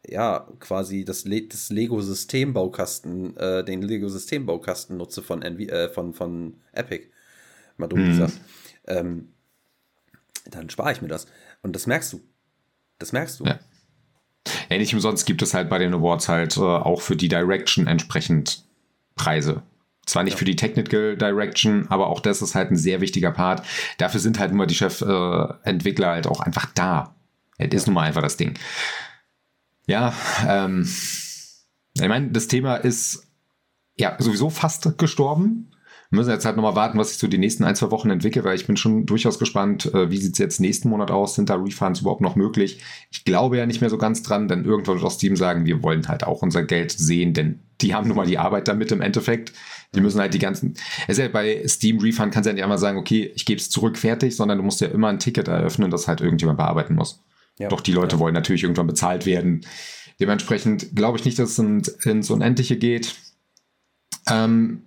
ja, 0.07 0.47
quasi 0.59 1.05
das, 1.05 1.25
Le 1.25 1.47
das 1.47 1.69
Lego-Systembaukasten, 1.69 3.37
äh, 3.37 3.63
den 3.63 3.81
Lego-Systembaukasten 3.81 4.97
nutze 4.97 5.21
von, 5.21 5.41
NV 5.41 5.59
äh, 5.61 5.89
von, 5.89 6.13
von 6.13 6.61
Epic, 6.73 7.07
mal 7.77 7.87
dumm 7.87 8.03
mhm. 8.03 8.09
gesagt, 8.09 8.39
ähm, 8.87 9.33
dann 10.45 10.69
spare 10.69 10.91
ich 10.91 11.01
mir 11.01 11.07
das. 11.07 11.27
Und 11.63 11.75
das 11.75 11.87
merkst 11.87 12.13
du. 12.13 12.21
Das 12.99 13.11
merkst 13.11 13.39
du. 13.39 13.45
Ja. 13.45 13.59
Ja, 14.69 14.77
nicht 14.77 14.93
umsonst 14.93 15.25
gibt 15.25 15.41
es 15.41 15.53
halt 15.53 15.69
bei 15.69 15.79
den 15.79 15.93
Awards 15.93 16.29
halt 16.29 16.57
äh, 16.57 16.61
auch 16.61 17.01
für 17.01 17.15
die 17.15 17.27
Direction 17.27 17.87
entsprechend 17.87 18.63
Preise. 19.15 19.63
Zwar 20.05 20.23
nicht 20.23 20.33
ja. 20.33 20.37
für 20.37 20.45
die 20.45 20.55
Technical 20.55 21.17
Direction, 21.17 21.87
aber 21.89 22.07
auch 22.07 22.19
das 22.19 22.41
ist 22.41 22.53
halt 22.53 22.71
ein 22.71 22.77
sehr 22.77 23.01
wichtiger 23.01 23.31
Part. 23.31 23.65
Dafür 23.97 24.19
sind 24.19 24.39
halt 24.39 24.51
immer 24.51 24.67
die 24.67 24.75
Chefentwickler 24.75 26.07
äh, 26.07 26.11
halt 26.11 26.27
auch 26.27 26.41
einfach 26.41 26.67
da. 26.75 27.15
Das 27.57 27.73
ist 27.73 27.87
nun 27.87 27.95
mal 27.95 28.03
einfach 28.03 28.21
das 28.21 28.37
Ding. 28.37 28.53
Ja, 29.87 30.13
ähm, 30.47 30.87
ich 31.93 32.07
meine, 32.07 32.29
das 32.31 32.47
Thema 32.47 32.75
ist 32.75 33.27
ja 33.95 34.15
sowieso 34.19 34.49
fast 34.49 34.97
gestorben. 34.97 35.71
Wir 36.09 36.17
müssen 36.17 36.29
jetzt 36.29 36.45
halt 36.45 36.55
nochmal 36.55 36.75
warten, 36.75 36.97
was 36.97 37.09
sich 37.09 37.17
so 37.17 37.27
die 37.27 37.37
nächsten 37.37 37.63
ein, 37.63 37.75
zwei 37.75 37.91
Wochen 37.91 38.09
entwickelt, 38.09 38.45
weil 38.45 38.55
ich 38.55 38.67
bin 38.67 38.77
schon 38.77 39.05
durchaus 39.05 39.39
gespannt, 39.39 39.93
äh, 39.93 40.09
wie 40.11 40.17
sieht 40.17 40.33
es 40.33 40.39
jetzt 40.39 40.59
nächsten 40.59 40.89
Monat 40.89 41.11
aus? 41.11 41.35
Sind 41.35 41.49
da 41.49 41.55
Refunds 41.55 42.01
überhaupt 42.01 42.21
noch 42.21 42.35
möglich? 42.35 42.81
Ich 43.11 43.25
glaube 43.25 43.57
ja 43.57 43.65
nicht 43.65 43.81
mehr 43.81 43.89
so 43.89 43.97
ganz 43.97 44.21
dran, 44.23 44.47
denn 44.47 44.65
irgendwann 44.65 44.95
wird 44.95 45.05
auch 45.05 45.11
Steam 45.11 45.35
sagen, 45.35 45.65
wir 45.65 45.81
wollen 45.83 46.07
halt 46.07 46.23
auch 46.23 46.41
unser 46.41 46.63
Geld 46.63 46.91
sehen, 46.91 47.33
denn 47.33 47.59
die 47.81 47.93
haben 47.93 48.07
nun 48.07 48.17
mal 48.17 48.27
die 48.27 48.37
Arbeit 48.37 48.67
damit 48.67 48.91
im 48.91 49.01
Endeffekt. 49.01 49.53
Die 49.93 50.01
müssen 50.01 50.19
halt 50.19 50.33
die 50.33 50.39
ganzen. 50.39 50.75
Es 51.07 51.17
ist 51.17 51.23
ja 51.23 51.27
bei 51.27 51.63
Steam 51.67 51.99
Refund 51.99 52.33
kannst 52.33 52.45
du 52.45 52.49
ja 52.49 52.53
nicht 52.53 52.63
einmal 52.63 52.77
sagen, 52.77 52.97
okay, 52.97 53.31
ich 53.35 53.45
gebe 53.45 53.59
es 53.59 53.69
zurück, 53.69 53.97
fertig, 53.97 54.35
sondern 54.35 54.57
du 54.57 54.63
musst 54.63 54.81
ja 54.81 54.87
immer 54.87 55.09
ein 55.09 55.19
Ticket 55.19 55.47
eröffnen, 55.47 55.91
das 55.91 56.07
halt 56.07 56.21
irgendjemand 56.21 56.57
bearbeiten 56.57 56.95
muss. 56.95 57.23
Ja. 57.57 57.69
Doch 57.69 57.81
die 57.81 57.93
Leute 57.93 58.15
ja. 58.15 58.19
wollen 58.19 58.33
natürlich 58.33 58.63
irgendwann 58.63 58.87
bezahlt 58.87 59.25
werden. 59.25 59.65
Dementsprechend 60.19 60.95
glaube 60.95 61.17
ich 61.17 61.25
nicht, 61.25 61.39
dass 61.39 61.57
es 61.57 62.05
ins 62.05 62.29
Unendliche 62.29 62.77
geht. 62.77 63.15
Ähm, 64.29 64.84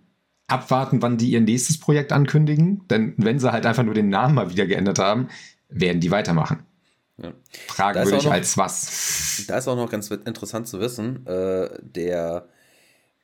abwarten, 0.48 1.00
wann 1.02 1.18
die 1.18 1.30
ihr 1.30 1.40
nächstes 1.40 1.78
Projekt 1.78 2.12
ankündigen. 2.12 2.86
Denn 2.88 3.14
wenn 3.16 3.38
sie 3.38 3.52
halt 3.52 3.66
einfach 3.66 3.84
nur 3.84 3.94
den 3.94 4.08
Namen 4.08 4.34
mal 4.34 4.50
wieder 4.50 4.66
geändert 4.66 4.98
haben, 4.98 5.28
werden 5.68 6.00
die 6.00 6.10
weitermachen. 6.10 6.64
Ja. 7.22 7.32
Fragen 7.68 8.04
würde 8.04 8.16
ich 8.16 8.24
noch, 8.24 8.32
als 8.32 8.56
was. 8.56 9.44
Da 9.46 9.58
ist 9.58 9.68
auch 9.68 9.76
noch 9.76 9.90
ganz 9.90 10.10
interessant 10.10 10.68
zu 10.68 10.80
wissen, 10.80 11.26
äh, 11.26 11.68
der 11.82 12.48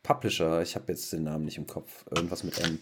Publisher, 0.02 0.62
ich 0.62 0.74
habe 0.74 0.92
jetzt 0.92 1.12
den 1.12 1.24
Namen 1.24 1.44
nicht 1.44 1.58
im 1.58 1.66
Kopf, 1.66 2.04
irgendwas 2.14 2.44
mit 2.44 2.58
M. 2.58 2.78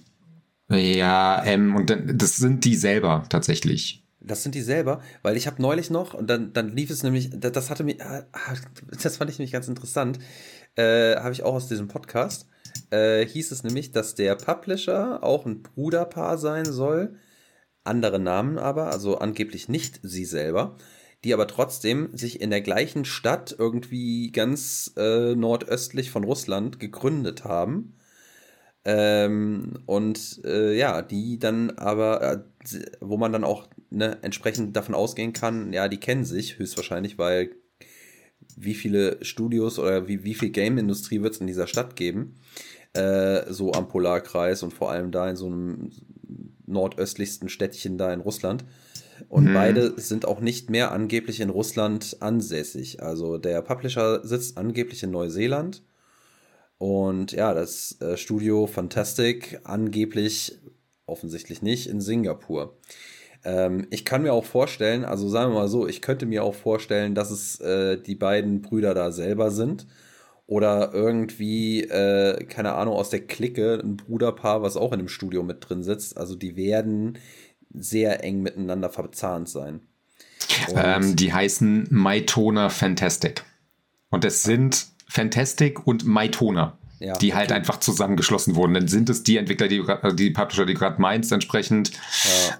Ja, 0.68 1.42
M, 1.42 1.76
und 1.76 1.90
dann, 1.90 2.16
das 2.18 2.36
sind 2.36 2.64
die 2.64 2.76
selber 2.76 3.24
tatsächlich. 3.28 4.04
Das 4.20 4.42
sind 4.42 4.54
die 4.54 4.62
selber, 4.62 5.02
weil 5.22 5.36
ich 5.36 5.46
habe 5.46 5.60
neulich 5.60 5.90
noch, 5.90 6.14
und 6.14 6.28
dann, 6.28 6.52
dann 6.52 6.70
lief 6.70 6.90
es 6.90 7.02
nämlich, 7.02 7.30
das 7.32 7.70
hatte 7.70 7.84
mich, 7.84 8.02
ah, 8.02 8.24
das 9.02 9.16
fand 9.18 9.30
ich 9.30 9.38
nämlich 9.38 9.52
ganz 9.52 9.68
interessant, 9.68 10.18
äh, 10.76 11.16
habe 11.16 11.32
ich 11.32 11.42
auch 11.42 11.54
aus 11.54 11.68
diesem 11.68 11.88
Podcast, 11.88 12.46
äh, 12.92 13.26
hieß 13.26 13.50
es 13.52 13.64
nämlich, 13.64 13.90
dass 13.90 14.14
der 14.14 14.36
Publisher 14.36 15.22
auch 15.24 15.46
ein 15.46 15.62
Bruderpaar 15.62 16.38
sein 16.38 16.66
soll. 16.66 17.16
Andere 17.84 18.20
Namen 18.20 18.58
aber, 18.58 18.92
also 18.92 19.18
angeblich 19.18 19.68
nicht 19.68 20.00
sie 20.02 20.24
selber, 20.24 20.76
die 21.24 21.34
aber 21.34 21.46
trotzdem 21.48 22.16
sich 22.16 22.40
in 22.40 22.50
der 22.50 22.60
gleichen 22.60 23.04
Stadt 23.04 23.54
irgendwie 23.58 24.30
ganz 24.30 24.92
äh, 24.96 25.34
nordöstlich 25.34 26.10
von 26.10 26.24
Russland 26.24 26.78
gegründet 26.78 27.44
haben. 27.44 27.96
Ähm, 28.84 29.74
und 29.86 30.40
äh, 30.44 30.76
ja, 30.76 31.02
die 31.02 31.38
dann 31.38 31.70
aber, 31.70 32.22
äh, 32.22 32.38
wo 33.00 33.16
man 33.16 33.32
dann 33.32 33.44
auch 33.44 33.68
ne, 33.90 34.18
entsprechend 34.22 34.76
davon 34.76 34.94
ausgehen 34.94 35.32
kann, 35.32 35.72
ja, 35.72 35.88
die 35.88 36.00
kennen 36.00 36.24
sich 36.24 36.58
höchstwahrscheinlich, 36.58 37.16
weil 37.16 37.50
wie 38.56 38.74
viele 38.74 39.24
Studios 39.24 39.78
oder 39.78 40.08
wie, 40.08 40.24
wie 40.24 40.34
viel 40.34 40.50
Game-Industrie 40.50 41.22
wird 41.22 41.34
es 41.34 41.40
in 41.40 41.46
dieser 41.46 41.66
Stadt 41.66 41.96
geben? 41.96 42.34
Äh, 42.94 43.50
so 43.50 43.72
am 43.72 43.88
Polarkreis 43.88 44.62
und 44.62 44.74
vor 44.74 44.90
allem 44.90 45.10
da 45.12 45.30
in 45.30 45.36
so 45.36 45.46
einem 45.46 45.90
nordöstlichsten 46.66 47.48
Städtchen 47.48 47.96
da 47.96 48.12
in 48.12 48.20
Russland. 48.20 48.64
Und 49.28 49.46
hm. 49.46 49.54
beide 49.54 50.00
sind 50.00 50.26
auch 50.26 50.40
nicht 50.40 50.68
mehr 50.68 50.92
angeblich 50.92 51.40
in 51.40 51.48
Russland 51.48 52.18
ansässig. 52.20 53.02
Also 53.02 53.38
der 53.38 53.62
Publisher 53.62 54.26
sitzt 54.26 54.58
angeblich 54.58 55.02
in 55.02 55.10
Neuseeland. 55.10 55.82
Und 56.76 57.32
ja, 57.32 57.54
das 57.54 57.98
äh, 58.00 58.16
Studio 58.16 58.66
Fantastic 58.66 59.60
angeblich 59.64 60.58
offensichtlich 61.06 61.62
nicht 61.62 61.88
in 61.88 62.00
Singapur. 62.00 62.76
Ähm, 63.44 63.86
ich 63.90 64.04
kann 64.04 64.22
mir 64.22 64.34
auch 64.34 64.44
vorstellen, 64.44 65.04
also 65.04 65.28
sagen 65.28 65.52
wir 65.52 65.60
mal 65.60 65.68
so, 65.68 65.86
ich 65.86 66.02
könnte 66.02 66.26
mir 66.26 66.44
auch 66.44 66.54
vorstellen, 66.54 67.14
dass 67.14 67.30
es 67.30 67.58
äh, 67.60 67.96
die 68.00 68.16
beiden 68.16 68.60
Brüder 68.60 68.92
da 68.92 69.12
selber 69.12 69.50
sind 69.50 69.86
oder 70.46 70.92
irgendwie, 70.92 71.82
äh, 71.82 72.44
keine 72.44 72.74
Ahnung, 72.74 72.94
aus 72.94 73.10
der 73.10 73.26
Clique 73.26 73.80
ein 73.82 73.96
Bruderpaar, 73.96 74.62
was 74.62 74.76
auch 74.76 74.92
in 74.92 74.98
dem 74.98 75.08
Studio 75.08 75.42
mit 75.42 75.68
drin 75.68 75.82
sitzt. 75.82 76.16
Also 76.16 76.34
die 76.34 76.56
werden 76.56 77.18
sehr 77.72 78.22
eng 78.22 78.42
miteinander 78.42 78.90
verzahnt 78.90 79.48
sein. 79.48 79.80
Ähm, 80.74 81.16
die 81.16 81.32
heißen 81.32 81.88
Mytona 81.90 82.68
Fantastic. 82.68 83.44
Und 84.10 84.24
es 84.24 84.42
sind 84.42 84.86
Fantastic 85.08 85.86
und 85.86 86.04
Mytona. 86.04 86.78
Ja, 86.98 87.18
die 87.18 87.34
halt 87.34 87.46
okay. 87.46 87.54
halt 87.54 87.60
einfach 87.60 87.80
zusammengeschlossen 87.80 88.54
wurden. 88.54 88.74
Dann 88.74 88.86
sind 88.86 89.10
es 89.10 89.24
die 89.24 89.36
Entwickler, 89.36 89.66
die, 89.66 89.82
die 90.14 90.30
Publisher, 90.30 90.66
die 90.66 90.74
gerade 90.74 91.00
meinst, 91.00 91.32
entsprechend, 91.32 91.90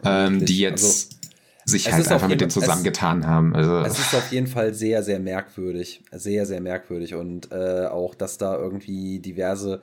ja, 0.02 0.26
ähm, 0.26 0.44
die 0.44 0.58
jetzt 0.58 0.82
also, 0.82 1.21
sich 1.64 1.92
halt 1.92 2.08
einfach 2.08 2.28
mit 2.28 2.40
denen 2.40 2.50
zusammengetan 2.50 3.20
es, 3.20 3.26
haben. 3.26 3.54
Also. 3.54 3.78
Es 3.78 3.98
ist 3.98 4.14
auf 4.14 4.32
jeden 4.32 4.46
Fall 4.46 4.74
sehr, 4.74 5.02
sehr 5.02 5.20
merkwürdig. 5.20 6.02
Sehr, 6.10 6.46
sehr 6.46 6.60
merkwürdig. 6.60 7.14
Und 7.14 7.52
äh, 7.52 7.86
auch, 7.86 8.14
dass 8.14 8.38
da 8.38 8.56
irgendwie 8.56 9.20
diverse, 9.20 9.82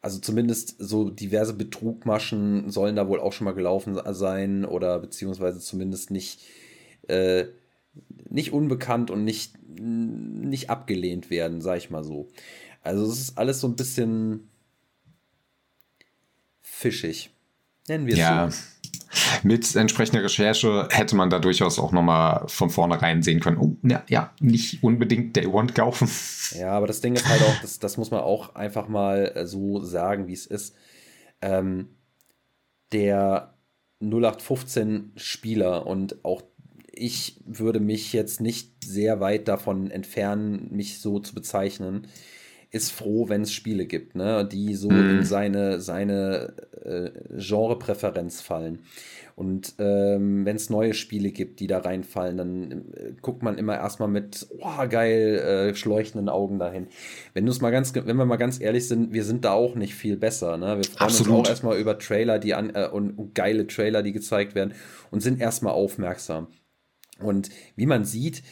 also 0.00 0.18
zumindest 0.18 0.76
so 0.78 1.10
diverse 1.10 1.54
Betrugmaschen 1.54 2.70
sollen 2.70 2.96
da 2.96 3.08
wohl 3.08 3.20
auch 3.20 3.32
schon 3.32 3.44
mal 3.44 3.54
gelaufen 3.54 3.98
sein 4.14 4.64
oder 4.64 4.98
beziehungsweise 4.98 5.60
zumindest 5.60 6.10
nicht, 6.10 6.40
äh, 7.08 7.44
nicht 8.28 8.52
unbekannt 8.52 9.10
und 9.10 9.24
nicht, 9.24 9.54
nicht 9.68 10.70
abgelehnt 10.70 11.30
werden, 11.30 11.60
sag 11.60 11.78
ich 11.78 11.90
mal 11.90 12.04
so. 12.04 12.28
Also 12.82 13.04
es 13.06 13.18
ist 13.18 13.38
alles 13.38 13.60
so 13.60 13.68
ein 13.68 13.76
bisschen 13.76 14.48
fischig. 16.62 17.30
Nennen 17.88 18.06
wir 18.06 18.14
es 18.14 18.18
ja. 18.18 18.50
so. 18.50 18.56
Mit 19.42 19.76
entsprechender 19.76 20.24
Recherche 20.24 20.88
hätte 20.90 21.16
man 21.16 21.30
da 21.30 21.38
durchaus 21.38 21.78
auch 21.78 21.92
nochmal 21.92 22.44
von 22.48 22.70
vornherein 22.70 23.22
sehen 23.22 23.40
können, 23.40 23.58
oh, 23.58 23.76
ja, 23.82 24.02
ja, 24.08 24.32
nicht 24.40 24.82
unbedingt 24.82 25.36
Day 25.36 25.46
One 25.46 25.72
kaufen. 25.72 26.08
Ja, 26.58 26.72
aber 26.72 26.86
das 26.86 27.00
Ding 27.00 27.14
ist 27.14 27.28
halt 27.28 27.42
auch, 27.42 27.60
das, 27.60 27.78
das 27.78 27.96
muss 27.96 28.10
man 28.10 28.20
auch 28.20 28.54
einfach 28.54 28.88
mal 28.88 29.32
äh, 29.34 29.46
so 29.46 29.80
sagen, 29.82 30.28
wie 30.28 30.32
es 30.32 30.46
ist. 30.46 30.74
Ähm, 31.40 31.88
der 32.92 33.54
0815 34.00 35.12
Spieler 35.16 35.86
und 35.86 36.24
auch 36.24 36.42
ich 36.94 37.40
würde 37.46 37.80
mich 37.80 38.12
jetzt 38.12 38.40
nicht 38.40 38.84
sehr 38.84 39.20
weit 39.20 39.48
davon 39.48 39.90
entfernen, 39.90 40.68
mich 40.70 41.00
so 41.00 41.18
zu 41.20 41.34
bezeichnen, 41.34 42.06
ist 42.70 42.90
froh, 42.90 43.28
wenn 43.28 43.42
es 43.42 43.52
Spiele 43.52 43.86
gibt, 43.86 44.14
ne, 44.14 44.46
die 44.50 44.74
so 44.74 44.90
mm. 44.90 45.10
in 45.10 45.24
seine, 45.24 45.80
seine 45.80 46.54
äh, 46.84 47.10
Genrepräferenz 47.36 48.40
fallen. 48.40 48.80
Und 49.34 49.74
ähm, 49.78 50.44
wenn 50.44 50.56
es 50.56 50.68
neue 50.68 50.94
Spiele 50.94 51.30
gibt, 51.30 51.60
die 51.60 51.66
da 51.66 51.78
reinfallen, 51.78 52.36
dann 52.36 52.70
äh, 52.94 53.12
guckt 53.22 53.42
man 53.42 53.56
immer 53.58 53.76
erstmal 53.76 54.08
mit, 54.08 54.46
oh, 54.58 54.88
geil, 54.88 55.38
äh, 55.38 55.74
schleuchtenden 55.74 56.28
Augen 56.28 56.58
dahin. 56.58 56.88
Wenn 57.32 57.46
du 57.46 57.52
es 57.52 57.60
mal 57.60 57.70
ganz, 57.70 57.94
wenn 57.94 58.16
wir 58.16 58.26
mal 58.26 58.36
ganz 58.36 58.60
ehrlich 58.60 58.86
sind, 58.88 59.12
wir 59.12 59.24
sind 59.24 59.44
da 59.44 59.52
auch 59.52 59.74
nicht 59.74 59.94
viel 59.94 60.16
besser. 60.16 60.56
Ne? 60.58 60.76
Wir 60.76 60.84
freuen 60.84 61.08
Absolut. 61.08 61.38
uns 61.38 61.48
auch 61.48 61.50
erstmal 61.50 61.78
über 61.78 61.98
Trailer, 61.98 62.38
die 62.38 62.54
an 62.54 62.74
äh, 62.74 62.88
und, 62.88 63.18
und 63.18 63.34
geile 63.34 63.66
Trailer, 63.66 64.02
die 64.02 64.12
gezeigt 64.12 64.54
werden 64.54 64.74
und 65.10 65.20
sind 65.20 65.40
erstmal 65.40 65.72
aufmerksam. 65.72 66.48
Und 67.22 67.50
wie 67.76 67.86
man 67.86 68.04
sieht, 68.04 68.42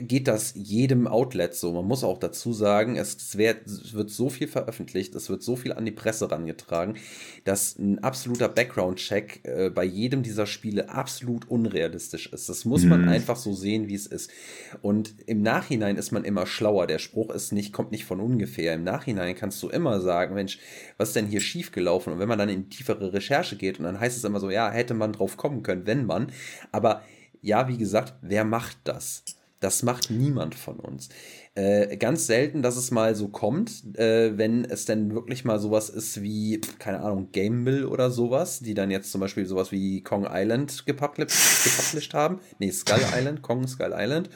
geht 0.00 0.28
das 0.28 0.52
jedem 0.56 1.06
Outlet 1.06 1.54
so. 1.54 1.72
Man 1.72 1.86
muss 1.86 2.04
auch 2.04 2.18
dazu 2.18 2.52
sagen, 2.52 2.96
es 2.96 3.36
wird, 3.38 3.62
so 3.66 4.28
viel 4.28 4.46
veröffentlicht, 4.46 5.14
es 5.14 5.30
wird 5.30 5.42
so 5.42 5.56
viel 5.56 5.72
an 5.72 5.86
die 5.86 5.90
Presse 5.90 6.30
rangetragen, 6.30 6.96
dass 7.44 7.78
ein 7.78 7.98
absoluter 8.00 8.48
Background-Check 8.48 9.40
äh, 9.44 9.70
bei 9.70 9.84
jedem 9.84 10.22
dieser 10.22 10.46
Spiele 10.46 10.90
absolut 10.90 11.48
unrealistisch 11.48 12.30
ist. 12.32 12.48
Das 12.48 12.64
muss 12.64 12.84
man 12.84 13.02
mhm. 13.02 13.08
einfach 13.08 13.36
so 13.36 13.54
sehen, 13.54 13.88
wie 13.88 13.94
es 13.94 14.06
ist. 14.06 14.30
Und 14.82 15.14
im 15.26 15.40
Nachhinein 15.42 15.96
ist 15.96 16.10
man 16.10 16.24
immer 16.24 16.46
schlauer. 16.46 16.86
Der 16.86 16.98
Spruch 16.98 17.30
ist 17.30 17.52
nicht, 17.52 17.72
kommt 17.72 17.90
nicht 17.90 18.04
von 18.04 18.20
ungefähr. 18.20 18.74
Im 18.74 18.84
Nachhinein 18.84 19.34
kannst 19.34 19.62
du 19.62 19.68
immer 19.68 20.00
sagen, 20.00 20.34
Mensch, 20.34 20.58
was 20.98 21.08
ist 21.08 21.16
denn 21.16 21.26
hier 21.26 21.40
schiefgelaufen? 21.40 22.12
Und 22.12 22.18
wenn 22.18 22.28
man 22.28 22.38
dann 22.38 22.50
in 22.50 22.68
tiefere 22.68 23.14
Recherche 23.14 23.56
geht 23.56 23.78
und 23.78 23.84
dann 23.84 23.98
heißt 23.98 24.16
es 24.16 24.24
immer 24.24 24.40
so, 24.40 24.50
ja, 24.50 24.70
hätte 24.70 24.94
man 24.94 25.14
drauf 25.14 25.38
kommen 25.38 25.62
können, 25.62 25.86
wenn 25.86 26.04
man. 26.04 26.32
Aber 26.70 27.02
ja, 27.40 27.68
wie 27.68 27.78
gesagt, 27.78 28.14
wer 28.20 28.44
macht 28.44 28.76
das? 28.84 29.24
Das 29.60 29.82
macht 29.82 30.10
niemand 30.10 30.54
von 30.54 30.80
uns. 30.80 31.10
Äh, 31.54 31.98
ganz 31.98 32.26
selten, 32.26 32.62
dass 32.62 32.76
es 32.76 32.90
mal 32.90 33.14
so 33.14 33.28
kommt, 33.28 33.96
äh, 33.98 34.36
wenn 34.38 34.64
es 34.64 34.86
denn 34.86 35.14
wirklich 35.14 35.44
mal 35.44 35.58
sowas 35.58 35.90
ist 35.90 36.22
wie, 36.22 36.62
keine 36.78 37.00
Ahnung, 37.00 37.30
Game 37.32 37.62
Mill 37.62 37.84
oder 37.84 38.10
sowas, 38.10 38.60
die 38.60 38.72
dann 38.72 38.90
jetzt 38.90 39.12
zum 39.12 39.20
Beispiel 39.20 39.44
sowas 39.44 39.70
wie 39.70 40.02
Kong 40.02 40.26
Island 40.30 40.86
gepublished, 40.86 42.14
haben. 42.14 42.40
Nee, 42.58 42.70
Skull 42.70 43.02
Island, 43.14 43.42
Kong 43.42 43.66
Skull 43.68 43.94
Island. 43.94 44.30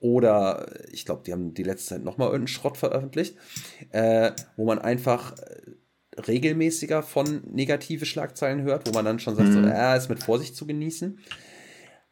Oder 0.00 0.66
ich 0.92 1.06
glaube, 1.06 1.22
die 1.24 1.32
haben 1.32 1.54
die 1.54 1.62
letzte 1.62 1.94
Zeit 1.94 2.04
nochmal 2.04 2.28
irgendeinen 2.28 2.48
Schrott 2.48 2.76
veröffentlicht, 2.76 3.36
äh, 3.92 4.32
wo 4.56 4.66
man 4.66 4.78
einfach 4.78 5.38
äh, 5.38 6.20
regelmäßiger 6.20 7.02
von 7.02 7.42
negative 7.50 8.04
Schlagzeilen 8.04 8.62
hört, 8.62 8.86
wo 8.86 8.92
man 8.92 9.06
dann 9.06 9.20
schon 9.20 9.36
sagt, 9.36 9.48
mhm. 9.48 9.64
so, 9.64 9.68
äh, 9.68 9.96
ist 9.96 10.10
mit 10.10 10.22
Vorsicht 10.22 10.54
zu 10.54 10.66
genießen. 10.66 11.18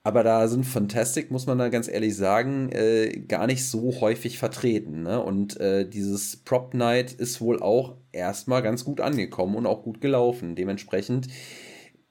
Aber 0.07 0.23
da 0.23 0.47
sind 0.49 0.65
Fantastic, 0.65 1.31
muss 1.31 1.47
man 1.47 1.57
da 1.57 1.71
ganz 1.71 1.89
ehrlich 1.89 2.15
sagen, 2.15 2.69
äh, 2.73 3.23
gar 3.27 3.47
nicht 3.47 3.67
so 3.67 4.03
häufig 4.03 4.39
vertreten. 4.39 5.03
Ne? 5.03 5.21
Und 5.23 5.59
äh, 5.59 5.89
dieses 5.89 6.37
Prop 6.37 6.75
Night 6.75 7.13
ist 7.13 7.41
wohl 7.41 7.63
auch 7.63 7.97
erstmal 8.13 8.61
ganz 8.61 8.85
gut 8.85 9.01
angekommen 9.01 9.57
und 9.57 9.67
auch 9.67 9.83
gut 9.83 10.03
gelaufen. 10.03 10.57
Dementsprechend 10.57 11.29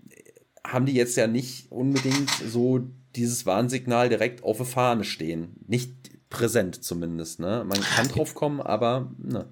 äh, 0.10 0.24
haben 0.65 0.88
die 0.88 0.94
jetzt 0.94 1.15
ja 1.18 1.28
nicht 1.28 1.72
unbedingt 1.72 2.32
so 2.32 2.82
dieses 3.15 3.45
Warnsignal 3.45 4.10
direkt 4.10 4.44
auf 4.44 4.57
der 4.57 4.65
Fahne 4.65 5.03
stehen. 5.03 5.56
Nicht 5.68 5.94
präsent 6.32 6.84
zumindest. 6.84 7.40
Ne? 7.40 7.64
Man 7.64 7.80
kann 7.80 8.07
drauf 8.07 8.34
kommen, 8.34 8.60
aber 8.60 9.11
ne. 9.20 9.45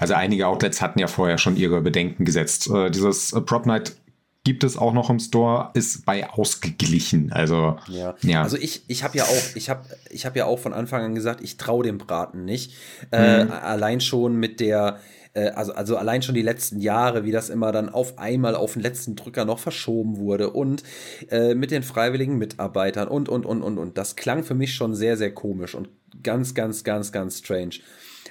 Also 0.00 0.14
einige 0.14 0.46
Outlets 0.46 0.80
hatten 0.80 0.98
ja 0.98 1.06
vorher 1.06 1.36
schon 1.36 1.56
ihre 1.56 1.82
Bedenken 1.82 2.24
gesetzt. 2.24 2.70
Äh, 2.70 2.90
dieses 2.90 3.34
äh, 3.34 3.42
Prop 3.42 3.66
Night 3.66 3.94
gibt 4.44 4.64
es 4.64 4.76
auch 4.76 4.92
noch 4.92 5.08
im 5.08 5.20
Store, 5.20 5.70
ist 5.74 6.04
bei 6.04 6.28
ausgeglichen. 6.28 7.32
Also 7.32 7.76
ja, 7.88 8.14
ja. 8.22 8.42
also 8.42 8.56
ich 8.56 8.82
ich 8.88 9.04
habe 9.04 9.18
ja 9.18 9.24
auch 9.24 9.56
ich 9.56 9.70
habe 9.70 9.84
ich 10.10 10.26
habe 10.26 10.38
ja 10.38 10.46
auch 10.46 10.58
von 10.58 10.72
Anfang 10.72 11.04
an 11.04 11.14
gesagt, 11.14 11.40
ich 11.42 11.56
traue 11.56 11.84
dem 11.84 11.98
Braten 11.98 12.44
nicht. 12.44 12.74
Äh, 13.12 13.44
mhm. 13.44 13.50
Äh, 13.50 13.54
allein 13.54 14.00
schon 14.00 14.36
mit 14.36 14.58
der 14.60 14.98
äh, 15.34 15.50
also, 15.50 15.72
also 15.74 15.96
allein 15.96 16.22
schon 16.22 16.34
die 16.34 16.42
letzten 16.42 16.80
Jahre, 16.80 17.24
wie 17.24 17.32
das 17.32 17.50
immer 17.50 17.72
dann 17.72 17.88
auf 17.88 18.18
einmal 18.18 18.54
auf 18.54 18.74
den 18.74 18.82
letzten 18.82 19.16
Drücker 19.16 19.44
noch 19.44 19.58
verschoben 19.58 20.18
wurde 20.18 20.50
und 20.50 20.82
äh, 21.30 21.54
mit 21.54 21.70
den 21.70 21.82
freiwilligen 21.82 22.38
Mitarbeitern 22.38 23.08
und, 23.08 23.28
und, 23.28 23.46
und, 23.46 23.62
und, 23.62 23.78
und. 23.78 23.98
Das 23.98 24.16
klang 24.16 24.44
für 24.44 24.54
mich 24.54 24.74
schon 24.74 24.94
sehr, 24.94 25.16
sehr 25.16 25.32
komisch 25.32 25.74
und 25.74 25.88
ganz, 26.22 26.54
ganz, 26.54 26.84
ganz, 26.84 27.12
ganz 27.12 27.38
strange. 27.38 27.76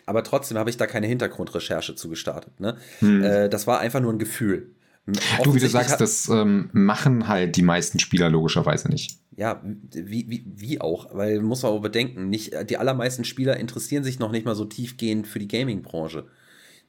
Aber 0.05 0.23
trotzdem 0.23 0.57
habe 0.57 0.69
ich 0.69 0.77
da 0.77 0.87
keine 0.87 1.07
Hintergrundrecherche 1.07 1.95
zu 1.95 2.09
gestartet. 2.09 2.59
Ne? 2.59 2.77
Hm. 2.99 3.23
Äh, 3.23 3.49
das 3.49 3.67
war 3.67 3.79
einfach 3.79 3.99
nur 3.99 4.11
ein 4.11 4.19
Gefühl. 4.19 4.71
Du, 5.05 5.55
wie 5.55 5.59
du 5.59 5.67
sagst, 5.67 5.99
das 5.99 6.29
ähm, 6.29 6.69
machen 6.73 7.27
halt 7.27 7.55
die 7.55 7.63
meisten 7.63 7.99
Spieler 7.99 8.29
logischerweise 8.29 8.89
nicht. 8.89 9.17
Ja, 9.35 9.61
wie, 9.63 10.29
wie, 10.29 10.45
wie 10.45 10.81
auch, 10.81 11.15
weil 11.15 11.41
muss 11.41 11.63
man 11.63 11.71
auch 11.71 11.81
bedenken, 11.81 12.29
nicht, 12.29 12.53
die 12.69 12.77
allermeisten 12.77 13.23
Spieler 13.23 13.57
interessieren 13.57 14.03
sich 14.03 14.19
noch 14.19 14.31
nicht 14.31 14.45
mal 14.45 14.55
so 14.55 14.65
tiefgehend 14.65 15.27
für 15.27 15.39
die 15.39 15.47
Gaming-Branche. 15.47 16.27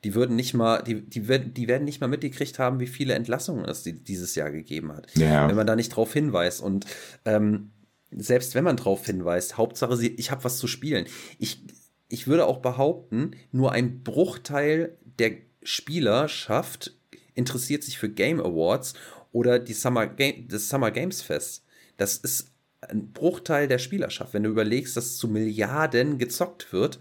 Die 0.05 0.15
würden 0.15 0.37
nicht 0.37 0.53
mal, 0.53 0.83
die, 0.83 1.01
die, 1.01 1.29
werden, 1.29 1.55
die 1.55 1.69
werden 1.69 1.85
nicht 1.85 2.01
mal 2.01 2.09
mitgekriegt 2.09 2.59
haben, 2.59 2.81
wie 2.81 2.89
viele 2.89 3.15
Entlassungen 3.15 3.65
es 3.65 3.85
dieses 3.85 4.35
Jahr 4.35 4.51
gegeben 4.51 4.93
hat. 4.93 5.07
Ja. 5.17 5.49
Wenn 5.49 5.57
man 5.57 5.67
da 5.67 5.77
nicht 5.77 5.91
drauf 5.91 6.13
hinweist. 6.13 6.61
Und 6.61 6.87
ähm, 7.25 7.71
selbst 8.11 8.55
wenn 8.55 8.65
man 8.65 8.77
drauf 8.77 9.07
hinweist, 9.07 9.57
Hauptsache, 9.57 10.05
ich 10.05 10.31
habe 10.31 10.45
was 10.45 10.59
zu 10.59 10.67
spielen. 10.67 11.07
Ich, 11.39 11.65
ich 12.09 12.27
würde 12.27 12.47
auch 12.47 12.59
behaupten, 12.59 13.31
nur 13.53 13.73
ein 13.73 14.03
Bruchteil 14.03 14.99
der 15.19 15.37
Spieler 15.63 16.29
schafft 16.29 16.97
interessiert 17.35 17.83
sich 17.83 17.99
für 17.99 18.09
Game 18.09 18.41
Awards 18.41 18.95
oder 19.33 19.59
die 19.59 19.73
Summer 19.73 20.07
Game, 20.07 20.47
das 20.49 20.69
Summer 20.69 20.91
Games 20.91 21.23
Fest. 21.23 21.65
Das 21.97 22.17
ist 22.17 22.53
ein 22.81 23.13
Bruchteil 23.13 23.69
der 23.69 23.79
Spielerschaft. 23.79 24.35
Wenn 24.35 24.43
du 24.43 24.51
überlegst, 24.51 24.97
dass 24.97 25.17
zu 25.17 25.29
Milliarden 25.29 26.19
gezockt 26.19 26.73
wird, 26.73 26.99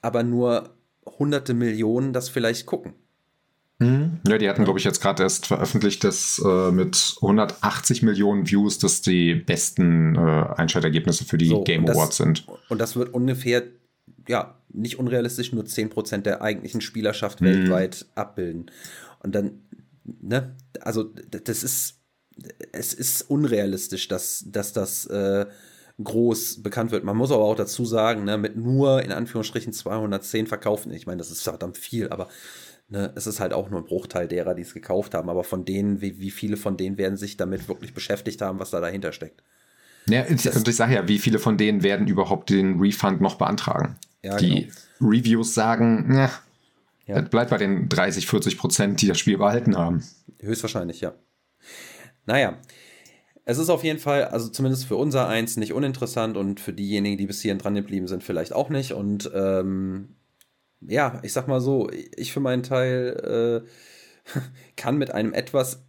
aber 0.00 0.22
nur 0.22 0.76
hunderte 1.18 1.54
Millionen 1.54 2.12
das 2.12 2.28
vielleicht 2.28 2.66
gucken. 2.66 2.94
Mhm. 3.78 4.20
Ja, 4.26 4.38
die 4.38 4.48
hatten, 4.48 4.64
glaube 4.64 4.78
ich, 4.78 4.84
jetzt 4.84 5.02
gerade 5.02 5.22
erst 5.22 5.46
veröffentlicht, 5.46 6.02
dass 6.02 6.40
äh, 6.44 6.70
mit 6.70 7.16
180 7.20 8.02
Millionen 8.02 8.48
Views 8.48 8.78
das 8.78 9.02
die 9.02 9.34
besten 9.34 10.16
äh, 10.16 10.18
Einschaltergebnisse 10.56 11.24
für 11.24 11.36
die 11.36 11.48
so, 11.48 11.62
Game 11.62 11.84
das, 11.84 11.96
Awards 11.96 12.16
sind. 12.16 12.46
Und 12.70 12.80
das 12.80 12.96
wird 12.96 13.12
ungefähr, 13.12 13.64
ja, 14.28 14.58
nicht 14.72 14.98
unrealistisch, 14.98 15.52
nur 15.52 15.64
10% 15.64 16.22
der 16.22 16.40
eigentlichen 16.40 16.80
Spielerschaft 16.80 17.40
mhm. 17.40 17.46
weltweit 17.46 18.06
abbilden. 18.14 18.70
Und 19.22 19.34
dann 19.34 19.62
ne, 20.20 20.56
also 20.80 21.04
das 21.04 21.62
ist, 21.62 22.00
es 22.72 22.94
ist 22.94 23.22
unrealistisch, 23.22 24.08
dass, 24.08 24.44
dass 24.46 24.72
das 24.72 25.06
äh, 25.06 25.46
groß 26.02 26.62
bekannt 26.62 26.90
wird. 26.90 27.04
Man 27.04 27.16
muss 27.16 27.30
aber 27.30 27.44
auch 27.44 27.56
dazu 27.56 27.84
sagen, 27.84 28.24
ne, 28.24 28.36
mit 28.38 28.56
nur 28.56 29.02
in 29.02 29.12
Anführungsstrichen 29.12 29.72
210 29.72 30.46
verkaufen, 30.46 30.92
ich 30.92 31.06
meine, 31.06 31.18
das 31.18 31.30
ist 31.30 31.42
verdammt 31.42 31.78
viel, 31.78 32.10
aber 32.10 32.28
ne, 32.88 33.12
es 33.16 33.26
ist 33.26 33.40
halt 33.40 33.52
auch 33.52 33.70
nur 33.70 33.80
ein 33.80 33.86
Bruchteil 33.86 34.28
derer, 34.28 34.54
die 34.54 34.62
es 34.62 34.74
gekauft 34.74 35.14
haben. 35.14 35.30
Aber 35.30 35.44
von 35.44 35.64
denen, 35.64 36.00
wie, 36.00 36.18
wie 36.20 36.30
viele 36.30 36.56
von 36.56 36.76
denen 36.76 36.98
werden 36.98 37.16
sich 37.16 37.36
damit 37.36 37.68
wirklich 37.68 37.94
beschäftigt 37.94 38.42
haben, 38.42 38.58
was 38.58 38.70
da 38.70 38.80
dahinter 38.80 39.12
steckt? 39.12 39.42
Ja, 40.08 40.24
ich, 40.28 40.54
und 40.54 40.68
ich 40.68 40.76
sage 40.76 40.94
ja, 40.94 41.08
wie 41.08 41.18
viele 41.18 41.38
von 41.38 41.58
denen 41.58 41.82
werden 41.82 42.06
überhaupt 42.06 42.50
den 42.50 42.78
Refund 42.78 43.20
noch 43.20 43.36
beantragen? 43.36 43.96
Ja, 44.22 44.36
die 44.36 44.68
genau. 45.00 45.12
Reviews 45.12 45.54
sagen, 45.54 46.14
ja, 47.06 47.16
ja. 47.16 47.22
bleibt 47.22 47.50
bei 47.50 47.58
den 47.58 47.88
30, 47.88 48.26
40 48.26 48.58
Prozent, 48.58 49.00
die 49.00 49.06
das 49.06 49.18
Spiel 49.18 49.38
behalten 49.38 49.76
haben. 49.76 50.04
Höchstwahrscheinlich, 50.40 51.00
ja. 51.00 51.14
Naja, 52.26 52.58
es 53.44 53.58
ist 53.58 53.70
auf 53.70 53.84
jeden 53.84 54.00
Fall, 54.00 54.24
also 54.24 54.48
zumindest 54.48 54.86
für 54.86 54.96
unser 54.96 55.28
Eins, 55.28 55.56
nicht 55.56 55.72
uninteressant 55.72 56.36
und 56.36 56.58
für 56.58 56.72
diejenigen, 56.72 57.16
die 57.16 57.26
bis 57.26 57.40
hierhin 57.40 57.58
dran 57.58 57.76
geblieben 57.76 58.08
sind, 58.08 58.24
vielleicht 58.24 58.52
auch 58.52 58.70
nicht. 58.70 58.92
Und 58.92 59.30
ähm, 59.34 60.16
ja, 60.80 61.20
ich 61.22 61.32
sag 61.32 61.46
mal 61.46 61.60
so, 61.60 61.88
ich 61.90 62.32
für 62.32 62.40
meinen 62.40 62.64
Teil 62.64 63.64
äh, 64.34 64.40
kann 64.76 64.98
mit 64.98 65.12
einem 65.12 65.32
etwas 65.32 65.86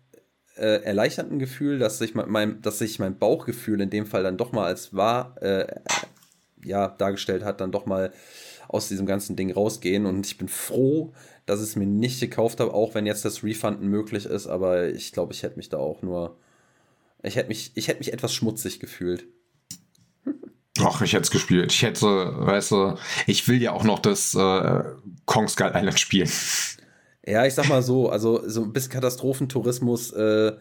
äh, 0.55 0.83
erleichternden 0.83 1.39
Gefühl, 1.39 1.79
dass 1.79 1.97
sich 1.97 2.13
mein, 2.13 2.61
dass 2.61 2.77
sich 2.77 2.99
mein 2.99 3.17
Bauchgefühl 3.17 3.81
in 3.81 3.89
dem 3.89 4.05
Fall 4.05 4.21
dann 4.21 4.37
doch 4.37 4.51
mal 4.51 4.65
als 4.65 4.93
wahr 4.95 5.35
äh, 5.41 5.67
ja, 6.63 6.89
dargestellt 6.89 7.43
hat, 7.43 7.59
dann 7.59 7.71
doch 7.71 7.87
mal 7.87 8.13
aus 8.67 8.87
diesem 8.87 9.05
ganzen 9.05 9.35
Ding 9.35 9.51
rausgehen. 9.51 10.05
Und 10.05 10.25
ich 10.25 10.37
bin 10.37 10.47
froh, 10.47 11.13
dass 11.45 11.61
ich 11.61 11.69
es 11.69 11.75
mir 11.75 11.85
nicht 11.85 12.19
gekauft 12.19 12.59
habe, 12.59 12.73
auch 12.73 12.95
wenn 12.95 13.05
jetzt 13.05 13.25
das 13.25 13.43
Refunden 13.43 13.87
möglich 13.87 14.25
ist. 14.25 14.47
Aber 14.47 14.89
ich 14.89 15.11
glaube, 15.11 15.33
ich 15.33 15.43
hätte 15.43 15.57
mich 15.57 15.69
da 15.69 15.77
auch 15.77 16.01
nur. 16.01 16.37
Ich 17.23 17.35
hätte 17.35 17.49
mich, 17.49 17.71
ich 17.75 17.87
hätte 17.87 17.99
mich 17.99 18.13
etwas 18.13 18.33
schmutzig 18.33 18.79
gefühlt. 18.79 19.25
Ach, 20.79 21.01
ich 21.01 21.13
hätte 21.13 21.23
es 21.23 21.31
gespielt. 21.31 21.71
Ich 21.71 21.81
hätte, 21.81 22.05
weißt 22.05 22.71
du, 22.71 22.97
ich 23.25 23.47
will 23.47 23.61
ja 23.61 23.71
auch 23.71 23.83
noch 23.83 23.99
das 23.99 24.35
äh, 24.35 24.83
Kong 25.25 25.47
Skull 25.47 25.71
Island 25.73 25.99
spielen. 25.99 26.29
Ja, 27.25 27.45
ich 27.45 27.55
sag 27.55 27.67
mal 27.67 27.81
so, 27.81 28.09
also 28.09 28.47
so 28.47 28.63
ein 28.63 28.73
bisschen 28.73 28.91
Katastrophentourismus 28.91 30.11
äh, 30.13 30.53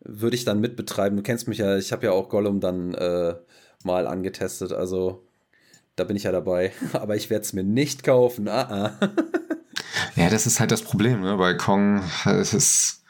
würde 0.00 0.36
ich 0.36 0.44
dann 0.44 0.60
mitbetreiben. 0.60 1.16
Du 1.16 1.22
kennst 1.22 1.46
mich 1.46 1.58
ja, 1.58 1.76
ich 1.76 1.92
habe 1.92 2.06
ja 2.06 2.12
auch 2.12 2.28
Gollum 2.28 2.60
dann 2.60 2.94
äh, 2.94 3.34
mal 3.84 4.06
angetestet, 4.06 4.72
also 4.72 5.26
da 6.00 6.04
bin 6.04 6.16
ich 6.16 6.24
ja 6.24 6.32
dabei. 6.32 6.72
Aber 6.92 7.16
ich 7.16 7.30
werde 7.30 7.44
es 7.44 7.52
mir 7.52 7.62
nicht 7.62 8.02
kaufen. 8.02 8.48
Ah, 8.48 8.96
ah. 9.00 9.08
ja, 10.16 10.30
das 10.30 10.46
ist 10.46 10.58
halt 10.58 10.70
das 10.70 10.82
Problem, 10.82 11.20
ne? 11.20 11.36
Bei 11.36 11.54
Kong, 11.54 12.02
es 12.24 12.54
ist. 12.54 13.04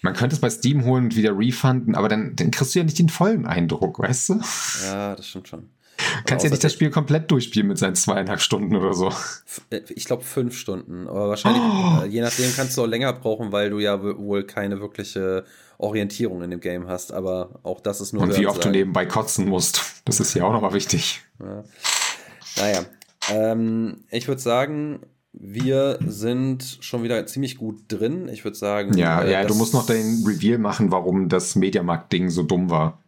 Man 0.00 0.14
könnte 0.14 0.36
es 0.36 0.40
bei 0.40 0.48
Steam 0.48 0.84
holen 0.84 1.06
und 1.06 1.16
wieder 1.16 1.36
refunden, 1.36 1.96
aber 1.96 2.08
dann, 2.08 2.36
dann 2.36 2.52
kriegst 2.52 2.72
du 2.72 2.78
ja 2.78 2.84
nicht 2.84 3.00
den 3.00 3.08
vollen 3.08 3.46
Eindruck, 3.46 3.98
weißt 3.98 4.28
du? 4.28 4.40
Ja, 4.84 5.16
das 5.16 5.26
stimmt 5.26 5.48
schon. 5.48 5.70
Kannst 6.26 6.44
ja 6.44 6.50
nicht 6.50 6.62
das 6.62 6.72
Spiel 6.72 6.90
komplett 6.90 7.30
durchspielen 7.30 7.66
mit 7.66 7.78
seinen 7.78 7.96
zweieinhalb 7.96 8.40
Stunden 8.40 8.76
oder 8.76 8.94
so. 8.94 9.12
Äh, 9.70 9.80
ich 9.88 10.04
glaube 10.04 10.22
fünf 10.22 10.56
Stunden. 10.56 11.08
Aber 11.08 11.30
wahrscheinlich, 11.30 11.62
oh. 11.62 12.04
je 12.04 12.20
nachdem 12.20 12.54
kannst 12.54 12.76
du 12.76 12.82
auch 12.82 12.86
länger 12.86 13.12
brauchen, 13.12 13.52
weil 13.52 13.70
du 13.70 13.78
ja 13.78 14.00
wohl 14.00 14.44
keine 14.44 14.80
wirkliche 14.80 15.44
Orientierung 15.78 16.42
in 16.42 16.50
dem 16.50 16.60
Game 16.60 16.88
hast. 16.88 17.12
Aber 17.12 17.60
auch 17.62 17.80
das 17.80 18.00
ist 18.00 18.12
nur. 18.12 18.22
Und 18.22 18.36
wie 18.36 18.46
oft 18.46 18.64
du 18.64 18.70
nebenbei 18.70 19.06
kotzen 19.06 19.48
musst. 19.48 20.02
Das 20.04 20.20
ist 20.20 20.34
ja 20.34 20.44
auch 20.44 20.52
nochmal 20.52 20.72
wichtig. 20.72 21.22
Ja. 21.40 21.64
Naja. 22.58 22.84
Ähm, 23.30 24.04
ich 24.10 24.28
würde 24.28 24.40
sagen, 24.40 25.00
wir 25.32 25.98
sind 26.06 26.78
schon 26.80 27.02
wieder 27.02 27.26
ziemlich 27.26 27.56
gut 27.56 27.82
drin. 27.88 28.28
Ich 28.28 28.44
würde 28.44 28.56
sagen. 28.56 28.96
Ja, 28.96 29.22
äh, 29.22 29.32
ja, 29.32 29.44
du 29.44 29.54
musst 29.54 29.74
noch 29.74 29.86
dein 29.86 30.24
Reveal 30.26 30.58
machen, 30.58 30.90
warum 30.90 31.28
das 31.28 31.54
Mediamarkt-Ding 31.54 32.30
so 32.30 32.42
dumm 32.42 32.70
war. 32.70 33.02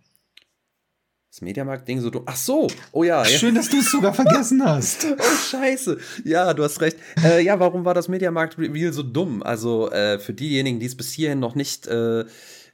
Das 1.31 1.43
Mediamarkt-Ding 1.43 2.01
so 2.01 2.11
dumm. 2.11 2.25
Ach 2.27 2.37
so, 2.37 2.67
oh 2.93 3.05
ja. 3.05 3.25
Schön, 3.25 3.55
ja. 3.55 3.61
dass 3.61 3.71
du 3.71 3.79
es 3.79 3.91
sogar 3.91 4.13
vergessen 4.13 4.65
hast. 4.65 5.07
oh, 5.19 5.37
scheiße. 5.51 5.99
Ja, 6.25 6.55
du 6.55 6.65
hast 6.65 6.81
recht. 6.81 6.99
Äh, 7.25 7.43
ja, 7.43 7.61
warum 7.61 7.85
war 7.85 7.95
das 7.95 8.09
Mediamarkt-Reveal 8.09 8.93
so 8.93 9.03
dumm? 9.03 9.43
Also 9.43 9.91
äh, 9.91 10.19
für 10.19 10.35
diejenigen, 10.35 10.81
die 10.81 10.87
es 10.87 10.97
bis 10.97 11.13
hierhin 11.13 11.39
noch 11.39 11.55
nicht 11.55 11.87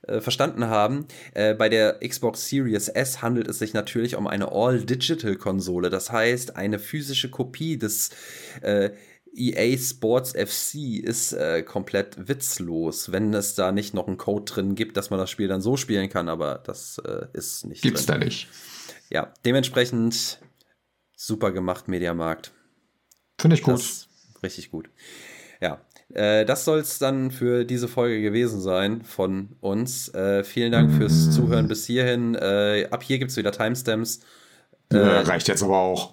äh, 0.06 0.20
verstanden 0.20 0.66
haben, 0.66 1.06
äh, 1.34 1.54
bei 1.54 1.68
der 1.68 2.00
Xbox 2.06 2.48
Series 2.48 2.88
S 2.88 3.22
handelt 3.22 3.48
es 3.48 3.58
sich 3.58 3.74
natürlich 3.74 4.16
um 4.16 4.26
eine 4.26 4.52
All-Digital-Konsole. 4.52 5.90
Das 5.90 6.12
heißt, 6.12 6.56
eine 6.56 6.78
physische 6.78 7.30
Kopie 7.30 7.78
des 7.78 8.10
äh, 8.62 8.90
EA 9.36 9.76
Sports 9.76 10.32
FC 10.32 11.02
ist 11.02 11.32
äh, 11.32 11.62
komplett 11.62 12.28
witzlos, 12.28 13.12
wenn 13.12 13.34
es 13.34 13.54
da 13.54 13.70
nicht 13.70 13.94
noch 13.94 14.06
einen 14.06 14.16
Code 14.16 14.50
drin 14.50 14.74
gibt, 14.74 14.96
dass 14.96 15.10
man 15.10 15.18
das 15.18 15.30
Spiel 15.30 15.48
dann 15.48 15.60
so 15.60 15.76
spielen 15.76 16.08
kann, 16.08 16.28
aber 16.28 16.62
das 16.64 16.98
äh, 16.98 17.26
ist 17.34 17.66
nicht. 17.66 17.82
Gibt's 17.82 18.06
drin. 18.06 18.20
da 18.20 18.24
nicht. 18.24 18.48
Ja, 19.10 19.34
dementsprechend 19.44 20.40
super 21.16 21.52
gemacht, 21.52 21.88
Mediamarkt. 21.88 22.52
Finde 23.38 23.56
ich 23.56 23.62
gut. 23.62 23.74
Das, 23.74 24.08
richtig 24.42 24.70
gut. 24.70 24.88
Äh, 26.14 26.44
das 26.44 26.64
soll 26.64 26.78
es 26.78 26.98
dann 26.98 27.30
für 27.30 27.64
diese 27.64 27.88
Folge 27.88 28.20
gewesen 28.22 28.60
sein 28.60 29.02
von 29.02 29.56
uns. 29.60 30.12
Äh, 30.14 30.44
vielen 30.44 30.72
Dank 30.72 30.92
fürs 30.92 31.30
Zuhören 31.32 31.68
bis 31.68 31.86
hierhin. 31.86 32.34
Äh, 32.34 32.88
ab 32.90 33.02
hier 33.02 33.18
gibt 33.18 33.30
es 33.30 33.36
wieder 33.36 33.52
Timestamps. 33.52 34.20
Äh, 34.90 34.98
reicht 34.98 35.48
jetzt 35.48 35.62
aber 35.62 35.78
auch. 35.78 36.10